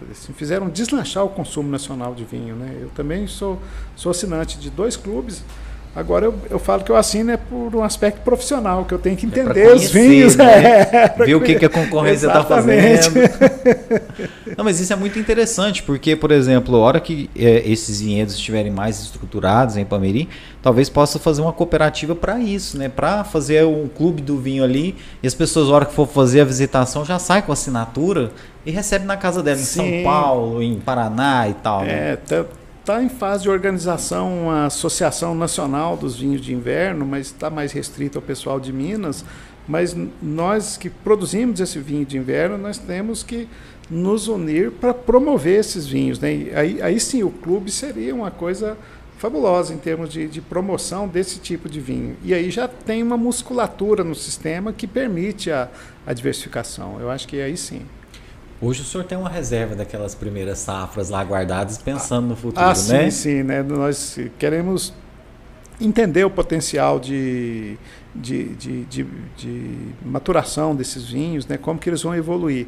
assim, 0.10 0.32
fizeram 0.32 0.70
deslanchar 0.70 1.26
o 1.26 1.30
consumo 1.30 1.70
nacional 1.70 2.16
de 2.16 2.24
vinho, 2.24 2.56
né? 2.56 2.78
Eu 2.82 2.90
também 2.96 3.28
sou, 3.28 3.62
sou 3.98 4.12
assinante 4.12 4.58
de 4.58 4.70
dois 4.70 4.96
clubes 4.96 5.44
Agora 5.96 6.26
eu, 6.26 6.34
eu 6.50 6.58
falo 6.58 6.84
que 6.84 6.92
eu 6.92 6.96
assino 6.96 7.30
é 7.32 7.38
por 7.38 7.76
um 7.76 7.84
aspecto 7.84 8.22
profissional, 8.22 8.84
que 8.84 8.94
eu 8.94 8.98
tenho 8.98 9.16
que 9.16 9.28
é 9.28 9.30
entender 9.30 9.62
é 9.62 9.74
os 9.74 9.92
vinhos. 9.92 10.36
Né? 10.36 10.44
É, 10.94 11.26
Ver 11.26 11.36
o 11.36 11.42
que, 11.42 11.56
que 11.56 11.66
a 11.66 11.70
concorrência 11.70 12.28
está 12.28 12.44
fazendo. 12.44 13.14
Não, 14.58 14.64
mas 14.64 14.80
isso 14.80 14.92
é 14.92 14.96
muito 14.96 15.20
interessante, 15.20 15.84
porque, 15.84 16.16
por 16.16 16.32
exemplo, 16.32 16.76
a 16.76 16.80
hora 16.80 17.00
que 17.00 17.30
é, 17.36 17.70
esses 17.70 18.02
vinhedos 18.02 18.36
estiverem 18.36 18.72
mais 18.72 19.00
estruturados 19.02 19.78
em 19.78 19.86
Pameri, 19.86 20.30
talvez 20.62 20.90
possa 20.90 21.20
fazer 21.20 21.42
uma 21.42 21.54
cooperativa 21.54 22.16
para 22.16 22.40
isso, 22.40 22.78
né? 22.78 22.90
Para 22.90 23.24
fazer 23.24 23.66
um 23.66 23.88
clube 23.88 24.22
do 24.22 24.38
vinho 24.38 24.64
ali, 24.64 24.96
e 25.22 25.28
as 25.28 25.34
pessoas, 25.34 25.70
a 25.70 25.74
hora 25.74 25.86
que 25.86 25.94
for 25.94 26.08
fazer 26.08 26.42
a 26.42 26.46
visitação, 26.46 27.06
já 27.06 27.20
sai 27.20 27.42
com 27.42 27.52
assinatura 27.52 28.32
e 28.66 28.72
recebe 28.72 29.06
na 29.06 29.18
casa 29.18 29.44
dela, 29.44 29.60
em 29.60 29.64
Sim. 29.64 30.04
São 30.04 30.04
Paulo, 30.04 30.62
em 30.62 30.80
Paraná 30.80 31.48
e 31.50 31.54
tal. 31.54 31.82
Né? 31.82 32.18
Está 32.84 33.02
em 33.02 33.08
fase 33.08 33.44
de 33.44 33.50
organização 33.50 34.52
a 34.52 34.66
Associação 34.66 35.34
Nacional 35.34 35.96
dos 35.96 36.20
Vinhos 36.20 36.42
de 36.42 36.54
Inverno, 36.54 37.06
mas 37.06 37.28
está 37.28 37.50
mais 37.50 37.72
restrito 37.72 38.18
ao 38.18 38.22
pessoal 38.22 38.60
de 38.60 38.74
Minas. 38.74 39.24
Mas 39.66 39.96
nós 40.22 40.76
que 40.76 40.90
produzimos 40.90 41.62
esse 41.62 41.80
vinho 41.80 42.06
de 42.06 42.18
inverno, 42.18 42.58
nós 42.58 42.78
temos 42.78 43.24
que 43.24 43.48
nos 43.90 44.28
unir 44.28 44.70
para 44.70 44.94
promover 44.94 45.62
esses 45.62 45.88
vinhos. 45.88 46.20
Né? 46.20 46.50
Aí, 46.54 46.82
aí 46.82 47.00
sim, 47.00 47.24
o 47.24 47.30
clube 47.30 47.72
seria 47.72 48.14
uma 48.14 48.30
coisa 48.30 48.78
fabulosa 49.18 49.74
em 49.74 49.78
termos 49.78 50.10
de, 50.10 50.28
de, 50.28 50.42
promoção 50.42 51.08
desse 51.08 51.40
tipo 51.40 51.70
de 51.70 51.80
vinho. 51.80 52.18
E 52.22 52.34
aí 52.34 52.52
já 52.52 52.68
tem 52.68 53.02
uma 53.02 53.16
musculatura 53.16 54.04
no 54.04 54.14
sistema 54.14 54.74
que 54.74 54.88
permite 54.88 55.50
a, 55.50 55.70
a 56.06 56.12
diversificação. 56.12 57.00
Eu 57.00 57.10
acho 57.10 57.30
que 57.30 57.40
aí 57.40 57.56
sim. 57.56 57.84
Hoje 58.64 58.82
o 58.82 58.86
senhor 58.86 59.04
tem 59.04 59.18
uma 59.18 59.28
reserva 59.28 59.76
daquelas 59.76 60.16
primeiras 60.16 60.60
safras 60.60 61.10
lá 61.10 61.22
guardadas 61.22 61.78
pensando 61.78 62.28
no 62.28 62.36
futuro, 62.38 62.64
ah, 62.64 62.70
né? 62.70 62.74
Sim, 62.74 63.12
sim, 63.12 63.44
né? 63.44 63.62
Nós 63.62 64.18
queremos 64.40 64.94
entender 65.82 66.24
o 66.24 66.30
potencial 66.30 66.98
de, 66.98 67.78
de, 68.16 68.56
de, 68.56 68.86
de, 68.86 69.04
de 69.36 69.78
maturação 70.02 70.74
desses 70.74 71.04
vinhos, 71.10 71.46
né? 71.46 71.58
Como 71.58 71.78
que 71.78 71.90
eles 71.90 72.02
vão 72.02 72.16
evoluir. 72.16 72.68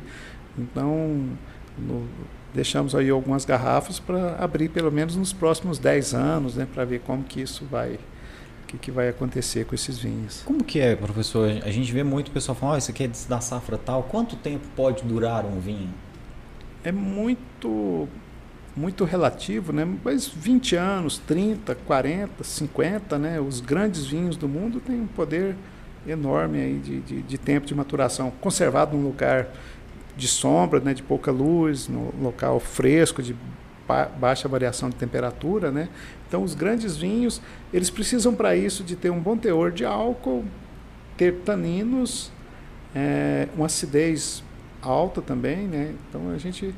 Então, 0.59 1.29
no, 1.77 2.05
deixamos 2.53 2.93
aí 2.93 3.09
algumas 3.09 3.45
garrafas 3.45 3.97
para 3.97 4.35
abrir 4.35 4.67
pelo 4.67 4.91
menos 4.91 5.15
nos 5.15 5.31
próximos 5.31 5.79
10 5.79 6.13
anos, 6.13 6.55
né? 6.55 6.67
Para 6.73 6.83
ver 6.83 6.99
como 7.05 7.23
que 7.23 7.41
isso 7.41 7.65
vai 7.71 7.97
que, 8.65 8.77
que 8.77 8.91
vai 8.91 9.09
acontecer 9.09 9.65
com 9.65 9.75
esses 9.75 9.97
vinhos. 9.97 10.41
Como 10.43 10.63
que 10.63 10.79
é, 10.79 10.95
professor? 10.95 11.49
A 11.63 11.71
gente 11.71 11.91
vê 11.91 12.03
muito 12.03 12.31
pessoal 12.31 12.55
falando, 12.55 12.75
oh, 12.75 12.77
isso 12.77 12.91
aqui 12.91 13.03
é 13.03 13.09
da 13.29 13.39
safra 13.39 13.77
tal. 13.77 14.03
Quanto 14.03 14.35
tempo 14.35 14.65
pode 14.75 15.03
durar 15.03 15.45
um 15.45 15.59
vinho? 15.59 15.93
É 16.83 16.91
muito 16.91 18.07
muito 18.75 19.05
relativo, 19.05 19.71
né? 19.71 19.87
Mas 20.03 20.27
20 20.27 20.75
anos, 20.75 21.17
30, 21.19 21.75
40, 21.75 22.43
50, 22.43 23.17
né? 23.17 23.39
Os 23.39 23.61
grandes 23.61 24.05
vinhos 24.05 24.35
do 24.35 24.49
mundo 24.49 24.81
têm 24.81 24.99
um 24.99 25.07
poder 25.07 25.55
enorme 26.05 26.59
aí 26.59 26.79
de, 26.79 26.99
de, 26.99 27.21
de 27.21 27.37
tempo 27.37 27.65
de 27.65 27.73
maturação, 27.73 28.31
conservado 28.41 28.95
num 28.97 29.03
lugar 29.03 29.47
de 30.17 30.27
sombra, 30.27 30.79
né? 30.81 30.93
De 30.93 31.01
pouca 31.01 31.31
luz, 31.31 31.87
no 31.87 32.13
local 32.21 32.59
fresco, 32.59 33.23
de 33.23 33.35
baixa 34.17 34.47
variação 34.47 34.89
de 34.89 34.95
temperatura, 34.95 35.71
né? 35.71 35.89
Então 36.27 36.43
os 36.43 36.55
grandes 36.55 36.97
vinhos, 36.97 37.41
eles 37.73 37.89
precisam 37.89 38.33
para 38.33 38.55
isso 38.55 38.83
de 38.83 38.95
ter 38.95 39.09
um 39.09 39.19
bom 39.19 39.37
teor 39.37 39.71
de 39.71 39.85
álcool, 39.85 40.43
ter 41.17 41.35
taninos, 41.45 42.31
é, 42.95 43.47
uma 43.55 43.67
acidez 43.67 44.43
alta 44.81 45.21
também, 45.21 45.67
né? 45.67 45.93
Então 46.09 46.29
a 46.29 46.37
gente 46.37 46.73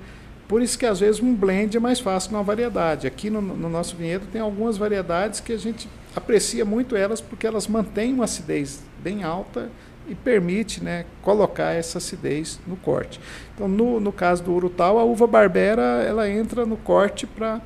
por 0.47 0.62
isso 0.62 0.80
que 0.80 0.86
às 0.86 1.01
vezes 1.01 1.22
um 1.22 1.36
blend 1.36 1.76
é 1.76 1.80
mais 1.80 1.99
fácil 1.99 2.32
uma 2.32 2.43
variedade. 2.43 3.05
Aqui 3.05 3.30
no, 3.30 3.41
no, 3.41 3.70
nosso 3.70 3.97
vinhedo 3.97 4.28
tem 4.32 4.39
algumas 4.39 4.78
variedades 4.78 5.41
que 5.41 5.51
a 5.51 5.58
gente 5.58 5.89
aprecia 6.16 6.64
muito 6.64 6.95
elas 6.95 7.20
porque 7.20 7.45
elas 7.45 7.68
mantêm 7.68 8.14
uma 8.14 8.24
acidez 8.24 8.82
bem 9.03 9.24
alta 9.24 9.70
e 10.08 10.16
permite 10.16 10.84
né, 10.84 11.05
colocar 11.22 11.74
essa 11.74 11.97
acidez 11.97 12.60
no 12.66 12.78
corte. 12.78 13.20
Então, 13.53 13.68
no, 13.68 13.99
no 13.99 14.12
caso 14.12 14.43
do 14.43 14.53
Urutau, 14.53 14.97
a 14.97 15.03
uva 15.03 15.28
barbera 15.28 16.03
ela 16.03 16.30
entra 16.30 16.66
no 16.66 16.78
corte 16.78 17.28
para 17.28 17.62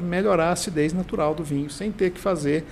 melhorar 0.00 0.48
a 0.48 0.52
acidez 0.52 0.92
natural 0.92 1.34
do 1.34 1.44
vinho, 1.44 1.68
sem 1.68 1.92
ter 1.92 2.10
que 2.10 2.20
fazer 2.20 2.64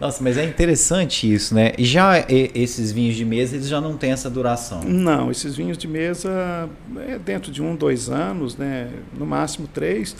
Nossa, 0.00 0.22
mas 0.22 0.38
é 0.38 0.44
interessante 0.44 1.32
isso, 1.32 1.54
né? 1.54 1.72
E 1.76 1.84
já 1.84 2.24
esses 2.28 2.90
vinhos 2.90 3.14
de 3.14 3.24
mesa 3.24 3.56
eles 3.56 3.68
já 3.68 3.80
não 3.80 3.96
têm 3.96 4.12
essa 4.12 4.30
duração? 4.30 4.82
Não, 4.84 5.30
esses 5.30 5.54
vinhos 5.54 5.76
de 5.76 5.86
mesa 5.86 6.68
é 7.06 7.18
dentro 7.18 7.52
de 7.52 7.62
um, 7.62 7.76
dois 7.76 8.08
anos, 8.08 8.56
né? 8.56 8.88
No 9.16 9.26
máximo 9.26 9.68
três. 9.68 10.16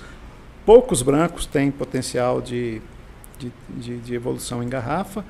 Poucos 0.65 1.03
brancos 1.03 1.45
têm 1.45 1.71
potencial 1.71 2.41
de, 2.41 2.81
de, 3.39 3.53
de, 3.69 3.99
de 3.99 4.15
evolução 4.15 4.63
em 4.63 4.69
garrafa. 4.69 5.25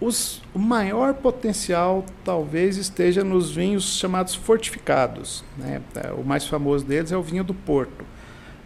Os, 0.00 0.42
o 0.52 0.58
maior 0.58 1.14
potencial 1.14 2.04
talvez 2.24 2.76
esteja 2.76 3.22
nos 3.22 3.52
vinhos 3.52 3.96
chamados 3.96 4.34
fortificados. 4.34 5.44
Né? 5.56 5.80
É, 5.94 6.12
o 6.12 6.24
mais 6.24 6.46
famoso 6.46 6.84
deles 6.84 7.12
é 7.12 7.16
o 7.16 7.22
vinho 7.22 7.44
do 7.44 7.54
Porto. 7.54 8.04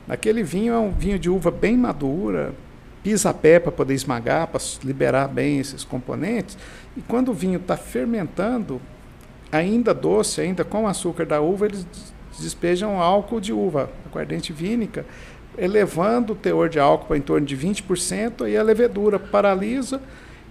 Aquele 0.09 0.43
vinho 0.43 0.73
é 0.73 0.79
um 0.79 0.91
vinho 0.91 1.19
de 1.19 1.29
uva 1.29 1.51
bem 1.51 1.77
madura, 1.77 2.55
pisa 3.03 3.29
a 3.29 3.35
pé 3.35 3.61
para 3.61 3.71
poder 3.71 3.93
esmagar, 3.93 4.47
para 4.47 4.61
liberar 4.83 5.29
bem 5.29 5.59
esses 5.59 5.85
componentes. 5.85 6.57
E 6.97 7.03
quando 7.03 7.29
o 7.29 7.35
vinho 7.35 7.59
está 7.59 7.77
fermentando, 7.77 8.81
ainda 9.53 9.93
doce, 9.93 10.41
ainda 10.41 10.65
com 10.65 10.89
açúcar 10.89 11.27
da 11.27 11.41
uva, 11.43 11.67
eles 11.67 11.87
despejam 12.39 13.01
álcool 13.01 13.41
de 13.41 13.53
uva, 13.53 13.91
aguardente 14.07 14.53
vínica, 14.53 15.05
elevando 15.59 16.33
o 16.33 16.37
teor 16.37 16.69
de 16.69 16.79
álcool 16.79 17.07
para 17.09 17.19
em 17.19 17.23
torno 17.23 17.47
de 17.47 17.57
20%, 17.57 18.45
aí 18.45 18.57
a 18.57 18.63
levedura 18.63 19.19
paralisa 19.19 20.01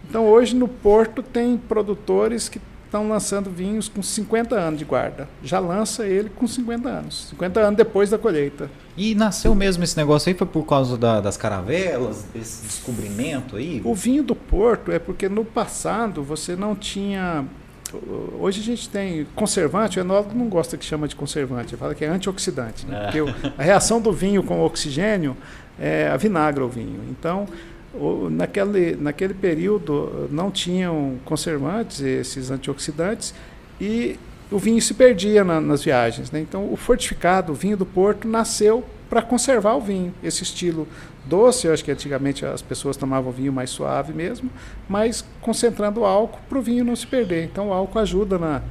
então 0.09 0.25
hoje 0.25 0.55
no 0.55 0.67
Porto 0.67 1.21
tem 1.21 1.57
produtores 1.57 2.47
que 2.47 2.61
estão 2.85 3.09
lançando 3.09 3.49
vinhos 3.49 3.89
com 3.89 4.01
50 4.01 4.55
anos 4.55 4.79
de 4.79 4.85
guarda. 4.85 5.27
Já 5.43 5.59
lança 5.59 6.05
ele 6.05 6.29
com 6.29 6.47
50 6.47 6.87
anos, 6.87 7.27
50 7.31 7.59
anos 7.59 7.77
depois 7.77 8.09
da 8.09 8.17
colheita. 8.17 8.71
E 8.95 9.13
nasceu 9.13 9.53
mesmo 9.53 9.83
esse 9.83 9.97
negócio 9.97 10.29
aí? 10.29 10.35
Foi 10.35 10.47
por 10.47 10.63
causa 10.65 10.97
da, 10.97 11.19
das 11.19 11.35
caravelas, 11.35 12.25
desse 12.33 12.65
descobrimento 12.65 13.57
aí? 13.57 13.81
O 13.83 13.93
vinho 13.93 14.23
do 14.23 14.33
Porto 14.33 14.91
é 14.91 14.99
porque 14.99 15.27
no 15.27 15.43
passado 15.43 16.23
você 16.23 16.55
não 16.55 16.73
tinha. 16.73 17.45
Hoje 18.39 18.61
a 18.61 18.63
gente 18.63 18.89
tem 18.89 19.25
conservante, 19.35 19.99
o 19.99 20.01
enólogo 20.01 20.33
não 20.35 20.47
gosta 20.47 20.77
que 20.77 20.85
chama 20.85 21.07
de 21.07 21.15
conservante, 21.15 21.75
fala 21.75 21.95
que 21.95 22.03
é 22.03 22.07
antioxidante. 22.07 22.85
Né? 22.85 22.97
É. 22.97 23.11
Porque 23.11 23.51
a 23.57 23.63
reação 23.63 24.01
do 24.01 24.11
vinho 24.11 24.43
com 24.43 24.59
o 24.59 24.65
oxigênio 24.65 25.35
é 25.79 26.07
a 26.07 26.17
vinagre 26.17 26.63
o 26.63 26.69
vinho. 26.69 27.01
Então, 27.09 27.47
naquele, 28.31 28.95
naquele 28.95 29.33
período 29.33 30.27
não 30.31 30.51
tinham 30.51 31.17
conservantes, 31.25 32.01
esses 32.01 32.51
antioxidantes, 32.51 33.33
e 33.79 34.19
o 34.51 34.57
vinho 34.57 34.81
se 34.81 34.93
perdia 34.93 35.43
na, 35.43 35.59
nas 35.59 35.83
viagens. 35.83 36.31
Né? 36.31 36.39
Então, 36.39 36.71
o 36.71 36.75
fortificado, 36.75 37.51
o 37.51 37.55
vinho 37.55 37.77
do 37.77 37.85
Porto, 37.85 38.27
nasceu 38.27 38.83
para 39.09 39.21
conservar 39.21 39.75
o 39.75 39.81
vinho, 39.81 40.13
esse 40.21 40.43
estilo 40.43 40.87
doce. 41.27 41.67
Eu 41.67 41.73
acho 41.73 41.83
que 41.83 41.91
antigamente 41.91 42.45
as 42.45 42.61
pessoas 42.61 42.97
tomavam 42.97 43.31
vinho 43.31 43.53
mais 43.53 43.69
suave 43.69 44.13
mesmo, 44.13 44.49
mas 44.87 45.23
concentrando 45.41 46.01
o 46.01 46.05
álcool 46.05 46.39
para 46.47 46.57
o 46.57 46.61
vinho 46.61 46.83
não 46.83 46.95
se 46.95 47.05
perder. 47.05 47.43
Então, 47.43 47.69
o 47.69 47.73
álcool 47.73 47.99
ajuda 47.99 48.37
na, 48.37 48.61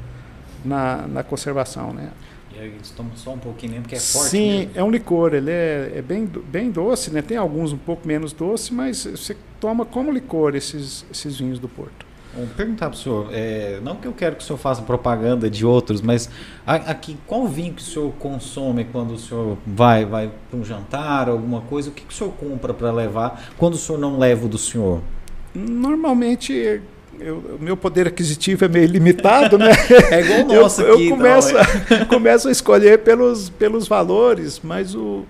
na, 0.64 1.06
na 1.06 1.22
conservação. 1.22 1.92
Né? 1.92 2.10
E 2.54 2.58
aí 2.58 2.68
eles 2.68 2.90
tomam 2.90 3.14
só 3.16 3.34
um 3.34 3.38
pouquinho 3.38 3.72
mesmo, 3.72 3.82
porque 3.82 3.96
é 3.96 4.00
forte. 4.00 4.30
Sim, 4.30 4.58
mesmo. 4.58 4.72
é 4.74 4.82
um 4.82 4.90
licor. 4.90 5.34
Ele 5.34 5.50
é, 5.50 5.92
é 5.96 6.02
bem, 6.02 6.24
bem 6.24 6.70
doce, 6.70 7.10
né? 7.10 7.20
Tem 7.20 7.36
alguns 7.36 7.72
um 7.72 7.78
pouco 7.78 8.08
menos 8.08 8.32
doce, 8.32 8.72
mas 8.72 9.04
você 9.04 9.36
toma 9.60 9.84
como 9.84 10.10
licor 10.10 10.54
esses, 10.54 11.04
esses 11.10 11.38
vinhos 11.38 11.58
do 11.58 11.68
Porto. 11.68 12.05
Vou 12.36 12.46
perguntar 12.54 12.90
para 12.90 12.96
o 12.96 12.98
senhor, 12.98 13.28
é, 13.32 13.80
não 13.82 13.96
que 13.96 14.06
eu 14.06 14.12
quero 14.12 14.36
que 14.36 14.42
o 14.42 14.46
senhor 14.46 14.58
faça 14.58 14.82
propaganda 14.82 15.48
de 15.48 15.64
outros, 15.64 16.02
mas 16.02 16.28
aqui 16.66 17.16
qual 17.26 17.46
vinho 17.46 17.72
que 17.72 17.80
o 17.80 17.84
senhor 17.84 18.12
consome 18.18 18.84
quando 18.84 19.14
o 19.14 19.18
senhor 19.18 19.56
vai, 19.66 20.04
vai 20.04 20.30
para 20.50 20.58
um 20.58 20.64
jantar, 20.64 21.30
alguma 21.30 21.62
coisa? 21.62 21.88
O 21.88 21.92
que, 21.92 22.02
que 22.02 22.12
o 22.12 22.16
senhor 22.16 22.32
compra 22.34 22.74
para 22.74 22.92
levar 22.92 23.50
quando 23.56 23.74
o 23.74 23.78
senhor 23.78 23.98
não 23.98 24.18
leva 24.18 24.44
o 24.44 24.48
do 24.48 24.58
senhor? 24.58 25.00
Normalmente 25.54 26.82
o 27.20 27.58
meu 27.58 27.76
poder 27.76 28.06
aquisitivo 28.06 28.64
é 28.64 28.68
meio 28.68 28.86
limitado, 28.86 29.56
né? 29.56 29.70
É 30.10 30.20
igual 30.20 30.40
o 30.40 30.62
nosso 30.62 30.82
eu, 30.82 30.94
aqui. 30.94 31.08
Eu 31.08 31.16
começo, 31.16 31.50
então, 31.50 31.96
é. 31.96 32.04
começo 32.04 32.48
a 32.48 32.52
escolher 32.52 32.98
pelos, 32.98 33.48
pelos 33.48 33.88
valores, 33.88 34.60
mas 34.62 34.94
o, 34.94 35.24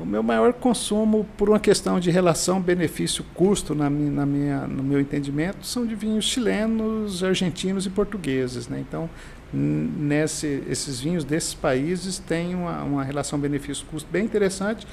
o 0.00 0.06
meu 0.06 0.22
maior 0.22 0.52
consumo, 0.52 1.26
por 1.36 1.48
uma 1.48 1.60
questão 1.60 1.98
de 1.98 2.10
relação 2.10 2.60
benefício-custo, 2.60 3.74
na 3.74 3.88
minha, 3.88 4.10
na 4.10 4.26
minha, 4.26 4.66
no 4.66 4.82
meu 4.82 5.00
entendimento, 5.00 5.66
são 5.66 5.86
de 5.86 5.94
vinhos 5.94 6.24
chilenos, 6.24 7.22
argentinos 7.22 7.86
e 7.86 7.90
portugueses. 7.90 8.68
Né? 8.68 8.84
Então, 8.86 9.08
nesse, 9.52 10.62
esses 10.68 11.00
vinhos 11.00 11.24
desses 11.24 11.54
países 11.54 12.18
têm 12.18 12.54
uma, 12.54 12.82
uma 12.82 13.04
relação 13.04 13.38
benefício-custo 13.38 14.08
bem 14.10 14.24
interessante, 14.24 14.86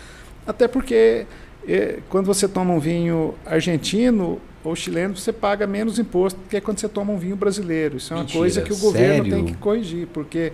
até 0.46 0.68
porque 0.68 1.26
eh, 1.68 2.00
quando 2.10 2.26
você 2.26 2.48
toma 2.48 2.74
um 2.74 2.80
vinho 2.80 3.34
argentino 3.46 4.40
ou 4.64 4.76
chileno, 4.76 5.16
você 5.16 5.34
paga 5.34 5.68
menos 5.68 6.00
imposto 6.00 6.40
do 6.40 6.48
que 6.48 6.60
quando 6.62 6.80
você 6.80 6.88
toma 6.88 7.12
um 7.12 7.18
vinho 7.18 7.36
brasileiro. 7.36 7.98
Isso 7.98 8.14
é 8.14 8.18
uma 8.18 8.24
Mentira, 8.24 8.40
coisa 8.40 8.62
que 8.62 8.74
o 8.74 8.78
governo 8.78 9.26
sério? 9.26 9.32
tem 9.32 9.46
que 9.46 9.54
corrigir, 9.56 10.08
porque 10.08 10.54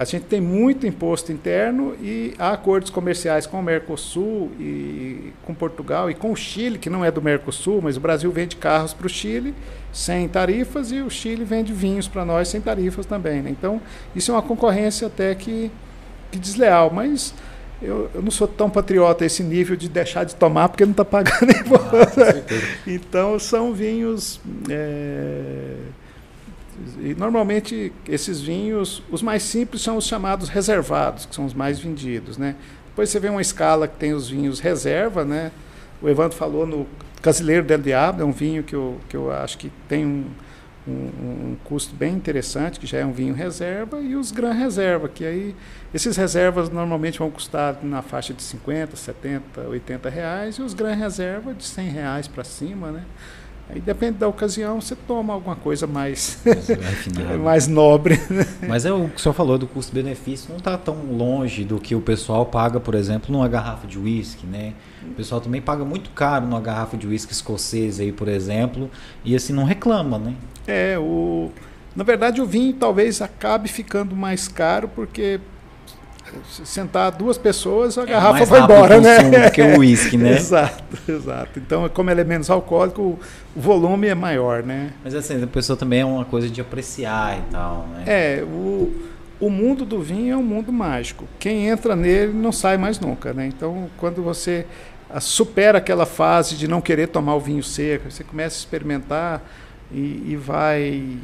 a 0.00 0.04
gente 0.06 0.24
tem 0.24 0.40
muito 0.40 0.86
imposto 0.86 1.30
interno 1.30 1.94
e 2.00 2.32
há 2.38 2.52
acordos 2.52 2.88
comerciais 2.88 3.46
com 3.46 3.60
o 3.60 3.62
Mercosul 3.62 4.50
e 4.58 5.30
com 5.44 5.52
Portugal 5.54 6.10
e 6.10 6.14
com 6.14 6.32
o 6.32 6.36
Chile, 6.36 6.78
que 6.78 6.88
não 6.88 7.04
é 7.04 7.10
do 7.10 7.20
Mercosul, 7.20 7.82
mas 7.82 7.98
o 7.98 8.00
Brasil 8.00 8.32
vende 8.32 8.56
carros 8.56 8.94
para 8.94 9.06
o 9.06 9.10
Chile 9.10 9.54
sem 9.92 10.26
tarifas 10.26 10.90
e 10.90 11.02
o 11.02 11.10
Chile 11.10 11.44
vende 11.44 11.74
vinhos 11.74 12.08
para 12.08 12.24
nós 12.24 12.48
sem 12.48 12.62
tarifas 12.62 13.04
também. 13.04 13.42
Né? 13.42 13.50
Então, 13.50 13.78
isso 14.16 14.30
é 14.30 14.34
uma 14.34 14.40
concorrência 14.40 15.06
até 15.06 15.34
que, 15.34 15.70
que 16.32 16.38
desleal, 16.38 16.90
mas 16.90 17.34
eu, 17.82 18.10
eu, 18.14 18.22
não 18.22 18.30
sou 18.30 18.48
tão 18.48 18.70
patriota 18.70 19.22
a 19.22 19.26
esse 19.26 19.42
nível 19.42 19.76
de 19.76 19.86
deixar 19.86 20.24
de 20.24 20.34
tomar 20.34 20.70
porque 20.70 20.86
não 20.86 20.92
está 20.92 21.04
pagando 21.04 21.52
imposto. 21.52 22.22
Ah, 22.22 22.62
então, 22.86 23.38
são 23.38 23.74
vinhos... 23.74 24.40
É, 24.70 25.74
e 27.00 27.14
normalmente 27.14 27.92
esses 28.08 28.40
vinhos, 28.40 29.02
os 29.10 29.22
mais 29.22 29.42
simples 29.42 29.82
são 29.82 29.96
os 29.96 30.06
chamados 30.06 30.48
reservados, 30.48 31.26
que 31.26 31.34
são 31.34 31.44
os 31.44 31.54
mais 31.54 31.78
vendidos, 31.78 32.38
né? 32.38 32.56
Depois 32.86 33.08
você 33.10 33.20
vê 33.20 33.28
uma 33.28 33.40
escala 33.40 33.86
que 33.86 33.96
tem 33.96 34.12
os 34.12 34.28
vinhos 34.28 34.60
reserva, 34.60 35.24
né? 35.24 35.52
O 36.02 36.08
Evandro 36.08 36.36
falou 36.36 36.66
no 36.66 36.86
Casileiro 37.22 37.64
del 37.64 37.78
Diablo, 37.78 38.22
é 38.22 38.24
um 38.24 38.32
vinho 38.32 38.62
que 38.62 38.74
eu, 38.74 38.98
que 39.08 39.16
eu 39.16 39.30
acho 39.30 39.58
que 39.58 39.70
tem 39.86 40.06
um, 40.06 40.26
um, 40.88 40.92
um, 40.92 41.56
custo 41.64 41.94
bem 41.94 42.14
interessante, 42.14 42.80
que 42.80 42.86
já 42.86 42.98
é 42.98 43.04
um 43.04 43.12
vinho 43.12 43.34
reserva, 43.34 44.00
e 44.00 44.16
os 44.16 44.30
Gran 44.30 44.52
Reserva, 44.52 45.08
que 45.08 45.24
aí 45.24 45.54
esses 45.92 46.16
reservas 46.16 46.70
normalmente 46.70 47.18
vão 47.18 47.30
custar 47.30 47.78
na 47.82 48.00
faixa 48.00 48.32
de 48.32 48.42
50, 48.42 48.96
70, 48.96 49.60
80 49.68 50.08
reais, 50.08 50.56
e 50.56 50.62
os 50.62 50.72
Gran 50.72 50.94
Reserva 50.94 51.52
de 51.52 51.64
100 51.64 51.88
reais 51.88 52.28
para 52.28 52.44
cima, 52.44 52.90
né? 52.90 53.04
Aí 53.72 53.80
depende 53.80 54.18
da 54.18 54.26
ocasião, 54.26 54.80
você 54.80 54.96
toma 54.96 55.32
alguma 55.32 55.54
coisa 55.54 55.86
mais, 55.86 56.38
mais 57.42 57.68
nobre. 57.68 58.20
Né? 58.28 58.44
Mas 58.66 58.84
é 58.84 58.92
o 58.92 59.08
que 59.08 59.16
o 59.16 59.18
senhor 59.18 59.32
falou 59.32 59.56
do 59.56 59.66
custo-benefício, 59.66 60.50
não 60.50 60.58
está 60.58 60.76
tão 60.76 60.96
longe 61.12 61.64
do 61.64 61.78
que 61.78 61.94
o 61.94 62.00
pessoal 62.00 62.44
paga, 62.46 62.80
por 62.80 62.94
exemplo, 62.94 63.32
numa 63.32 63.48
garrafa 63.48 63.86
de 63.86 63.98
uísque, 63.98 64.46
né? 64.46 64.74
O 65.04 65.14
pessoal 65.14 65.40
também 65.40 65.60
paga 65.60 65.84
muito 65.84 66.10
caro 66.10 66.46
numa 66.46 66.60
garrafa 66.60 66.96
de 66.96 67.06
uísque 67.06 67.32
escocês 67.32 68.00
aí, 68.00 68.10
por 68.10 68.28
exemplo, 68.28 68.90
e 69.24 69.36
assim 69.36 69.52
não 69.52 69.64
reclama, 69.64 70.18
né? 70.18 70.34
É, 70.66 70.98
o 70.98 71.50
na 71.94 72.04
verdade 72.04 72.40
o 72.40 72.46
vinho 72.46 72.72
talvez 72.74 73.20
acabe 73.20 73.68
ficando 73.68 74.14
mais 74.14 74.46
caro 74.46 74.88
porque 74.88 75.40
sentar 76.64 77.12
duas 77.12 77.38
pessoas, 77.38 77.96
a 77.98 78.02
é 78.02 78.06
garrafa 78.06 78.44
vai 78.44 78.60
embora, 78.60 79.00
né? 79.00 79.48
Do 79.48 79.52
que 79.52 79.62
o 79.62 79.78
uísque, 79.78 80.16
né? 80.16 80.32
exato, 80.36 80.82
exato. 81.08 81.58
Então, 81.58 81.88
como 81.88 82.10
ele 82.10 82.20
é 82.20 82.24
menos 82.24 82.50
alcoólico, 82.50 83.18
o 83.54 83.60
volume 83.60 84.08
é 84.08 84.14
maior, 84.14 84.62
né? 84.62 84.92
Mas 85.04 85.14
assim, 85.14 85.42
a 85.42 85.46
pessoa 85.46 85.76
também 85.76 86.00
é 86.00 86.04
uma 86.04 86.24
coisa 86.24 86.48
de 86.48 86.60
apreciar 86.60 87.38
e 87.38 87.42
tal, 87.50 87.86
né? 87.94 88.04
É, 88.06 88.42
o, 88.42 88.92
o 89.40 89.50
mundo 89.50 89.84
do 89.84 90.00
vinho 90.00 90.34
é 90.34 90.36
um 90.36 90.42
mundo 90.42 90.72
mágico. 90.72 91.24
Quem 91.38 91.68
entra 91.68 91.96
nele 91.96 92.32
não 92.32 92.52
sai 92.52 92.76
mais 92.76 93.00
nunca, 93.00 93.32
né? 93.32 93.46
Então, 93.46 93.90
quando 93.96 94.22
você 94.22 94.66
ah, 95.08 95.20
supera 95.20 95.78
aquela 95.78 96.06
fase 96.06 96.56
de 96.56 96.68
não 96.68 96.80
querer 96.80 97.08
tomar 97.08 97.34
o 97.34 97.40
vinho 97.40 97.62
seco, 97.62 98.10
você 98.10 98.22
começa 98.22 98.56
a 98.56 98.58
experimentar 98.58 99.42
e, 99.90 100.24
e 100.28 100.36
vai 100.36 101.18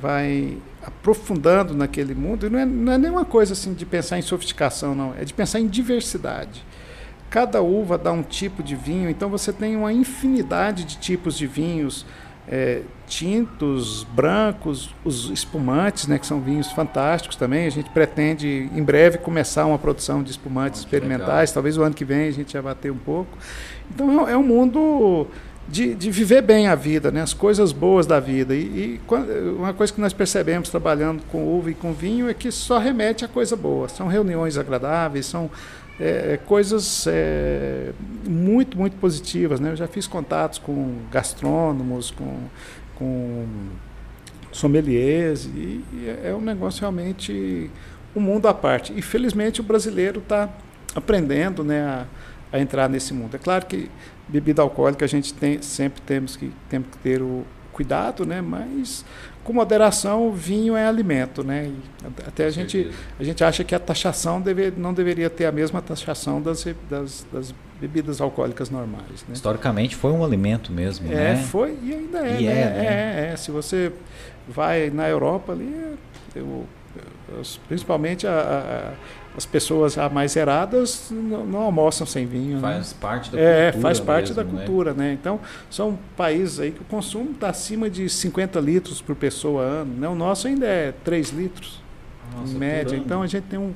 vai 0.00 0.56
aprofundando 0.82 1.74
naquele 1.74 2.14
mundo, 2.14 2.46
e 2.46 2.50
não 2.50 2.58
é, 2.58 2.64
não 2.64 2.92
é 2.92 2.98
nenhuma 2.98 3.24
coisa 3.24 3.52
assim 3.52 3.74
de 3.74 3.84
pensar 3.84 4.18
em 4.18 4.22
sofisticação, 4.22 4.94
não, 4.94 5.14
é 5.18 5.24
de 5.24 5.34
pensar 5.34 5.60
em 5.60 5.66
diversidade. 5.66 6.64
Cada 7.30 7.60
uva 7.60 7.98
dá 7.98 8.10
um 8.10 8.22
tipo 8.22 8.62
de 8.62 8.74
vinho, 8.74 9.10
então 9.10 9.28
você 9.28 9.52
tem 9.52 9.76
uma 9.76 9.92
infinidade 9.92 10.84
de 10.84 10.96
tipos 10.98 11.36
de 11.36 11.46
vinhos, 11.46 12.06
é, 12.50 12.80
tintos, 13.06 14.04
brancos, 14.04 14.94
os 15.04 15.28
espumantes, 15.30 16.06
né, 16.06 16.18
que 16.18 16.26
são 16.26 16.40
vinhos 16.40 16.72
fantásticos 16.72 17.36
também. 17.36 17.66
A 17.66 17.70
gente 17.70 17.90
pretende 17.90 18.70
em 18.74 18.82
breve 18.82 19.18
começar 19.18 19.66
uma 19.66 19.78
produção 19.78 20.22
de 20.22 20.30
espumantes 20.30 20.80
experimentais, 20.80 21.50
legal. 21.50 21.54
talvez 21.54 21.76
o 21.76 21.82
ano 21.82 21.94
que 21.94 22.04
vem 22.04 22.28
a 22.28 22.30
gente 22.30 22.52
já 22.52 22.62
bater 22.62 22.90
um 22.90 22.98
pouco. 22.98 23.36
Então 23.90 24.26
é, 24.26 24.32
é 24.32 24.36
um 24.36 24.42
mundo 24.42 25.26
de, 25.68 25.94
de 25.94 26.10
viver 26.10 26.40
bem 26.40 26.66
a 26.66 26.74
vida, 26.74 27.10
né? 27.10 27.20
as 27.20 27.34
coisas 27.34 27.72
boas 27.72 28.06
da 28.06 28.18
vida. 28.18 28.54
E, 28.54 28.58
e, 28.58 29.00
uma 29.56 29.74
coisa 29.74 29.92
que 29.92 30.00
nós 30.00 30.14
percebemos 30.14 30.70
trabalhando 30.70 31.22
com 31.30 31.46
uva 31.46 31.70
e 31.70 31.74
com 31.74 31.92
vinho 31.92 32.28
é 32.28 32.34
que 32.34 32.50
só 32.50 32.78
remete 32.78 33.24
a 33.24 33.28
coisa 33.28 33.54
boa. 33.54 33.88
São 33.88 34.08
reuniões 34.08 34.56
agradáveis, 34.56 35.26
são 35.26 35.50
é, 36.00 36.32
é, 36.32 36.36
coisas 36.38 37.06
é, 37.06 37.92
muito, 38.26 38.78
muito 38.78 38.96
positivas. 38.96 39.60
Né? 39.60 39.72
Eu 39.72 39.76
já 39.76 39.86
fiz 39.86 40.06
contatos 40.06 40.58
com 40.58 40.96
gastrônomos, 41.12 42.10
com, 42.10 42.38
com 42.96 43.46
sommeliers, 44.50 45.44
e, 45.44 45.84
e 45.92 46.16
é 46.24 46.34
um 46.34 46.40
negócio 46.40 46.80
realmente 46.80 47.70
um 48.16 48.20
mundo 48.20 48.48
à 48.48 48.54
parte. 48.54 48.94
E 48.96 49.02
felizmente 49.02 49.60
o 49.60 49.64
brasileiro 49.64 50.20
está 50.20 50.48
aprendendo 50.94 51.62
né, 51.62 51.82
a, 51.82 52.06
a 52.56 52.58
entrar 52.58 52.88
nesse 52.88 53.12
mundo. 53.12 53.34
É 53.34 53.38
claro 53.38 53.66
que 53.66 53.90
bebida 54.28 54.62
alcoólica 54.62 55.04
a 55.04 55.08
gente 55.08 55.32
tem, 55.34 55.60
sempre 55.62 56.00
temos 56.02 56.36
que, 56.36 56.52
temos 56.68 56.88
que 56.90 56.98
ter 56.98 57.22
o 57.22 57.44
cuidado, 57.72 58.26
né? 58.26 58.40
mas 58.40 59.04
com 59.44 59.52
moderação 59.52 60.28
o 60.28 60.32
vinho 60.32 60.76
é 60.76 60.86
alimento. 60.86 61.44
Né? 61.44 61.70
E 61.70 62.06
até 62.26 62.46
a 62.46 62.50
gente, 62.50 62.90
a 63.18 63.22
gente 63.22 63.42
acha 63.44 63.62
que 63.62 63.74
a 63.74 63.78
taxação 63.78 64.40
deve, 64.40 64.72
não 64.76 64.92
deveria 64.92 65.30
ter 65.30 65.46
a 65.46 65.52
mesma 65.52 65.80
taxação 65.80 66.42
das, 66.42 66.66
das, 66.90 67.24
das 67.32 67.54
bebidas 67.80 68.20
alcoólicas 68.20 68.68
normais. 68.68 69.24
Né? 69.28 69.34
Historicamente 69.34 69.94
foi 69.94 70.10
um 70.10 70.24
alimento 70.24 70.72
mesmo, 70.72 71.10
é, 71.10 71.14
né? 71.14 71.36
foi 71.36 71.78
e 71.82 71.94
ainda 71.94 72.18
é. 72.26 72.40
E 72.40 72.46
né? 72.46 72.52
é, 72.52 72.64
né? 72.64 73.28
é, 73.28 73.32
é, 73.32 73.36
Se 73.36 73.52
você 73.52 73.92
vai 74.48 74.90
na 74.90 75.08
Europa 75.08 75.52
ali, 75.52 75.96
eu, 76.34 76.66
principalmente 77.68 78.26
a, 78.26 78.32
a 78.32 78.92
as 79.38 79.46
pessoas 79.46 79.96
mais 80.12 80.32
zeradas 80.32 81.08
não, 81.12 81.46
não 81.46 81.60
almoçam 81.60 82.04
sem 82.04 82.26
vinho. 82.26 82.56
Né? 82.56 82.60
Faz 82.60 82.90
né? 82.90 82.98
parte 83.00 83.30
da 83.30 83.40
é, 83.40 83.64
cultura. 83.66 83.82
faz 83.82 84.00
parte 84.00 84.32
mesmo, 84.32 84.34
da 84.34 84.44
cultura, 84.44 84.92
né? 84.92 85.04
né? 85.04 85.12
Então, 85.12 85.40
são 85.70 85.96
países 86.16 86.58
aí 86.58 86.72
que 86.72 86.80
o 86.80 86.84
consumo 86.84 87.30
está 87.30 87.48
acima 87.48 87.88
de 87.88 88.08
50 88.08 88.58
litros 88.58 89.00
por 89.00 89.14
pessoa 89.14 89.62
ano. 89.62 89.94
Né? 89.94 90.08
O 90.08 90.14
nosso 90.16 90.48
ainda 90.48 90.66
é 90.66 90.92
3 91.04 91.30
litros, 91.30 91.80
Nossa, 92.36 92.52
em 92.52 92.58
média. 92.58 92.96
Então, 92.96 93.22
a 93.22 93.28
gente 93.28 93.44
tem 93.44 93.60
um. 93.60 93.72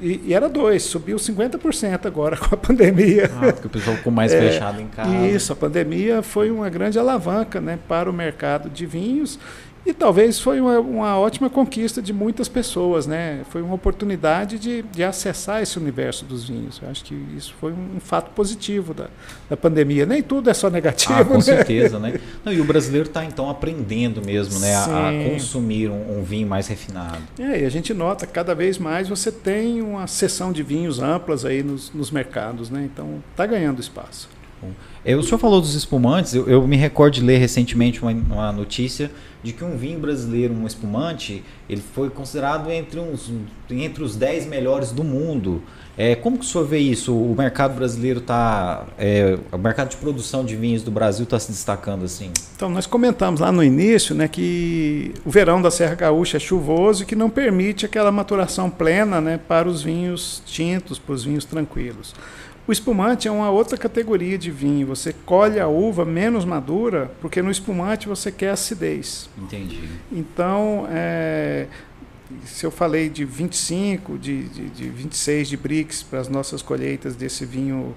E, 0.00 0.26
e, 0.26 0.32
era 0.32 0.48
dois, 0.48 0.84
subiu 0.84 1.16
50% 1.16 2.06
agora 2.06 2.36
com 2.36 2.54
a 2.54 2.56
pandemia. 2.58 3.28
Ah, 3.34 3.52
porque 3.52 3.66
o 3.66 3.70
pessoal 3.70 3.96
ficou 3.96 4.12
mais 4.12 4.32
é, 4.32 4.40
fechado 4.40 4.80
em 4.80 4.86
casa. 4.86 5.26
Isso, 5.26 5.52
a 5.52 5.56
pandemia 5.56 6.22
foi 6.22 6.52
uma 6.52 6.70
grande 6.70 6.96
alavanca 7.00 7.60
né, 7.60 7.80
para 7.88 8.08
o 8.08 8.12
mercado 8.12 8.70
de 8.70 8.86
vinhos 8.86 9.40
E 9.88 9.94
talvez 9.94 10.38
foi 10.38 10.60
uma, 10.60 10.78
uma, 10.80 11.18
ótima 11.18 11.48
conquista 11.48 12.02
de 12.02 12.12
muitas 12.12 12.46
pessoas, 12.46 13.06
né? 13.06 13.40
Foi 13.48 13.62
uma 13.62 13.74
oportunidade 13.74 14.58
de, 14.58 14.82
de 14.82 15.02
acessar 15.02 15.62
esse 15.62 15.78
universo 15.78 16.26
dos 16.26 16.46
vinhos. 16.46 16.78
Eu 16.82 16.90
acho 16.90 17.02
que 17.02 17.14
isso 17.34 17.54
foi 17.58 17.72
um, 17.72 17.98
fato 17.98 18.30
positivo 18.32 18.92
da, 18.92 19.06
da 19.48 19.56
pandemia. 19.56 20.04
Nem 20.04 20.22
tudo 20.22 20.50
é 20.50 20.52
só 20.52 20.68
negativo. 20.68 21.14
Ah, 21.14 21.24
com 21.24 21.36
né? 21.36 21.40
certeza, 21.40 21.98
né? 21.98 22.20
Não, 22.44 22.52
e 22.52 22.60
o 22.60 22.64
brasileiro 22.64 23.08
está 23.08 23.24
então 23.24 23.48
aprendendo 23.48 24.20
mesmo, 24.20 24.60
né, 24.60 24.74
a, 24.74 25.08
a, 25.08 25.30
consumir 25.30 25.88
um, 25.88 26.18
um, 26.18 26.22
vinho 26.22 26.46
mais 26.46 26.68
refinado. 26.68 27.22
É, 27.38 27.62
e 27.62 27.64
a 27.64 27.70
gente 27.70 27.94
nota 27.94 28.26
que 28.26 28.32
cada 28.34 28.54
vez 28.54 28.76
mais 28.76 29.08
você 29.08 29.32
tem 29.32 29.80
uma 29.80 30.06
seção 30.06 30.52
de 30.52 30.62
vinhos 30.62 31.00
amplas 31.00 31.46
aí 31.46 31.62
nos, 31.62 31.90
nos 31.94 32.10
mercados, 32.10 32.68
né? 32.68 32.86
Então 32.92 33.22
está 33.32 33.46
ganhando 33.46 33.80
espaço. 33.80 34.28
Bom, 34.60 34.72
o 35.04 35.22
senhor 35.22 35.38
falou 35.38 35.60
dos 35.60 35.74
espumantes, 35.74 36.34
eu, 36.34 36.48
eu 36.48 36.66
me 36.66 36.76
recordo 36.76 37.14
de 37.14 37.20
ler 37.22 37.38
recentemente 37.38 38.02
uma, 38.02 38.10
uma, 38.10 38.52
notícia 38.52 39.10
de 39.42 39.52
que 39.52 39.64
um 39.64 39.76
vinho 39.76 40.00
brasileiro, 40.00 40.52
um 40.52 40.66
espumante, 40.66 41.44
ele 41.68 41.82
foi 41.94 42.10
considerado 42.10 42.70
entre, 42.70 42.98
uns, 42.98 43.30
entre 43.70 44.02
os 44.02 44.16
10 44.16 44.46
melhores 44.46 44.90
do 44.90 45.04
mundo. 45.04 45.62
É, 45.96 46.14
como 46.14 46.38
que 46.38 46.44
o 46.44 46.48
senhor 46.48 46.64
vê 46.64 46.78
isso? 46.78 47.12
O 47.12 47.34
mercado 47.36 47.74
brasileiro 47.74 48.20
está. 48.20 48.86
É, 48.96 49.36
o 49.50 49.58
mercado 49.58 49.90
de 49.90 49.96
produção 49.96 50.44
de 50.44 50.54
vinhos 50.54 50.82
do 50.82 50.90
Brasil 50.92 51.24
está 51.24 51.38
se 51.38 51.50
destacando 51.50 52.04
assim? 52.04 52.30
Então, 52.54 52.68
nós 52.68 52.86
comentamos 52.86 53.40
lá 53.40 53.50
no 53.50 53.64
início 53.64 54.14
né, 54.14 54.28
que 54.28 55.12
o 55.24 55.30
verão 55.30 55.60
da 55.60 55.70
Serra 55.70 55.96
Gaúcha 55.96 56.36
é 56.36 56.40
chuvoso 56.40 57.02
e 57.02 57.06
que 57.06 57.16
não 57.16 57.28
permite 57.28 57.84
aquela 57.84 58.12
maturação 58.12 58.70
plena 58.70 59.20
né, 59.20 59.38
para 59.38 59.68
os 59.68 59.82
vinhos 59.82 60.40
tintos, 60.46 60.98
para 61.00 61.14
os 61.14 61.24
vinhos 61.24 61.44
tranquilos. 61.44 62.14
O 62.68 62.72
espumante 62.72 63.26
é 63.26 63.30
uma 63.30 63.48
outra 63.48 63.78
categoria 63.78 64.36
de 64.36 64.50
vinho. 64.50 64.86
Você 64.88 65.14
colhe 65.24 65.58
a 65.58 65.66
uva 65.66 66.04
menos 66.04 66.44
madura, 66.44 67.10
porque 67.18 67.40
no 67.40 67.50
espumante 67.50 68.06
você 68.06 68.30
quer 68.30 68.50
acidez. 68.50 69.30
Entendi. 69.38 69.88
Então, 70.12 70.86
é, 70.90 71.66
se 72.44 72.66
eu 72.66 72.70
falei 72.70 73.08
de 73.08 73.24
25, 73.24 74.18
de, 74.18 74.50
de, 74.50 74.68
de 74.68 74.88
26 74.90 75.48
de 75.48 75.56
BRICS 75.56 76.02
para 76.02 76.20
as 76.20 76.28
nossas 76.28 76.60
colheitas 76.60 77.16
desse 77.16 77.46
vinho 77.46 77.96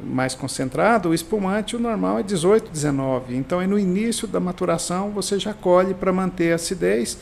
mais 0.00 0.36
concentrado, 0.36 1.08
o 1.08 1.14
espumante, 1.14 1.74
o 1.74 1.80
normal 1.80 2.20
é 2.20 2.22
18, 2.22 2.70
19. 2.70 3.34
Então, 3.34 3.60
é 3.60 3.66
no 3.66 3.76
início 3.76 4.28
da 4.28 4.38
maturação, 4.38 5.10
você 5.10 5.36
já 5.36 5.52
colhe 5.52 5.94
para 5.94 6.12
manter 6.12 6.52
a 6.52 6.54
acidez. 6.54 7.18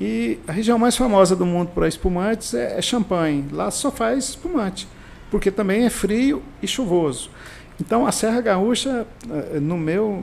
E 0.00 0.40
a 0.48 0.50
região 0.50 0.76
mais 0.76 0.96
famosa 0.96 1.36
do 1.36 1.46
mundo 1.46 1.70
para 1.72 1.86
espumantes 1.86 2.52
é, 2.52 2.78
é 2.78 2.82
Champagne. 2.82 3.44
Lá 3.52 3.70
só 3.70 3.92
faz 3.92 4.30
espumante 4.30 4.88
porque 5.32 5.50
também 5.50 5.86
é 5.86 5.90
frio 5.90 6.42
e 6.62 6.68
chuvoso. 6.68 7.30
Então, 7.80 8.06
a 8.06 8.12
Serra 8.12 8.42
Gaúcha, 8.42 9.06
eh, 9.30 9.58
no 9.58 9.78
meu, 9.78 10.22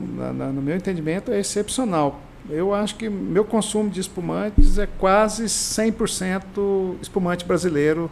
no 0.54 0.62
meu 0.62 0.76
entendimento, 0.76 1.32
é 1.32 1.40
excepcional. 1.40 2.22
Eu 2.48 2.76
acho 2.76 2.96
que 2.96 3.10
meu 3.10 3.44
consumo 3.44 3.90
de 3.90 4.00
espumantes 4.00 4.78
é 4.78 4.88
quase 5.00 5.46
100% 5.46 6.98
espumante 7.02 7.44
brasileiro 7.44 8.10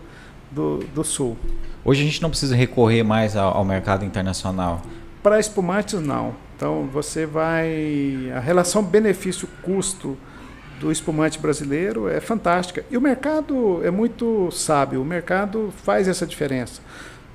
do, 0.49 0.79
do 0.93 1.03
Sul. 1.03 1.37
Hoje 1.85 2.01
a 2.01 2.05
gente 2.05 2.19
não 2.19 2.31
precisa 2.31 2.55
recorrer 2.55 3.03
mais 3.03 3.35
ao, 3.35 3.57
ao 3.57 3.63
mercado 3.63 4.03
internacional? 4.03 4.81
Para 5.21 5.39
espumantes, 5.39 6.01
não. 6.01 6.33
Então, 6.55 6.89
você 6.91 7.27
vai. 7.27 8.31
A 8.35 8.39
relação 8.39 8.81
benefício-custo 8.81 10.17
do 10.79 10.91
espumante 10.91 11.39
brasileiro 11.39 12.07
é 12.07 12.19
fantástica. 12.19 12.85
E 12.89 12.97
o 12.97 13.01
mercado 13.01 13.81
é 13.83 13.91
muito 13.91 14.49
sábio, 14.51 15.01
o 15.01 15.05
mercado 15.05 15.73
faz 15.83 16.07
essa 16.07 16.25
diferença. 16.25 16.81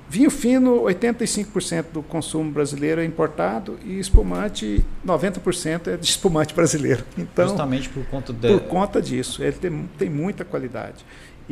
Vinho 0.09 0.29
fino, 0.29 0.83
85% 0.83 1.85
do 1.93 2.03
consumo 2.03 2.51
brasileiro 2.51 3.01
é 3.01 3.05
importado 3.05 3.79
e 3.83 3.97
espumante, 3.97 4.85
90% 5.05 5.87
é 5.87 5.97
de 5.97 6.05
espumante 6.05 6.53
brasileiro. 6.53 7.03
Então, 7.17 7.47
Justamente 7.47 7.89
por 7.89 8.05
conta, 8.05 8.31
de... 8.31 8.47
por 8.47 8.61
conta 8.61 9.01
disso, 9.01 9.43
ele 9.43 9.53
tem, 9.53 9.89
tem 9.97 10.09
muita 10.09 10.45
qualidade. 10.45 11.03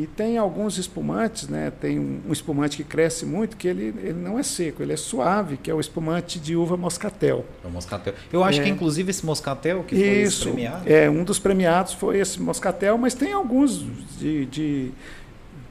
E 0.02 0.06
tem 0.08 0.36
alguns 0.36 0.78
espumantes, 0.78 1.48
né? 1.48 1.72
Tem 1.80 1.96
um, 1.96 2.32
espumante 2.32 2.76
que 2.76 2.82
cresce 2.82 3.24
muito, 3.24 3.56
que 3.56 3.68
ele, 3.68 3.94
ele 4.02 4.14
não 4.14 4.36
é 4.36 4.42
seco, 4.42 4.82
ele 4.82 4.92
é 4.92 4.96
suave, 4.96 5.56
que 5.56 5.70
é 5.70 5.74
o 5.74 5.78
espumante 5.78 6.40
de 6.40 6.56
uva 6.56 6.76
moscatel. 6.76 7.44
É 7.62 7.68
o 7.68 7.70
moscatel. 7.70 8.12
Eu 8.32 8.42
acho 8.42 8.60
é. 8.60 8.64
que 8.64 8.68
inclusive 8.68 9.10
esse 9.10 9.24
moscatel 9.24 9.84
que 9.84 9.94
foi 9.94 10.04
Isso, 10.04 10.50
premiado. 10.50 10.82
É, 10.90 11.08
um 11.08 11.22
dos 11.22 11.38
premiados 11.38 11.92
foi 11.92 12.18
esse 12.18 12.42
moscatel, 12.42 12.98
mas 12.98 13.14
tem 13.14 13.32
alguns 13.32 13.86
de, 14.18 14.46
de, 14.46 14.90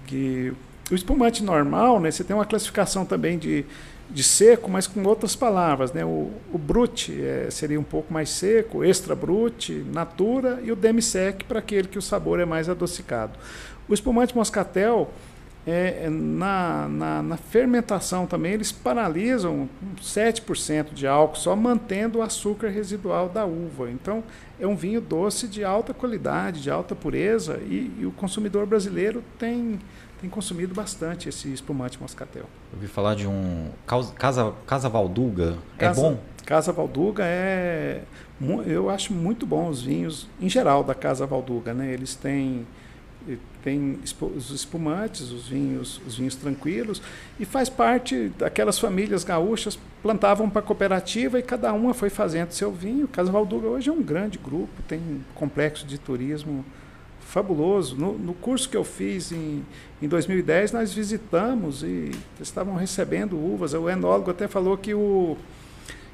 de 0.07 0.53
o 0.89 0.95
espumante 0.95 1.43
normal, 1.43 1.99
né? 1.99 2.09
Você 2.09 2.23
tem 2.23 2.33
uma 2.33 2.45
classificação 2.45 3.03
também 3.03 3.37
de, 3.37 3.65
de 4.09 4.23
seco, 4.23 4.71
mas 4.71 4.87
com 4.87 5.03
outras 5.03 5.35
palavras, 5.35 5.91
né? 5.91 6.05
O, 6.05 6.31
o 6.53 6.57
brut 6.57 7.11
é, 7.21 7.51
seria 7.51 7.77
um 7.77 7.83
pouco 7.83 8.13
mais 8.13 8.29
seco, 8.29 8.81
extra 8.81 9.13
brut, 9.13 9.73
natura 9.91 10.61
e 10.63 10.71
o 10.71 10.75
demi-sec 10.75 11.43
para 11.43 11.59
aquele 11.59 11.89
que 11.89 11.97
o 11.97 12.01
sabor 12.01 12.39
é 12.39 12.45
mais 12.45 12.69
adocicado. 12.69 13.33
O 13.87 13.93
espumante 13.93 14.35
moscatel, 14.35 15.09
é, 15.65 16.05
é, 16.05 16.09
na, 16.09 16.87
na, 16.87 17.21
na, 17.21 17.37
fermentação 17.37 18.25
também, 18.25 18.53
eles 18.53 18.71
paralisam 18.71 19.69
7% 20.01 20.93
de 20.93 21.05
álcool, 21.05 21.35
só 21.35 21.55
mantendo 21.55 22.19
o 22.19 22.21
açúcar 22.23 22.69
residual 22.69 23.29
da 23.29 23.45
uva. 23.45 23.91
Então, 23.91 24.23
é 24.59 24.65
um 24.65 24.75
vinho 24.75 24.99
doce 24.99 25.47
de 25.47 25.63
alta 25.63 25.93
qualidade, 25.93 26.63
de 26.63 26.71
alta 26.71 26.95
pureza, 26.95 27.59
e, 27.63 27.91
e 27.99 28.05
o 28.05 28.11
consumidor 28.11 28.65
brasileiro 28.65 29.23
tem, 29.37 29.79
tem 30.19 30.29
consumido 30.29 30.73
bastante 30.73 31.29
esse 31.29 31.53
espumante 31.53 32.01
moscatel. 32.01 32.45
Eu 32.71 32.77
ouvi 32.77 32.87
falar 32.87 33.15
de 33.15 33.27
um 33.27 33.69
Casa, 34.17 34.53
Casa 34.65 34.89
Valduga. 34.89 35.57
É 35.77 35.81
casa, 35.85 36.01
bom? 36.01 36.19
Casa 36.43 36.71
Valduga 36.71 37.23
é. 37.23 38.01
Eu 38.65 38.89
acho 38.89 39.13
muito 39.13 39.45
bom 39.45 39.69
os 39.69 39.83
vinhos, 39.83 40.27
em 40.41 40.49
geral, 40.49 40.83
da 40.83 40.95
Casa 40.95 41.27
Valduga. 41.27 41.71
Né? 41.75 41.93
Eles 41.93 42.15
têm 42.15 42.65
tem 43.63 43.99
os 44.21 44.49
espumantes, 44.49 45.31
os 45.31 45.47
vinhos, 45.47 46.01
os 46.07 46.15
vinhos 46.15 46.35
tranquilos, 46.35 47.01
e 47.39 47.45
faz 47.45 47.69
parte 47.69 48.31
daquelas 48.37 48.79
famílias 48.79 49.23
gaúchas 49.23 49.77
plantavam 50.01 50.49
para 50.49 50.61
cooperativa 50.61 51.39
e 51.39 51.43
cada 51.43 51.71
uma 51.73 51.93
foi 51.93 52.09
fazendo 52.09 52.51
seu 52.51 52.71
vinho. 52.71 53.07
Casa 53.07 53.31
Valduga 53.31 53.67
hoje 53.67 53.89
é 53.89 53.93
um 53.93 54.01
grande 54.01 54.37
grupo, 54.37 54.69
tem 54.87 54.99
um 54.99 55.21
complexo 55.35 55.85
de 55.85 55.97
turismo 55.97 56.65
fabuloso. 57.19 57.95
No, 57.95 58.17
no 58.17 58.33
curso 58.33 58.67
que 58.67 58.75
eu 58.75 58.83
fiz 58.83 59.31
em, 59.31 59.63
em 60.01 60.07
2010, 60.07 60.71
nós 60.71 60.93
visitamos 60.93 61.83
e 61.83 62.11
estavam 62.39 62.75
recebendo 62.75 63.37
uvas. 63.37 63.73
O 63.73 63.89
enólogo 63.89 64.31
até 64.31 64.47
falou 64.47 64.77
que 64.77 64.93
o 64.93 65.37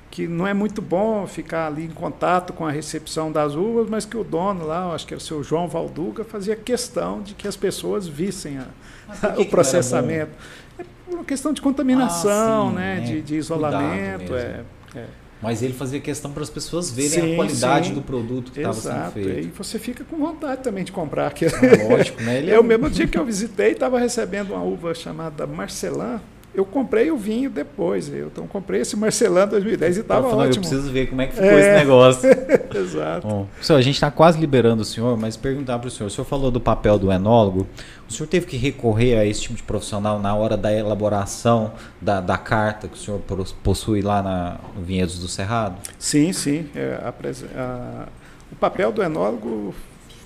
que 0.09 0.27
não 0.27 0.47
é 0.47 0.53
muito 0.53 0.81
bom 0.81 1.27
ficar 1.27 1.67
ali 1.67 1.85
em 1.85 1.89
contato 1.89 2.53
com 2.53 2.65
a 2.65 2.71
recepção 2.71 3.31
das 3.31 3.55
uvas, 3.55 3.89
mas 3.89 4.05
que 4.05 4.17
o 4.17 4.23
dono 4.23 4.65
lá, 4.65 4.93
acho 4.93 5.05
que 5.05 5.13
era 5.13 5.19
o 5.19 5.23
seu 5.23 5.43
João 5.43 5.67
Valduga, 5.67 6.23
fazia 6.23 6.55
questão 6.55 7.21
de 7.21 7.33
que 7.33 7.47
as 7.47 7.55
pessoas 7.55 8.07
vissem 8.07 8.57
a, 8.57 8.67
o 9.37 9.45
processamento. 9.45 10.31
É 10.79 10.85
uma 11.13 11.23
questão 11.23 11.53
de 11.53 11.61
contaminação, 11.61 12.67
ah, 12.67 12.69
sim, 12.69 12.75
né? 12.75 12.97
É. 12.97 13.01
De, 13.01 13.21
de, 13.21 13.35
isolamento. 13.35 14.35
É, 14.35 14.63
é. 14.95 15.05
Mas 15.41 15.61
ele 15.61 15.73
fazia 15.73 15.99
questão 15.99 16.31
para 16.31 16.41
as 16.41 16.49
pessoas 16.49 16.89
verem 16.89 17.09
sim, 17.09 17.33
a 17.33 17.35
qualidade 17.35 17.89
sim. 17.89 17.93
do 17.93 18.01
produto 18.01 18.51
que 18.51 18.59
estava 18.59 18.73
sendo 18.73 19.11
feito. 19.11 19.47
E 19.47 19.51
você 19.51 19.77
fica 19.77 20.03
com 20.03 20.17
vontade 20.17 20.63
também 20.63 20.83
de 20.83 20.91
comprar 20.91 21.27
aquilo. 21.27 21.51
Ah, 21.55 21.95
lógico, 21.95 22.21
né? 22.23 22.39
Ele 22.39 22.49
é 22.51 22.57
eu, 22.57 22.63
mesmo 22.63 22.89
dia 22.89 23.07
que 23.07 23.17
eu 23.17 23.23
visitei, 23.23 23.73
estava 23.73 23.99
recebendo 23.99 24.51
uma 24.53 24.63
uva 24.63 24.95
chamada 24.95 25.45
Marcelin, 25.45 26.19
eu 26.57 26.65
comprei 26.65 27.11
o 27.11 27.17
vinho 27.17 27.51
depois. 27.51 28.11
Eu 28.11 28.27
então, 28.27 28.47
comprei 28.47 28.81
esse 28.81 28.97
Marcelano 28.97 29.51
2010 29.51 29.97
e 29.97 29.99
estava 29.99 30.25
ótimo. 30.27 30.43
Eu 30.43 30.59
preciso 30.59 30.91
ver 30.91 31.07
como 31.07 31.21
é 31.21 31.27
que 31.27 31.35
ficou 31.35 31.49
é. 31.51 31.59
esse 31.59 31.85
negócio. 31.85 32.29
Exato. 32.75 33.27
Bom, 33.27 33.47
senhor, 33.61 33.77
a 33.77 33.81
gente 33.83 33.93
está 33.93 34.09
quase 34.09 34.39
liberando 34.39 34.81
o 34.81 34.85
senhor, 34.85 35.15
mas 35.15 35.37
perguntar 35.37 35.77
para 35.77 35.87
o 35.87 35.91
senhor. 35.91 36.07
O 36.07 36.09
senhor 36.09 36.25
falou 36.25 36.49
do 36.49 36.59
papel 36.59 36.97
do 36.97 37.11
enólogo. 37.11 37.67
O 38.09 38.11
senhor 38.11 38.27
teve 38.27 38.47
que 38.47 38.57
recorrer 38.57 39.19
a 39.19 39.23
esse 39.23 39.41
tipo 39.41 39.53
de 39.53 39.61
profissional 39.61 40.17
na 40.17 40.33
hora 40.33 40.57
da 40.57 40.73
elaboração 40.73 41.73
da, 42.01 42.19
da 42.19 42.39
carta 42.39 42.87
que 42.87 42.95
o 42.95 42.99
senhor 42.99 43.21
possui 43.61 44.01
lá 44.01 44.23
na, 44.23 44.57
no 44.75 44.81
Vinhedos 44.81 45.19
do 45.19 45.27
Cerrado? 45.27 45.77
Sim, 45.99 46.33
sim. 46.33 46.67
É, 46.75 46.99
a, 47.03 47.13
a, 47.55 48.07
o 48.51 48.55
papel 48.55 48.91
do 48.91 49.03
enólogo 49.03 49.75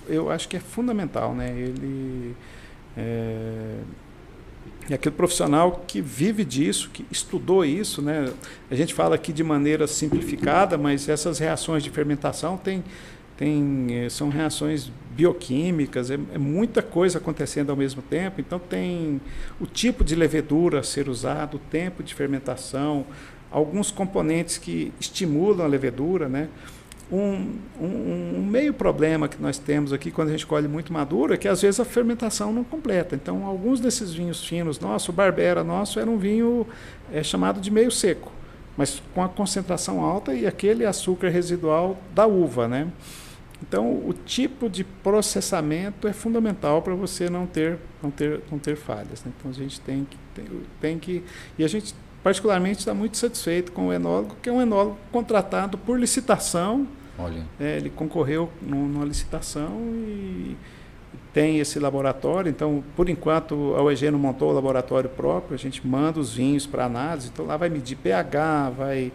eu 0.07 0.31
acho 0.31 0.47
que 0.47 0.55
é 0.55 0.61
fundamental. 0.61 1.35
Né? 1.35 1.49
Ele... 1.49 2.37
É, 2.95 3.79
e 4.89 4.93
aquele 4.93 5.15
profissional 5.15 5.83
que 5.87 6.01
vive 6.01 6.43
disso, 6.43 6.89
que 6.91 7.05
estudou 7.11 7.63
isso, 7.63 8.01
né? 8.01 8.31
A 8.69 8.75
gente 8.75 8.93
fala 8.93 9.15
aqui 9.15 9.31
de 9.31 9.43
maneira 9.43 9.87
simplificada, 9.87 10.77
mas 10.77 11.07
essas 11.07 11.39
reações 11.39 11.83
de 11.83 11.89
fermentação 11.89 12.57
têm, 12.57 12.83
tem, 13.37 13.87
eh, 13.91 14.09
são 14.09 14.29
reações 14.29 14.91
bioquímicas, 15.15 16.09
é, 16.09 16.19
é, 16.33 16.37
muita 16.37 16.81
coisa 16.81 17.19
acontecendo 17.19 17.69
ao 17.69 17.75
mesmo 17.75 18.01
tempo. 18.01 18.41
Então 18.41 18.59
tem 18.59 19.21
o 19.59 19.65
tipo 19.65 20.03
de 20.03 20.15
levedura 20.15 20.79
a 20.79 20.83
ser 20.83 21.07
usado, 21.07 21.55
o 21.55 21.59
tempo 21.59 22.01
de 22.01 22.13
fermentação, 22.13 23.05
alguns 23.51 23.91
componentes 23.91 24.57
que 24.57 24.91
estimulam 24.99 25.65
a 25.65 25.69
levedura, 25.69 26.27
né? 26.27 26.49
Um, 27.11 27.57
um, 27.77 28.37
um, 28.37 28.47
meio 28.49 28.73
problema 28.73 29.27
que 29.27 29.41
nós 29.41 29.57
temos 29.57 29.91
aqui 29.91 30.11
quando 30.11 30.29
a 30.29 30.31
gente 30.31 30.47
colhe 30.47 30.65
muito 30.65 30.93
maduro 30.93 31.33
é 31.33 31.37
que 31.37 31.47
às 31.47 31.61
vezes 31.61 31.77
a 31.79 31.83
fermentação 31.83 32.53
não 32.53 32.63
completa. 32.63 33.15
Então, 33.15 33.45
alguns 33.45 33.81
desses 33.81 34.13
vinhos 34.13 34.45
finos 34.45 34.79
nossos, 34.79 35.09
o 35.09 35.11
Barbera 35.11 35.61
nosso, 35.61 35.99
era 35.99 36.09
um 36.09 36.17
vinho 36.17 36.65
é, 37.11 37.21
chamado 37.21 37.59
de 37.59 37.69
meio 37.69 37.91
seco, 37.91 38.31
mas 38.77 39.03
com 39.13 39.21
a 39.21 39.27
concentração 39.27 39.99
alta 39.99 40.33
e 40.33 40.47
aquele 40.47 40.85
açúcar 40.85 41.27
residual 41.27 41.97
da 42.15 42.25
uva, 42.25 42.67
né? 42.69 42.87
Então, 43.61 43.91
o 43.93 44.13
tipo 44.13 44.67
de 44.67 44.83
processamento 44.83 46.07
é 46.07 46.13
fundamental 46.13 46.81
para 46.81 46.95
você 46.95 47.29
não 47.29 47.45
ter, 47.45 47.77
não 48.01 48.09
ter, 48.09 48.41
não 48.51 48.57
ter 48.57 48.75
falhas. 48.75 49.23
Né? 49.23 49.31
Então, 49.37 49.51
a 49.51 49.53
gente 49.53 49.79
tem 49.81 50.05
que, 50.05 50.17
tem, 50.33 50.45
tem 50.79 50.99
que. 50.99 51.23
E 51.59 51.63
a 51.63 51.67
gente, 51.67 51.93
particularmente, 52.23 52.79
está 52.79 52.93
muito 52.93 53.17
satisfeito 53.17 53.71
com 53.71 53.87
o 53.87 53.93
enólogo, 53.93 54.35
que 54.41 54.49
é 54.49 54.51
um 54.51 54.61
enólogo 54.61 54.97
contratado 55.11 55.77
por 55.77 55.99
licitação. 55.99 56.87
Olha. 57.21 57.43
É, 57.59 57.77
ele 57.77 57.89
concorreu 57.89 58.49
numa 58.61 59.05
licitação 59.05 59.69
e 60.07 60.55
tem 61.33 61.59
esse 61.59 61.79
laboratório. 61.79 62.49
Então, 62.49 62.83
por 62.95 63.09
enquanto, 63.09 63.75
a 63.75 63.83
OEG 63.83 64.09
não 64.11 64.19
montou 64.19 64.51
o 64.51 64.53
laboratório 64.53 65.09
próprio, 65.09 65.55
a 65.55 65.57
gente 65.57 65.85
manda 65.85 66.19
os 66.19 66.33
vinhos 66.33 66.65
para 66.65 66.85
análise. 66.85 67.29
Então, 67.31 67.45
lá 67.45 67.57
vai 67.57 67.69
medir 67.69 67.95
pH, 67.95 68.71
vai 68.71 69.11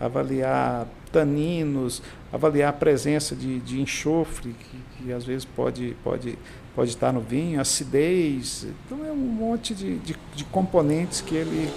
avaliar 0.00 0.86
taninos, 1.12 2.02
avaliar 2.32 2.70
a 2.70 2.72
presença 2.72 3.36
de, 3.36 3.60
de 3.60 3.80
enxofre, 3.80 4.54
que, 4.54 5.04
que, 5.04 5.12
às 5.12 5.24
vezes 5.24 5.44
pode, 5.44 5.96
pode, 6.02 6.38
pode 6.74 6.90
estar 6.90 7.12
no 7.12 7.20
vinho, 7.20 7.60
acidez. 7.60 8.66
Então, 8.86 9.04
é 9.06 9.12
um 9.12 9.16
monte 9.16 9.74
de, 9.74 9.98
de, 9.98 10.16
de 10.34 10.44
componentes 10.44 11.20
que 11.20 11.34
ele, 11.34 11.70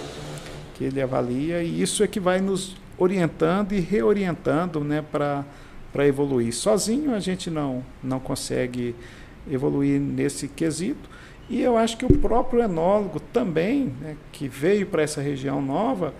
que 0.74 0.84
ele 0.84 1.00
avalia 1.00 1.62
e 1.62 1.82
isso 1.82 2.02
é 2.02 2.06
que 2.06 2.18
vai 2.18 2.40
nos 2.40 2.76
orientando 2.96 3.72
e 3.72 3.80
reorientando 3.80 4.80
né, 4.80 5.02
para 5.02 5.44
evoluir. 6.02 6.52
Sozinho 6.54 7.14
a 7.14 7.20
gente 7.20 7.50
não, 7.50 7.84
não 8.02 8.18
consegue 8.18 8.94
evoluir 9.50 10.00
nesse 10.00 10.48
quesito. 10.48 11.08
E 11.48 11.60
eu 11.60 11.76
acho 11.76 11.96
que 11.96 12.06
o 12.06 12.18
próprio 12.18 12.62
enólogo 12.62 13.20
também, 13.20 13.92
né, 14.00 14.16
que 14.32 14.48
veio 14.48 14.86
para 14.86 15.02
essa 15.02 15.20
região 15.20 15.60
nova, 15.60 16.14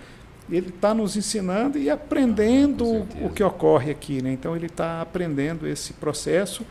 ele 0.51 0.69
está 0.69 0.93
nos 0.93 1.17
ensinando 1.17 1.79
e 1.79 1.89
aprendendo 1.89 3.07
ah, 3.17 3.27
o 3.27 3.31
que 3.31 3.43
ocorre 3.43 3.91
aqui. 3.91 4.23
Né? 4.23 4.33
Então, 4.33 4.55
ele 4.55 4.67
está 4.67 5.01
aprendendo 5.01 5.67
esse 5.67 5.95
processo 5.95 6.65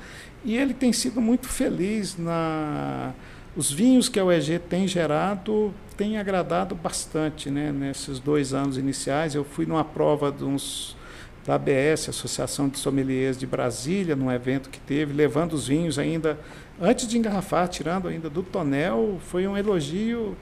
e 0.46 0.56
ele 0.56 0.74
tem 0.74 0.94
sido 0.94 1.20
muito 1.20 1.48
feliz 1.48 2.18
na. 2.18 3.14
Os 3.56 3.72
vinhos 3.72 4.10
que 4.10 4.20
a 4.20 4.26
UEG 4.26 4.58
tem 4.58 4.88
gerado 4.88 5.72
têm 5.96 6.18
agradado 6.18 6.74
bastante 6.74 7.52
né? 7.52 7.72
nesses 7.72 8.20
dois 8.20 8.54
anos 8.54 8.78
iniciais. 8.78 9.36
Eu 9.36 9.44
fui 9.44 9.66
numa 9.66 9.84
prova 9.84 10.32
de 10.32 10.44
uns 10.44 10.96
da 11.46 11.56
ABS, 11.56 12.10
Associação 12.10 12.70
de 12.70 12.80
Sommeliers 12.80 13.38
de 13.38 13.46
Brasília, 13.46 14.16
num 14.16 14.32
evento 14.32 14.70
que 14.70 14.80
teve, 14.80 15.14
levando 15.14 15.54
os 15.54 15.68
vinhos 15.68 16.00
ainda, 16.00 16.40
antes 16.82 17.08
de 17.08 17.18
engarrafar, 17.18 17.68
tirando 17.68 18.08
ainda 18.08 18.30
do 18.30 18.42
tonel, 18.42 19.20
foi 19.28 19.46
um 19.48 19.58
elogio 19.58 20.36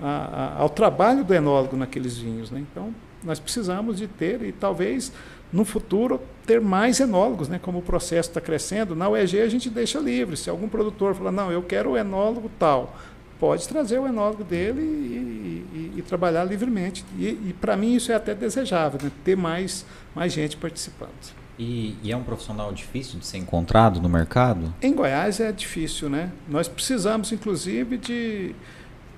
a, 0.00 0.06
a, 0.06 0.60
ao 0.60 0.68
trabalho 0.68 1.24
do 1.24 1.34
enólogo 1.34 1.76
naqueles 1.76 2.16
vinhos. 2.16 2.50
Né? 2.50 2.64
Então, 2.70 2.94
nós 3.24 3.40
precisamos 3.40 3.98
de 3.98 4.06
ter, 4.06 4.42
e 4.42 4.52
talvez 4.52 5.12
no 5.52 5.64
futuro, 5.64 6.20
ter 6.44 6.60
mais 6.60 7.00
enólogos, 7.00 7.48
né? 7.48 7.58
como 7.60 7.78
o 7.78 7.82
processo 7.82 8.28
está 8.28 8.40
crescendo. 8.40 8.94
Na 8.94 9.08
UEG 9.08 9.40
a 9.40 9.48
gente 9.48 9.70
deixa 9.70 9.98
livre, 9.98 10.36
se 10.36 10.50
algum 10.50 10.68
produtor 10.68 11.14
falar, 11.14 11.32
não, 11.32 11.50
eu 11.50 11.62
quero 11.62 11.92
o 11.92 11.96
enólogo 11.96 12.50
tal, 12.58 12.96
pode 13.38 13.68
trazer 13.68 13.98
o 13.98 14.06
enólogo 14.06 14.44
dele 14.44 14.80
e, 14.80 15.66
e, 15.72 15.92
e 15.98 16.02
trabalhar 16.02 16.44
livremente. 16.44 17.04
E, 17.18 17.26
e 17.26 17.56
para 17.60 17.76
mim 17.76 17.94
isso 17.94 18.12
é 18.12 18.14
até 18.14 18.34
desejável, 18.34 19.00
né? 19.02 19.10
ter 19.24 19.36
mais, 19.36 19.84
mais 20.14 20.32
gente 20.32 20.56
participando. 20.56 21.10
E, 21.58 21.96
e, 22.02 22.12
é 22.12 22.16
um 22.16 22.22
profissional 22.22 22.70
difícil 22.72 23.18
de 23.18 23.26
ser 23.26 23.38
encontrado 23.38 24.00
no 24.00 24.08
mercado? 24.08 24.74
Em 24.82 24.92
Goiás 24.92 25.40
é 25.40 25.50
difícil, 25.50 26.10
né? 26.10 26.30
Nós 26.46 26.68
precisamos, 26.68 27.32
inclusive, 27.32 27.96
de 27.96 28.54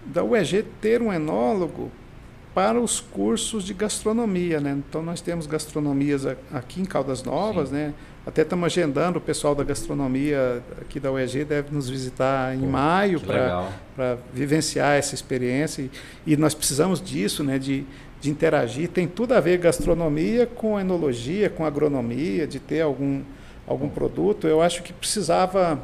da 0.07 0.23
UEG 0.23 0.65
ter 0.81 1.03
um 1.03 1.13
enólogo 1.13 1.91
para 2.55 2.81
os 2.81 3.01
cursos 3.01 3.65
de 3.65 3.75
gastronomia, 3.75 4.61
né? 4.61 4.81
Então 4.89 5.03
nós 5.03 5.21
temos 5.21 5.47
gastronomias 5.47 6.27
aqui 6.53 6.81
em 6.81 6.85
Caldas 6.85 7.23
Novas, 7.23 7.69
Sim. 7.69 7.75
né? 7.75 7.95
Até 8.29 8.43
estamos 8.43 8.67
agendando 8.67 9.17
o 9.17 9.23
pessoal 9.23 9.55
da 9.55 9.65
gastronomia 9.65 10.63
aqui 10.83 11.01
da 11.01 11.11
UEG 11.11 11.47
deve 11.47 11.75
nos 11.75 11.89
visitar 11.89 12.55
em 12.55 12.61
Pô, 12.61 12.67
maio 12.67 13.19
para 13.23 14.19
vivenciar 14.35 14.99
essa 14.99 15.15
experiência 15.15 15.81
e, 15.81 15.91
e, 16.35 16.37
nós 16.37 16.53
precisamos 16.53 17.01
disso, 17.01 17.43
né? 17.43 17.59
De, 17.59 17.87
de 18.21 18.29
interagir. 18.29 18.91
Tem 18.91 19.09
tudo 19.09 19.33
a 19.33 19.41
ver 19.41 19.57
gastronomia 19.57 20.45
com 20.47 20.79
enologia, 20.79 21.49
com 21.49 21.65
agronomia, 21.65 22.47
de 22.47 22.61
ter 22.61 22.83
algum 22.83 23.23
algum 23.67 23.89
produto. 23.89 24.47
Eu 24.47 24.61
acho 24.61 24.83
que 24.83 24.93
precisava 24.93 25.81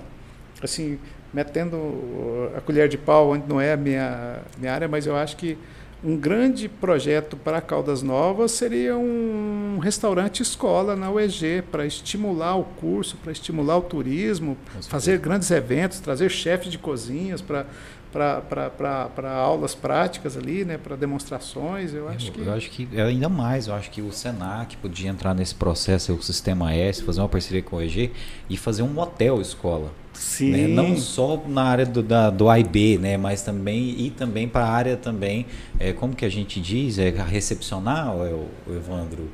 assim 0.62 0.98
metendo 1.32 2.50
a 2.54 2.60
colher 2.60 2.90
de 2.90 2.98
pau 2.98 3.30
onde 3.30 3.48
não 3.48 3.58
é 3.58 3.72
a 3.72 3.76
minha 3.78 4.40
minha 4.58 4.74
área, 4.74 4.86
mas 4.86 5.06
eu 5.06 5.16
acho 5.16 5.34
que 5.38 5.56
um 6.04 6.16
grande 6.16 6.68
projeto 6.68 7.34
para 7.36 7.60
Caldas 7.62 8.02
Novas 8.02 8.52
seria 8.52 8.96
um 8.96 9.78
restaurante 9.78 10.42
escola 10.42 10.94
na 10.94 11.10
UEG 11.10 11.62
para 11.70 11.86
estimular 11.86 12.56
o 12.56 12.64
curso, 12.64 13.16
para 13.16 13.32
estimular 13.32 13.78
o 13.78 13.82
turismo, 13.82 14.56
fazer 14.82 15.18
grandes 15.18 15.50
eventos, 15.50 16.00
trazer 16.00 16.28
chefes 16.30 16.70
de 16.70 16.78
cozinhas 16.78 17.40
para 17.40 17.64
para 18.14 19.32
aulas 19.32 19.74
práticas 19.74 20.36
ali, 20.36 20.64
né, 20.64 20.78
para 20.78 20.94
demonstrações. 20.94 21.92
Eu 21.92 22.08
acho 22.08 22.28
eu, 22.28 22.32
que 22.32 22.40
eu 22.42 22.52
acho 22.52 22.70
que 22.70 22.88
é 22.92 23.02
ainda 23.02 23.28
mais. 23.28 23.66
Eu 23.66 23.74
acho 23.74 23.90
que 23.90 24.00
o 24.00 24.12
Senac 24.12 24.76
podia 24.76 25.10
entrar 25.10 25.34
nesse 25.34 25.54
processo, 25.54 26.14
o 26.14 26.22
Sistema 26.22 26.72
S, 26.72 27.02
fazer 27.02 27.20
uma 27.20 27.28
parceria 27.28 27.60
com 27.60 27.74
o 27.76 27.82
EG 27.82 28.12
e 28.48 28.56
fazer 28.56 28.82
um 28.82 28.96
hotel 29.00 29.40
escola. 29.40 29.90
Sim. 30.14 30.50
Né? 30.50 30.68
Não 30.68 30.96
só 30.96 31.42
na 31.46 31.64
área 31.64 31.84
do, 31.86 32.02
da, 32.02 32.30
do 32.30 32.48
AIB, 32.48 32.98
né? 32.98 33.16
mas 33.16 33.42
também 33.42 33.90
e 33.98 34.10
também 34.10 34.48
para 34.48 34.64
a 34.64 34.70
área 34.70 34.96
também, 34.96 35.46
é, 35.78 35.92
como 35.92 36.14
que 36.14 36.24
a 36.24 36.28
gente 36.28 36.60
diz, 36.60 36.98
é 36.98 37.10
recepcionar, 37.10 38.08
é 38.08 38.32
o, 38.32 38.48
o 38.66 38.74
Evandro? 38.74 39.28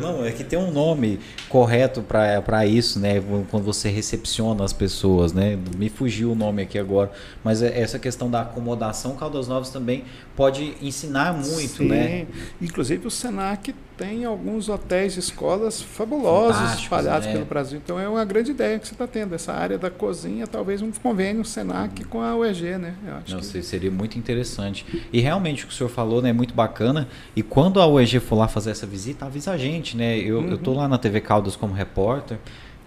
Não, 0.00 0.24
é 0.24 0.30
que 0.30 0.44
tem 0.44 0.58
um 0.58 0.70
nome 0.70 1.18
correto 1.48 2.02
para 2.02 2.66
isso, 2.66 3.00
né? 3.00 3.22
Quando 3.50 3.64
você 3.64 3.88
recepciona 3.88 4.64
as 4.64 4.72
pessoas, 4.72 5.32
né? 5.32 5.58
Me 5.76 5.88
fugiu 5.88 6.32
o 6.32 6.34
nome 6.34 6.62
aqui 6.62 6.78
agora, 6.78 7.10
mas 7.42 7.62
é 7.62 7.80
essa 7.80 7.98
questão 7.98 8.30
da 8.30 8.42
acomodação, 8.42 9.16
Caldas 9.16 9.48
Novas 9.48 9.70
também 9.70 10.04
pode 10.36 10.74
ensinar 10.80 11.32
muito, 11.32 11.78
Sim. 11.78 11.88
né? 11.88 12.26
Inclusive 12.60 13.06
o 13.06 13.10
Senac 13.10 13.74
tem 13.98 14.24
alguns 14.24 14.68
hotéis 14.68 15.16
e 15.16 15.18
escolas 15.18 15.82
fabulosos 15.82 16.78
espalhados 16.78 17.26
né? 17.26 17.32
pelo 17.32 17.44
Brasil. 17.44 17.80
Então 17.84 17.98
é 17.98 18.08
uma 18.08 18.24
grande 18.24 18.52
ideia 18.52 18.78
que 18.78 18.86
você 18.86 18.94
está 18.94 19.06
tendo. 19.06 19.34
Essa 19.34 19.52
área 19.52 19.76
da 19.76 19.90
cozinha, 19.90 20.46
talvez 20.46 20.80
um 20.80 20.92
convênio 20.92 21.44
Senac 21.44 22.04
com 22.04 22.22
a 22.22 22.36
UEG, 22.36 22.78
né? 22.78 22.94
Eu 23.04 23.14
acho 23.16 23.34
Não, 23.34 23.40
que... 23.40 23.62
seria 23.62 23.90
muito 23.90 24.16
interessante. 24.16 24.86
E 25.12 25.20
realmente 25.20 25.64
o 25.64 25.66
que 25.66 25.72
o 25.72 25.76
senhor 25.76 25.90
falou 25.90 26.22
né, 26.22 26.30
é 26.30 26.32
muito 26.32 26.54
bacana. 26.54 27.08
E 27.34 27.42
quando 27.42 27.80
a 27.80 27.86
UEG 27.86 28.20
for 28.20 28.36
lá 28.36 28.46
fazer 28.46 28.70
essa 28.70 28.86
visita, 28.86 29.26
avisa 29.26 29.50
a 29.50 29.58
gente, 29.58 29.96
né? 29.96 30.16
Eu 30.16 30.38
uhum. 30.38 30.54
estou 30.54 30.74
lá 30.74 30.86
na 30.86 30.96
TV 30.96 31.20
Caldas 31.20 31.56
como 31.56 31.74
repórter. 31.74 32.38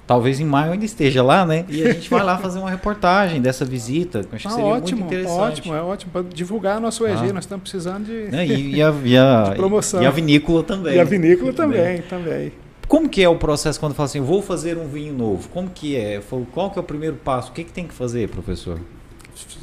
Talvez 0.05 0.39
em 0.39 0.45
maio 0.45 0.73
ainda 0.73 0.83
esteja 0.83 1.23
lá, 1.23 1.45
né? 1.45 1.65
E 1.69 1.83
a 1.83 1.93
gente 1.93 2.09
vai 2.09 2.23
lá 2.23 2.37
fazer 2.39 2.59
uma 2.59 2.69
reportagem 2.69 3.41
dessa 3.41 3.63
visita. 3.63 4.19
acho 4.31 4.47
que 4.47 4.47
ah, 4.47 4.55
seria 4.55 4.65
ótimo, 4.65 4.99
muito 5.01 5.13
interessante. 5.13 5.59
Ótimo, 5.59 5.75
é 5.75 5.81
ótimo. 5.81 6.11
Para 6.11 6.23
divulgar 6.23 6.77
a 6.77 6.79
nossa 6.79 7.03
UEG, 7.03 7.29
ah. 7.29 7.33
nós 7.33 7.43
estamos 7.45 7.63
precisando 7.63 8.05
de, 8.05 8.35
é, 8.35 8.45
e, 8.45 8.75
e, 8.75 8.83
a, 8.83 8.93
e, 9.03 9.17
a, 9.17 9.43
de 9.49 9.55
promoção. 9.55 10.01
E 10.01 10.05
a 10.05 10.11
vinícola 10.11 10.63
também. 10.63 10.95
E 10.95 10.99
a 10.99 11.03
vinícola 11.03 11.53
também, 11.53 12.01
também. 12.01 12.51
Como 12.87 13.07
que 13.07 13.23
é 13.23 13.29
o 13.29 13.37
processo 13.37 13.79
quando 13.79 13.93
fala 13.93 14.07
assim, 14.07 14.19
vou 14.19 14.41
fazer 14.41 14.77
um 14.77 14.85
vinho 14.85 15.13
novo? 15.13 15.47
Como 15.47 15.69
que 15.69 15.95
é? 15.95 16.21
Qual 16.51 16.69
que 16.69 16.77
é 16.77 16.81
o 16.81 16.83
primeiro 16.83 17.15
passo? 17.15 17.51
O 17.51 17.53
que, 17.53 17.63
que 17.63 17.71
tem 17.71 17.87
que 17.87 17.93
fazer, 17.93 18.27
professor? 18.27 18.79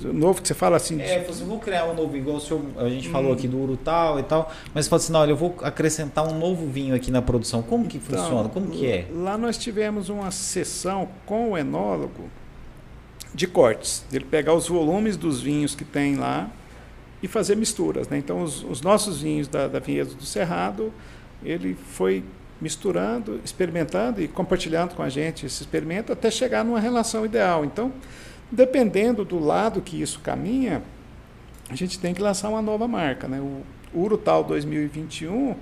Novo 0.05 0.41
que 0.43 0.49
você 0.49 0.55
fala 0.55 0.77
assim. 0.77 1.01
É, 1.01 1.23
você 1.23 1.45
vou 1.45 1.59
criar 1.59 1.87
um 1.87 1.95
novo, 1.95 2.17
igual 2.17 2.37
o 2.37 2.41
senhor, 2.41 2.63
a 2.77 2.89
gente 2.89 3.09
hum. 3.09 3.13
falou 3.13 3.33
aqui 3.33 3.47
do 3.47 3.59
Urutau 3.59 4.19
e 4.19 4.23
tal, 4.23 4.53
mas 4.75 4.85
você 4.85 4.91
fala 4.91 5.03
assim, 5.03 5.13
não, 5.13 5.21
olha, 5.21 5.31
eu 5.31 5.37
vou 5.37 5.57
acrescentar 5.63 6.27
um 6.27 6.39
novo 6.39 6.67
vinho 6.67 6.95
aqui 6.95 7.11
na 7.11 7.23
produção. 7.23 7.63
Como 7.63 7.87
que 7.87 7.99
então, 7.99 8.19
funciona? 8.19 8.49
Como 8.49 8.71
que 8.71 8.87
é? 8.87 9.07
Lá 9.13 9.37
nós 9.37 9.57
tivemos 9.59 10.09
uma 10.09 10.31
sessão 10.31 11.09
com 11.27 11.53
o 11.53 11.59
enólogo 11.59 12.31
de 13.35 13.47
cortes, 13.47 14.05
ele 14.13 14.25
pegar 14.25 14.55
os 14.55 14.69
volumes 14.69 15.17
dos 15.17 15.41
vinhos 15.41 15.75
que 15.75 15.85
tem 15.85 16.17
lá 16.17 16.51
e 17.23 17.29
fazer 17.29 17.57
misturas. 17.57 18.09
Né? 18.09 18.19
Então, 18.19 18.43
os, 18.43 18.65
os 18.65 18.81
nossos 18.81 19.21
vinhos 19.21 19.49
da, 19.49 19.69
da 19.69 19.79
Vinhedo 19.79 20.15
do 20.15 20.25
Cerrado, 20.25 20.93
ele 21.45 21.75
foi 21.75 22.25
misturando, 22.61 23.41
experimentando 23.45 24.21
e 24.21 24.29
compartilhando 24.29 24.95
com 24.95 25.03
a 25.03 25.09
gente 25.09 25.47
esse 25.47 25.63
experimento 25.63 26.13
até 26.13 26.31
chegar 26.31 26.65
numa 26.65 26.81
relação 26.81 27.25
ideal. 27.25 27.65
Então, 27.65 27.93
Dependendo 28.51 29.25
do 29.25 29.39
lado 29.39 29.83
que 29.83 30.01
isso 30.01 30.21
caminha, 30.21 30.83
a 31.69 31.75
gente 31.75 31.99
tem 31.99 32.15
que 32.15 32.23
lançar 32.23 32.49
uma 32.49 32.63
nova 32.63 32.89
marca. 32.89 33.29
Né? 33.29 33.41
O 33.41 34.01
Urutau 34.01 34.43
2021 34.45 35.55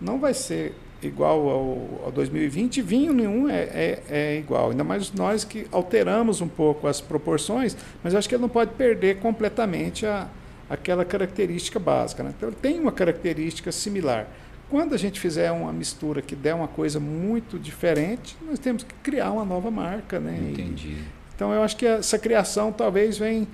não 0.00 0.18
vai 0.18 0.34
ser 0.34 0.74
igual 1.02 1.48
ao, 1.48 2.04
ao 2.06 2.12
2020, 2.12 2.80
vinho 2.82 3.12
nenhum 3.12 3.48
é, 3.48 3.62
é, 3.62 4.02
é, 4.08 4.38
igual. 4.38 4.70
Ainda 4.70 4.84
mais 4.84 5.12
nós 5.12 5.44
que 5.44 5.66
alteramos 5.70 6.40
um 6.40 6.48
pouco 6.48 6.86
as 6.86 7.00
proporções, 7.00 7.76
mas 8.02 8.14
acho 8.14 8.28
que 8.28 8.34
ele 8.34 8.42
não 8.42 8.48
pode 8.48 8.72
perder 8.72 9.18
completamente 9.18 10.06
a, 10.06 10.28
aquela 10.68 11.04
característica 11.04 11.78
básica. 11.78 12.22
Né? 12.22 12.32
Então, 12.36 12.48
ele 12.48 12.56
tem 12.60 12.80
uma 12.80 12.92
característica 12.92 13.70
similar. 13.70 14.26
Quando 14.70 14.94
a 14.94 14.98
gente 14.98 15.20
fizer 15.20 15.50
uma 15.52 15.72
mistura 15.72 16.22
que 16.22 16.34
der 16.34 16.54
uma 16.54 16.68
coisa 16.68 16.98
muito 16.98 17.58
diferente, 17.58 18.36
nós 18.42 18.58
temos 18.58 18.82
que 18.82 18.94
criar 19.02 19.30
uma 19.30 19.44
nova 19.44 19.70
marca. 19.70 20.18
Né? 20.18 20.50
Entendi. 20.52 20.96
Então 21.34 21.52
eu 21.52 21.62
acho 21.62 21.76
que 21.76 21.86
essa 21.86 22.18
criação 22.18 22.72
talvez 22.72 23.18
vem, 23.18 23.46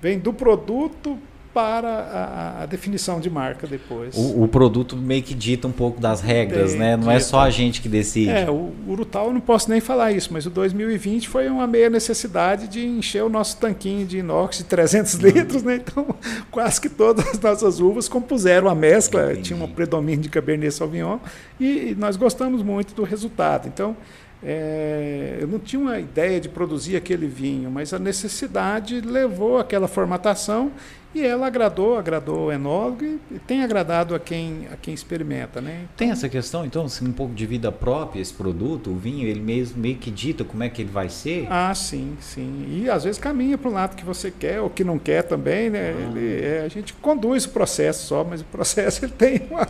vem 0.00 0.18
do 0.18 0.32
produto 0.32 1.18
para 1.54 1.88
a, 1.88 2.62
a, 2.62 2.66
definição 2.66 3.20
de 3.20 3.30
marca 3.30 3.64
depois. 3.64 4.16
O, 4.16 4.42
o, 4.42 4.48
produto 4.48 4.96
meio 4.96 5.22
que 5.22 5.32
dita 5.32 5.68
um 5.68 5.72
pouco 5.72 6.00
das 6.00 6.20
regras, 6.20 6.72
Tem, 6.72 6.80
né? 6.80 6.96
Não 6.96 7.08
é 7.08 7.20
só 7.20 7.38
a 7.38 7.48
gente 7.48 7.80
que 7.80 7.88
decide. 7.88 8.30
É, 8.30 8.50
o 8.50 8.72
Urutau 8.88 9.28
eu 9.28 9.32
não 9.32 9.40
posso 9.40 9.70
nem 9.70 9.80
falar 9.80 10.10
isso, 10.10 10.30
mas 10.32 10.44
o 10.46 10.50
2020 10.50 11.28
foi 11.28 11.48
uma 11.48 11.64
meia 11.68 11.88
necessidade 11.88 12.66
de 12.66 12.84
encher 12.84 13.22
o 13.22 13.28
nosso 13.28 13.56
tanquinho 13.58 14.04
de 14.04 14.18
inox 14.18 14.58
de 14.58 14.64
300 14.64 15.14
uhum. 15.14 15.20
litros, 15.20 15.62
né? 15.62 15.76
Então, 15.76 16.04
quase 16.50 16.80
que 16.80 16.88
todas 16.88 17.24
as 17.28 17.38
nossas 17.38 17.78
uvas 17.78 18.08
compuseram 18.08 18.68
a 18.68 18.74
mescla, 18.74 19.30
Entendi. 19.30 19.42
tinha 19.42 19.64
um 19.64 19.68
predomínio 19.68 20.22
de 20.22 20.28
Cabernet 20.28 20.74
Sauvignon 20.74 21.18
e 21.60 21.94
nós 21.96 22.16
gostamos 22.16 22.64
muito 22.64 22.94
do 22.94 23.04
resultado. 23.04 23.68
Então, 23.68 23.96
é, 24.44 25.38
eu 25.40 25.48
não 25.48 25.58
tinha 25.58 25.80
uma 25.80 25.98
ideia 25.98 26.38
de 26.40 26.48
produzir 26.48 26.96
aquele 26.96 27.26
vinho, 27.26 27.70
mas 27.70 27.94
a 27.94 27.98
necessidade 27.98 29.00
levou 29.00 29.58
aquela 29.58 29.88
formatação 29.88 30.70
e 31.14 31.24
ela 31.24 31.46
agradou, 31.46 31.96
agradou 31.96 32.46
o 32.46 32.52
enólogo 32.52 33.04
e 33.04 33.38
tem 33.38 33.62
agradado 33.62 34.14
a 34.14 34.18
quem, 34.18 34.66
a 34.72 34.76
quem 34.76 34.92
experimenta. 34.92 35.60
Né? 35.60 35.82
Então, 35.84 35.96
tem 35.96 36.10
essa 36.10 36.28
questão, 36.28 36.64
então, 36.64 36.86
assim, 36.86 37.06
um 37.06 37.12
pouco 37.12 37.34
de 37.34 37.46
vida 37.46 37.70
própria 37.70 38.20
esse 38.20 38.32
produto, 38.32 38.90
o 38.90 38.96
vinho, 38.96 39.26
ele 39.26 39.40
mesmo 39.40 39.80
meio 39.80 39.96
que 39.96 40.10
dita 40.10 40.44
como 40.44 40.62
é 40.62 40.68
que 40.68 40.82
ele 40.82 40.90
vai 40.90 41.08
ser? 41.08 41.46
Ah, 41.48 41.74
sim, 41.74 42.16
sim. 42.20 42.66
E 42.68 42.90
às 42.90 43.04
vezes 43.04 43.18
caminha 43.18 43.56
para 43.56 43.68
o 43.68 43.72
lado 43.72 43.94
que 43.94 44.04
você 44.04 44.30
quer 44.30 44.60
ou 44.60 44.68
que 44.68 44.82
não 44.82 44.98
quer 44.98 45.22
também. 45.22 45.70
Né? 45.70 45.94
Ah. 45.96 46.10
Ele, 46.10 46.44
é, 46.44 46.62
a 46.64 46.68
gente 46.68 46.92
conduz 46.94 47.44
o 47.44 47.50
processo 47.50 48.06
só, 48.06 48.24
mas 48.24 48.40
o 48.40 48.44
processo 48.44 49.04
ele 49.06 49.12
tem 49.12 49.42
uma. 49.50 49.68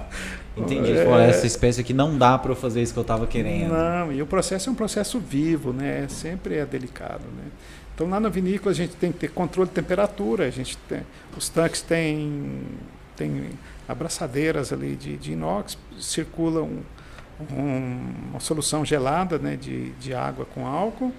Entendi. 0.57 0.93
É, 0.93 1.29
essa 1.29 1.47
espécie 1.47 1.81
aqui 1.81 1.93
não 1.93 2.16
dá 2.16 2.39
para 2.39 2.53
eu 2.53 2.57
fazer 2.57 2.81
isso 2.81 2.93
que 2.93 2.99
eu 2.99 3.03
estava 3.03 3.27
querendo. 3.27 3.73
Não, 3.73 4.12
e 4.12 4.23
o 4.23 4.27
processo 4.27 4.69
é 4.69 4.73
um 4.73 4.75
processo 4.75 5.19
vivo, 5.19 5.73
né? 5.73 6.07
Sempre 6.09 6.57
é 6.57 6.65
delicado. 6.65 7.25
Né? 7.37 7.51
Então 7.95 8.09
lá 8.09 8.19
na 8.19 8.29
vinícola 8.29 8.73
a 8.73 8.75
gente 8.75 8.97
tem 8.97 9.12
que 9.12 9.19
ter 9.19 9.31
controle 9.31 9.69
de 9.69 9.75
temperatura, 9.75 10.47
a 10.47 10.51
gente 10.51 10.77
tem, 10.89 11.03
os 11.37 11.49
tanques 11.49 11.81
têm, 11.81 12.62
têm 13.16 13.51
abraçadeiras 13.89 14.73
ali 14.73 14.97
de, 14.97 15.16
de 15.16 15.33
inox, 15.33 15.79
circula 15.99 16.62
um, 16.62 16.83
um, 17.53 18.15
uma 18.31 18.41
solução 18.41 18.85
gelada 18.85 19.39
né, 19.39 19.57
de, 19.57 19.91
de 19.93 20.12
água 20.12 20.45
com 20.45 20.66
álcool, 20.66 21.12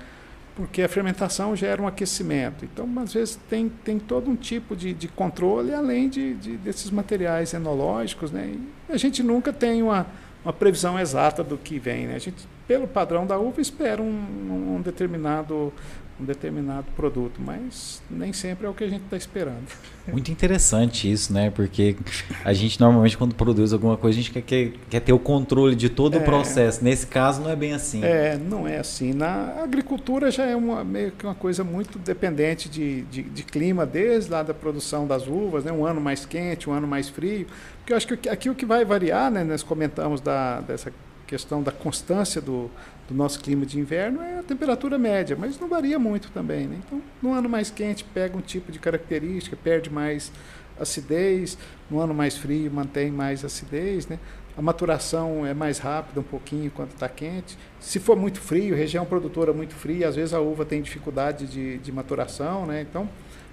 porque 0.56 0.82
a 0.82 0.90
fermentação 0.90 1.56
gera 1.56 1.82
um 1.82 1.88
aquecimento. 1.88 2.64
Então, 2.64 2.88
às 3.00 3.14
vezes, 3.14 3.38
tem, 3.50 3.68
tem 3.68 4.00
todo 4.00 4.30
um 4.30 4.36
tipo 4.36 4.76
de, 4.76 4.94
de 4.94 5.08
controle, 5.08 5.74
além 5.74 6.08
de, 6.08 6.34
de, 6.36 6.58
desses 6.58 6.90
materiais 6.90 7.54
enológicos. 7.54 8.32
Né? 8.32 8.56
E 8.90 8.94
a 8.94 8.98
gente 8.98 9.22
nunca 9.22 9.52
tem 9.52 9.84
uma, 9.84 10.08
uma 10.46 10.54
previsão 10.54 10.98
exata 10.98 11.44
do 11.44 11.58
que 11.58 11.78
vem. 11.78 12.08
Né? 12.08 12.16
A 12.16 12.20
gente, 12.20 12.48
pelo 12.66 12.88
padrão 12.88 13.28
da 13.28 13.38
uva, 13.38 13.60
espera 13.60 14.02
um, 14.02 14.76
um 14.78 14.82
determinado 14.82 15.74
um 16.20 16.24
determinado 16.24 16.86
produto, 16.96 17.42
mas 17.44 18.02
nem 18.10 18.32
sempre 18.32 18.66
é 18.66 18.70
o 18.70 18.74
que 18.74 18.84
a 18.84 18.88
gente 18.88 19.04
está 19.04 19.18
esperando. 19.18 19.66
Muito 20.08 20.32
interessante 20.32 21.12
isso, 21.12 21.34
né? 21.34 21.50
Porque 21.50 21.98
a 22.44 22.54
gente 22.54 22.80
normalmente 22.80 23.18
quando 23.18 23.36
produz 23.36 23.74
alguma 23.74 23.98
coisa 23.98 24.18
a 24.18 24.22
gente 24.22 24.32
quer, 24.32 24.42
quer, 24.42 24.72
quer 24.90 25.00
ter 25.02 25.12
o 25.12 25.20
controle 25.20 25.76
de 25.76 25.90
todo 25.90 26.16
é, 26.16 26.20
o 26.20 26.24
processo. 26.24 26.84
Nesse 26.84 27.08
caso 27.08 27.42
não 27.42 27.50
é 27.50 27.56
bem 27.56 27.74
assim. 27.74 28.04
É, 28.04 28.38
não 28.38 28.68
é 28.68 28.78
assim. 28.78 29.14
Na 29.14 29.62
agricultura 29.64 30.32
já 30.32 30.46
é 30.46 30.56
uma, 30.56 30.84
meio 30.84 31.12
que 31.12 31.26
uma 31.26 31.36
coisa 31.36 31.64
muito 31.64 32.00
dependente 32.00 32.70
de, 32.70 33.02
de, 33.04 33.24
de 33.24 33.44
clima, 33.44 33.86
desde 33.86 34.32
lá 34.32 34.44
da 34.44 34.54
produção 34.54 35.08
das 35.08 35.28
uvas, 35.28 35.66
né? 35.66 35.72
um 35.72 35.86
ano 35.86 36.00
mais 36.00 36.26
quente, 36.26 36.70
um 36.70 36.74
ano 36.74 36.88
mais 36.88 37.10
frio. 37.10 37.48
Porque 37.80 37.92
eu 37.92 37.98
acho 37.98 38.08
que 38.08 38.30
aqui 38.30 38.50
o 38.50 38.56
que 38.56 38.66
vai 38.66 38.86
variar, 38.86 39.30
né? 39.30 39.44
Nós 39.44 39.64
comentamos 39.64 40.22
da, 40.22 40.62
dessa 40.62 40.94
questão 41.26 41.62
da 41.62 41.72
constância 41.72 42.40
do, 42.40 42.70
do 43.08 43.14
nosso 43.14 43.40
clima 43.40 43.66
de 43.66 43.80
inverno 43.80 44.22
é 44.22 44.40
a 44.40 44.44
temperatura 44.44 44.98
média, 44.98 45.38
mas 45.40 45.60
não 45.60 45.68
varia 45.68 46.00
muito 46.00 46.32
também. 46.32 46.68
Né? 46.68 46.80
Então, 46.86 47.02
no 47.22 47.34
ano 47.34 47.48
mais 47.48 47.70
quente, 47.70 48.04
pega 48.04 48.36
um 48.36 48.42
tipo 48.42 48.72
de 48.72 48.80
característica, 48.80 49.56
perde 49.56 49.90
mais 49.90 50.32
acidez, 50.80 51.58
no 51.90 52.00
ano 52.00 52.14
mais 52.14 52.36
frio, 52.36 52.72
mantém 52.72 53.12
mais 53.12 53.46
acidez. 53.46 54.08
Né? 54.08 54.20
A 54.58 54.62
maturação 54.62 55.46
é 55.46 55.54
mais 55.54 55.78
rápida 55.78 56.20
um 56.20 56.24
pouquinho 56.24 56.72
quando 56.72 56.92
está 56.92 57.08
quente. 57.08 57.58
Se 57.80 58.00
for 58.00 58.18
muito 58.18 58.40
frio, 58.40 58.76
região 58.76 59.06
produtora 59.06 59.54
muito 59.54 59.76
fria, 59.76 60.08
às 60.08 60.16
vezes 60.16 60.34
a 60.34 60.40
uva 60.40 60.66
tem 60.66 60.82
dificuldade 60.82 61.46
de, 61.46 61.78
de 61.78 61.92
maturação. 61.92 62.66
Né? 62.66 62.82
Então, 62.82 63.08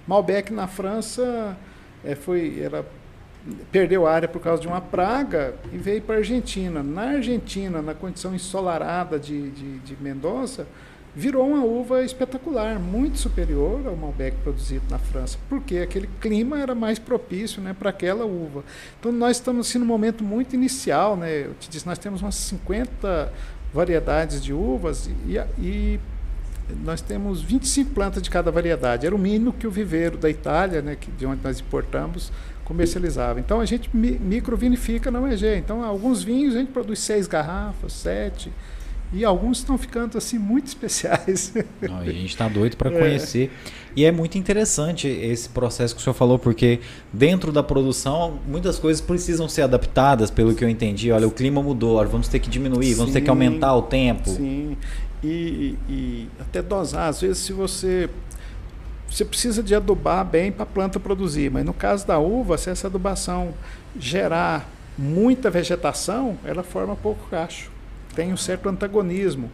Malbec 0.07 0.51
na 0.51 0.67
França 0.67 1.55
é, 2.03 2.15
foi, 2.15 2.59
era 2.59 2.85
perdeu 3.71 4.07
área 4.07 4.27
por 4.27 4.41
causa 4.41 4.61
de 4.61 4.67
uma 4.67 4.79
praga 4.79 5.55
e 5.71 5.77
veio 5.77 6.01
para 6.01 6.15
a 6.15 6.17
Argentina. 6.19 6.81
Na 6.81 7.11
Argentina, 7.11 7.81
na 7.81 7.93
condição 7.93 8.33
ensolarada 8.33 9.19
de, 9.19 9.49
de, 9.51 9.79
de 9.79 9.97
Mendoza, 10.01 10.65
virou 11.15 11.47
uma 11.47 11.63
uva 11.63 12.01
espetacular, 12.01 12.79
muito 12.79 13.19
superior 13.19 13.85
ao 13.85 13.95
Malbec 13.95 14.35
produzido 14.43 14.83
na 14.89 14.97
França, 14.97 15.37
porque 15.47 15.77
aquele 15.77 16.09
clima 16.19 16.59
era 16.59 16.73
mais 16.73 16.97
propício 16.97 17.61
né, 17.61 17.75
para 17.77 17.91
aquela 17.91 18.25
uva. 18.25 18.63
Então 18.99 19.11
nós 19.11 19.37
estamos 19.37 19.67
assim, 19.67 19.77
no 19.77 19.85
momento 19.85 20.23
muito 20.23 20.55
inicial, 20.55 21.15
né? 21.15 21.45
eu 21.45 21.53
te 21.59 21.69
disse, 21.69 21.85
nós 21.85 21.99
temos 21.99 22.21
umas 22.21 22.35
50 22.35 23.31
variedades 23.71 24.41
de 24.41 24.53
uvas 24.53 25.07
e, 25.27 25.37
e 25.59 25.99
nós 26.83 27.01
temos 27.01 27.41
25 27.41 27.91
plantas 27.91 28.23
de 28.23 28.29
cada 28.29 28.49
variedade. 28.49 29.05
Era 29.05 29.15
o 29.15 29.19
mínimo 29.19 29.53
que 29.53 29.67
o 29.67 29.71
viveiro 29.71 30.17
da 30.17 30.29
Itália, 30.29 30.81
né, 30.81 30.95
que, 30.95 31.11
de 31.11 31.25
onde 31.25 31.43
nós 31.43 31.59
importamos, 31.59 32.31
comercializava. 32.63 33.39
Então 33.39 33.59
a 33.59 33.65
gente 33.65 33.89
microvinifica 33.93 35.11
na 35.11 35.19
UEG. 35.19 35.57
Então 35.57 35.83
alguns 35.83 36.23
vinhos 36.23 36.55
a 36.55 36.59
gente 36.59 36.71
produz 36.71 36.99
seis 36.99 37.27
garrafas, 37.27 37.93
sete. 37.93 38.51
E 39.15 39.23
alguns 39.23 39.59
estão 39.59 39.77
ficando 39.77 40.17
assim 40.17 40.39
muito 40.39 40.67
especiais. 40.67 41.53
Não, 41.81 41.99
a 41.99 42.05
gente 42.05 42.25
está 42.25 42.47
doido 42.47 42.75
para 42.75 42.91
é. 42.91 42.99
conhecer. 42.99 43.51
E 43.95 44.03
é 44.05 44.11
muito 44.11 44.39
interessante 44.39 45.07
esse 45.07 45.47
processo 45.49 45.93
que 45.93 46.01
o 46.01 46.03
senhor 46.03 46.15
falou, 46.15 46.39
porque 46.39 46.79
dentro 47.11 47.51
da 47.51 47.61
produção 47.61 48.39
muitas 48.47 48.79
coisas 48.79 48.99
precisam 48.99 49.47
ser 49.47 49.61
adaptadas, 49.61 50.31
pelo 50.31 50.55
que 50.55 50.63
eu 50.63 50.69
entendi. 50.69 51.11
Olha, 51.11 51.27
o 51.27 51.31
clima 51.31 51.61
mudou, 51.61 52.03
vamos 52.07 52.27
ter 52.27 52.39
que 52.39 52.49
diminuir, 52.49 52.87
sim, 52.87 52.95
vamos 52.95 53.13
ter 53.13 53.21
que 53.21 53.29
aumentar 53.29 53.75
o 53.75 53.83
tempo. 53.83 54.31
Sim, 54.31 54.75
e, 55.23 55.77
e 55.87 56.27
até 56.39 56.63
dosar. 56.63 57.09
Às 57.09 57.21
vezes, 57.21 57.37
se 57.37 57.53
você 57.53 58.09
você 59.13 59.23
precisa 59.23 59.61
de 59.61 59.75
adubar 59.75 60.25
bem 60.25 60.51
para 60.51 60.63
a 60.63 60.65
planta 60.65 60.99
produzir, 60.99 61.51
mas 61.51 61.63
no 61.63 61.73
caso 61.73 62.07
da 62.07 62.17
uva, 62.17 62.57
se 62.57 62.71
essa 62.71 62.87
adubação 62.87 63.53
gerar 63.95 64.67
muita 64.97 65.51
vegetação, 65.51 66.35
ela 66.43 66.63
forma 66.63 66.95
pouco 66.95 67.29
cacho. 67.29 67.71
Tem 68.15 68.33
um 68.33 68.37
certo 68.37 68.67
antagonismo. 68.67 69.51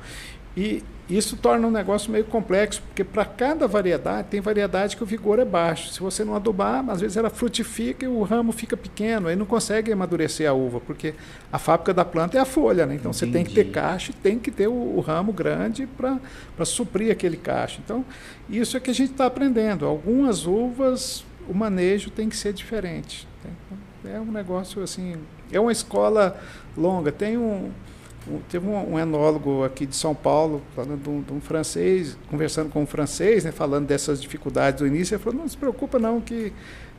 E 0.56 0.82
isso 1.10 1.36
torna 1.36 1.68
um 1.68 1.72
negócio 1.72 2.12
meio 2.12 2.26
complexo, 2.26 2.84
porque 2.84 3.04
para 3.04 3.26
cada 3.26 3.68
variedade, 3.68 4.28
tem 4.30 4.40
variedade 4.40 4.96
que 4.96 5.02
o 5.02 5.06
vigor 5.06 5.40
é 5.40 5.46
baixo. 5.46 5.92
Se 5.92 6.00
você 6.00 6.24
não 6.24 6.36
adubar, 6.36 6.88
às 6.88 7.02
vezes 7.02 7.18
ela 7.18 7.32
frutifica 7.32 8.06
e 8.06 8.08
o 8.08 8.22
ramo 8.22 8.52
fica 8.52 8.78
pequeno, 8.78 9.28
aí 9.28 9.36
não 9.36 9.46
consegue 9.46 9.92
amadurecer 9.92 10.48
a 10.48 10.54
uva, 10.54 10.80
porque 10.80 11.16
a 11.52 11.58
fábrica 11.58 11.96
da 11.96 12.06
planta 12.06 12.38
é 12.38 12.42
a 12.42 12.46
folha, 12.46 12.86
né? 12.86 12.94
Então 12.94 13.10
Entendi. 13.10 13.26
você 13.26 13.32
tem 13.32 13.44
que 13.44 13.54
ter 13.56 13.72
cacho 13.72 14.12
e 14.12 14.14
tem 14.14 14.38
que 14.38 14.52
ter 14.52 14.68
o, 14.68 14.74
o 14.74 15.00
ramo 15.00 15.34
grande 15.34 15.88
para 15.88 16.66
suprir 16.66 17.12
aquele 17.12 17.38
cacho. 17.38 17.82
Então, 17.84 18.06
isso 18.48 18.78
é 18.78 18.80
que 18.80 18.92
a 18.92 18.94
gente 18.94 19.12
está 19.12 19.26
aprendendo. 19.26 19.88
Algumas 19.88 20.46
uvas, 20.46 21.26
o 21.48 21.56
manejo 21.56 22.12
tem 22.12 22.30
que 22.30 22.38
ser 22.38 22.54
diferente. 22.54 23.28
Né? 23.44 24.14
É 24.14 24.20
um 24.20 24.32
negócio 24.32 24.84
assim, 24.84 25.16
é 25.52 25.60
uma 25.60 25.72
escola 25.72 26.40
longa. 26.78 27.12
Tem 27.12 27.36
um 27.36 27.72
teve 28.50 28.68
um, 28.68 28.94
um, 28.94 29.00
enólogo 29.00 29.64
aqui 29.64 29.86
de 29.86 29.96
São 29.96 30.14
Paulo, 30.14 30.62
falando 30.76 31.02
de 31.02 31.10
um, 31.10 31.22
de 31.22 31.34
um 31.34 31.42
francês, 31.42 32.18
conversando 32.30 32.70
com 32.70 32.84
um 32.84 32.86
francês, 32.86 33.44
né, 33.44 33.52
falando 33.52 33.88
dessas 33.88 34.22
dificuldades 34.22 34.80
do 34.80 34.88
início, 34.88 35.16
ele 35.16 35.24
falou, 35.24 35.40
não 35.40 35.48
se 35.48 35.58
preocupa 35.58 35.98
não 36.00 36.22
que 36.22 36.54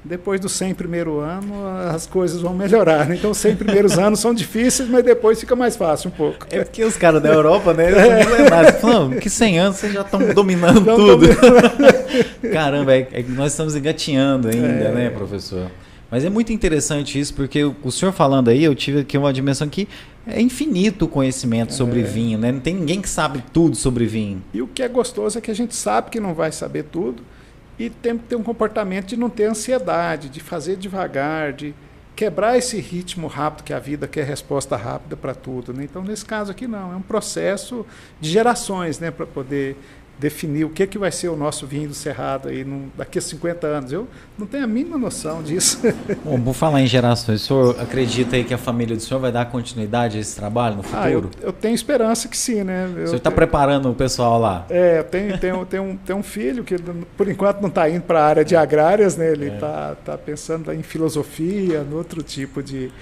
depois 0.04 0.40
dos 0.40 0.52
100 0.52 0.74
primeiro 0.74 1.20
ano 1.20 1.54
as 1.94 2.06
coisas 2.06 2.40
vão 2.40 2.54
melhorar. 2.54 3.06
Né? 3.06 3.16
Então, 3.16 3.30
os 3.30 3.38
100 3.38 3.56
primeiros 3.56 3.98
anos 3.98 4.18
são 4.20 4.32
difíceis, 4.32 4.88
mas 4.88 5.04
depois 5.04 5.38
fica 5.38 5.54
mais 5.54 5.76
fácil 5.76 6.08
um 6.08 6.12
pouco. 6.12 6.46
É 6.50 6.64
porque 6.64 6.82
os 6.82 6.96
caras 6.96 7.22
da 7.22 7.28
Europa, 7.28 7.74
né? 7.74 7.90
É. 8.60 8.72
Falando 8.72 9.16
que 9.16 9.28
100 9.28 9.58
anos 9.58 9.76
vocês 9.76 9.92
já 9.92 10.00
estão 10.00 10.20
dominando 10.34 10.84
tudo. 10.96 11.26
Dominando. 11.26 12.50
Caramba, 12.52 12.94
é, 12.94 13.08
é, 13.12 13.22
nós 13.28 13.52
estamos 13.52 13.76
engatinhando 13.76 14.48
ainda, 14.48 14.66
é. 14.66 14.92
né, 14.92 15.10
professor? 15.10 15.70
Mas 16.10 16.24
é 16.24 16.30
muito 16.30 16.52
interessante 16.52 17.18
isso, 17.18 17.32
porque 17.34 17.62
o 17.64 17.90
senhor 17.90 18.12
falando 18.12 18.48
aí, 18.48 18.64
eu 18.64 18.74
tive 18.74 19.00
aqui 19.00 19.16
uma 19.16 19.32
dimensão 19.32 19.68
que 19.68 19.86
é 20.26 20.40
infinito 20.40 21.06
o 21.06 21.08
conhecimento 21.08 21.72
sobre 21.72 22.00
é. 22.00 22.04
vinho, 22.04 22.38
né? 22.38 22.52
Não 22.52 22.60
tem 22.60 22.74
ninguém 22.74 23.00
que 23.00 23.08
sabe 23.08 23.42
tudo 23.52 23.76
sobre 23.76 24.06
vinho. 24.06 24.42
E 24.52 24.60
o 24.60 24.66
que 24.66 24.82
é 24.82 24.88
gostoso 24.88 25.38
é 25.38 25.40
que 25.40 25.50
a 25.50 25.54
gente 25.54 25.74
sabe 25.74 26.10
que 26.10 26.20
não 26.20 26.34
vai 26.34 26.52
saber 26.52 26.84
tudo 26.84 27.22
e 27.78 27.88
tem 27.88 28.18
que 28.18 28.24
ter 28.24 28.36
um 28.36 28.42
comportamento 28.42 29.06
de 29.06 29.16
não 29.16 29.30
ter 29.30 29.44
ansiedade, 29.44 30.28
de 30.28 30.40
fazer 30.40 30.76
devagar, 30.76 31.52
de 31.52 31.74
quebrar 32.14 32.58
esse 32.58 32.78
ritmo 32.78 33.26
rápido 33.26 33.64
que 33.64 33.72
a 33.72 33.78
vida 33.78 34.06
quer 34.06 34.26
resposta 34.26 34.76
rápida 34.76 35.16
para 35.16 35.34
tudo. 35.34 35.72
Né? 35.72 35.84
Então, 35.84 36.02
nesse 36.02 36.24
caso 36.24 36.50
aqui, 36.50 36.66
não. 36.66 36.92
É 36.92 36.96
um 36.96 37.00
processo 37.00 37.86
de 38.20 38.28
gerações 38.28 38.98
né? 38.98 39.10
para 39.10 39.24
poder 39.24 39.78
definir 40.20 40.64
o 40.64 40.68
que, 40.68 40.86
que 40.86 40.98
vai 40.98 41.10
ser 41.10 41.28
o 41.28 41.36
nosso 41.36 41.66
vinho 41.66 41.88
do 41.88 41.94
Cerrado 41.94 42.48
aí 42.48 42.62
no, 42.62 42.92
daqui 42.96 43.18
a 43.18 43.22
50 43.22 43.66
anos. 43.66 43.90
Eu 43.90 44.06
não 44.38 44.46
tenho 44.46 44.64
a 44.64 44.66
mínima 44.66 44.98
noção 44.98 45.42
disso. 45.42 45.80
Bom, 46.22 46.38
por 46.38 46.54
falar 46.54 46.82
em 46.82 46.86
gerações, 46.86 47.42
o 47.42 47.46
senhor 47.46 47.80
acredita 47.80 48.36
aí 48.36 48.44
que 48.44 48.52
a 48.52 48.58
família 48.58 48.94
do 48.94 49.02
senhor 49.02 49.18
vai 49.18 49.32
dar 49.32 49.46
continuidade 49.46 50.18
a 50.18 50.20
esse 50.20 50.36
trabalho 50.36 50.76
no 50.76 50.82
futuro? 50.82 51.02
Ah, 51.02 51.10
eu, 51.10 51.30
eu 51.40 51.52
tenho 51.52 51.74
esperança 51.74 52.28
que 52.28 52.36
sim, 52.36 52.62
né? 52.62 52.84
Eu 52.94 53.04
o 53.04 53.06
senhor 53.06 53.16
está 53.16 53.30
preparando 53.30 53.90
o 53.90 53.94
pessoal 53.94 54.38
lá? 54.38 54.66
É, 54.68 54.98
eu 54.98 55.04
tenho, 55.04 55.38
tenho, 55.38 55.66
tenho, 55.66 55.82
um, 55.82 55.96
tenho 55.96 56.18
um 56.18 56.22
filho 56.22 56.62
que 56.62 56.76
por 57.16 57.26
enquanto 57.26 57.60
não 57.62 57.68
está 57.68 57.88
indo 57.88 58.02
para 58.02 58.20
a 58.20 58.26
área 58.26 58.44
de 58.44 58.54
agrárias, 58.54 59.16
né? 59.16 59.32
Ele 59.32 59.48
está 59.48 59.96
é. 59.98 60.04
tá 60.04 60.18
pensando 60.18 60.70
em 60.72 60.82
filosofia, 60.82 61.82
no 61.82 61.96
outro 61.96 62.22
tipo 62.22 62.62
de, 62.62 62.92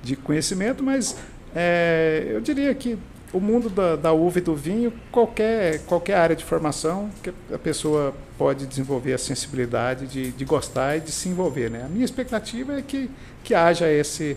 de 0.00 0.14
conhecimento, 0.14 0.82
mas 0.82 1.16
é, 1.56 2.28
eu 2.30 2.40
diria 2.40 2.72
que 2.74 2.96
o 3.32 3.40
mundo 3.40 3.68
da, 3.68 3.96
da, 3.96 4.12
uva 4.12 4.38
e 4.38 4.40
do 4.40 4.54
vinho, 4.54 4.92
qualquer, 5.12 5.80
qualquer 5.80 6.14
área 6.14 6.36
de 6.36 6.44
formação 6.44 7.10
que 7.22 7.32
a 7.52 7.58
pessoa 7.58 8.14
pode 8.38 8.66
desenvolver 8.66 9.12
a 9.12 9.18
sensibilidade 9.18 10.06
de, 10.06 10.32
de 10.32 10.44
gostar 10.44 10.96
e 10.96 11.00
de 11.00 11.12
se 11.12 11.28
envolver. 11.28 11.70
Né? 11.70 11.82
A 11.84 11.88
minha 11.88 12.04
expectativa 12.04 12.78
é 12.78 12.82
que, 12.82 13.10
que 13.44 13.54
haja 13.54 13.90
esse, 13.90 14.36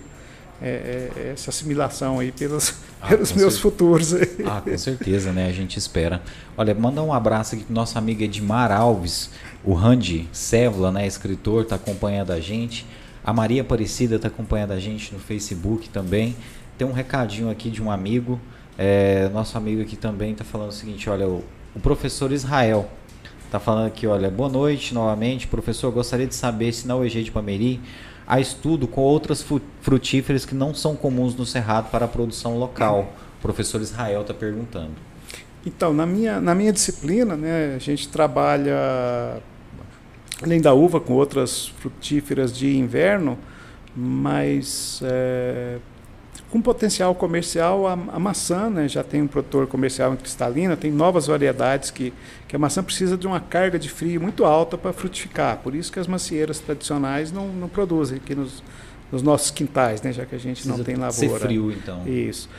é, 0.61 1.09
é 1.15 1.31
essa 1.33 1.49
assimilação 1.49 2.19
aí 2.19 2.31
pelos, 2.31 2.75
ah, 3.01 3.07
pelos 3.07 3.31
meus 3.31 3.57
futuros. 3.57 4.13
Ah, 4.45 4.61
com 4.61 4.77
certeza, 4.77 5.31
né? 5.31 5.47
A 5.47 5.53
gente 5.53 5.77
espera. 5.77 6.21
Olha, 6.57 6.75
manda 6.75 7.01
um 7.01 7.13
abraço 7.13 7.55
aqui 7.55 7.63
para 7.63 7.73
nosso 7.73 7.97
amigo 7.97 8.21
Edmar 8.21 8.71
Alves, 8.71 9.29
o 9.63 9.73
Randy 9.73 10.27
Sévola, 10.31 10.91
né? 10.91 11.07
Escritor, 11.07 11.63
está 11.63 11.75
acompanhando 11.75 12.31
a 12.31 12.39
gente. 12.39 12.85
A 13.23 13.31
Maria 13.31 13.61
Aparecida 13.61 14.15
está 14.15 14.27
acompanhando 14.27 14.71
a 14.71 14.79
gente 14.79 15.13
no 15.13 15.19
Facebook 15.19 15.89
também. 15.89 16.35
Tem 16.77 16.87
um 16.87 16.91
recadinho 16.91 17.49
aqui 17.49 17.69
de 17.69 17.81
um 17.81 17.91
amigo. 17.91 18.39
É, 18.83 19.29
nosso 19.29 19.55
amigo 19.59 19.79
aqui 19.79 19.95
também 19.95 20.31
está 20.31 20.43
falando 20.43 20.69
o 20.69 20.73
seguinte: 20.73 21.07
olha, 21.07 21.27
o, 21.27 21.43
o 21.75 21.79
professor 21.79 22.31
Israel 22.31 22.89
está 23.45 23.59
falando 23.59 23.85
aqui, 23.85 24.07
olha, 24.07 24.27
boa 24.27 24.49
noite 24.49 24.91
novamente, 24.91 25.45
professor. 25.45 25.91
Gostaria 25.91 26.25
de 26.25 26.33
saber 26.33 26.73
se 26.73 26.87
na 26.87 26.95
UEG 26.95 27.21
de 27.21 27.29
Pameri 27.29 27.79
há 28.25 28.39
estudo 28.39 28.87
com 28.87 29.01
outras 29.01 29.45
frutíferas 29.81 30.47
que 30.47 30.55
não 30.55 30.73
são 30.73 30.95
comuns 30.95 31.35
no 31.35 31.45
Cerrado 31.45 31.91
para 31.91 32.05
a 32.05 32.07
produção 32.07 32.57
local. 32.57 33.13
O 33.37 33.41
professor 33.43 33.79
Israel 33.81 34.21
está 34.21 34.33
perguntando. 34.33 34.93
Então, 35.63 35.93
na 35.93 36.07
minha, 36.07 36.41
na 36.41 36.55
minha 36.55 36.73
disciplina, 36.73 37.35
né, 37.35 37.75
a 37.75 37.79
gente 37.79 38.09
trabalha, 38.09 39.43
além 40.41 40.59
da 40.59 40.73
uva, 40.73 40.99
com 40.99 41.13
outras 41.13 41.67
frutíferas 41.67 42.51
de 42.51 42.75
inverno, 42.75 43.37
mas 43.95 45.01
é, 45.03 45.77
com 46.51 46.61
potencial 46.61 47.15
comercial, 47.15 47.87
a, 47.87 47.93
a, 47.93 48.19
maçã 48.19 48.69
né, 48.69 48.85
já 48.87 49.01
tem 49.03 49.21
um 49.21 49.27
produtor 49.27 49.67
comercial 49.67 50.13
em 50.13 50.17
cristalina, 50.17 50.75
tem 50.75 50.91
novas 50.91 51.27
variedades 51.27 51.89
que, 51.89 52.13
que 52.45 52.55
a 52.55 52.59
maçã 52.59 52.83
precisa 52.83 53.15
de 53.15 53.25
uma 53.25 53.39
carga 53.39 53.79
de 53.79 53.89
frio 53.89 54.19
muito 54.19 54.43
alta 54.43 54.77
para 54.77 54.91
frutificar. 54.91 55.59
Por 55.59 55.73
isso 55.73 55.89
que 55.89 55.97
as 55.97 56.07
macieiras 56.07 56.59
tradicionais 56.59 57.31
não, 57.31 57.47
não 57.47 57.69
produzem 57.69 58.17
aqui 58.17 58.35
nos, 58.35 58.61
nos 59.09 59.23
nossos 59.23 59.49
quintais, 59.49 60.01
né, 60.01 60.11
já 60.11 60.25
que 60.25 60.35
a 60.35 60.37
gente 60.37 60.57
precisa 60.57 60.77
não 60.77 60.83
tem 60.83 60.95
lavoura. 60.95 61.39
Ser 61.39 61.39
frio, 61.39 61.71
então. 61.71 62.05
Isso. 62.05 62.49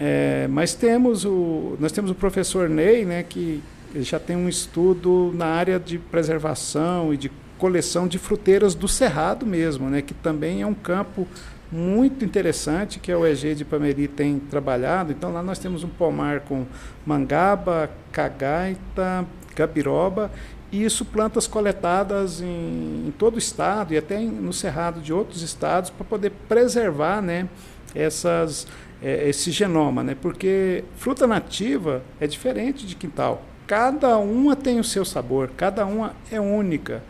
É, 0.00 0.48
mas 0.48 0.72
temos 0.72 1.26
o, 1.26 1.76
nós 1.78 1.92
temos 1.92 2.10
o 2.10 2.14
professor 2.14 2.70
Ney, 2.70 3.04
né, 3.04 3.22
que 3.22 3.62
já 3.96 4.18
tem 4.18 4.34
um 4.34 4.48
estudo 4.48 5.30
na 5.34 5.46
área 5.46 5.78
de 5.78 5.98
preservação 5.98 7.12
e 7.12 7.18
de 7.18 7.30
coleção 7.58 8.08
de 8.08 8.18
fruteiras 8.18 8.74
do 8.74 8.88
cerrado 8.88 9.44
mesmo, 9.44 9.90
né, 9.90 10.00
que 10.00 10.14
também 10.14 10.62
é 10.62 10.66
um 10.66 10.74
campo 10.74 11.28
muito 11.72 12.22
interessante 12.24 13.00
que 13.00 13.10
a 13.10 13.18
UEG 13.18 13.54
de 13.54 13.64
Pameri 13.64 14.06
tem 14.06 14.38
trabalhado. 14.38 15.10
Então 15.10 15.32
lá 15.32 15.42
nós 15.42 15.58
temos 15.58 15.82
um 15.82 15.88
pomar 15.88 16.40
com 16.40 16.66
mangaba, 17.06 17.90
cagaita, 18.12 19.24
gabiroba 19.56 20.30
e 20.70 20.84
isso 20.84 21.04
plantas 21.04 21.46
coletadas 21.46 22.42
em, 22.42 23.06
em 23.08 23.14
todo 23.18 23.36
o 23.36 23.38
estado 23.38 23.94
e 23.94 23.96
até 23.96 24.20
em, 24.20 24.28
no 24.28 24.52
cerrado 24.52 25.00
de 25.00 25.12
outros 25.12 25.42
estados 25.42 25.88
para 25.90 26.04
poder 26.04 26.30
preservar, 26.48 27.22
né, 27.22 27.48
essas 27.94 28.66
é, 29.02 29.28
esse 29.28 29.50
genoma, 29.50 30.02
né? 30.02 30.16
Porque 30.20 30.84
fruta 30.96 31.26
nativa 31.26 32.02
é 32.20 32.26
diferente 32.26 32.86
de 32.86 32.94
quintal. 32.94 33.42
Cada 33.66 34.16
uma 34.18 34.54
tem 34.54 34.78
o 34.78 34.84
seu 34.84 35.04
sabor, 35.04 35.50
cada 35.56 35.84
uma 35.84 36.14
é 36.30 36.40
única. 36.40 37.02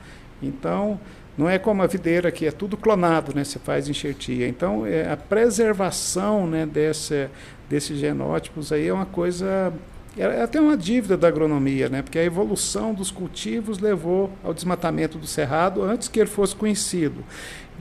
Então, 0.42 0.98
não 1.36 1.48
é 1.48 1.58
como 1.58 1.82
a 1.82 1.86
videira 1.86 2.30
que 2.30 2.46
é 2.46 2.50
tudo 2.50 2.76
clonado, 2.76 3.34
né? 3.34 3.44
Você 3.44 3.58
faz 3.58 3.88
enxertia. 3.88 4.46
Então, 4.46 4.86
é, 4.86 5.10
a 5.10 5.16
preservação, 5.16 6.46
né, 6.46 6.66
desse, 6.66 7.28
desses 7.68 7.98
genótipos 7.98 8.72
aí 8.72 8.88
é 8.88 8.92
uma 8.92 9.06
coisa 9.06 9.72
é, 10.16 10.22
é 10.22 10.42
até 10.42 10.60
uma 10.60 10.76
dívida 10.76 11.16
da 11.16 11.28
agronomia, 11.28 11.88
né? 11.88 12.02
Porque 12.02 12.18
a 12.18 12.24
evolução 12.24 12.92
dos 12.92 13.10
cultivos 13.10 13.78
levou 13.78 14.30
ao 14.44 14.52
desmatamento 14.52 15.18
do 15.18 15.26
cerrado 15.26 15.82
antes 15.82 16.08
que 16.08 16.20
ele 16.20 16.28
fosse 16.28 16.54
conhecido. 16.54 17.24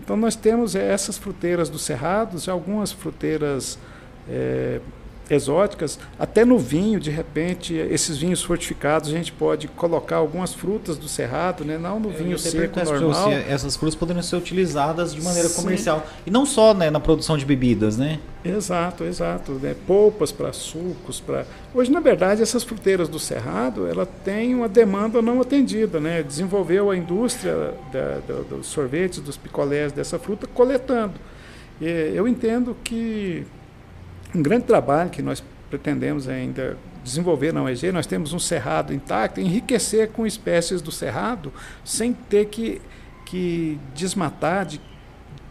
Então, 0.04 0.16
nós 0.16 0.36
temos 0.36 0.76
essas 0.76 1.18
fruteiras 1.18 1.70
do 1.70 1.78
cerrado, 1.78 2.38
algumas 2.50 2.92
fruteiras 2.92 3.78
é, 4.30 4.80
exóticas, 5.32 5.98
até 6.20 6.44
no 6.44 6.60
vinho, 6.60 7.00
de 7.00 7.10
repente, 7.10 7.74
esses 7.74 8.18
vinhos 8.18 8.44
fortificados, 8.44 9.10
a 9.10 9.14
gente 9.14 9.32
pode 9.32 9.68
colocar 9.70 10.18
algumas 10.18 10.54
frutas 10.54 10.98
do 10.98 11.08
cerrado, 11.08 11.64
né? 11.64 11.78
não 11.78 12.00
no 12.00 12.10
vinho 12.10 12.38
seco 12.38 12.84
normal. 12.84 13.30
Se 13.30 13.36
essas 13.50 13.78
frutas 13.78 13.96
poderiam 13.96 14.22
ser 14.22 14.36
utilizadas 14.36 15.14
de 15.14 15.22
maneira 15.22 15.48
Sim. 15.48 15.62
comercial. 15.62 16.06
E 16.26 16.32
não 16.32 16.46
só 16.46 16.74
né, 16.74 16.90
na 16.90 17.00
produção 17.00 17.38
de 17.38 17.46
bebidas, 17.46 17.98
né? 17.98 18.20
Exato, 18.44 19.04
exato. 19.06 19.54
Né? 19.54 19.74
Polpas 19.88 20.32
para 20.32 20.52
sucos. 20.52 21.22
Pra... 21.22 21.46
Hoje, 21.74 21.92
na 21.92 22.00
verdade, 22.00 22.42
essas 22.42 22.64
fruteiras 22.64 23.08
do 23.08 23.20
cerrado, 23.20 23.88
ela 23.88 24.06
tem 24.06 24.54
uma 24.54 24.68
demanda 24.68 25.22
não 25.22 25.40
atendida. 25.40 26.00
Né? 26.00 26.22
Desenvolveu 26.24 26.92
a 26.92 26.98
indústria 26.98 27.74
da, 27.92 28.20
da, 28.28 28.42
dos 28.42 28.68
sorvetes, 28.68 29.20
dos 29.20 29.38
picolés 29.38 29.94
dessa 29.94 30.20
fruta, 30.20 30.46
coletando. 30.48 31.14
Eu 31.80 32.28
entendo 32.28 32.78
que 32.84 33.46
um 34.34 34.42
grande 34.42 34.66
trabalho 34.66 35.10
que 35.10 35.22
nós 35.22 35.44
pretendemos 35.70 36.28
ainda 36.28 36.78
desenvolver 37.04 37.54
na 37.54 37.64
UEG. 37.64 37.92
Nós 37.92 38.06
temos 38.06 38.34
um 38.34 38.40
cerrado 38.40 38.94
intacto, 38.94 39.40
enriquecer 39.40 40.10
com 40.10 40.26
espécies 40.26 40.82
do 40.82 40.92
cerrado 40.92 41.52
sem 41.84 42.14
ter 42.14 42.46
que, 42.46 42.82
que 43.26 43.80
desmatar, 43.96 44.66
de, 44.66 44.80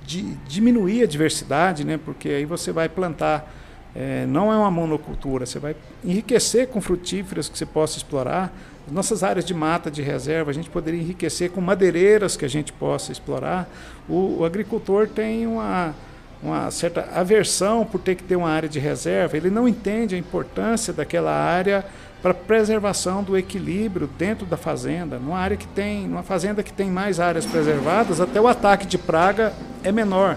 de 0.07 0.23
diminuir 0.47 1.02
a 1.02 1.07
diversidade, 1.07 1.85
né? 1.85 1.98
porque 2.02 2.28
aí 2.28 2.44
você 2.44 2.73
vai 2.73 2.89
plantar, 2.89 3.52
é, 3.94 4.27
não 4.27 4.52
é 4.52 4.57
uma 4.57 4.70
monocultura, 4.70 5.47
você 5.47 5.59
vai 5.59 5.74
enriquecer 6.05 6.69
com 6.69 6.81
frutíferas 6.81 7.48
que 7.48 7.59
você 7.59 7.66
possa 7.66 7.97
explorar. 7.97 8.52
As 8.86 8.93
nossas 8.93 9.23
áreas 9.23 9.44
de 9.44 9.55
mata 9.55 9.90
de 9.90 10.02
reserva, 10.02 10.51
a 10.51 10.55
gente 10.55 10.70
poderia 10.70 11.01
enriquecer 11.01 11.51
com 11.51 11.61
madeireiras 11.61 12.36
que 12.36 12.44
a 12.44 12.48
gente 12.48 12.73
possa 12.73 13.12
explorar. 13.12 13.69
o, 14.09 14.39
o 14.40 14.44
agricultor 14.44 15.09
tem 15.09 15.47
uma 15.47 15.94
uma 16.42 16.70
certa 16.70 17.08
aversão 17.14 17.84
por 17.84 18.00
ter 18.00 18.14
que 18.14 18.22
ter 18.22 18.36
uma 18.36 18.48
área 18.48 18.68
de 18.68 18.78
reserva, 18.78 19.36
ele 19.36 19.50
não 19.50 19.68
entende 19.68 20.14
a 20.14 20.18
importância 20.18 20.92
daquela 20.92 21.32
área 21.32 21.84
para 22.22 22.34
preservação 22.34 23.22
do 23.22 23.36
equilíbrio 23.36 24.08
dentro 24.18 24.46
da 24.46 24.56
fazenda. 24.56 25.18
Numa 25.18 25.38
área 25.38 25.56
que 25.56 25.66
tem, 25.68 26.06
numa 26.06 26.22
fazenda 26.22 26.62
que 26.62 26.72
tem 26.72 26.90
mais 26.90 27.18
áreas 27.20 27.46
preservadas, 27.46 28.20
até 28.20 28.40
o 28.40 28.48
ataque 28.48 28.86
de 28.86 28.98
praga 28.98 29.52
é 29.82 29.90
menor. 29.90 30.36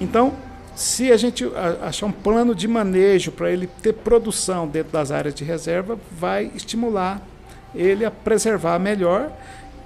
Então, 0.00 0.34
se 0.74 1.12
a 1.12 1.16
gente 1.16 1.48
achar 1.82 2.06
um 2.06 2.12
plano 2.12 2.54
de 2.54 2.66
manejo 2.66 3.30
para 3.30 3.50
ele 3.50 3.68
ter 3.80 3.92
produção 3.92 4.66
dentro 4.66 4.92
das 4.92 5.12
áreas 5.12 5.34
de 5.34 5.44
reserva, 5.44 5.98
vai 6.10 6.50
estimular 6.54 7.20
ele 7.74 8.04
a 8.04 8.10
preservar 8.10 8.78
melhor 8.78 9.30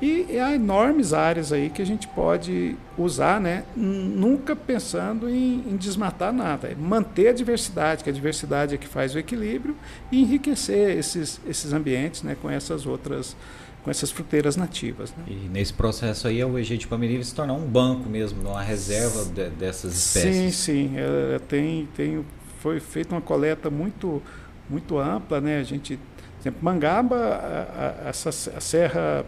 e 0.01 0.39
há 0.39 0.55
enormes 0.55 1.13
áreas 1.13 1.53
aí 1.53 1.71
que 1.71 1.83
a 1.83 1.87
gente 1.87 2.07
pode 2.09 2.77
usar, 2.97 3.41
né? 3.41 3.65
nunca 3.77 4.55
pensando 4.55 5.29
em, 5.29 5.65
em, 5.67 5.77
desmatar 5.77 6.33
nada. 6.33 6.69
É 6.69 6.75
manter 6.75 7.29
a 7.29 7.33
diversidade, 7.33 8.05
que 8.05 8.11
a 8.11 8.13
diversidade 8.13 8.75
é 8.77 8.79
que 8.79 8.87
faz 8.87 9.15
o 9.15 9.19
equilíbrio, 9.19 9.77
e 10.13 10.23
enriquecer 10.23 10.97
esses, 10.97 11.41
esses 11.49 11.73
ambientes 11.73 12.23
né? 12.23 12.37
com 12.41 12.49
essas 12.49 12.87
outras 12.87 13.37
com 13.83 13.91
essas 13.91 14.11
fruteiras 14.11 14.57
nativas. 14.57 15.15
Né? 15.17 15.25
E 15.29 15.49
nesse 15.49 15.73
processo 15.73 16.29
aí, 16.29 16.43
o 16.45 16.59
EG 16.59 16.77
de 16.77 16.87
Pamiri 16.87 17.15
vai 17.15 17.25
se 17.25 17.35
tornar 17.35 17.55
um 17.55 17.65
banco 17.65 18.09
mesmo, 18.09 18.47
uma 18.47 18.63
reserva 18.63 19.25
de, 19.25 19.49
dessas 19.51 19.97
espécies. 19.97 20.57
Sim, 20.57 20.91
sim. 20.91 20.93
É, 20.97 21.39
tem, 21.49 21.89
tem, 21.97 22.25
foi 22.61 22.81
feita 22.81 23.15
uma 23.15 23.21
coleta 23.21 23.71
muito, 23.71 24.23
muito 24.69 24.99
ampla. 24.99 25.41
Né? 25.41 25.61
A 25.61 25.63
gente, 25.63 25.97
por 25.97 26.43
exemplo, 26.43 26.59
Mangaba, 26.61 27.17
a, 27.17 28.07
a, 28.07 28.09
essa, 28.09 28.29
a 28.29 28.61
serra 28.61 29.25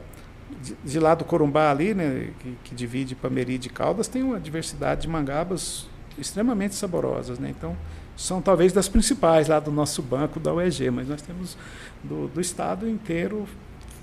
de, 0.63 0.75
de 0.85 0.99
lá 0.99 1.15
do 1.15 1.25
Corumbá 1.25 1.71
ali, 1.71 1.95
né, 1.95 2.31
que, 2.39 2.57
que 2.65 2.75
divide 2.75 3.15
Pameri 3.15 3.59
de 3.59 3.69
Caldas, 3.69 4.09
tem 4.09 4.23
uma 4.23 4.41
diversidade 4.41 5.03
de 5.03 5.09
mangabas 5.09 5.89
extremamente 6.19 6.75
saborosas, 6.75 7.39
né? 7.39 7.51
Então, 7.51 7.77
são 8.17 8.43
talvez 8.43 8.73
das 8.73 8.89
principais 8.89 9.49
lá 9.49 9.59
do 9.59 9.71
nosso 9.71 10.03
banco 10.03 10.39
da 10.39 10.53
UEG, 10.53 10.91
mas 10.91 11.09
nós 11.09 11.23
temos 11.23 11.57
do, 12.05 12.29
do 12.29 12.41
estado 12.41 12.89
inteiro 12.89 13.47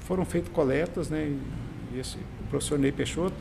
foram 0.01 0.25
feitas 0.25 0.51
coletas, 0.51 1.09
né? 1.09 1.37
E 1.93 1.99
esse 1.99 2.17
o 2.17 2.49
professor 2.49 2.79
Ney 2.79 2.91
Peixoto 2.91 3.35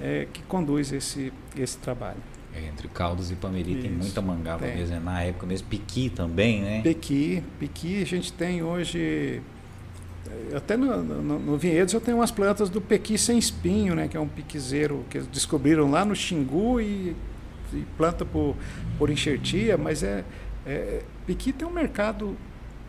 é, 0.00 0.26
que 0.32 0.42
conduz 0.42 0.92
esse 0.92 1.32
esse 1.56 1.78
trabalho. 1.78 2.20
É, 2.54 2.68
entre 2.68 2.86
Caldas 2.88 3.30
e 3.30 3.34
Pameri 3.34 3.72
Isso, 3.72 3.82
tem 3.82 3.90
muita 3.90 4.20
mangaba 4.20 4.66
tem. 4.66 4.76
mesmo, 4.76 4.94
né? 4.94 5.00
na 5.00 5.22
época 5.22 5.46
mesmo, 5.46 5.68
Piqui 5.68 6.10
também, 6.10 6.60
né? 6.60 6.82
Piqui, 6.82 7.42
Piqui 7.58 8.02
a 8.02 8.06
gente 8.06 8.32
tem 8.32 8.62
hoje 8.62 9.40
até 10.56 10.76
no, 10.76 11.02
no, 11.02 11.38
no, 11.38 11.56
Vinhedos 11.56 11.92
eu 11.94 12.00
tenho 12.00 12.18
umas 12.18 12.30
plantas 12.30 12.68
do 12.68 12.80
pequi 12.80 13.18
sem 13.18 13.38
espinho, 13.38 13.94
né, 13.94 14.08
que 14.08 14.16
é 14.16 14.20
um 14.20 14.28
piquizeiro 14.28 15.04
que 15.10 15.18
eles 15.18 15.26
descobriram 15.28 15.90
lá 15.90 16.04
no 16.04 16.14
Xingu 16.14 16.80
e, 16.80 17.16
e 17.72 17.84
planta 17.96 18.24
por, 18.24 18.56
por 18.98 19.10
enxertia, 19.10 19.76
mas 19.76 20.02
é, 20.02 20.24
é, 20.66 21.02
piqui 21.26 21.52
tem 21.52 21.66
um 21.66 21.72
mercado 21.72 22.36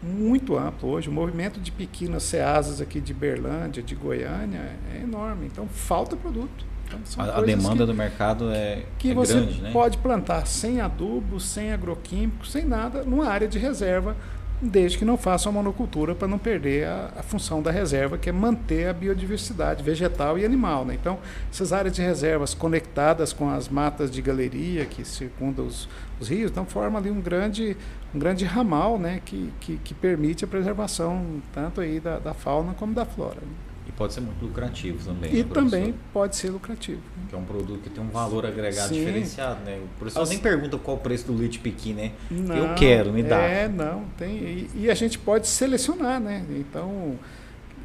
muito 0.01 0.57
amplo 0.57 0.89
hoje. 0.89 1.09
O 1.09 1.11
movimento 1.11 1.59
de 1.59 1.71
piqui 1.71 2.09
nas 2.09 2.23
ceasas 2.23 2.81
aqui 2.81 2.99
de 2.99 3.13
Berlândia, 3.13 3.81
de 3.81 3.95
Goiânia, 3.95 4.75
é 4.93 5.01
enorme. 5.01 5.47
Então 5.47 5.67
falta 5.67 6.15
produto. 6.15 6.65
Então, 6.85 6.99
a, 7.17 7.39
a, 7.39 7.41
demanda 7.41 7.77
que, 7.77 7.85
do 7.85 7.93
mercado 7.95 8.51
é, 8.51 8.83
que 8.99 9.11
é 9.11 9.13
você 9.13 9.33
grande, 9.33 9.61
né? 9.61 9.71
pode 9.71 9.97
plantar 9.97 10.45
sem 10.45 10.81
adubo, 10.81 11.39
sem 11.39 11.71
agroquímico, 11.71 12.45
sem 12.45 12.65
nada, 12.65 13.03
numa 13.03 13.27
área 13.27 13.47
de 13.47 13.57
reserva 13.57 14.15
desde 14.63 14.97
que 14.97 15.05
não 15.05 15.17
façam 15.17 15.51
monocultura 15.51 16.15
para 16.15 16.27
não 16.27 16.37
perder 16.37 16.87
a, 16.87 17.11
a, 17.17 17.23
função 17.23 17.61
da 17.61 17.69
reserva, 17.69 18.17
que 18.17 18.29
é 18.29 18.31
manter 18.31 18.87
a 18.87 18.93
biodiversidade 18.93 19.83
vegetal 19.83 20.37
e 20.37 20.45
animal. 20.45 20.85
Né? 20.85 20.95
Então, 20.99 21.19
essas 21.51 21.73
áreas 21.73 21.93
de 21.93 22.01
reservas 22.01 22.53
conectadas 22.53 23.33
com 23.33 23.49
as 23.49 23.67
matas 23.67 24.09
de 24.09 24.21
galeria 24.21 24.85
que 24.85 25.03
circundam 25.03 25.65
os, 25.65 25.89
os 26.19 26.29
rios, 26.29 26.49
então 26.49 26.65
formam 26.65 26.97
ali 26.97 27.11
um 27.11 27.21
grande, 27.21 27.75
um 28.15 28.19
grande 28.19 28.45
ramal 28.45 28.97
né? 28.97 29.21
que, 29.25 29.51
que, 29.59 29.77
que 29.77 29.93
permite 29.93 30.45
a 30.45 30.47
preservação 30.47 31.41
tanto 31.53 31.81
aí 31.81 31.99
da, 31.99 32.17
da 32.19 32.33
fauna 32.33 32.73
como 32.73 32.93
da 32.93 33.05
flora. 33.05 33.41
Né? 33.41 33.72
Pode 33.95 34.13
ser 34.13 34.21
muito 34.21 34.43
lucrativo 34.43 35.03
também. 35.05 35.31
E 35.33 35.43
né, 35.43 35.49
também 35.53 35.95
pode 36.11 36.35
ser 36.35 36.49
lucrativo. 36.49 37.01
Né? 37.15 37.25
Que 37.29 37.35
é 37.35 37.37
um 37.37 37.45
produto 37.45 37.79
que 37.81 37.89
tem 37.89 38.03
um 38.03 38.09
valor 38.09 38.45
agregado 38.45 38.89
Sim. 38.89 38.99
diferenciado, 38.99 39.63
né? 39.63 39.79
O 39.83 39.99
professor 39.99 40.21
As... 40.21 40.29
nem 40.29 40.39
pergunta 40.39 40.77
qual 40.77 40.97
o 40.97 40.99
preço 40.99 41.27
do 41.27 41.33
leite 41.33 41.59
piqui, 41.59 41.93
né? 41.93 42.11
Não, 42.29 42.55
Eu 42.55 42.75
quero, 42.75 43.13
me 43.13 43.21
dá. 43.21 43.37
É, 43.37 43.67
não, 43.67 44.05
tem. 44.17 44.35
E, 44.35 44.69
e, 44.75 44.89
a 44.89 44.95
gente 44.95 45.19
pode 45.19 45.47
selecionar, 45.47 46.19
né? 46.19 46.43
Então, 46.49 47.19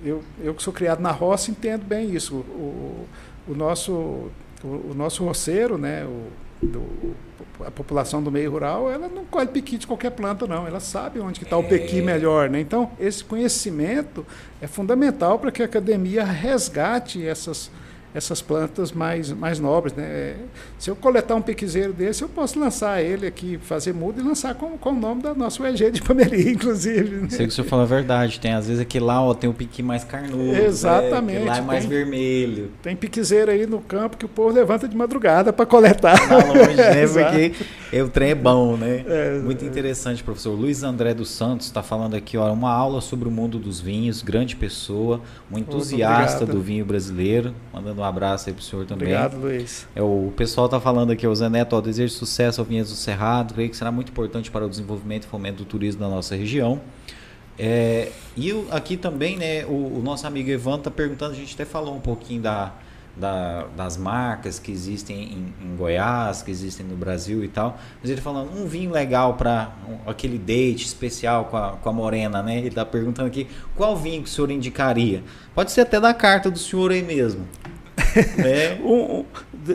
eu, 0.03 0.23
eu 0.43 0.55
que 0.55 0.63
sou 0.63 0.73
criado 0.73 1.01
na 1.01 1.11
roça 1.11 1.51
entendo 1.51 1.85
bem 1.85 2.15
isso. 2.15 2.37
O, 2.37 3.07
o, 3.47 3.55
nosso, 3.55 3.93
o, 3.93 4.33
o 4.65 4.95
nosso 4.95 5.25
roceiro, 5.25 5.77
né? 5.77 6.05
O, 6.05 6.29
do, 6.63 7.15
a 7.65 7.71
população 7.71 8.23
do 8.23 8.31
meio 8.31 8.51
rural, 8.51 8.91
ela 8.91 9.09
não 9.09 9.25
colhe 9.25 9.49
piqui 9.49 9.79
de 9.79 9.87
qualquer 9.87 10.11
planta, 10.11 10.47
não. 10.47 10.67
Ela 10.67 10.81
sabe 10.81 11.21
onde 11.21 11.43
está 11.43 11.57
é. 11.57 11.59
o 11.59 11.65
pequi 11.65 12.01
melhor. 12.01 12.49
Né? 12.51 12.61
Então, 12.61 12.91
esse 12.99 13.25
conhecimento 13.25 14.27
é 14.61 14.67
fundamental 14.67 15.39
para 15.39 15.51
que 15.51 15.63
a 15.63 15.65
academia 15.65 16.25
resgate 16.25 17.25
essas 17.25 17.71
essas 18.15 18.41
plantas 18.41 18.93
mais, 18.93 19.31
mais 19.33 19.59
nobres. 19.59 19.95
Né? 19.95 20.37
Se 20.79 20.91
eu 20.91 20.97
coletar 20.97 21.35
um 21.35 21.43
piquizeiro 21.43 21.93
desse, 21.93 22.23
eu 22.23 22.29
posso 22.29 22.59
lançar 22.59 23.03
ele 23.03 23.27
aqui, 23.27 23.59
fazer 23.63 23.93
muda 23.93 24.21
e 24.21 24.25
lançar 24.25 24.55
com, 24.55 24.77
com 24.79 24.91
o 24.91 24.99
nome 24.99 25.23
da 25.23 25.35
nossa 25.35 25.63
UEG 25.63 25.91
de 25.91 26.03
Pameli, 26.03 26.53
inclusive. 26.53 27.17
Né? 27.17 27.29
Sei 27.31 27.47
que 27.47 27.53
o 27.53 27.55
senhor 27.55 27.67
fala 27.67 27.83
a 27.83 27.87
verdade. 27.87 28.41
Tem 28.41 28.53
às 28.53 28.67
vezes 28.67 28.81
aqui 28.81 28.99
lá 28.99 29.23
ó, 29.23 29.35
tem 29.35 29.49
o 29.49 29.55
piqui 29.55 29.83
mais 29.83 30.05
carnudo. 30.05 30.53
Né? 30.53 30.65
Exatamente. 30.65 31.41
Né? 31.41 31.45
lá 31.45 31.57
é 31.59 31.61
mais 31.61 31.85
tem, 31.85 31.91
vermelho. 31.91 32.71
Tem 32.83 32.97
piquizeiro 32.97 33.51
aí 33.51 33.67
no 33.67 33.81
campo 33.81 34.17
que 34.17 34.25
o 34.25 34.29
povo 34.29 34.55
levanta 34.55 34.89
de 34.89 34.97
madrugada 34.97 35.53
para 35.53 35.67
coletar. 35.67 36.19
Tá 36.29 36.37
longe, 36.37 36.75
né? 36.75 37.07
Porque 37.09 38.01
o 38.01 38.09
trem 38.09 38.31
é 38.31 38.35
bom, 38.35 38.77
né? 38.77 39.05
É, 39.07 39.39
Muito 39.39 39.65
interessante, 39.65 40.23
professor. 40.23 40.53
Luiz 40.53 40.83
André 40.83 41.15
dos 41.15 41.31
Santos 41.31 41.67
está 41.67 41.83
falando 41.83 42.15
aqui, 42.15 42.37
ó, 42.37 42.53
uma 42.53 42.73
aula 42.73 43.01
sobre 43.01 43.29
o 43.29 43.31
mundo 43.31 43.59
dos 43.59 43.81
vinhos, 43.81 44.23
grande 44.23 44.57
pessoa, 44.57 45.21
um 45.51 45.59
entusiasta 45.59 46.45
do 46.45 46.61
vinho 46.61 46.85
brasileiro, 46.85 47.55
mandando 47.73 47.98
um 47.99 48.05
abraço 48.05 48.49
aí 48.49 48.55
pro 48.55 48.63
senhor 48.63 48.87
também. 48.87 49.09
Obrigado, 49.09 49.41
Luiz. 49.41 49.87
É, 49.95 50.03
o 50.03 50.33
pessoal 50.37 50.69
tá 50.69 50.81
falando 50.81 51.11
aqui, 51.11 51.27
o 51.27 51.35
Zé 51.35 51.49
Neto, 51.49 51.77
ó, 51.77 51.81
desejo 51.81 52.15
sucesso 52.15 52.61
ao 52.61 52.65
Vinhedos 52.65 52.91
do 52.91 52.97
Cerrado, 52.97 53.55
creio 53.55 53.71
que 53.71 53.77
será 53.77 53.91
muito 53.91 54.11
importante 54.11 54.51
para 54.51 54.65
o 54.65 54.69
desenvolvimento 54.69 55.25
e 55.25 55.27
fomento 55.27 55.59
do 55.59 55.65
turismo 55.65 56.01
da 56.01 56.09
nossa 56.09 56.35
região. 56.37 56.81
É, 57.59 58.13
e 58.37 58.53
aqui 58.71 58.97
também, 58.97 59.37
né, 59.37 59.65
o, 59.67 59.99
o, 59.99 60.03
nosso 60.03 60.27
amigo 60.27 60.49
Evan 60.49 60.79
tá 60.79 60.91
perguntando, 60.91 61.33
a 61.33 61.37
gente 61.37 61.55
até 61.55 61.65
falou 61.65 61.97
um 61.97 62.01
pouquinho 62.01 62.41
da, 62.41 62.73
da, 63.17 63.65
das 63.77 63.97
marcas 63.97 64.61
que 64.61 64.71
existem 64.71 65.17
em, 65.25 65.55
em, 65.61 65.77
Goiás, 65.77 66.41
que 66.41 66.53
existem 66.53 66.87
no 66.87 66.97
Brasil 66.97 67.43
e 67.43 67.49
tal. 67.49 67.77
Mas 68.01 68.11
ele 68.11 68.21
falando 68.21 68.57
um 68.57 68.67
vinho 68.67 68.93
legal 68.93 69.35
para 69.35 69.73
um, 69.89 70.09
aquele 70.09 70.39
date 70.39 70.87
especial 70.87 71.47
com 71.47 71.57
a, 71.57 71.73
com 71.73 71.89
a 71.89 71.93
Morena, 71.93 72.43
né? 72.43 72.59
Ele 72.59 72.69
está 72.69 72.85
perguntando 72.87 73.27
aqui 73.27 73.49
qual 73.75 73.97
vinho 73.97 74.23
que 74.23 74.29
o 74.29 74.33
senhor 74.33 74.51
indicaria. 74.53 75.25
Pode 75.53 75.73
ser 75.73 75.81
até 75.81 76.01
da 76.01 76.15
carta 76.15 76.49
do 76.51 76.59
senhor 76.59 76.93
aí 76.93 77.03
mesmo. 77.03 77.45
É. 78.39 78.77
um, 78.83 79.21
um, 79.21 79.25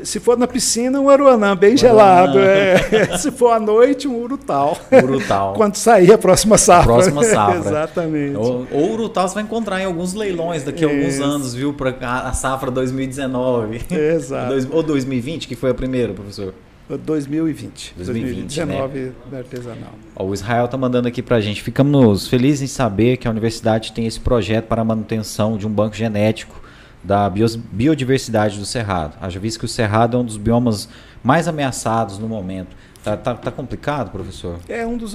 se 0.04 0.20
for 0.20 0.38
na 0.38 0.48
piscina, 0.48 1.00
um 1.00 1.10
aruanã 1.10 1.56
bem 1.56 1.78
gelado. 1.78 2.40
É. 2.40 3.18
se 3.18 3.32
for 3.32 3.52
à 3.52 3.60
noite, 3.60 4.08
um 4.08 4.16
urutal. 4.16 4.78
Urutal. 4.92 5.54
Quando 5.58 5.76
sair 5.76 6.12
a 6.12 6.18
próxima 6.18 6.58
safra. 6.58 6.94
Próxima 6.94 7.24
safra. 7.24 7.60
Exatamente. 7.60 8.36
O, 8.38 8.68
o 8.72 8.92
urutal 8.94 9.28
você 9.28 9.36
vai 9.36 9.44
encontrar 9.44 9.82
em 9.82 9.86
alguns 9.86 10.14
leilões 10.14 10.64
daqui 10.64 10.84
a 10.84 10.88
alguns 10.88 11.20
anos, 11.20 11.54
viu? 11.54 11.74
Para 11.74 11.96
a 12.02 12.34
safra 12.34 12.72
2019. 12.72 13.82
Exato. 13.92 14.54
Ou 14.72 14.84
2020, 14.84 15.48
que 15.48 15.56
foi 15.56 15.72
a 15.72 15.74
primeira, 15.74 16.14
professor? 16.14 16.54
2020. 16.90 17.94
2020 17.96 18.36
2019 18.36 19.00
né? 19.00 19.12
da 19.32 19.38
artesanal. 19.38 19.94
Ó, 20.16 20.26
o 20.26 20.34
Israel 20.34 20.66
está 20.66 20.78
mandando 20.78 21.08
aqui 21.08 21.22
para 21.22 21.38
a 21.38 21.42
gente. 21.42 21.62
Ficamos 21.62 22.28
felizes 22.28 22.62
em 22.62 22.68
saber 22.68 23.18
que 23.18 23.28
a 23.28 23.32
universidade 23.32 23.94
tem 23.94 24.06
esse 24.06 24.20
projeto 24.20 24.66
para 24.66 24.82
a 24.82 24.86
manutenção 24.86 25.58
de 25.58 25.66
um 25.66 25.70
banco 25.70 25.96
genético 25.96 26.63
da 27.04 27.30
biodiversidade 27.30 28.58
do 28.58 28.66
Cerrado. 28.66 29.18
Haja 29.20 29.40
visto 29.40 29.60
que 29.60 29.66
o 29.66 29.68
Cerrado 29.68 30.18
é 30.18 30.20
um 30.20 30.24
dos 30.24 30.38
biomas 30.38 30.88
mais 31.24 31.48
ameaçados 31.48 32.18
no 32.18 32.28
momento. 32.28 32.76
Tá, 33.04 33.18
tá, 33.18 33.36
tá 33.36 33.52
complicado, 33.52 34.12
professor? 34.12 34.60
É 34.70 34.88
um 34.88 34.96
dos, 34.96 35.14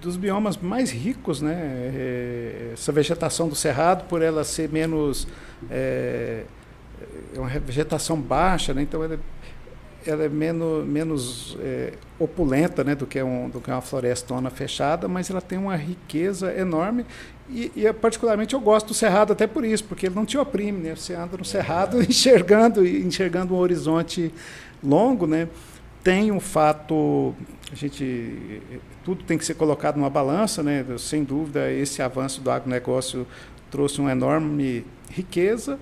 dos 0.00 0.16
biomas 0.16 0.56
mais 0.56 0.90
ricos, 0.90 1.42
né? 1.42 1.54
É, 1.54 2.70
essa 2.72 2.90
vegetação 2.90 3.48
do 3.48 3.54
Cerrado, 3.54 4.04
por 4.04 4.22
ela 4.22 4.42
ser 4.44 4.70
menos. 4.70 5.28
É, 5.70 6.44
é 7.34 7.38
uma 7.38 7.48
vegetação 7.48 8.18
baixa, 8.18 8.72
né? 8.72 8.82
então 8.82 9.04
ela 9.04 9.14
é 9.14 9.18
ela 10.08 10.24
é 10.24 10.28
menos, 10.28 10.86
menos 10.86 11.56
é, 11.60 11.92
opulenta 12.18 12.82
né, 12.82 12.94
do, 12.94 13.06
que 13.06 13.22
um, 13.22 13.50
do 13.50 13.60
que 13.60 13.70
uma 13.70 13.82
florestona 13.82 14.48
fechada, 14.48 15.06
mas 15.06 15.28
ela 15.28 15.40
tem 15.40 15.58
uma 15.58 15.76
riqueza 15.76 16.52
enorme. 16.52 17.04
E, 17.50 17.70
e, 17.76 17.92
particularmente 17.92 18.54
eu 18.54 18.60
gosto 18.60 18.88
do 18.88 18.94
cerrado 18.94 19.32
até 19.32 19.46
por 19.46 19.64
isso, 19.64 19.84
porque 19.84 20.06
ele 20.06 20.14
não 20.14 20.24
te 20.24 20.38
oprime, 20.38 20.82
né? 20.82 20.94
Você 20.94 21.14
anda 21.14 21.36
no 21.36 21.44
cerrado 21.44 22.00
enxergando 22.02 22.86
enxergando 22.86 23.54
um 23.54 23.58
horizonte 23.58 24.32
longo, 24.82 25.26
né? 25.26 25.48
Tem 26.02 26.30
um 26.32 26.40
fato, 26.40 27.34
a 27.70 27.74
gente 27.74 28.62
tudo 29.04 29.24
tem 29.24 29.36
que 29.36 29.44
ser 29.44 29.54
colocado 29.54 29.96
numa 29.96 30.10
balança, 30.10 30.62
né? 30.62 30.84
Sem 30.98 31.24
dúvida, 31.24 31.70
esse 31.70 32.02
avanço 32.02 32.40
do 32.40 32.50
agronegócio 32.50 33.26
trouxe 33.70 34.00
uma 34.00 34.12
enorme 34.12 34.84
riqueza 35.10 35.78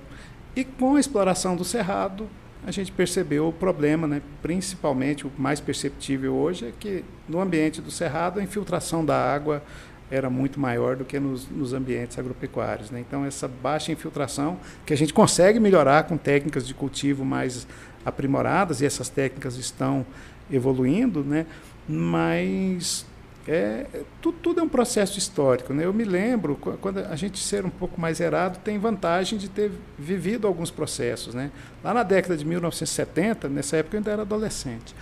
e 0.55 0.65
com 0.65 0.97
a 0.97 1.01
exploração 1.01 1.55
do 1.55 1.65
cerrado 1.65 2.29
a 2.67 2.73
gente 2.73 2.91
percebeu 2.91 3.47
o 3.47 3.53
problema, 3.53 4.09
né? 4.09 4.21
principalmente 4.43 5.25
o 5.25 5.31
mais 5.39 5.61
perceptível 5.61 6.35
hoje 6.35 6.67
é 6.67 6.73
que 6.79 7.05
no 7.29 7.41
ambiente 7.41 7.81
do 7.81 7.93
cerrado 7.93 8.41
a 8.41 8.43
infiltração 8.43 9.05
da 9.05 9.17
água 9.17 9.63
era 10.11 10.29
muito 10.29 10.59
maior 10.59 10.97
do 10.97 11.05
que 11.05 11.19
nos, 11.21 11.49
nos 11.49 11.73
ambientes 11.73 12.19
agropecuários. 12.19 12.91
Né? 12.91 12.99
Então 13.01 13.25
essa 13.25 13.47
baixa 13.47 13.93
infiltração 13.93 14.59
que 14.85 14.93
a 14.93 14.97
gente 14.97 15.15
consegue 15.15 15.61
melhorar 15.61 16.05
com 16.05 16.17
técnicas 16.17 16.67
de 16.67 16.75
cultivo 16.75 17.25
mais 17.25 17.69
aprimoradas 18.05 18.81
e 18.81 18.87
essas 18.87 19.09
técnicas 19.09 19.57
estão 19.57 20.05
evoluindo, 20.51 21.23
né? 21.23 21.47
mas 21.89 23.07
é, 23.49 23.87
tudo, 24.21 24.39
tudo, 24.43 24.61
é 24.61 24.63
um 24.63 24.69
processo 24.69 25.19
histórico. 25.19 25.73
Né? 25.73 25.85
Eu 25.85 25.93
me 25.93 26.05
lembro, 26.05 26.57
quando 26.81 26.99
a 26.99 27.17
gente 27.17 27.39
ser 27.39 27.65
um 27.65 27.71
pouco 27.71 28.01
mais 28.01 28.21
errado, 28.21 28.59
tem 28.63 28.79
vantagem 28.79 29.39
de 29.39 29.49
ter 29.49 29.71
vivido 29.99 30.47
alguns 30.47 30.71
processos. 30.71 31.35
Né? 31.35 31.51
Lá 31.83 31.95
na 31.95 32.03
década 32.03 32.37
de 32.37 32.45
1970, 32.45 33.49
nessa 33.49 33.77
época 33.77 33.97
eu 33.97 33.99
ainda 33.99 34.11
era 34.11 34.23
adolescente, 34.23 34.95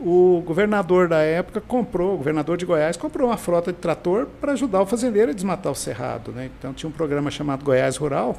o 0.00 0.42
governador 0.44 1.08
da 1.08 1.18
época 1.18 1.60
comprou, 1.60 2.14
o 2.14 2.16
governador 2.16 2.56
de 2.56 2.66
Goiás 2.66 2.96
comprou 2.96 3.28
uma 3.28 3.36
frota 3.36 3.72
de 3.72 3.78
trator 3.78 4.26
para 4.40 4.52
ajudar 4.52 4.82
o 4.82 4.86
fazendeiro 4.86 5.30
a 5.30 5.34
desmatar 5.34 5.70
o 5.70 5.76
cerrado. 5.76 6.32
Né? 6.32 6.50
Então 6.58 6.72
tinha 6.72 6.90
um 6.90 6.92
programa 6.92 7.30
chamado 7.30 7.64
Goiás 7.64 7.96
Rural, 7.96 8.36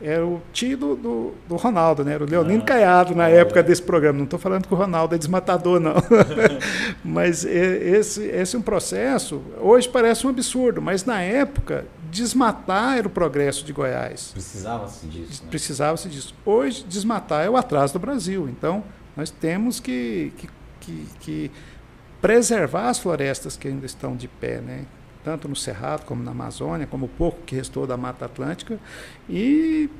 era 0.00 0.26
o 0.26 0.42
tio 0.52 0.76
do, 0.76 0.96
do, 0.96 1.34
do, 1.48 1.56
Ronaldo, 1.56 2.04
né? 2.04 2.14
Era 2.14 2.24
o 2.24 2.28
Leonino 2.28 2.62
ah, 2.62 2.66
Caiado 2.66 3.14
na 3.14 3.30
é. 3.30 3.36
época 3.36 3.62
desse 3.62 3.80
programa. 3.80 4.18
Não 4.18 4.24
estou 4.24 4.38
falando 4.38 4.66
que 4.66 4.74
o 4.74 4.76
Ronaldo 4.76 5.14
é 5.14 5.18
desmatador, 5.18 5.80
não. 5.80 5.94
mas 7.02 7.44
esse, 7.44 8.24
esse 8.24 8.56
é 8.56 8.58
um 8.58 8.62
processo, 8.62 9.40
hoje 9.58 9.88
parece 9.88 10.26
um 10.26 10.30
absurdo, 10.30 10.82
mas 10.82 11.04
na 11.04 11.22
época, 11.22 11.86
desmatar 12.10 12.98
era 12.98 13.06
o 13.06 13.10
progresso 13.10 13.64
de 13.64 13.72
Goiás. 13.72 14.32
Precisava-se 14.32 15.06
disso. 15.06 15.42
Né? 15.42 15.48
Precisava-se 15.50 16.08
disso. 16.08 16.34
Hoje, 16.44 16.84
desmatar 16.86 17.44
é 17.44 17.50
o 17.50 17.56
atraso 17.56 17.94
do 17.94 17.98
Brasil. 17.98 18.48
Então, 18.48 18.84
nós 19.16 19.30
temos 19.30 19.80
que, 19.80 20.32
que, 20.36 20.48
que, 20.80 21.06
que 21.20 21.50
preservar 22.20 22.90
as 22.90 22.98
florestas 22.98 23.56
que 23.56 23.68
ainda 23.68 23.86
estão 23.86 24.14
de 24.14 24.28
pé, 24.28 24.60
né? 24.60 24.84
Tanto 25.26 25.48
no 25.48 25.56
Cerrado 25.56 26.04
como 26.04 26.22
na 26.22 26.30
Amazônia, 26.30 26.86
como 26.86 27.06
o 27.06 27.08
pouco 27.08 27.42
que 27.44 27.56
restou 27.56 27.84
da 27.84 27.96
Mata 27.96 28.26
Atlântica, 28.26 28.78
e, 29.28 29.90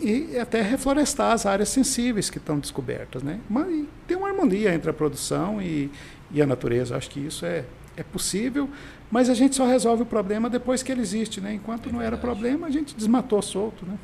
e 0.00 0.38
até 0.38 0.62
reflorestar 0.62 1.32
as 1.32 1.44
áreas 1.44 1.70
sensíveis 1.70 2.30
que 2.30 2.38
estão 2.38 2.56
descobertas. 2.56 3.20
Né? 3.20 3.40
Mas 3.50 3.84
tem 4.06 4.16
uma 4.16 4.28
harmonia 4.28 4.72
entre 4.72 4.88
a 4.88 4.92
produção 4.92 5.60
e, 5.60 5.90
e 6.30 6.40
a 6.40 6.46
natureza. 6.46 6.96
Acho 6.96 7.10
que 7.10 7.18
isso 7.18 7.44
é, 7.44 7.64
é 7.96 8.04
possível. 8.04 8.70
Mas 9.10 9.28
a 9.28 9.34
gente 9.34 9.56
só 9.56 9.66
resolve 9.66 10.04
o 10.04 10.06
problema 10.06 10.48
depois 10.48 10.84
que 10.84 10.92
ele 10.92 11.00
existe, 11.00 11.40
né? 11.40 11.54
Enquanto 11.54 11.88
é 11.88 11.92
não 11.92 12.00
era 12.02 12.16
problema, 12.16 12.66
a 12.66 12.70
gente 12.70 12.94
desmatou 12.94 13.40
solto, 13.40 13.86
né? 13.86 13.98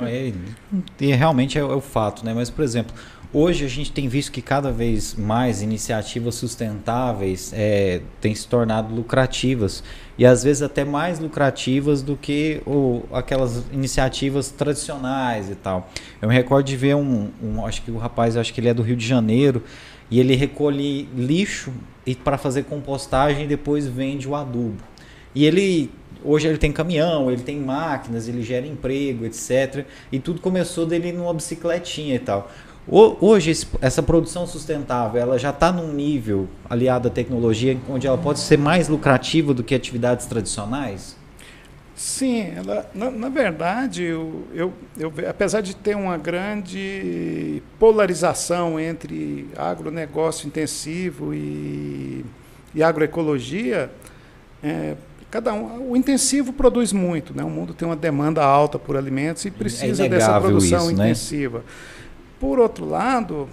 É, 0.00 0.32
e 1.00 1.12
realmente 1.12 1.58
é, 1.58 1.60
é 1.60 1.64
o 1.64 1.80
fato, 1.80 2.24
né? 2.24 2.32
Mas, 2.32 2.50
por 2.50 2.62
exemplo, 2.62 2.94
Hoje 3.36 3.64
a 3.64 3.68
gente 3.68 3.90
tem 3.90 4.06
visto 4.06 4.30
que 4.30 4.40
cada 4.40 4.70
vez 4.70 5.16
mais 5.16 5.60
iniciativas 5.60 6.36
sustentáveis 6.36 7.52
é, 7.52 8.00
têm 8.20 8.32
se 8.32 8.46
tornado 8.46 8.94
lucrativas 8.94 9.82
e 10.16 10.24
às 10.24 10.44
vezes 10.44 10.62
até 10.62 10.84
mais 10.84 11.18
lucrativas 11.18 12.00
do 12.00 12.16
que 12.16 12.62
o, 12.64 13.02
aquelas 13.12 13.64
iniciativas 13.72 14.52
tradicionais 14.52 15.50
e 15.50 15.56
tal. 15.56 15.90
Eu 16.22 16.28
me 16.28 16.34
recordo 16.36 16.64
de 16.64 16.76
ver 16.76 16.94
um, 16.94 17.28
um 17.42 17.66
acho 17.66 17.82
que 17.82 17.90
o 17.90 17.98
rapaz, 17.98 18.36
acho 18.36 18.54
que 18.54 18.60
ele 18.60 18.68
é 18.68 18.74
do 18.74 18.84
Rio 18.84 18.94
de 18.94 19.04
Janeiro 19.04 19.64
e 20.08 20.20
ele 20.20 20.36
recolhe 20.36 21.08
lixo 21.16 21.72
e 22.06 22.14
para 22.14 22.38
fazer 22.38 22.62
compostagem 22.62 23.46
e 23.46 23.48
depois 23.48 23.84
vende 23.84 24.28
o 24.28 24.36
adubo. 24.36 24.76
E 25.34 25.44
ele 25.44 25.90
hoje 26.22 26.46
ele 26.46 26.56
tem 26.56 26.70
caminhão, 26.70 27.30
ele 27.32 27.42
tem 27.42 27.58
máquinas, 27.58 28.28
ele 28.28 28.44
gera 28.44 28.64
emprego, 28.64 29.26
etc. 29.26 29.84
E 30.12 30.20
tudo 30.20 30.40
começou 30.40 30.86
dele 30.86 31.10
numa 31.10 31.34
bicicletinha 31.34 32.14
e 32.14 32.18
tal. 32.20 32.48
Hoje, 32.86 33.66
essa 33.80 34.02
produção 34.02 34.46
sustentável 34.46 35.20
ela 35.20 35.38
já 35.38 35.50
está 35.50 35.72
num 35.72 35.92
nível 35.92 36.46
aliado 36.68 37.08
à 37.08 37.10
tecnologia 37.10 37.78
onde 37.88 38.06
ela 38.06 38.18
pode 38.18 38.40
ser 38.40 38.58
mais 38.58 38.88
lucrativa 38.88 39.54
do 39.54 39.62
que 39.64 39.74
atividades 39.74 40.26
tradicionais? 40.26 41.16
Sim, 41.96 42.52
ela, 42.56 42.90
na, 42.92 43.10
na 43.10 43.28
verdade, 43.28 44.02
eu, 44.02 44.42
eu, 44.52 44.72
eu, 44.98 45.12
apesar 45.28 45.60
de 45.60 45.76
ter 45.76 45.96
uma 45.96 46.18
grande 46.18 47.62
polarização 47.78 48.78
entre 48.78 49.48
agronegócio 49.56 50.46
intensivo 50.46 51.32
e, 51.32 52.24
e 52.74 52.82
agroecologia, 52.82 53.90
é, 54.62 54.94
cada 55.30 55.54
um, 55.54 55.92
o 55.92 55.96
intensivo 55.96 56.52
produz 56.52 56.92
muito, 56.92 57.34
né? 57.34 57.44
o 57.44 57.50
mundo 57.50 57.72
tem 57.72 57.86
uma 57.86 57.96
demanda 57.96 58.44
alta 58.44 58.78
por 58.78 58.96
alimentos 58.96 59.44
e 59.44 59.50
precisa 59.50 60.04
é 60.04 60.08
dessa 60.08 60.38
produção 60.40 60.90
isso, 60.90 60.98
né? 60.98 61.04
intensiva. 61.04 61.58
Né? 61.58 61.64
Por 62.44 62.58
outro 62.58 62.84
lado, 62.84 63.48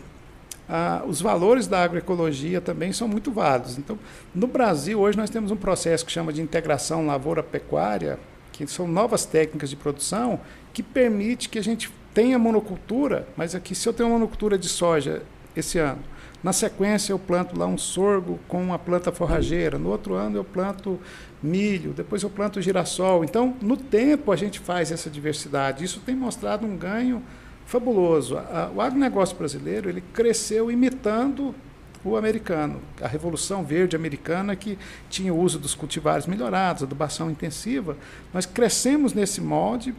ah, 0.68 1.02
os 1.08 1.22
valores 1.22 1.66
da 1.66 1.82
agroecologia 1.82 2.60
também 2.60 2.92
são 2.92 3.08
muito 3.08 3.32
válidos. 3.32 3.78
Então, 3.78 3.98
no 4.36 4.48
Brasil, 4.48 5.00
hoje 5.00 5.18
nós 5.18 5.30
temos 5.30 5.50
um 5.50 5.56
processo 5.56 6.06
que 6.06 6.12
chama 6.12 6.34
de 6.34 6.42
integração 6.42 7.06
lavoura-pecuária, 7.06 8.20
que 8.52 8.68
são 8.68 8.90
novas 8.90 9.26
técnicas 9.26 9.70
de 9.70 9.78
produção 9.78 10.42
que 10.74 10.84
permite 10.84 11.48
que 11.48 11.58
a 11.58 11.64
gente 11.64 11.90
tenha 12.14 12.38
monocultura, 12.38 13.26
mas 13.38 13.56
aqui 13.56 13.74
se 13.74 13.88
eu 13.88 13.94
tenho 13.94 14.10
uma 14.10 14.16
monocultura 14.16 14.58
de 14.58 14.68
soja 14.68 15.24
esse 15.56 15.80
ano, 15.80 16.04
na 16.44 16.52
sequência 16.52 17.14
eu 17.14 17.20
planto 17.20 17.58
lá 17.58 17.68
um 17.68 17.78
sorgo 17.78 18.42
com 18.46 18.62
uma 18.62 18.78
planta 18.78 19.10
forrageira, 19.10 19.80
no 19.80 19.88
outro 19.88 20.16
ano 20.16 20.36
eu 20.36 20.44
planto 20.44 21.00
milho, 21.42 21.94
depois 21.94 22.24
eu 22.24 22.30
planto 22.30 22.62
girassol. 22.62 23.24
Então, 23.24 23.56
no 23.62 23.78
tempo 23.78 24.34
a 24.34 24.36
gente 24.36 24.60
faz 24.60 24.92
essa 24.92 25.10
diversidade. 25.10 25.82
Isso 25.82 26.02
tem 26.02 26.14
mostrado 26.14 26.68
um 26.68 26.76
ganho 26.76 27.24
fabuloso. 27.72 28.38
O 28.76 28.82
agronegócio 28.82 29.38
brasileiro 29.38 29.90
ele 29.90 30.04
cresceu 30.14 30.70
imitando 30.70 31.56
o 32.04 32.18
americano, 32.18 32.82
a 33.02 33.08
Revolução 33.08 33.64
Verde 33.64 33.96
americana, 33.96 34.56
que 34.56 34.78
tinha 35.10 35.34
o 35.34 35.40
uso 35.40 35.58
dos 35.58 35.74
cultivares 35.74 36.28
melhorados, 36.28 36.84
adubação 36.84 37.32
intensiva. 37.32 37.96
Nós 38.34 38.46
crescemos 38.46 39.14
nesse 39.14 39.40
molde. 39.40 39.96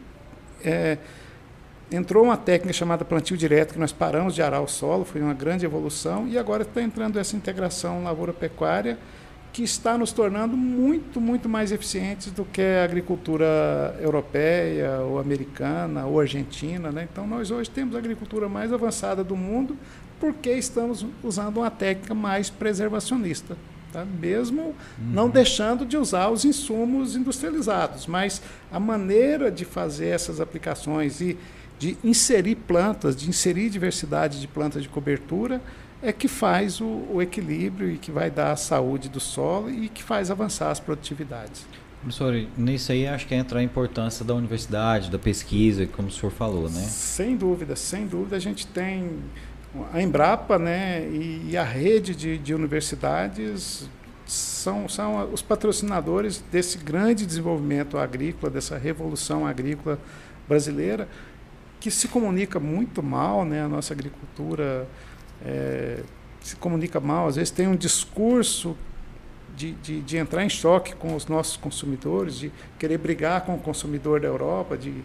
É, 0.63 0.99
entrou 1.91 2.25
uma 2.25 2.37
técnica 2.37 2.73
chamada 2.73 3.03
plantio 3.03 3.35
direto, 3.35 3.73
que 3.73 3.79
nós 3.79 3.91
paramos 3.91 4.35
de 4.35 4.41
arar 4.43 4.61
o 4.61 4.67
solo, 4.67 5.03
foi 5.03 5.21
uma 5.21 5.33
grande 5.33 5.65
evolução, 5.65 6.27
e 6.27 6.37
agora 6.37 6.61
está 6.63 6.81
entrando 6.81 7.17
essa 7.17 7.35
integração 7.35 8.03
lavoura-pecuária 8.03 8.99
que 9.53 9.61
está 9.61 9.99
nos 9.99 10.11
tornando 10.11 10.57
muito, 10.57 11.21
muito 11.21 11.47
mais 11.47 11.71
eficientes 11.71 12.31
do 12.31 12.43
que 12.43 12.61
a 12.61 12.83
agricultura 12.83 13.95
europeia, 14.01 14.99
ou 15.01 15.19
americana, 15.19 16.07
ou 16.07 16.19
argentina. 16.19 16.91
Né? 16.91 17.07
Então, 17.09 17.27
nós 17.27 17.51
hoje 17.51 17.69
temos 17.69 17.95
a 17.95 17.99
agricultura 17.99 18.49
mais 18.49 18.73
avançada 18.73 19.23
do 19.23 19.37
mundo 19.37 19.77
porque 20.19 20.49
estamos 20.51 21.05
usando 21.23 21.57
uma 21.57 21.69
técnica 21.69 22.15
mais 22.15 22.49
preservacionista. 22.49 23.55
Tá? 23.91 24.03
Mesmo 24.03 24.61
uhum. 24.61 24.73
não 24.99 25.29
deixando 25.29 25.85
de 25.85 25.97
usar 25.97 26.29
os 26.29 26.43
insumos 26.43 27.15
industrializados, 27.15 28.07
mas 28.07 28.41
a 28.71 28.79
maneira 28.79 29.51
de 29.51 29.65
fazer 29.65 30.07
essas 30.07 30.41
aplicações 30.41 31.21
e 31.21 31.37
de 31.77 31.95
inserir 32.03 32.55
plantas, 32.55 33.15
de 33.15 33.29
inserir 33.29 33.69
diversidade 33.69 34.39
de 34.39 34.47
plantas 34.47 34.81
de 34.81 34.89
cobertura, 34.89 35.61
é 36.03 36.11
que 36.11 36.27
faz 36.27 36.81
o, 36.81 37.05
o, 37.11 37.21
equilíbrio 37.21 37.89
e 37.89 37.97
que 37.97 38.11
vai 38.11 38.29
dar 38.29 38.51
a 38.51 38.55
saúde 38.57 39.07
do 39.07 39.21
solo 39.21 39.69
e 39.69 39.87
que 39.87 40.03
faz 40.03 40.29
avançar 40.29 40.69
as 40.69 40.79
produtividades. 40.79 41.65
Professor, 42.01 42.33
nisso 42.57 42.91
aí 42.91 43.07
acho 43.07 43.25
que 43.25 43.33
entra 43.33 43.59
a 43.59 43.63
importância 43.63 44.25
da 44.25 44.35
universidade, 44.35 45.09
da 45.09 45.17
pesquisa, 45.17 45.87
como 45.87 46.09
o 46.09 46.11
senhor 46.11 46.31
falou, 46.31 46.69
né? 46.69 46.81
Sem 46.81 47.37
dúvida, 47.37 47.77
sem 47.77 48.05
dúvida. 48.05 48.35
A 48.35 48.39
gente 48.39 48.67
tem 48.67 49.21
a 49.93 50.01
Embrapa 50.01 50.59
né, 50.59 51.07
e, 51.07 51.51
e 51.51 51.57
a 51.57 51.63
rede 51.63 52.13
de, 52.13 52.37
de 52.37 52.53
universidades 52.53 53.89
são, 54.25 54.89
são 54.89 55.31
os 55.31 55.41
patrocinadores 55.41 56.43
desse 56.51 56.77
grande 56.77 57.25
desenvolvimento 57.25 57.97
agrícola, 57.97 58.51
dessa 58.51 58.77
revolução 58.77 59.47
agrícola 59.47 59.97
brasileira, 60.47 61.07
que 61.79 61.89
se 61.89 62.09
comunica 62.09 62.59
muito 62.59 63.01
mal, 63.01 63.45
né, 63.45 63.63
a 63.63 63.67
nossa 63.69 63.93
agricultura 63.93 64.87
é, 65.43 65.99
se 66.41 66.55
comunica 66.55 66.99
mal, 66.99 67.27
às 67.27 67.35
vezes 67.35 67.51
tem 67.51 67.67
um 67.67 67.75
discurso 67.75 68.75
de, 69.55 69.73
de, 69.73 70.01
de, 70.01 70.17
entrar 70.17 70.43
em 70.43 70.49
choque 70.49 70.95
com 70.95 71.15
os 71.15 71.27
nossos 71.27 71.57
consumidores, 71.57 72.35
de 72.39 72.51
querer 72.79 72.97
brigar 72.97 73.45
com 73.45 73.55
o 73.55 73.59
consumidor 73.59 74.19
da 74.19 74.27
Europa, 74.27 74.77
de, 74.77 75.03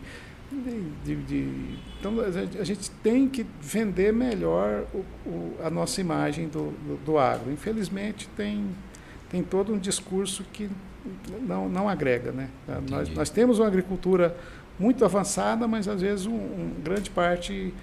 de, 1.04 1.16
de 1.16 1.78
então 2.00 2.14
a 2.58 2.64
gente 2.64 2.90
tem 3.02 3.28
que 3.28 3.44
vender 3.60 4.12
melhor 4.12 4.84
o, 4.94 4.98
o, 5.28 5.56
a 5.62 5.68
nossa 5.68 6.00
imagem 6.00 6.48
do, 6.48 6.70
do, 6.70 6.96
do, 7.04 7.18
agro. 7.18 7.52
Infelizmente 7.52 8.28
tem, 8.36 8.70
tem 9.28 9.42
todo 9.42 9.72
um 9.72 9.78
discurso 9.78 10.44
que 10.52 10.70
não, 11.46 11.68
não 11.68 11.88
agrega. 11.88 12.32
Né? 12.32 12.48
Nós, 12.88 13.08
nós 13.10 13.30
temos 13.30 13.58
uma 13.58 13.66
agricultura 13.66 14.34
muito 14.78 15.04
avançada, 15.04 15.66
mas 15.66 15.88
às 15.88 16.00
vezes 16.00 16.24
um, 16.24 16.34
um 16.34 16.72
grande 16.82 17.10
parte 17.10 17.74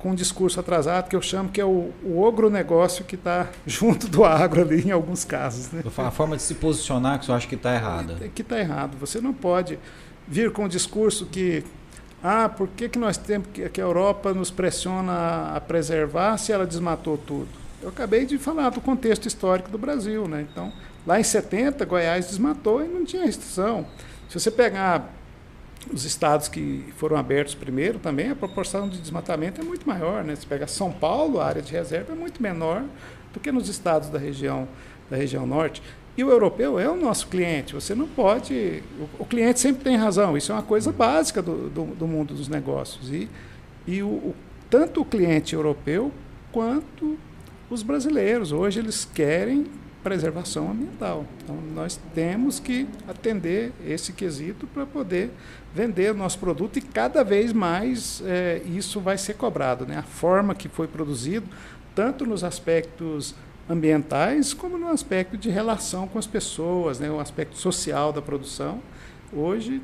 com 0.00 0.10
um 0.10 0.14
discurso 0.14 0.58
atrasado, 0.58 1.08
que 1.08 1.14
eu 1.14 1.22
chamo 1.22 1.50
que 1.50 1.60
é 1.60 1.64
o, 1.64 1.92
o 2.02 2.22
ogronegócio 2.22 3.04
que 3.04 3.14
está 3.14 3.48
junto 3.66 4.08
do 4.08 4.24
agro 4.24 4.62
ali, 4.62 4.82
em 4.88 4.90
alguns 4.90 5.24
casos. 5.24 5.70
Né? 5.70 5.82
A 5.98 6.10
forma 6.10 6.36
de 6.36 6.42
se 6.42 6.54
posicionar 6.54 7.18
que 7.18 7.26
você 7.26 7.32
acha 7.32 7.46
que 7.46 7.54
está 7.54 7.74
errada. 7.74 8.16
Que 8.34 8.42
está 8.42 8.58
errado. 8.58 8.96
Você 8.98 9.20
não 9.20 9.32
pode 9.32 9.78
vir 10.26 10.50
com 10.50 10.64
um 10.64 10.68
discurso 10.68 11.26
que 11.26 11.62
ah, 12.22 12.48
por 12.48 12.68
que, 12.68 12.88
que 12.88 12.98
nós 12.98 13.16
temos 13.16 13.48
que, 13.52 13.68
que 13.68 13.80
a 13.80 13.84
Europa 13.84 14.32
nos 14.34 14.50
pressiona 14.50 15.12
a, 15.12 15.56
a 15.56 15.60
preservar 15.60 16.36
se 16.38 16.52
ela 16.52 16.66
desmatou 16.66 17.16
tudo? 17.18 17.48
Eu 17.82 17.88
acabei 17.88 18.26
de 18.26 18.36
falar 18.38 18.70
do 18.70 18.80
contexto 18.80 19.26
histórico 19.26 19.70
do 19.70 19.78
Brasil. 19.78 20.26
Né? 20.28 20.46
Então, 20.50 20.72
lá 21.06 21.20
em 21.20 21.24
70, 21.24 21.84
Goiás 21.84 22.26
desmatou 22.26 22.84
e 22.84 22.88
não 22.88 23.04
tinha 23.04 23.24
restrição. 23.24 23.86
Se 24.28 24.38
você 24.38 24.50
pegar 24.50 25.19
os 25.92 26.04
estados 26.04 26.48
que 26.48 26.84
foram 26.96 27.16
abertos 27.16 27.54
primeiro 27.54 27.98
também, 27.98 28.30
a 28.30 28.36
proporção 28.36 28.88
de 28.88 28.98
desmatamento 29.00 29.60
é 29.60 29.64
muito 29.64 29.86
maior. 29.88 30.22
Né? 30.22 30.36
Se 30.36 30.46
pega 30.46 30.66
São 30.66 30.92
Paulo, 30.92 31.40
a 31.40 31.46
área 31.46 31.62
de 31.62 31.72
reserva 31.72 32.12
é 32.12 32.16
muito 32.16 32.42
menor 32.42 32.84
do 33.32 33.40
que 33.40 33.50
nos 33.50 33.68
estados 33.68 34.08
da 34.08 34.18
região, 34.18 34.68
da 35.08 35.16
região 35.16 35.46
norte. 35.46 35.82
E 36.16 36.24
o 36.24 36.30
europeu 36.30 36.78
é 36.78 36.88
o 36.88 36.96
nosso 36.96 37.28
cliente. 37.28 37.74
Você 37.74 37.94
não 37.94 38.06
pode. 38.06 38.82
O, 39.18 39.22
o 39.22 39.26
cliente 39.26 39.60
sempre 39.60 39.84
tem 39.84 39.96
razão. 39.96 40.36
Isso 40.36 40.52
é 40.52 40.54
uma 40.54 40.62
coisa 40.62 40.92
básica 40.92 41.40
do, 41.40 41.70
do, 41.70 41.84
do 41.94 42.06
mundo 42.06 42.34
dos 42.34 42.48
negócios. 42.48 43.10
E, 43.10 43.28
e 43.86 44.02
o, 44.02 44.08
o, 44.08 44.34
tanto 44.68 45.00
o 45.00 45.04
cliente 45.04 45.54
europeu 45.54 46.12
quanto 46.52 47.18
os 47.70 47.82
brasileiros. 47.82 48.52
Hoje 48.52 48.80
eles 48.80 49.04
querem 49.04 49.66
preservação 50.02 50.70
ambiental. 50.70 51.24
Então, 51.42 51.56
nós 51.74 51.98
temos 52.14 52.58
que 52.58 52.86
atender 53.06 53.72
esse 53.86 54.12
quesito 54.12 54.66
para 54.66 54.86
poder 54.86 55.30
vender 55.74 56.12
o 56.12 56.14
nosso 56.14 56.38
produto 56.38 56.78
e 56.78 56.80
cada 56.80 57.22
vez 57.22 57.52
mais 57.52 58.22
é, 58.24 58.62
isso 58.66 59.00
vai 59.00 59.16
ser 59.16 59.34
cobrado. 59.34 59.86
Né? 59.86 59.98
A 59.98 60.02
forma 60.02 60.54
que 60.54 60.68
foi 60.68 60.86
produzido, 60.86 61.46
tanto 61.94 62.26
nos 62.26 62.42
aspectos 62.42 63.34
ambientais 63.68 64.52
como 64.52 64.76
no 64.76 64.88
aspecto 64.88 65.36
de 65.36 65.48
relação 65.48 66.08
com 66.08 66.18
as 66.18 66.26
pessoas, 66.26 66.98
né? 66.98 67.10
o 67.10 67.20
aspecto 67.20 67.56
social 67.56 68.12
da 68.12 68.20
produção, 68.20 68.80
hoje 69.32 69.80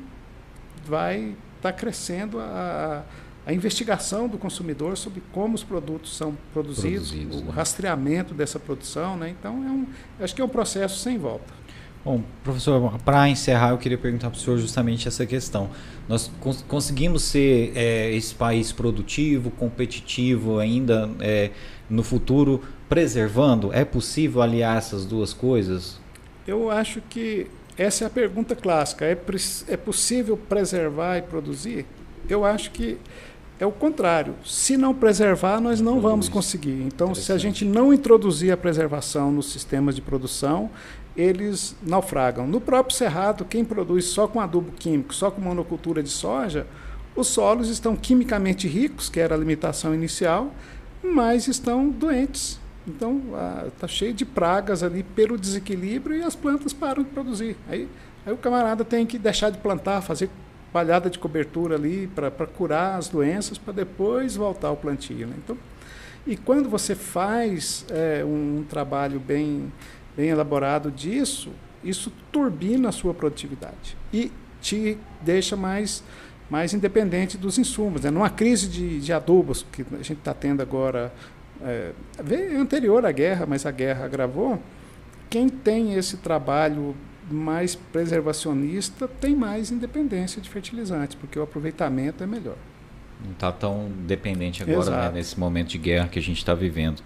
vai 0.85 1.35
estar 1.55 1.71
tá 1.71 1.73
crescendo 1.73 2.39
a, 2.39 3.03
a 3.45 3.53
investigação 3.53 4.27
do 4.27 4.37
consumidor 4.37 4.97
sobre 4.97 5.23
como 5.31 5.55
os 5.55 5.63
produtos 5.63 6.17
são 6.17 6.37
produzidos, 6.53 7.11
produzidos 7.11 7.41
o 7.41 7.45
né? 7.45 7.51
rastreamento 7.51 8.33
dessa 8.33 8.59
produção. 8.59 9.15
Né? 9.15 9.29
Então, 9.29 9.63
é 9.63 9.71
um, 9.71 9.87
acho 10.19 10.35
que 10.35 10.41
é 10.41 10.45
um 10.45 10.49
processo 10.49 10.99
sem 10.99 11.17
volta. 11.17 11.53
Bom, 12.07 12.23
professor, 12.41 12.97
para 13.03 13.27
encerrar, 13.27 13.71
eu 13.71 13.77
queria 13.77 13.97
perguntar 13.97 14.29
para 14.29 14.37
o 14.37 14.39
senhor 14.39 14.57
justamente 14.57 15.09
essa 15.09 15.25
questão. 15.25 15.69
Nós 16.07 16.31
cons 16.39 16.63
conseguimos 16.65 17.21
ser 17.21 17.73
é, 17.75 18.15
esse 18.15 18.33
país 18.33 18.71
produtivo, 18.71 19.51
competitivo 19.51 20.57
ainda 20.57 21.09
é, 21.19 21.51
no 21.89 22.03
futuro, 22.03 22.63
preservando? 22.87 23.73
É 23.73 23.83
possível 23.83 24.41
aliar 24.41 24.77
essas 24.77 25.03
duas 25.03 25.33
coisas? 25.33 25.99
Eu 26.47 26.71
acho 26.71 27.01
que 27.09 27.47
essa 27.77 28.05
é 28.05 28.07
a 28.07 28.09
pergunta 28.09 28.55
clássica. 28.55 29.03
É, 29.03 29.17
é 29.67 29.75
possível 29.75 30.37
preservar 30.37 31.17
e 31.17 31.23
produzir? 31.23 31.85
Eu 32.29 32.45
acho 32.45 32.71
que 32.71 32.97
é 33.59 33.65
o 33.65 33.71
contrário. 33.71 34.33
Se 34.45 34.77
não 34.77 34.93
preservar, 34.93 35.59
nós 35.59 35.81
não 35.81 35.99
vamos 35.99 36.29
conseguir. 36.29 36.83
Então, 36.83 37.13
se 37.13 37.33
a 37.33 37.37
gente 37.37 37.65
não 37.65 37.91
introduzir 37.91 38.53
a 38.53 38.55
preservação 38.55 39.29
nos 39.29 39.51
sistemas 39.51 39.93
de 39.93 40.01
produção, 40.01 40.69
eles 41.17 41.75
naufragam. 41.81 42.45
No 42.45 42.61
próprio 42.61 42.95
cerrado, 42.95 43.43
quem 43.43 43.65
produz 43.65 44.05
só 44.05 44.27
com 44.27 44.39
adubo 44.39 44.71
químico, 44.71 45.13
só 45.13 45.31
com 45.31 45.41
monocultura 45.41 46.03
de 46.03 46.09
soja, 46.09 46.67
os 47.15 47.27
solos 47.27 47.67
estão 47.69 47.95
quimicamente 47.95 48.67
ricos, 48.67 49.09
que 49.09 49.19
era 49.19 49.33
a 49.33 49.37
limitação 49.37 49.95
inicial, 49.95 50.53
mas 51.03 51.47
estão 51.47 51.89
doentes. 51.89 52.59
Então, 52.87 53.21
está 53.67 53.87
cheio 53.87 54.13
de 54.13 54.23
pragas 54.23 54.83
ali 54.83 55.01
pelo 55.01 55.37
desequilíbrio 55.37 56.15
e 56.15 56.23
as 56.23 56.35
plantas 56.35 56.71
param 56.71 57.03
de 57.03 57.09
produzir. 57.09 57.57
Aí, 57.67 57.87
aí 58.25 58.31
o 58.31 58.37
camarada 58.37 58.85
tem 58.85 59.05
que 59.05 59.17
deixar 59.17 59.49
de 59.49 59.57
plantar, 59.57 60.01
fazer 60.01 60.29
palhada 60.71 61.09
de 61.09 61.17
cobertura 61.17 61.75
ali 61.75 62.07
para 62.07 62.29
curar 62.45 62.97
as 62.97 63.09
doenças, 63.09 63.57
para 63.57 63.73
depois 63.73 64.35
voltar 64.35 64.67
ao 64.67 64.77
plantio. 64.77 65.25
Né? 65.25 65.33
Então, 65.43 65.57
e 66.25 66.37
quando 66.37 66.69
você 66.69 66.93
faz 66.93 67.85
é, 67.89 68.23
um, 68.23 68.59
um 68.59 68.63
trabalho 68.63 69.19
bem 69.19 69.71
bem 70.17 70.29
elaborado 70.29 70.89
disso, 70.89 71.51
isso 71.83 72.11
turbina 72.31 72.89
a 72.89 72.91
sua 72.91 73.13
produtividade 73.13 73.95
e 74.11 74.31
te 74.59 74.97
deixa 75.21 75.55
mais, 75.55 76.03
mais 76.49 76.73
independente 76.73 77.37
dos 77.37 77.59
insumos. 77.59 78.01
Né? 78.01 78.09
Numa 78.09 78.29
crise 78.29 78.67
de, 78.67 78.99
de 78.99 79.13
adubos 79.13 79.63
que 79.71 79.83
a 79.93 79.97
gente 79.97 80.13
está 80.13 80.33
tendo 80.33 80.61
agora, 80.61 81.13
é, 81.61 81.91
anterior 82.57 83.05
à 83.05 83.11
guerra, 83.11 83.45
mas 83.45 83.65
a 83.65 83.71
guerra 83.71 84.05
agravou, 84.05 84.59
quem 85.29 85.47
tem 85.47 85.93
esse 85.93 86.17
trabalho 86.17 86.95
mais 87.29 87.75
preservacionista 87.75 89.07
tem 89.07 89.35
mais 89.35 89.69
independência 89.69 90.41
de 90.41 90.49
fertilizantes, 90.49 91.15
porque 91.15 91.37
o 91.37 91.43
aproveitamento 91.43 92.23
é 92.23 92.27
melhor 92.27 92.57
não 93.27 93.33
está 93.33 93.51
tão 93.51 93.91
dependente 94.05 94.63
agora 94.63 94.89
né, 94.89 95.11
nesse 95.15 95.39
momento 95.39 95.69
de 95.69 95.77
guerra 95.77 96.07
que 96.07 96.17
a 96.17 96.21
gente 96.21 96.37
está 96.37 96.53
vivendo. 96.53 97.01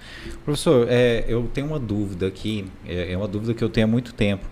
Professor, 0.45 0.87
é, 0.89 1.25
eu 1.27 1.49
tenho 1.53 1.67
uma 1.67 1.79
dúvida 1.79 2.27
aqui, 2.27 2.65
é, 2.87 3.11
é, 3.11 3.17
uma 3.17 3.27
dúvida 3.27 3.53
que 3.53 3.63
eu 3.63 3.69
tenho 3.69 3.87
há 3.87 3.89
muito 3.89 4.13
tempo. 4.13 4.45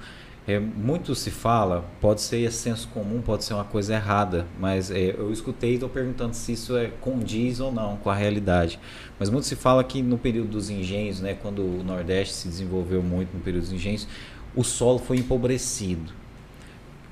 É, 0.48 0.60
muito 0.60 1.14
se 1.14 1.30
fala, 1.30 1.86
pode 2.02 2.22
ser 2.22 2.52
senso 2.52 2.88
comum, 2.88 3.22
pode 3.22 3.44
ser 3.44 3.54
uma 3.54 3.64
coisa 3.64 3.94
errada, 3.94 4.48
mas 4.60 4.90
é, 4.90 5.14
eu 5.16 5.32
escutei 5.32 5.72
e 5.72 5.74
estou 5.76 5.88
perguntando 5.88 6.34
se 6.34 6.54
isso 6.54 6.76
é 6.76 6.88
condiz 7.02 7.60
ou 7.60 7.72
não 7.72 7.98
com 7.98 8.10
a 8.10 8.16
realidade. 8.16 8.80
Mas 9.20 9.30
muito 9.30 9.46
se 9.46 9.56
fala 9.56 9.84
que 9.84 10.02
no 10.02 10.18
período 10.18 10.50
dos 10.50 10.72
engenhos, 10.72 11.22
né, 11.22 11.38
quando 11.40 11.62
o 11.62 11.84
Nordeste 11.84 12.34
se 12.34 12.48
desenvolveu 12.48 13.04
muito 13.04 13.32
no 13.32 13.40
período 13.42 13.62
dos 13.62 13.74
engenhos, 13.74 14.08
o 14.56 14.64
solo 14.64 14.98
foi 14.98 15.18
empobrecido. 15.18 16.12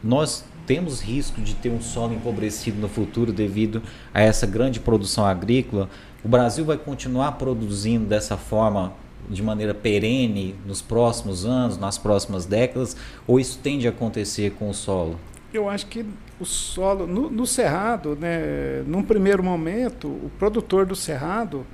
Nós 0.03 0.43
temos 0.67 1.01
risco 1.01 1.41
de 1.41 1.55
ter 1.55 1.69
um 1.69 1.81
solo 1.81 2.13
empobrecido 2.13 2.79
no 2.79 2.89
futuro 2.89 3.31
devido 3.31 3.81
a 4.13 4.21
essa 4.21 4.45
grande 4.45 4.81
produção 4.81 5.25
agrícola? 5.25 5.89
O 6.23 6.27
Brasil 6.27 6.65
vai 6.65 6.77
continuar 6.77 7.31
produzindo 7.33 8.05
dessa 8.05 8.35
forma 8.35 8.93
de 9.29 9.41
maneira 9.41 9.73
perene 9.73 10.55
nos 10.65 10.81
próximos 10.81 11.45
anos, 11.45 11.77
nas 11.77 11.97
próximas 11.97 12.45
décadas, 12.45 12.95
ou 13.25 13.39
isso 13.39 13.59
tende 13.63 13.87
a 13.87 13.91
acontecer 13.91 14.51
com 14.51 14.69
o 14.69 14.73
solo? 14.73 15.17
Eu 15.53 15.69
acho 15.69 15.87
que 15.87 16.05
o 16.39 16.45
solo, 16.45 17.07
no, 17.07 17.29
no 17.29 17.47
cerrado, 17.47 18.15
né, 18.15 18.83
num 18.85 19.01
primeiro 19.01 19.41
momento, 19.41 20.07
o 20.07 20.29
produtor 20.37 20.85
do 20.85 20.95
cerrado, 20.95 21.65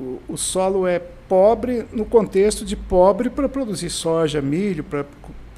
o, 0.00 0.20
o 0.28 0.36
solo 0.36 0.86
é 0.86 1.00
pobre 1.28 1.84
no 1.92 2.04
contexto 2.04 2.64
de 2.64 2.76
pobre 2.76 3.28
para 3.28 3.48
produzir 3.48 3.90
soja, 3.90 4.40
milho, 4.40 4.84
para 4.84 5.04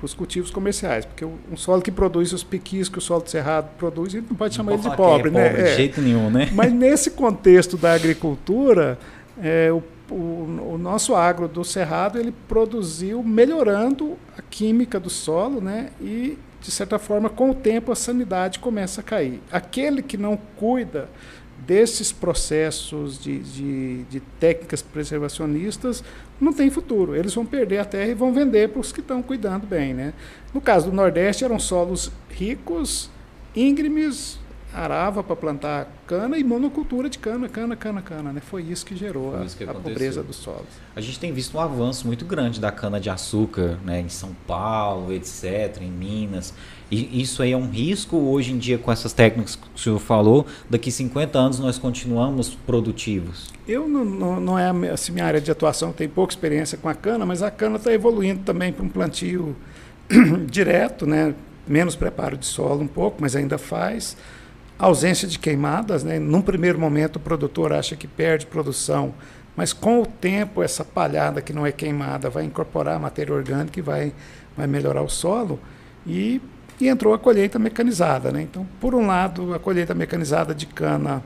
os 0.05 0.15
cultivos 0.15 0.51
comerciais, 0.51 1.05
porque 1.05 1.25
um 1.25 1.57
solo 1.57 1.83
que 1.83 1.91
produz 1.91 2.33
os 2.33 2.43
piquis 2.43 2.89
que 2.89 2.99
o 2.99 3.01
solo 3.01 3.23
de 3.23 3.31
cerrado 3.31 3.69
produz, 3.79 4.15
a 4.15 4.19
gente 4.19 4.29
não 4.29 4.37
pode 4.37 4.55
chamar 4.55 4.73
não 4.73 4.79
ele 4.79 4.91
de 4.91 4.97
pobre, 4.97 5.29
é 5.29 5.33
né? 5.33 5.49
Pobre, 5.49 5.63
de 5.63 5.69
é. 5.69 5.77
jeito 5.77 6.01
nenhum, 6.01 6.31
né? 6.31 6.51
Mas 6.53 6.73
nesse 6.73 7.11
contexto 7.13 7.77
da 7.77 7.95
agricultura, 7.95 8.99
é, 9.43 9.71
o, 9.73 9.83
o, 10.11 10.75
o, 10.75 10.79
nosso 10.79 11.15
agro 11.15 11.49
do 11.49 11.65
cerrado 11.65 12.19
ele 12.19 12.33
produziu 12.49 13.23
melhorando 13.23 14.17
a 14.37 14.43
química 14.43 15.01
do 15.01 15.11
solo, 15.11 15.61
né? 15.61 15.89
E 16.01 16.39
de 16.61 16.71
certa 16.71 16.99
forma, 16.99 17.29
com 17.29 17.51
o 17.51 17.55
tempo, 17.55 17.93
a 17.93 17.95
sanidade 17.95 18.59
começa 18.59 19.03
a 19.03 19.05
cair. 19.05 19.41
Aquele 19.53 20.03
que 20.03 20.17
não 20.17 20.39
cuida 20.57 21.11
desses 21.67 22.13
processos 22.13 23.19
de, 23.19 23.39
de, 23.39 24.03
de, 24.05 24.21
técnicas 24.39 24.83
preservacionistas 24.83 26.03
não 26.41 26.53
tem 26.53 26.71
futuro. 26.71 27.15
Eles 27.15 27.35
vão 27.35 27.47
perder 27.47 27.79
a 27.79 27.85
terra 27.85 28.11
e 28.11 28.15
vão 28.15 28.33
vender 28.33 28.69
para 28.69 28.81
os 28.81 28.93
que 28.93 29.01
estão 29.01 29.23
cuidando 29.23 29.67
bem. 29.67 29.95
Né? 29.95 30.13
No 30.53 30.61
caso 30.61 30.91
do 30.91 30.97
Nordeste, 30.97 31.45
eram 31.45 31.59
solos 31.59 32.11
ricos, 32.31 33.11
íngremes, 33.55 34.39
arava 34.75 35.23
para 35.23 35.37
plantar 35.37 35.89
cana 36.07 36.37
e 36.37 36.43
monocultura 36.43 37.09
de 37.09 37.19
cana, 37.19 37.49
cana, 37.49 37.77
cana, 37.77 38.03
cana. 38.03 38.33
Né? 38.33 38.41
Foi 38.41 38.63
isso 38.63 38.85
que 38.85 38.97
gerou 38.97 39.43
isso 39.45 39.57
que 39.57 39.65
a, 39.65 39.71
a 39.71 39.75
pobreza 39.75 40.23
dos 40.23 40.37
solos. 40.37 40.67
A 40.97 41.01
gente 41.01 41.19
tem 41.19 41.33
visto 41.33 41.57
um 41.57 41.61
avanço 41.61 42.07
muito 42.07 42.25
grande 42.25 42.61
da 42.61 42.73
cana 42.73 43.01
de 43.01 43.09
açúcar 43.09 43.79
né? 43.85 44.01
em 44.01 44.09
São 44.09 44.31
Paulo, 44.47 45.13
etc., 45.13 45.81
em 45.81 45.91
Minas. 45.91 46.53
E 46.91 47.23
isso 47.23 47.43
aí 47.43 47.53
é 47.53 47.57
um 47.57 47.71
risco 47.71 48.17
hoje 48.17 48.53
em 48.53 48.59
dia 48.59 48.77
com 48.77 48.91
essas 48.91 49.13
técnicas 49.13 49.57
que 49.57 49.67
o 49.75 49.79
senhor 49.79 49.99
falou, 49.99 50.47
daqui 50.69 50.91
50 50.91 51.39
anos 51.39 51.59
nós 51.59 51.79
continuamos 51.79 52.55
produtivos? 52.55 53.53
Eu 53.67 53.89
não, 53.89 54.05
não, 54.05 54.41
não 54.41 54.59
é 54.59 54.71
assim, 54.91 55.13
minha 55.13 55.25
área 55.25 55.41
de 55.41 55.51
atuação, 55.51 55.93
tenho 55.93 56.11
pouca 56.11 56.33
experiência 56.33 56.77
com 56.77 56.89
a 56.89 56.95
cana, 56.95 57.25
mas 57.25 57.43
a 57.43 57.51
cana 57.51 57.77
está 57.77 57.93
evoluindo 57.93 58.43
também 58.45 58.73
para 58.73 58.85
um 58.85 58.89
plantio 58.89 59.57
direto, 60.47 61.07
né? 61.07 61.35
menos 61.67 61.97
preparo 61.97 62.37
de 62.37 62.47
solo 62.47 62.83
um 62.83 62.87
pouco, 62.87 63.19
mas 63.21 63.35
ainda 63.35 63.59
faz. 63.59 64.17
Ausência 64.79 65.29
de 65.29 65.39
queimadas, 65.39 66.03
né? 66.03 66.19
num 66.19 66.43
primeiro 66.43 66.79
momento 66.79 67.17
o 67.17 67.21
produtor 67.21 67.73
acha 67.73 67.95
que 67.95 68.09
perde 68.09 68.47
produção, 68.47 69.15
mas 69.57 69.73
com 69.73 70.03
o 70.03 70.07
tempo 70.07 70.63
essa 70.63 70.85
palhada 70.85 71.41
que 71.41 71.53
não 71.53 71.65
é 71.65 71.71
queimada 71.71 72.29
vai 72.29 72.45
incorporar 72.45 72.99
matéria 72.99 73.33
orgânica 73.33 73.79
e 73.79 73.83
vai, 73.83 74.13
vai 74.57 74.67
melhorar 74.67 75.03
o 75.03 75.09
solo. 75.09 75.61
E 76.07 76.41
e 76.81 76.89
entrou 76.89 77.15
a 77.15 77.19
colheita 77.19 77.59
mecanizada. 77.59 78.33
Né? 78.33 78.43
Então, 78.43 78.67
por 78.81 78.95
um 78.95 79.07
lado, 79.07 79.55
a 79.55 79.59
colheita 79.59 79.95
mecanizada 79.95 80.55
de 80.55 80.67
cana 80.67 81.23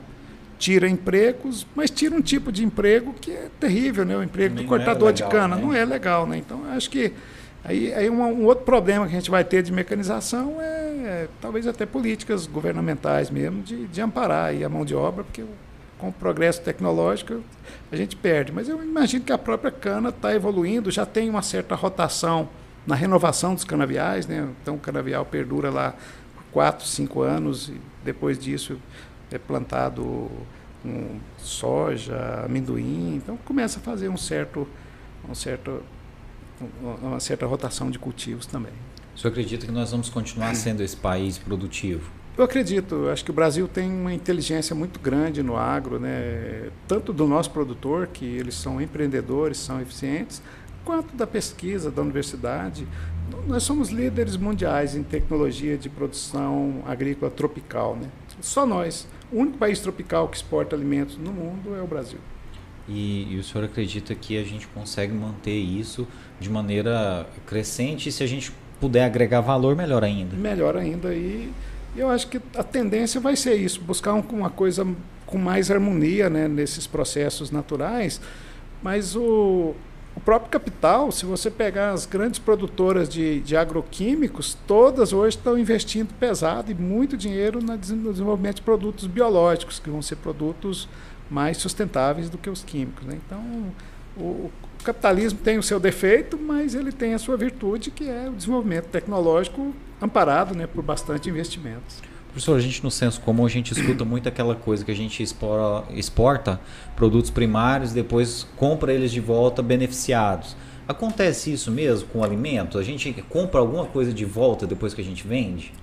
tira 0.57 0.89
empregos, 0.89 1.65
mas 1.73 1.89
tira 1.89 2.13
um 2.15 2.21
tipo 2.21 2.51
de 2.51 2.63
emprego 2.65 3.13
que 3.13 3.31
é 3.31 3.47
terrível, 3.59 4.03
né? 4.05 4.17
o 4.17 4.23
emprego 4.23 4.55
do 4.55 4.65
cortador 4.65 5.09
é 5.09 5.11
legal, 5.11 5.29
de 5.29 5.35
cana. 5.35 5.55
Né? 5.55 5.61
Não 5.61 5.73
é 5.73 5.85
legal. 5.85 6.27
Né? 6.27 6.37
Então, 6.37 6.63
acho 6.71 6.89
que 6.89 7.13
aí, 7.63 7.93
aí 7.93 8.09
um, 8.09 8.21
um, 8.21 8.45
outro 8.45 8.65
problema 8.65 9.07
que 9.07 9.13
a 9.13 9.19
gente 9.19 9.31
vai 9.31 9.43
ter 9.43 9.63
de 9.63 9.71
mecanização 9.71 10.57
é, 10.59 10.88
é 11.09 11.27
talvez 11.41 11.65
até 11.65 11.85
políticas 11.85 12.45
governamentais 12.45 13.29
mesmo, 13.29 13.63
de, 13.63 13.87
de 13.87 14.01
amparar 14.01 14.53
a 14.53 14.69
mão 14.69 14.85
de 14.85 14.93
obra, 14.93 15.23
porque 15.23 15.43
com 15.97 16.09
o 16.09 16.13
progresso 16.13 16.61
tecnológico 16.61 17.41
a 17.91 17.95
gente 17.95 18.15
perde. 18.15 18.51
Mas 18.51 18.69
eu 18.69 18.81
imagino 18.83 19.25
que 19.25 19.33
a 19.33 19.37
própria 19.37 19.71
cana 19.71 20.09
está 20.09 20.33
evoluindo, 20.33 20.89
já 20.91 21.05
tem 21.05 21.29
uma 21.29 21.41
certa 21.41 21.75
rotação 21.75 22.47
na 22.87 22.95
renovação 22.95 23.53
dos 23.53 23.63
canaviais, 23.63 24.25
né? 24.25 24.47
então 24.61 24.75
o 24.75 24.79
canavial 24.79 25.25
perdura 25.25 25.69
lá 25.69 25.93
por 26.35 26.43
4, 26.51 26.85
5 26.85 27.21
anos 27.21 27.69
e 27.69 27.79
depois 28.03 28.39
disso 28.39 28.79
é 29.31 29.37
plantado 29.37 30.31
um 30.83 31.19
soja, 31.37 32.43
amendoim, 32.45 33.15
então 33.15 33.37
começa 33.37 33.79
a 33.79 33.81
fazer 33.81 34.09
um 34.09 34.17
certo, 34.17 34.67
um 35.29 35.35
certo, 35.35 35.83
uma 36.81 37.19
certa 37.19 37.45
rotação 37.45 37.91
de 37.91 37.99
cultivos 37.99 38.45
também. 38.45 38.71
O 39.19 39.21
senhor 39.21 39.33
acredita 39.33 39.65
que 39.65 39.71
nós 39.73 39.91
vamos 39.91 40.07
continuar 40.07 40.55
sendo 40.55 40.81
esse 40.81 40.95
país 40.95 41.37
produtivo? 41.37 42.09
Eu 42.37 42.45
acredito, 42.45 43.09
acho 43.09 43.25
que 43.25 43.31
o 43.31 43.33
Brasil 43.33 43.67
tem 43.67 43.91
uma 43.91 44.13
inteligência 44.13 44.73
muito 44.73 44.97
grande 44.97 45.43
no 45.43 45.57
agro, 45.57 45.99
né? 45.99 46.69
tanto 46.87 47.11
do 47.11 47.27
nosso 47.27 47.51
produtor, 47.51 48.07
que 48.07 48.23
eles 48.23 48.55
são 48.55 48.81
empreendedores, 48.81 49.57
são 49.57 49.81
eficientes, 49.81 50.41
quanto 50.85 51.13
da 51.17 51.27
pesquisa 51.27 51.91
da 51.91 52.01
universidade. 52.01 52.87
Nós 53.45 53.63
somos 53.63 53.89
líderes 53.89 54.37
mundiais 54.37 54.95
em 54.95 55.03
tecnologia 55.03 55.77
de 55.77 55.89
produção 55.89 56.81
agrícola 56.85 57.29
tropical. 57.29 57.97
Né? 57.97 58.07
Só 58.39 58.65
nós. 58.65 59.05
O 59.33 59.39
único 59.39 59.57
país 59.57 59.81
tropical 59.81 60.29
que 60.29 60.37
exporta 60.37 60.77
alimentos 60.77 61.17
no 61.17 61.33
mundo 61.33 61.75
é 61.75 61.81
o 61.81 61.87
Brasil. 61.87 62.19
E, 62.87 63.33
e, 63.33 63.37
o 63.37 63.43
senhor 63.43 63.65
acredita 63.65 64.15
que 64.15 64.37
a 64.37 64.43
gente 64.43 64.65
consegue 64.67 65.13
manter 65.13 65.57
isso 65.57 66.07
de 66.39 66.49
maneira 66.49 67.27
crescente? 67.45 68.11
Se 68.11 68.23
a 68.23 68.27
gente 68.27 68.51
puder 68.79 69.05
agregar 69.05 69.41
valor, 69.41 69.75
melhor 69.75 70.03
ainda. 70.03 70.35
Melhor 70.35 70.75
ainda. 70.77 71.13
E 71.13 71.51
eu 71.95 72.09
acho 72.09 72.27
que 72.27 72.41
a 72.55 72.63
tendência 72.63 73.19
vai 73.19 73.35
ser 73.35 73.55
isso: 73.55 73.81
buscar 73.81 74.13
uma 74.13 74.49
coisa 74.49 74.87
com 75.25 75.37
mais 75.37 75.69
harmonia 75.69 76.29
né, 76.29 76.47
nesses 76.47 76.87
processos 76.87 77.51
naturais. 77.51 78.19
Mas 78.81 79.15
o, 79.15 79.75
o 80.15 80.19
próprio 80.19 80.49
capital, 80.49 81.11
se 81.11 81.25
você 81.25 81.51
pegar 81.51 81.91
as 81.91 82.05
grandes 82.05 82.39
produtoras 82.39 83.07
de, 83.09 83.41
de 83.41 83.55
agroquímicos, 83.55 84.57
todas 84.65 85.13
hoje 85.13 85.37
estão 85.37 85.57
investindo 85.57 86.13
pesado 86.13 86.71
e 86.71 86.73
muito 86.73 87.17
dinheiro 87.17 87.61
no 87.61 87.77
desenvolvimento 87.77 88.57
de 88.57 88.61
produtos 88.61 89.05
biológicos, 89.05 89.79
que 89.79 89.89
vão 89.89 90.01
ser 90.01 90.15
produtos 90.15 90.87
mais 91.29 91.57
sustentáveis 91.57 92.29
do 92.29 92.37
que 92.37 92.49
os 92.49 92.63
químicos. 92.63 93.05
Né? 93.05 93.19
Então, 93.25 93.41
o, 94.17 94.49
o 94.79 94.83
capitalismo 94.83 95.39
tem 95.39 95.57
o 95.57 95.63
seu 95.63 95.79
defeito, 95.79 96.37
mas 96.37 96.73
ele 96.73 96.91
tem 96.91 97.13
a 97.13 97.19
sua 97.19 97.35
virtude, 97.35 97.91
que 97.91 98.07
é 98.07 98.29
o 98.29 98.33
desenvolvimento 98.33 98.85
tecnológico 98.85 99.73
amparado 100.01 100.55
né, 100.55 100.65
por 100.67 100.81
bastante 100.81 101.29
investimentos. 101.29 102.01
Professor, 102.27 102.55
a 102.55 102.61
gente 102.61 102.83
no 102.83 102.91
senso 102.91 103.19
comum 103.21 103.45
a 103.45 103.49
gente 103.49 103.73
escuta 103.73 104.05
muito 104.05 104.29
aquela 104.29 104.55
coisa 104.55 104.85
que 104.85 104.91
a 104.91 104.95
gente 104.95 105.21
exporta, 105.21 105.91
exporta 105.93 106.61
produtos 106.95 107.29
primários, 107.29 107.91
depois 107.91 108.47
compra 108.55 108.93
eles 108.93 109.11
de 109.11 109.19
volta 109.19 109.61
beneficiados. 109.61 110.55
Acontece 110.87 111.51
isso 111.51 111.71
mesmo 111.71 112.07
com 112.09 112.23
alimentos? 112.23 112.79
A 112.79 112.83
gente 112.83 113.11
compra 113.29 113.59
alguma 113.59 113.85
coisa 113.85 114.13
de 114.13 114.25
volta 114.25 114.65
depois 114.65 114.93
que 114.93 115.01
a 115.01 115.03
gente 115.03 115.27
vende? 115.27 115.73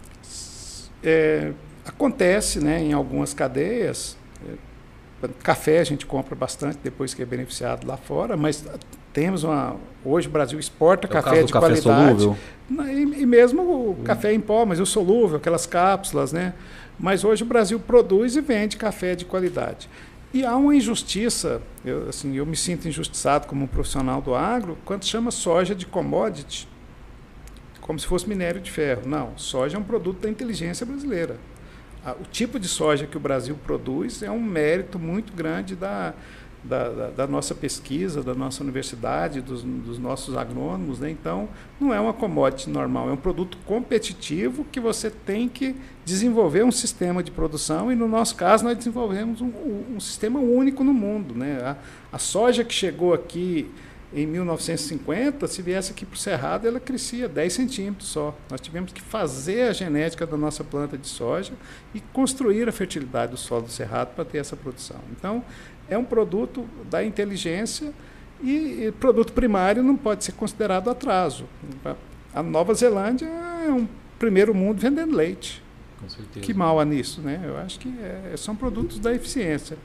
É, 1.02 1.52
acontece 1.84 2.60
né, 2.60 2.80
em 2.80 2.92
algumas 2.92 3.34
cadeias. 3.34 4.16
Café 5.42 5.78
a 5.78 5.84
gente 5.84 6.04
compra 6.04 6.34
bastante 6.34 6.78
depois 6.82 7.14
que 7.14 7.22
é 7.22 7.24
beneficiado 7.24 7.86
lá 7.86 7.96
fora, 7.96 8.36
mas 8.36 8.64
temos 9.12 9.44
uma. 9.44 9.76
Hoje 10.04 10.28
o 10.28 10.30
Brasil 10.30 10.58
exporta 10.58 11.06
é 11.06 11.10
café 11.10 11.42
de 11.42 11.52
café 11.52 11.68
qualidade. 11.68 12.22
Solúvel. 12.22 12.38
E, 12.86 13.22
e 13.22 13.26
mesmo 13.26 13.62
o 13.62 13.90
hum. 13.92 14.04
café 14.04 14.32
em 14.34 14.40
pó, 14.40 14.66
mas 14.66 14.78
o 14.78 14.84
solúvel, 14.84 15.38
aquelas 15.38 15.64
cápsulas, 15.64 16.32
né? 16.32 16.52
Mas 16.98 17.24
hoje 17.24 17.42
o 17.42 17.46
Brasil 17.46 17.80
produz 17.80 18.36
e 18.36 18.42
vende 18.42 18.76
café 18.76 19.14
de 19.14 19.24
qualidade. 19.24 19.88
E 20.34 20.44
há 20.44 20.54
uma 20.54 20.74
injustiça, 20.74 21.62
eu, 21.82 22.10
assim, 22.10 22.36
eu 22.36 22.44
me 22.44 22.56
sinto 22.56 22.86
injustiçado 22.86 23.46
como 23.46 23.64
um 23.64 23.66
profissional 23.66 24.20
do 24.20 24.34
agro, 24.34 24.76
quando 24.84 25.04
chama 25.04 25.30
soja 25.30 25.74
de 25.74 25.86
commodity, 25.86 26.68
como 27.80 27.98
se 27.98 28.06
fosse 28.06 28.28
minério 28.28 28.60
de 28.60 28.70
ferro. 28.70 29.02
Não, 29.06 29.32
soja 29.38 29.78
é 29.78 29.80
um 29.80 29.84
produto 29.84 30.20
da 30.20 30.28
inteligência 30.28 30.84
brasileira. 30.84 31.38
O 32.12 32.24
tipo 32.24 32.58
de 32.58 32.68
soja 32.68 33.06
que 33.06 33.16
o 33.16 33.20
Brasil 33.20 33.58
produz 33.64 34.22
é 34.22 34.30
um 34.30 34.40
mérito 34.40 34.98
muito 34.98 35.32
grande 35.32 35.74
da, 35.74 36.14
da, 36.62 36.88
da, 36.88 37.10
da, 37.10 37.26
nossa 37.26 37.54
pesquisa, 37.54 38.22
da 38.22 38.34
nossa 38.34 38.62
universidade, 38.62 39.40
dos, 39.40 39.62
dos, 39.62 39.98
nossos 39.98 40.36
agrônomos. 40.36 41.00
Né? 41.00 41.10
Então, 41.10 41.48
não 41.80 41.94
é 41.94 42.00
uma 42.00 42.12
commodity 42.12 42.68
normal, 42.68 43.08
é 43.08 43.12
um 43.12 43.16
produto 43.16 43.56
competitivo 43.64 44.64
que 44.70 44.80
você 44.80 45.10
tem 45.10 45.48
que 45.48 45.74
desenvolver 46.04 46.64
um 46.64 46.72
sistema 46.72 47.22
de 47.22 47.30
produção. 47.30 47.90
E, 47.90 47.94
no 47.94 48.08
nosso 48.08 48.34
caso, 48.36 48.64
nós 48.64 48.76
desenvolvemos 48.76 49.40
um, 49.40 49.52
um 49.96 50.00
sistema 50.00 50.40
único 50.40 50.82
no 50.82 50.92
mundo. 50.92 51.34
Né? 51.34 51.58
A, 51.62 51.76
a, 52.12 52.18
soja 52.18 52.64
que 52.64 52.74
chegou 52.74 53.14
aqui 53.14 53.70
em 54.16 54.26
1950, 54.26 55.46
se 55.46 55.60
viesse 55.60 55.92
aqui 55.92 56.06
para 56.06 56.14
o 56.14 56.18
Cerrado, 56.18 56.66
ela 56.66 56.80
crescia 56.80 57.28
10 57.28 57.52
centímetros 57.52 58.08
só. 58.08 58.34
Nós 58.50 58.62
tivemos 58.62 58.90
que 58.90 59.02
fazer 59.02 59.68
a 59.68 59.74
genética 59.74 60.26
da 60.26 60.38
nossa 60.38 60.64
planta 60.64 60.96
de 60.96 61.06
soja 61.06 61.52
e 61.94 62.00
construir 62.00 62.66
a 62.66 62.72
fertilidade 62.72 63.32
do 63.32 63.36
solo 63.36 63.64
do 63.64 63.70
Cerrado 63.70 64.14
para 64.14 64.24
ter 64.24 64.38
essa 64.38 64.56
produção. 64.56 64.96
Então, 65.12 65.44
é 65.86 65.98
um 65.98 66.04
produto 66.04 66.66
da 66.88 67.04
inteligência 67.04 67.92
e, 68.42 68.86
e 68.86 68.92
produto 68.92 69.34
primário 69.34 69.82
não 69.82 69.98
pode 69.98 70.24
ser 70.24 70.32
considerado 70.32 70.88
atraso. 70.88 71.44
A 72.34 72.42
Nova 72.42 72.72
Zelândia 72.72 73.26
é 73.26 73.70
um 73.70 73.86
primeiro 74.18 74.54
mundo 74.54 74.80
vendendo 74.80 75.14
leite. 75.14 75.62
Com 76.00 76.08
certeza. 76.08 76.40
Que 76.40 76.54
mal 76.54 76.80
há 76.80 76.86
nisso, 76.86 77.20
né? 77.20 77.42
Eu 77.44 77.58
acho 77.58 77.78
que 77.78 77.88
é, 78.00 78.34
são 78.38 78.56
produtos 78.56 78.98
da 78.98 79.14
eficiência. 79.14 79.76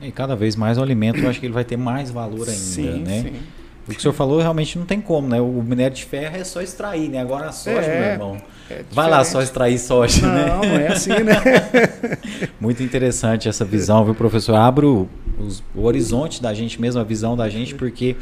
E 0.00 0.12
cada 0.12 0.36
vez 0.36 0.54
mais 0.54 0.78
o 0.78 0.82
alimento, 0.82 1.18
eu 1.18 1.28
acho 1.28 1.40
que 1.40 1.46
ele 1.46 1.52
vai 1.52 1.64
ter 1.64 1.76
mais 1.76 2.10
valor 2.10 2.48
ainda, 2.48 2.52
sim, 2.52 3.02
né? 3.02 3.22
Sim. 3.22 3.32
O 3.88 3.90
que 3.90 3.96
o 3.96 4.00
senhor 4.02 4.12
falou 4.12 4.38
realmente 4.38 4.78
não 4.78 4.84
tem 4.84 5.00
como, 5.00 5.26
né? 5.26 5.40
O 5.40 5.62
minério 5.62 5.96
de 5.96 6.04
ferro 6.04 6.36
é 6.36 6.44
só 6.44 6.60
extrair, 6.60 7.08
né? 7.08 7.22
Agora 7.22 7.46
a 7.46 7.52
soja, 7.52 7.80
é, 7.80 8.00
meu 8.00 8.10
irmão. 8.10 8.42
É 8.68 8.84
vai 8.92 9.08
lá 9.08 9.24
só 9.24 9.40
extrair 9.40 9.78
soja, 9.78 10.26
não, 10.26 10.34
né? 10.34 10.68
Não, 10.68 10.76
é 10.76 10.88
assim, 10.88 11.08
né? 11.08 11.34
Muito 12.60 12.82
interessante 12.82 13.48
essa 13.48 13.64
visão, 13.64 14.04
viu, 14.04 14.14
professor? 14.14 14.56
Abre 14.56 14.84
o, 14.84 15.08
os, 15.38 15.62
o 15.74 15.84
horizonte 15.84 16.42
da 16.42 16.52
gente 16.52 16.78
mesmo, 16.78 17.00
a 17.00 17.04
visão 17.04 17.34
da 17.34 17.48
gente, 17.48 17.74
porque 17.74 18.14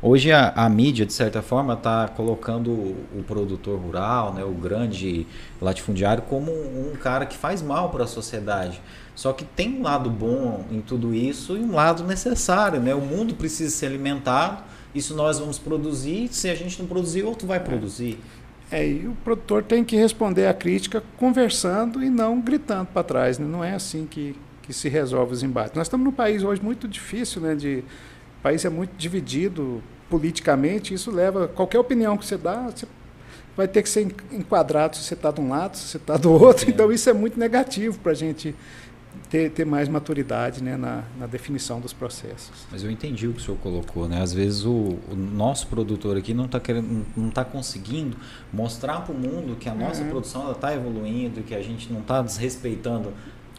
hoje 0.00 0.32
a, 0.32 0.54
a 0.56 0.66
mídia, 0.70 1.04
de 1.04 1.12
certa 1.12 1.42
forma, 1.42 1.74
está 1.74 2.08
colocando 2.08 2.70
o, 2.70 2.96
o, 3.18 3.22
produtor 3.22 3.78
rural, 3.78 4.32
né, 4.32 4.42
o 4.42 4.52
grande 4.52 5.26
latifundiário, 5.60 6.22
como 6.22 6.50
um, 6.50 6.92
um 6.94 6.96
cara 6.96 7.26
que 7.26 7.36
faz 7.36 7.60
mal 7.60 7.90
para 7.90 8.04
a 8.04 8.06
sociedade. 8.06 8.80
Só 9.20 9.34
que 9.34 9.44
tem 9.44 9.80
um 9.80 9.82
lado 9.82 10.08
bom 10.08 10.64
em 10.70 10.80
tudo 10.80 11.14
isso 11.14 11.54
e 11.54 11.60
um 11.60 11.74
lado 11.74 12.04
necessário, 12.04 12.80
né? 12.80 12.94
O 12.94 13.02
mundo 13.02 13.34
precisa 13.34 13.68
ser 13.68 13.86
alimentado 13.86 14.62
isso 14.94 15.14
nós 15.14 15.38
vamos 15.38 15.58
produzir, 15.58 16.28
se 16.32 16.48
a 16.48 16.54
gente 16.54 16.80
não 16.80 16.86
produzir, 16.86 17.22
outro 17.22 17.46
vai 17.46 17.60
produzir. 17.60 18.18
É, 18.70 18.86
e 18.88 19.06
o 19.06 19.16
produtor 19.22 19.62
tem 19.62 19.84
que 19.84 19.94
responder 19.94 20.46
à 20.46 20.54
crítica 20.54 21.02
conversando 21.18 22.02
e 22.02 22.08
não 22.08 22.40
gritando 22.40 22.86
para 22.86 23.02
trás. 23.02 23.38
Né? 23.38 23.46
Não 23.46 23.62
é 23.62 23.74
assim 23.74 24.06
que, 24.10 24.34
que 24.62 24.72
se 24.72 24.88
resolve 24.88 25.34
os 25.34 25.42
embates. 25.42 25.74
Nós 25.74 25.86
estamos 25.86 26.04
num 26.04 26.12
país 26.12 26.42
hoje 26.42 26.62
muito 26.62 26.88
difícil, 26.88 27.42
né? 27.42 27.54
De, 27.54 27.84
o 28.38 28.42
país 28.42 28.64
é 28.64 28.70
muito 28.70 28.92
dividido 28.96 29.82
politicamente, 30.08 30.94
isso 30.94 31.10
leva. 31.10 31.46
Qualquer 31.46 31.78
opinião 31.78 32.16
que 32.16 32.24
você 32.24 32.38
dá, 32.38 32.70
você 32.74 32.86
vai 33.56 33.68
ter 33.68 33.82
que 33.82 33.88
ser 33.88 34.08
enquadrado 34.32 34.96
se 34.96 35.04
você 35.04 35.14
está 35.14 35.30
de 35.30 35.40
um 35.40 35.50
lado, 35.50 35.76
se 35.76 35.88
você 35.88 35.96
está 35.98 36.16
do 36.16 36.32
outro. 36.32 36.66
É. 36.66 36.70
Então 36.70 36.90
isso 36.90 37.08
é 37.08 37.12
muito 37.12 37.38
negativo 37.38 37.98
para 37.98 38.12
a 38.12 38.14
gente 38.14 38.54
ter, 39.30 39.48
ter 39.50 39.64
mais 39.64 39.88
maturidade 39.88 40.62
né, 40.62 40.76
na, 40.76 41.04
na, 41.16 41.26
definição 41.26 41.80
dos 41.80 41.92
processos. 41.92 42.66
Mas 42.70 42.82
eu 42.82 42.90
entendi 42.90 43.28
o 43.28 43.32
que 43.32 43.40
o 43.40 43.42
senhor 43.42 43.56
colocou, 43.58 44.08
né? 44.08 44.20
Às 44.20 44.32
vezes 44.34 44.64
o, 44.64 44.98
o 45.08 45.14
nosso 45.14 45.68
produtor 45.68 46.16
aqui 46.16 46.34
não 46.34 46.46
está 46.46 46.58
querendo, 46.58 47.06
não 47.16 47.28
está 47.28 47.44
conseguindo 47.44 48.16
mostrar 48.52 49.02
para 49.02 49.14
o 49.14 49.16
mundo 49.16 49.56
que 49.56 49.68
a 49.68 49.74
nossa 49.74 50.02
uhum. 50.02 50.10
produção 50.10 50.50
está 50.50 50.74
evoluindo, 50.74 51.42
que 51.42 51.54
a 51.54 51.62
gente 51.62 51.92
não 51.92 52.00
está 52.00 52.20
desrespeitando 52.20 53.14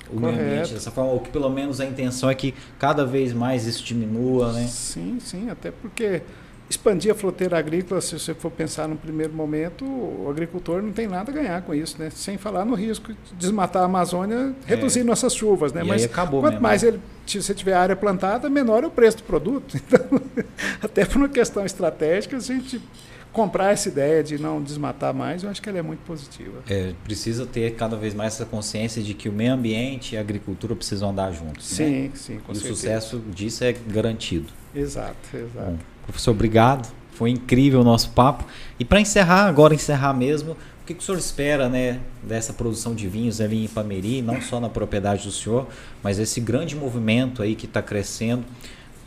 o 0.10 0.20
Correto. 0.20 0.38
meio 0.38 0.52
ambiente 0.52 0.74
dessa 0.74 0.92
forma, 0.92 1.12
ou 1.12 1.22
que 1.22 1.30
pelo 1.30 1.50
menos 1.50 1.80
a 1.80 1.86
intenção 1.86 2.30
é 2.30 2.36
que 2.36 2.54
cada 2.78 3.06
vez 3.06 3.32
mais 3.32 3.66
isso 3.66 3.82
diminua, 3.82 4.52
né? 4.52 4.68
Sim, 4.68 5.20
sim, 5.22 5.50
até 5.50 5.72
porque 5.72 6.22
expandir 6.72 7.12
a 7.12 7.16
fronteira 7.16 7.60
agrícola, 7.60 8.00
se 8.00 8.18
você 8.18 8.34
for 8.34 8.50
pensar 8.50 8.88
no 8.88 8.96
primeiro 8.96 9.34
momento, 9.34 9.86
o 9.86 10.28
agricultor 10.30 10.82
não 10.82 10.92
tem 10.92 11.08
nada 11.08 11.30
a 11.30 11.34
ganhar 11.34 11.62
com 11.62 11.74
isso, 11.74 11.98
né? 12.00 12.10
Sem 12.10 12.38
falar 12.38 12.64
no 12.66 12.76
risco 12.76 13.14
de 13.14 13.20
desmatar 13.38 13.84
a 13.84 13.86
Amazônia, 13.86 14.56
reduzir 14.66 15.02
é. 15.02 15.04
nossas 15.04 15.36
chuvas, 15.36 15.74
né? 15.74 15.84
E 15.84 15.88
Mas 15.88 16.08
quanto 16.08 16.42
mesmo. 16.42 16.62
mais 16.62 16.82
ele, 16.82 17.00
se 17.28 17.42
você 17.42 17.54
tiver 17.54 17.74
área 17.74 17.96
plantada, 17.96 18.50
menor 18.50 18.84
é 18.84 18.88
o 18.88 18.92
preço 18.92 19.18
do 19.18 19.24
produto. 19.24 19.78
Então, 19.92 20.22
até 20.82 21.04
por 21.04 21.18
uma 21.18 21.28
questão 21.28 21.66
estratégica, 21.66 22.38
a 22.38 22.40
gente 22.40 22.82
comprar 23.34 23.72
essa 23.72 23.90
ideia 23.90 24.24
de 24.24 24.38
não 24.38 24.62
desmatar 24.62 25.14
mais, 25.14 25.44
eu 25.44 25.50
acho 25.50 25.62
que 25.62 25.68
ela 25.68 25.80
é 25.80 25.82
muito 25.82 26.00
positiva. 26.02 26.64
É, 26.70 26.94
precisa 27.04 27.46
ter 27.46 27.76
cada 27.76 27.98
vez 27.98 28.14
mais 28.14 28.36
essa 28.36 28.46
consciência 28.46 29.02
de 29.02 29.14
que 29.14 29.28
o 29.28 29.34
meio 29.34 29.54
ambiente 29.54 30.16
e 30.16 30.18
a 30.18 30.22
agricultura 30.22 30.76
precisam 30.76 31.10
andar 31.10 31.32
juntos. 31.32 31.66
Sim, 31.66 32.04
né? 32.04 32.12
sim, 32.14 32.40
com 32.40 32.54
e 32.54 32.56
certeza. 32.56 32.74
o 32.74 32.76
sucesso 32.76 33.20
disso 33.30 33.64
é 33.64 33.74
garantido. 33.74 34.48
Exato, 34.74 35.36
exato. 35.36 35.72
Bom, 35.72 35.78
Professor, 36.06 36.32
obrigado. 36.32 36.92
Foi 37.14 37.30
incrível 37.30 37.82
o 37.82 37.84
nosso 37.84 38.12
papo. 38.12 38.46
E 38.80 38.86
para 38.86 39.00
encerrar, 39.00 39.46
agora 39.46 39.74
encerrar 39.74 40.14
mesmo, 40.14 40.54
o 40.54 40.86
que, 40.86 40.94
que 40.94 41.02
o 41.02 41.04
senhor 41.04 41.18
espera 41.18 41.70
né, 41.70 42.00
dessa 42.24 42.54
produção 42.54 42.96
de 42.96 43.08
vinhos 43.08 43.40
ali 43.40 43.62
em 43.62 43.66
Ipameri, 43.66 44.22
não 44.22 44.42
só 44.42 44.60
na 44.60 44.70
propriedade 44.70 45.24
do 45.24 45.32
senhor, 45.32 45.68
mas 46.02 46.18
esse 46.18 46.42
grande 46.42 46.76
movimento 46.76 47.44
aí 47.44 47.56
que 47.56 47.66
está 47.66 47.82
crescendo. 47.82 48.44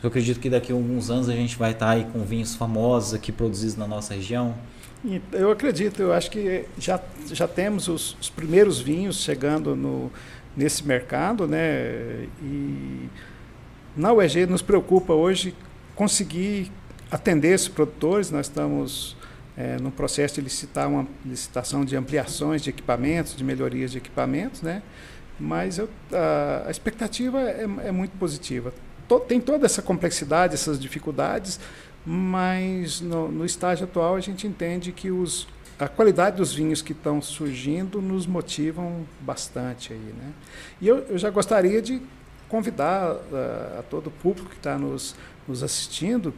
Eu 0.01 0.07
acredito 0.07 0.39
que 0.39 0.49
daqui 0.49 0.71
a 0.71 0.75
alguns 0.75 1.09
anos 1.09 1.27
a 1.27 1.33
gente 1.33 1.57
vai 1.57 1.71
estar 1.71 1.87
tá 1.87 1.91
aí 1.91 2.05
com 2.05 2.23
vinhos 2.23 2.55
famosos 2.55 3.13
aqui 3.13 3.31
produzidos 3.31 3.75
na 3.75 3.87
nossa 3.87 4.13
região. 4.13 4.55
Eu 5.31 5.51
acredito, 5.51 6.01
eu 6.01 6.13
acho 6.13 6.31
que 6.31 6.65
já, 6.79 6.99
já 7.31 7.47
temos 7.47 7.87
os, 7.87 8.17
os 8.19 8.29
primeiros 8.29 8.79
vinhos 8.79 9.17
chegando 9.17 9.75
no, 9.75 10.11
nesse 10.55 10.85
mercado, 10.85 11.47
né? 11.47 12.27
E 12.41 13.09
na 13.95 14.13
UEG 14.13 14.45
nos 14.45 14.61
preocupa 14.61 15.13
hoje 15.13 15.53
conseguir 15.95 16.71
atender 17.15 17.53
esses 17.53 17.69
produtores. 17.69 18.29
Nós 18.29 18.47
estamos 18.47 19.15
é, 19.57 19.77
no 19.77 19.89
processo 19.89 20.35
de 20.35 20.41
licitar 20.41 20.89
uma 20.89 21.07
licitação 21.25 21.85
de 21.85 21.95
ampliações 21.95 22.61
de 22.61 22.69
equipamentos, 22.69 23.35
de 23.35 23.43
melhorias 23.43 23.91
de 23.91 23.97
equipamentos, 23.97 24.61
né? 24.61 24.83
Mas 25.39 25.77
eu, 25.77 25.89
a, 26.11 26.67
a, 26.67 26.71
expectativa 26.71 27.41
é, 27.41 27.63
é 27.63 27.91
muito 27.91 28.17
positiva. 28.17 28.73
Tem 29.27 29.39
toda 29.39 29.65
essa 29.65 29.81
complexidade, 29.81 30.53
essas 30.53 30.79
dificuldades, 30.79 31.59
mas 32.05 33.01
no, 33.01 33.31
no 33.31 33.45
estágio 33.45 33.85
atual 33.85 34.15
a 34.15 34.19
gente 34.19 34.47
entende 34.47 34.91
que 34.91 35.11
os, 35.11 35.47
a 35.79 35.87
qualidade 35.87 36.37
dos 36.37 36.53
vinhos 36.53 36.81
que 36.81 36.91
estão 36.91 37.21
surgindo 37.21 38.01
nos 38.01 38.25
motivam 38.25 39.05
bastante 39.21 39.93
aí, 39.93 40.13
né? 40.17 40.31
E 40.81 40.87
eu, 40.87 40.97
eu 41.09 41.17
já 41.17 41.29
gostaria 41.29 41.81
de 41.81 42.01
convidar 42.49 43.13
uh, 43.13 43.79
a 43.79 43.83
todo 43.89 44.07
o 44.07 44.11
público 44.11 44.49
que 44.49 44.57
está 44.57 44.77
nos, 44.77 45.15
nos 45.47 45.63
assistindo 45.63 46.33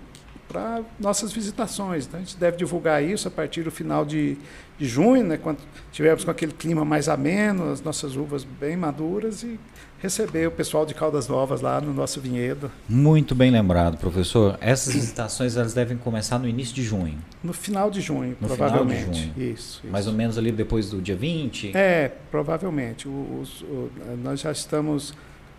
para 0.47 0.81
nossas 0.99 1.31
visitações. 1.31 2.05
Então, 2.05 2.19
a 2.19 2.23
gente 2.23 2.37
deve 2.37 2.57
divulgar 2.57 3.03
isso 3.03 3.27
a 3.27 3.31
partir 3.31 3.63
do 3.63 3.71
final 3.71 4.05
de, 4.05 4.37
de 4.77 4.85
junho, 4.85 5.23
né, 5.23 5.37
quando 5.37 5.59
tivermos 5.91 6.23
com 6.23 6.31
aquele 6.31 6.53
clima 6.53 6.85
mais 6.85 7.09
ameno, 7.09 7.71
as 7.71 7.81
nossas 7.81 8.15
uvas 8.15 8.43
bem 8.43 8.75
maduras 8.77 9.43
e 9.43 9.59
receber 9.99 10.47
o 10.47 10.51
pessoal 10.51 10.85
de 10.85 10.93
Caldas 10.93 11.27
Novas 11.27 11.61
lá 11.61 11.81
no 11.81 11.93
nosso 11.93 12.21
vinhedo. 12.21 12.71
Muito 12.87 13.33
bem 13.33 13.49
lembrado, 13.49 13.97
professor. 13.97 14.57
Essas 14.61 14.93
visitações 14.93 15.57
elas 15.57 15.73
devem 15.73 15.97
começar 15.97 16.37
no 16.37 16.47
início 16.47 16.75
de 16.75 16.83
junho. 16.83 17.17
No 17.43 17.51
final 17.53 17.89
de 17.89 17.99
junho, 17.99 18.37
no 18.39 18.47
provavelmente. 18.47 18.99
Final 18.99 19.13
de 19.13 19.21
junho. 19.21 19.53
Isso, 19.53 19.81
isso, 19.83 19.87
Mais 19.87 20.05
ou 20.07 20.13
menos 20.13 20.37
ali 20.37 20.51
depois 20.51 20.89
do 20.89 21.01
dia 21.01 21.15
20? 21.15 21.75
É, 21.75 22.11
provavelmente. 22.29 23.07
O, 23.07 23.11
o, 23.11 23.91
nós 24.23 24.39
já 24.39 24.51
estamos 24.51 25.13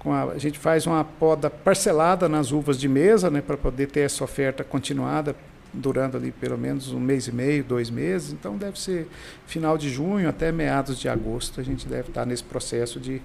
a, 0.06 0.24
a 0.24 0.38
gente 0.38 0.58
faz 0.58 0.86
uma 0.86 1.04
poda 1.04 1.50
parcelada 1.50 2.28
nas 2.28 2.52
uvas 2.52 2.78
de 2.78 2.88
mesa, 2.88 3.30
né, 3.30 3.40
para 3.40 3.56
poder 3.56 3.88
ter 3.88 4.00
essa 4.00 4.22
oferta 4.22 4.62
continuada 4.62 5.34
durando 5.72 6.16
ali 6.16 6.32
pelo 6.32 6.56
menos 6.56 6.92
um 6.92 7.00
mês 7.00 7.26
e 7.26 7.32
meio, 7.32 7.62
dois 7.64 7.90
meses. 7.90 8.32
Então 8.32 8.56
deve 8.56 8.80
ser 8.80 9.08
final 9.46 9.76
de 9.76 9.90
junho 9.90 10.28
até 10.28 10.50
meados 10.50 10.98
de 10.98 11.08
agosto 11.08 11.60
a 11.60 11.64
gente 11.64 11.86
deve 11.86 12.08
estar 12.08 12.24
nesse 12.24 12.44
processo 12.44 12.98
de, 12.98 13.20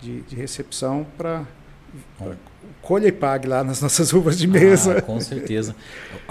de, 0.00 0.22
de 0.22 0.36
recepção 0.36 1.06
para 1.16 1.44
colha 2.82 3.08
e 3.08 3.12
pague 3.12 3.48
lá 3.48 3.64
nas 3.64 3.80
nossas 3.80 4.12
uvas 4.12 4.38
de 4.38 4.46
mesa. 4.46 4.98
Ah, 4.98 5.02
com 5.02 5.20
certeza. 5.20 5.74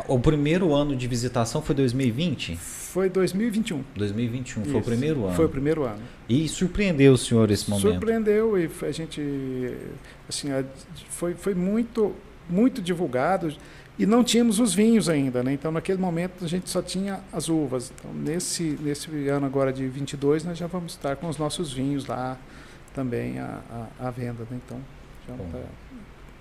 O 0.07 0.19
primeiro 0.19 0.73
ano 0.73 0.95
de 0.95 1.07
visitação 1.07 1.61
foi 1.61 1.75
2020? 1.75 2.59
Foi 2.95 3.09
2021. 3.09 3.83
2021, 3.93 4.61
Isso. 4.61 4.71
foi 4.71 4.79
o 4.79 4.83
primeiro 4.85 5.25
ano. 5.25 5.35
Foi 5.35 5.45
o 5.45 5.49
primeiro 5.49 5.83
ano. 5.83 6.01
E 6.29 6.47
surpreendeu 6.47 7.11
o 7.11 7.17
senhor 7.17 7.51
esse 7.51 7.69
momento? 7.69 7.91
Surpreendeu 7.91 8.57
e 8.57 8.71
a 8.83 8.91
gente, 8.93 9.21
assim, 10.29 10.47
foi, 11.09 11.33
foi 11.33 11.53
muito, 11.53 12.15
muito 12.49 12.81
divulgado 12.81 13.53
e 13.99 14.05
não 14.05 14.23
tínhamos 14.23 14.61
os 14.61 14.73
vinhos 14.73 15.09
ainda, 15.09 15.43
né? 15.43 15.51
Então, 15.51 15.73
naquele 15.73 15.99
momento, 15.99 16.45
a 16.45 16.47
gente 16.47 16.69
só 16.69 16.81
tinha 16.81 17.19
as 17.33 17.49
uvas. 17.49 17.91
Então, 17.99 18.13
nesse, 18.13 18.79
nesse 18.81 19.27
ano 19.27 19.45
agora 19.45 19.73
de 19.73 19.85
22, 19.89 20.45
nós 20.45 20.57
já 20.57 20.67
vamos 20.67 20.93
estar 20.93 21.17
com 21.17 21.27
os 21.27 21.37
nossos 21.37 21.73
vinhos 21.73 22.05
lá 22.05 22.37
também 22.93 23.39
à, 23.39 23.59
à, 23.99 24.07
à 24.07 24.09
venda, 24.09 24.47
né? 24.49 24.57
Então, 24.65 24.79
já 25.27 25.35
está 25.35 25.59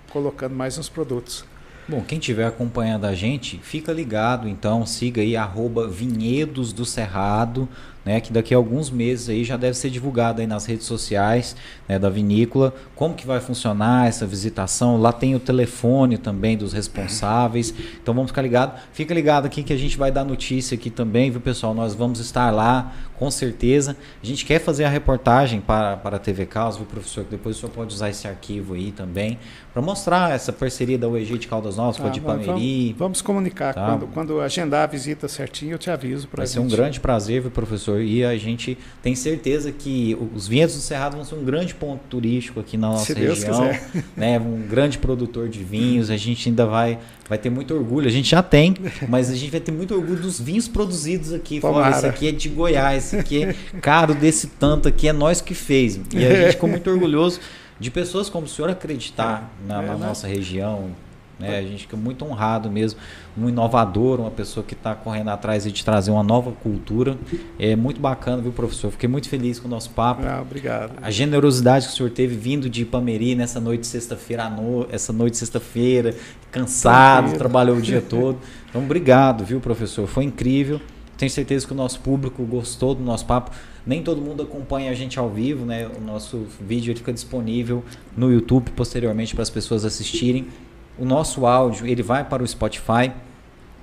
colocando 0.09 0.55
mais 0.55 0.77
uns 0.77 0.87
produtos. 0.87 1.43
Bom, 1.87 2.01
quem 2.01 2.17
estiver 2.17 2.47
acompanhando 2.47 3.05
a 3.05 3.13
gente, 3.13 3.59
fica 3.59 3.93
ligado, 3.93 4.49
então, 4.49 4.87
siga 4.87 5.21
aí, 5.21 5.37
arroba 5.37 5.87
Vinhedos 5.87 6.73
do 6.73 6.83
Cerrado, 6.83 7.69
né, 8.03 8.19
que 8.19 8.33
daqui 8.33 8.55
a 8.55 8.57
alguns 8.57 8.89
meses 8.89 9.29
aí 9.29 9.43
já 9.43 9.55
deve 9.55 9.77
ser 9.77 9.91
divulgado 9.91 10.41
aí 10.41 10.47
nas 10.47 10.65
redes 10.65 10.87
sociais 10.87 11.55
né, 11.87 11.99
da 11.99 12.09
vinícola, 12.09 12.73
como 12.95 13.13
que 13.13 13.25
vai 13.25 13.39
funcionar 13.39 14.07
essa 14.07 14.25
visitação, 14.25 14.99
lá 14.99 15.13
tem 15.13 15.35
o 15.35 15.39
telefone 15.39 16.17
também 16.17 16.57
dos 16.57 16.73
responsáveis, 16.73 17.71
então 18.01 18.15
vamos 18.15 18.31
ficar 18.31 18.41
ligado, 18.41 18.79
fica 18.91 19.13
ligado 19.13 19.45
aqui 19.45 19.61
que 19.61 19.73
a 19.73 19.77
gente 19.77 19.95
vai 19.95 20.11
dar 20.11 20.23
notícia 20.23 20.73
aqui 20.73 20.89
também, 20.89 21.29
viu 21.29 21.39
pessoal, 21.39 21.75
nós 21.75 21.93
vamos 21.93 22.19
estar 22.19 22.49
lá 22.49 22.93
com 23.17 23.29
certeza, 23.29 23.95
a 24.21 24.25
gente 24.25 24.45
quer 24.45 24.59
fazer 24.59 24.83
a 24.85 24.89
reportagem 24.89 25.61
para, 25.61 25.97
para 25.97 26.15
a 26.15 26.19
TV 26.19 26.45
Caos, 26.45 26.77
viu 26.77 26.85
professor, 26.85 27.23
que 27.23 27.31
depois 27.31 27.57
o 27.57 27.59
senhor 27.59 27.71
pode 27.71 27.93
usar 27.93 28.09
esse 28.09 28.27
arquivo 28.27 28.73
aí 28.73 28.91
também, 28.91 29.37
para 29.71 29.81
mostrar 29.81 30.33
essa 30.33 30.51
parceria 30.51 30.97
da 30.97 31.07
UEG 31.07 31.37
de 31.37 31.47
Caldas 31.47 31.77
Novas 31.77 31.97
com 31.97 32.07
a 32.07 32.09
de 32.09 32.21
Pameri. 32.21 32.87
Vamos, 32.87 32.97
vamos 32.97 33.21
comunicar, 33.21 33.73
tá? 33.73 33.85
quando, 33.85 34.07
quando 34.07 34.41
agendar 34.41 34.83
a 34.83 34.87
visita 34.87 35.27
certinho 35.27 35.73
eu 35.73 35.77
te 35.77 35.89
aviso. 35.89 36.27
Vai 36.33 36.47
ser 36.47 36.59
um 36.59 36.67
grande 36.67 36.99
prazer, 36.99 37.41
viu 37.41 37.51
professor, 37.51 37.75
professor, 37.75 38.01
e 38.01 38.23
a 38.23 38.37
gente 38.37 38.77
tem 39.01 39.15
certeza 39.15 39.71
que 39.71 40.17
os 40.33 40.47
vinhedos 40.47 40.75
do 40.75 40.81
Cerrado 40.81 41.15
vão 41.15 41.25
ser 41.25 41.35
um 41.35 41.43
grande 41.43 41.73
ponto 41.75 42.01
turístico 42.09 42.59
aqui 42.59 42.77
na 42.77 42.89
nossa 42.89 43.05
Se 43.05 43.13
região, 43.13 43.69
né? 44.15 44.39
Um 44.39 44.67
grande 44.67 44.97
produtor 44.97 45.49
de 45.49 45.63
vinhos, 45.63 46.09
a 46.09 46.17
gente 46.17 46.49
ainda 46.49 46.65
vai 46.65 46.99
vai 47.27 47.37
ter 47.37 47.49
muito 47.49 47.73
orgulho, 47.73 48.07
a 48.07 48.11
gente 48.11 48.29
já 48.29 48.43
tem, 48.43 48.75
mas 49.09 49.29
a 49.29 49.35
gente 49.35 49.51
vai 49.51 49.59
ter 49.59 49.71
muito 49.71 49.93
orgulho 49.93 50.21
dos 50.21 50.39
vinhos 50.39 50.67
produzidos 50.67 51.33
aqui. 51.33 51.59
Fala, 51.59 51.89
esse 51.89 52.05
aqui 52.05 52.27
é 52.27 52.31
de 52.31 52.49
Goiás, 52.49 53.05
esse 53.05 53.17
aqui 53.17 53.43
é 53.43 53.53
caro 53.81 54.13
desse 54.13 54.47
tanto 54.47 54.87
aqui, 54.87 55.07
é 55.07 55.13
nós 55.13 55.41
que 55.41 55.53
fez. 55.53 55.99
E 56.13 56.25
a 56.25 56.35
gente 56.35 56.51
ficou 56.51 56.69
muito 56.69 56.89
orgulhoso 56.89 57.39
de 57.79 57.91
pessoas 57.91 58.29
como 58.29 58.45
o 58.45 58.49
senhor 58.49 58.69
acreditar 58.69 59.51
na, 59.67 59.81
na 59.81 59.95
né? 59.95 60.07
nossa 60.07 60.27
região, 60.27 60.91
né? 61.39 61.59
A 61.59 61.61
gente 61.61 61.81
fica 61.81 61.97
muito 61.97 62.25
honrado 62.25 62.69
mesmo, 62.69 62.99
um 63.37 63.49
inovador, 63.49 64.19
uma 64.19 64.31
pessoa 64.31 64.63
que 64.63 64.73
está 64.73 64.95
correndo 64.95 65.29
atrás 65.29 65.63
de 65.63 65.83
trazer 65.83 66.11
uma 66.11 66.23
nova 66.23 66.51
cultura. 66.51 67.17
É 67.59 67.75
muito 67.75 67.99
bacana, 67.99 68.41
viu, 68.41 68.51
professor? 68.51 68.91
Fiquei 68.91 69.09
muito 69.09 69.27
feliz 69.29 69.59
com 69.59 69.67
o 69.67 69.71
nosso 69.71 69.89
papo. 69.91 70.23
Ah, 70.25 70.41
obrigado. 70.41 70.93
A 71.01 71.11
generosidade 71.11 71.87
que 71.87 71.93
o 71.93 71.95
senhor 71.95 72.09
teve 72.09 72.35
vindo 72.35 72.69
de 72.69 72.83
Ipameri 72.83 73.35
nessa 73.35 73.59
noite 73.59 73.81
de 73.81 73.87
sexta-feira, 73.87 74.49
no... 74.49 74.87
essa 74.91 75.11
noite 75.11 75.33
de 75.33 75.39
sexta-feira, 75.39 76.15
cansado, 76.51 77.37
trabalhou 77.37 77.77
o 77.77 77.81
dia 77.81 78.01
todo. 78.01 78.37
Então, 78.69 78.83
obrigado, 78.83 79.43
viu, 79.43 79.59
professor? 79.59 80.07
Foi 80.07 80.23
incrível. 80.23 80.79
Tenho 81.17 81.31
certeza 81.31 81.65
que 81.65 81.71
o 81.71 81.75
nosso 81.75 81.99
público 82.01 82.43
gostou 82.43 82.93
do 82.93 83.03
nosso 83.03 83.25
papo. 83.25 83.51
Nem 83.85 84.01
todo 84.01 84.19
mundo 84.19 84.43
acompanha 84.43 84.91
a 84.91 84.93
gente 84.93 85.17
ao 85.17 85.29
vivo, 85.29 85.65
né? 85.65 85.87
O 85.87 86.01
nosso 86.01 86.45
vídeo 86.59 86.95
fica 86.95 87.13
disponível 87.13 87.83
no 88.17 88.31
YouTube 88.31 88.71
posteriormente 88.71 89.33
para 89.33 89.43
as 89.43 89.49
pessoas 89.49 89.85
assistirem 89.85 90.47
o 90.97 91.05
nosso 91.05 91.45
áudio 91.45 91.85
ele 91.87 92.03
vai 92.03 92.23
para 92.23 92.43
o 92.43 92.47
Spotify, 92.47 93.11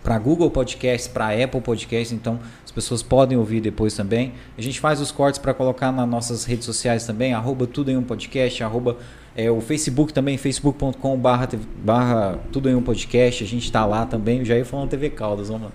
para 0.02 0.18
Google 0.18 0.51
Podcast, 0.51 1.09
para 1.10 1.28
Apple 1.30 1.60
Podcast, 1.60 2.14
então 2.14 2.40
as 2.64 2.70
pessoas 2.70 3.02
podem 3.02 3.39
ouvir 3.39 3.60
depois 3.60 3.94
também. 3.94 4.32
A 4.59 4.62
gente 4.62 4.80
faz 4.80 5.01
os 5.01 5.12
cortes 5.12 5.39
para 5.39 5.55
colocar 5.55 5.93
nas 5.93 6.09
nossas 6.09 6.44
redes 6.44 6.64
sociais 6.64 7.06
também, 7.06 7.34
arroba 7.34 7.66
tudo 7.66 7.90
em 7.90 7.97
um 7.97 8.02
podcast, 8.02 8.64
arroba 8.64 8.97
é, 9.36 9.51
o 9.51 9.60
Facebook 9.60 10.12
também, 10.12 10.36
facebook.com 10.36 11.16
barra 11.16 12.39
tudo 12.51 12.68
em 12.68 12.74
um 12.74 12.82
podcast, 12.82 13.44
a 13.44 13.47
gente 13.47 13.64
está 13.64 13.86
lá 13.86 14.05
também, 14.05 14.44
já 14.44 14.56
ia 14.56 14.64
falando 14.64 14.90
TV 14.90 15.10
Caldas, 15.10 15.48
vamos 15.48 15.64
lá. 15.64 15.72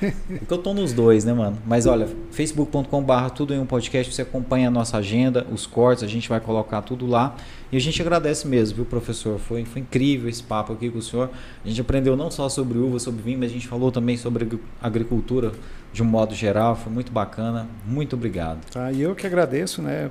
Porque 0.38 0.52
eu 0.52 0.58
tô 0.58 0.72
nos 0.72 0.92
dois, 0.92 1.24
né, 1.24 1.32
mano? 1.32 1.58
Mas 1.66 1.86
olha, 1.86 2.08
facebook.com/barra 2.30 3.30
tudo 3.30 3.54
em 3.54 3.58
um 3.58 3.66
podcast, 3.66 4.14
você 4.14 4.22
acompanha 4.22 4.68
a 4.68 4.70
nossa 4.70 4.96
agenda, 4.98 5.46
os 5.52 5.66
cortes, 5.66 6.04
a 6.04 6.06
gente 6.06 6.28
vai 6.28 6.40
colocar 6.40 6.82
tudo 6.82 7.06
lá. 7.06 7.36
E 7.70 7.76
a 7.76 7.80
gente 7.80 8.00
agradece 8.00 8.46
mesmo, 8.46 8.76
viu, 8.76 8.84
professor? 8.86 9.38
Foi, 9.38 9.64
foi 9.64 9.82
incrível 9.82 10.28
esse 10.28 10.42
papo 10.42 10.72
aqui 10.72 10.88
com 10.88 10.98
o 10.98 11.02
senhor. 11.02 11.30
A 11.64 11.68
gente 11.68 11.80
aprendeu 11.80 12.16
não 12.16 12.30
só 12.30 12.48
sobre 12.48 12.78
uva, 12.78 12.98
sobre 12.98 13.22
vinho, 13.22 13.38
mas 13.38 13.50
a 13.50 13.54
gente 13.54 13.68
falou 13.68 13.92
também 13.92 14.16
sobre 14.16 14.48
agricultura 14.80 15.52
de 15.92 16.02
um 16.02 16.06
modo 16.06 16.34
geral. 16.34 16.76
Foi 16.76 16.92
muito 16.92 17.12
bacana. 17.12 17.66
Muito 17.86 18.14
obrigado. 18.16 18.58
Tá, 18.70 18.92
e 18.92 19.00
eu 19.00 19.14
que 19.14 19.26
agradeço, 19.26 19.82
né, 19.82 20.10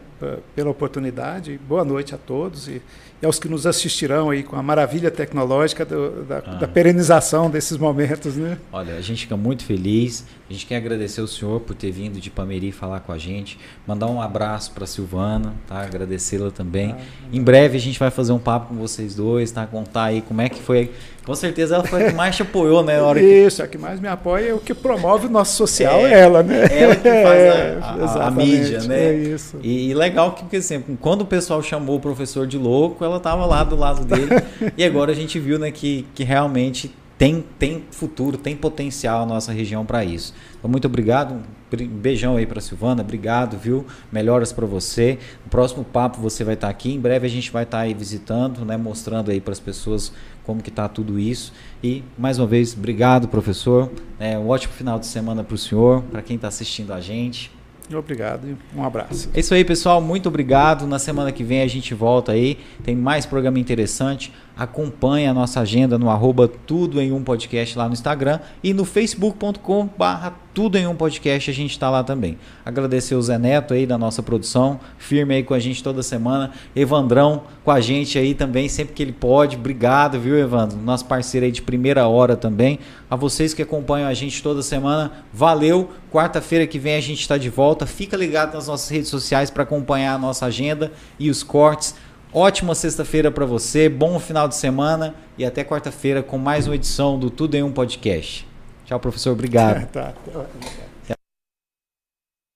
pela 0.55 0.69
oportunidade. 0.69 1.59
Boa 1.67 1.83
noite 1.85 2.13
a 2.15 2.17
todos 2.17 2.67
e 2.67 2.81
e 3.21 3.25
aos 3.25 3.39
que 3.39 3.49
nos 3.49 3.65
assistirão 3.65 4.29
aí 4.29 4.43
com 4.43 4.55
a 4.55 4.61
maravilha 4.61 5.09
tecnológica 5.09 5.83
do, 5.83 6.23
da, 6.23 6.37
ah. 6.37 6.55
da, 6.55 6.67
perenização 6.67 7.49
desses 7.49 7.75
momentos. 7.77 8.35
Né? 8.35 8.59
Olha, 8.71 8.95
a 8.95 9.01
gente 9.01 9.21
fica 9.21 9.35
muito 9.35 9.65
feliz. 9.65 10.23
A 10.47 10.53
gente 10.53 10.67
quer 10.67 10.75
agradecer 10.75 11.21
o 11.21 11.27
senhor 11.27 11.59
por 11.61 11.75
ter 11.75 11.91
vindo 11.91 12.19
de 12.19 12.29
Pameri 12.29 12.71
falar 12.71 12.99
com 12.99 13.11
a 13.11 13.17
gente. 13.17 13.57
Mandar 13.87 14.05
um 14.07 14.21
abraço 14.21 14.71
para 14.71 14.85
Silvana, 14.85 15.55
tá? 15.67 15.81
agradecê-la 15.81 16.51
também. 16.51 16.91
Ah, 16.91 17.01
em 17.33 17.41
breve 17.41 17.75
a 17.75 17.81
gente 17.81 17.97
vai 17.97 18.11
fazer 18.11 18.33
um 18.33 18.39
papo 18.39 18.67
com 18.67 18.75
vocês 18.75 19.15
dois, 19.15 19.51
tá? 19.51 19.65
contar 19.65 20.05
aí 20.05 20.21
como 20.21 20.41
é 20.41 20.47
que 20.47 20.61
foi 20.61 20.91
com 21.27 21.35
certeza 21.35 21.75
ela 21.75 21.83
foi 21.83 22.05
a 22.05 22.09
que 22.09 22.15
mais 22.15 22.37
te 22.37 22.41
apoiou, 22.41 22.81
né? 22.81 23.01
hora 23.01 23.21
Isso, 23.21 23.57
que... 23.57 23.61
a 23.61 23.67
que 23.67 23.77
mais 23.77 23.99
me 23.99 24.07
apoia 24.07 24.51
é 24.51 24.53
o 24.53 24.59
que 24.59 24.73
promove 24.73 25.27
o 25.27 25.29
nosso 25.29 25.57
social, 25.57 25.99
é, 25.99 26.13
é 26.13 26.19
ela, 26.21 26.41
né? 26.41 26.67
Ela 26.71 26.95
que 26.95 27.03
faz 27.03 27.25
é, 27.27 27.77
a, 27.81 27.85
a, 27.85 28.27
a, 28.27 28.31
mídia, 28.31 28.79
né? 28.83 29.09
É 29.09 29.13
isso. 29.13 29.57
E, 29.61 29.89
e, 29.89 29.93
legal 29.93 30.31
que, 30.31 30.43
porque 30.43 30.55
assim, 30.55 30.81
quando 31.01 31.23
o 31.23 31.25
pessoal 31.25 31.61
chamou 31.61 31.97
o 31.97 31.99
professor 31.99 32.47
de 32.47 32.57
louco, 32.57 33.03
ela 33.03 33.17
estava 33.17 33.45
lá 33.45 33.61
do 33.65 33.75
lado 33.75 34.05
dele. 34.05 34.29
e 34.77 34.85
agora 34.85 35.11
a 35.11 35.15
gente 35.15 35.37
viu 35.37 35.59
né, 35.59 35.69
que, 35.69 36.07
que 36.15 36.23
realmente 36.23 36.95
tem, 37.17 37.43
tem 37.59 37.83
futuro, 37.91 38.37
tem 38.37 38.55
potencial 38.55 39.23
a 39.23 39.25
nossa 39.25 39.51
região 39.51 39.85
para 39.85 40.05
isso. 40.05 40.33
Então, 40.57 40.71
muito 40.71 40.85
obrigado. 40.85 41.41
Beijão 41.75 42.37
aí 42.37 42.45
para 42.45 42.61
Silvana. 42.61 43.01
Obrigado, 43.01 43.57
viu? 43.57 43.85
Melhoras 44.11 44.53
para 44.53 44.65
você. 44.65 45.19
No 45.43 45.49
próximo 45.49 45.83
papo 45.83 46.21
você 46.21 46.43
vai 46.43 46.53
estar 46.53 46.67
tá 46.67 46.71
aqui. 46.71 46.93
Em 46.93 46.99
breve 46.99 47.27
a 47.27 47.29
gente 47.29 47.51
vai 47.51 47.63
estar 47.63 47.79
tá 47.79 47.83
aí 47.83 47.93
visitando, 47.93 48.63
né, 48.63 48.77
mostrando 48.77 49.31
aí 49.31 49.41
para 49.41 49.51
as 49.51 49.59
pessoas 49.59 50.13
como 50.45 50.61
que 50.61 50.69
está 50.69 50.87
tudo 50.87 51.19
isso. 51.19 51.51
E 51.83 52.03
mais 52.17 52.39
uma 52.39 52.47
vez, 52.47 52.73
obrigado, 52.73 53.27
professor. 53.27 53.91
É, 54.19 54.37
um 54.37 54.47
ótimo 54.47 54.73
final 54.73 54.97
de 54.97 55.05
semana 55.05 55.43
para 55.43 55.55
o 55.55 55.57
senhor, 55.57 56.01
para 56.03 56.21
quem 56.21 56.37
está 56.37 56.47
assistindo 56.47 56.93
a 56.93 57.01
gente. 57.01 57.51
Obrigado 57.95 58.47
e 58.47 58.77
um 58.77 58.83
abraço. 58.83 59.29
É 59.33 59.39
isso 59.39 59.53
aí, 59.53 59.63
pessoal. 59.63 60.01
Muito 60.01 60.27
obrigado. 60.27 60.85
Na 60.85 60.99
semana 60.99 61.31
que 61.31 61.43
vem 61.43 61.61
a 61.61 61.67
gente 61.67 61.93
volta 61.93 62.33
aí. 62.33 62.57
Tem 62.83 62.95
mais 62.95 63.25
programa 63.25 63.59
interessante. 63.59 64.33
Acompanhe 64.57 65.27
a 65.27 65.33
nossa 65.33 65.59
agenda 65.61 65.97
no 65.97 66.09
arroba 66.09 66.47
tudo 66.47 66.99
em 66.99 67.11
um 67.11 67.23
podcast 67.23 67.77
lá 67.77 67.87
no 67.87 67.93
Instagram 67.93 68.39
e 68.63 68.73
no 68.73 68.85
facebook.com 68.85 69.89
barra 69.97 70.33
tudo 70.57 70.75
em 70.75 70.87
um 70.87 70.95
podcast 70.95 71.51
a 71.51 71.53
gente 71.53 71.69
está 71.69 71.87
lá 71.87 72.03
também. 72.03 72.35
Agradecer 72.65 73.13
o 73.13 73.21
Zé 73.21 73.37
Neto 73.37 73.75
aí 73.75 73.85
da 73.85 73.95
nossa 73.95 74.23
produção, 74.23 74.79
firme 74.97 75.35
aí 75.35 75.43
com 75.43 75.53
a 75.53 75.59
gente 75.59 75.83
toda 75.83 76.01
semana. 76.01 76.51
Evandrão 76.75 77.43
com 77.63 77.69
a 77.69 77.79
gente 77.79 78.17
aí 78.17 78.33
também, 78.33 78.67
sempre 78.67 78.95
que 78.95 79.03
ele 79.03 79.11
pode. 79.11 79.55
Obrigado, 79.55 80.19
viu, 80.19 80.35
Evandro? 80.35 80.79
Nosso 80.79 81.05
parceiro 81.05 81.45
aí 81.45 81.51
de 81.51 81.61
primeira 81.61 82.07
hora 82.07 82.35
também. 82.35 82.79
A 83.07 83.15
vocês 83.15 83.53
que 83.53 83.61
acompanham 83.61 84.09
a 84.09 84.13
gente 84.15 84.41
toda 84.41 84.63
semana, 84.63 85.11
valeu. 85.31 85.91
Quarta-feira 86.11 86.65
que 86.65 86.79
vem 86.79 86.95
a 86.95 87.01
gente 87.01 87.21
está 87.21 87.37
de 87.37 87.51
volta. 87.51 87.85
Fica 87.85 88.17
ligado 88.17 88.55
nas 88.55 88.67
nossas 88.67 88.89
redes 88.89 89.09
sociais 89.09 89.51
para 89.51 89.61
acompanhar 89.61 90.15
a 90.15 90.17
nossa 90.17 90.47
agenda 90.47 90.91
e 91.19 91.29
os 91.29 91.43
cortes. 91.43 91.93
Ótima 92.39 92.75
sexta-feira 92.75 93.31
para 93.31 93.47
você, 93.47 93.89
bom 93.89 94.19
final 94.19 94.47
de 94.47 94.53
semana 94.53 95.15
e 95.39 95.43
até 95.43 95.63
quarta-feira 95.63 96.21
com 96.21 96.37
mais 96.37 96.67
uma 96.67 96.75
edição 96.75 97.17
do 97.17 97.31
Tudo 97.31 97.55
em 97.55 97.63
um 97.63 97.71
Podcast. 97.71 98.47
Tchau, 98.85 98.99
professor. 98.99 99.31
Obrigado. 99.31 99.87
tá. 99.89 100.13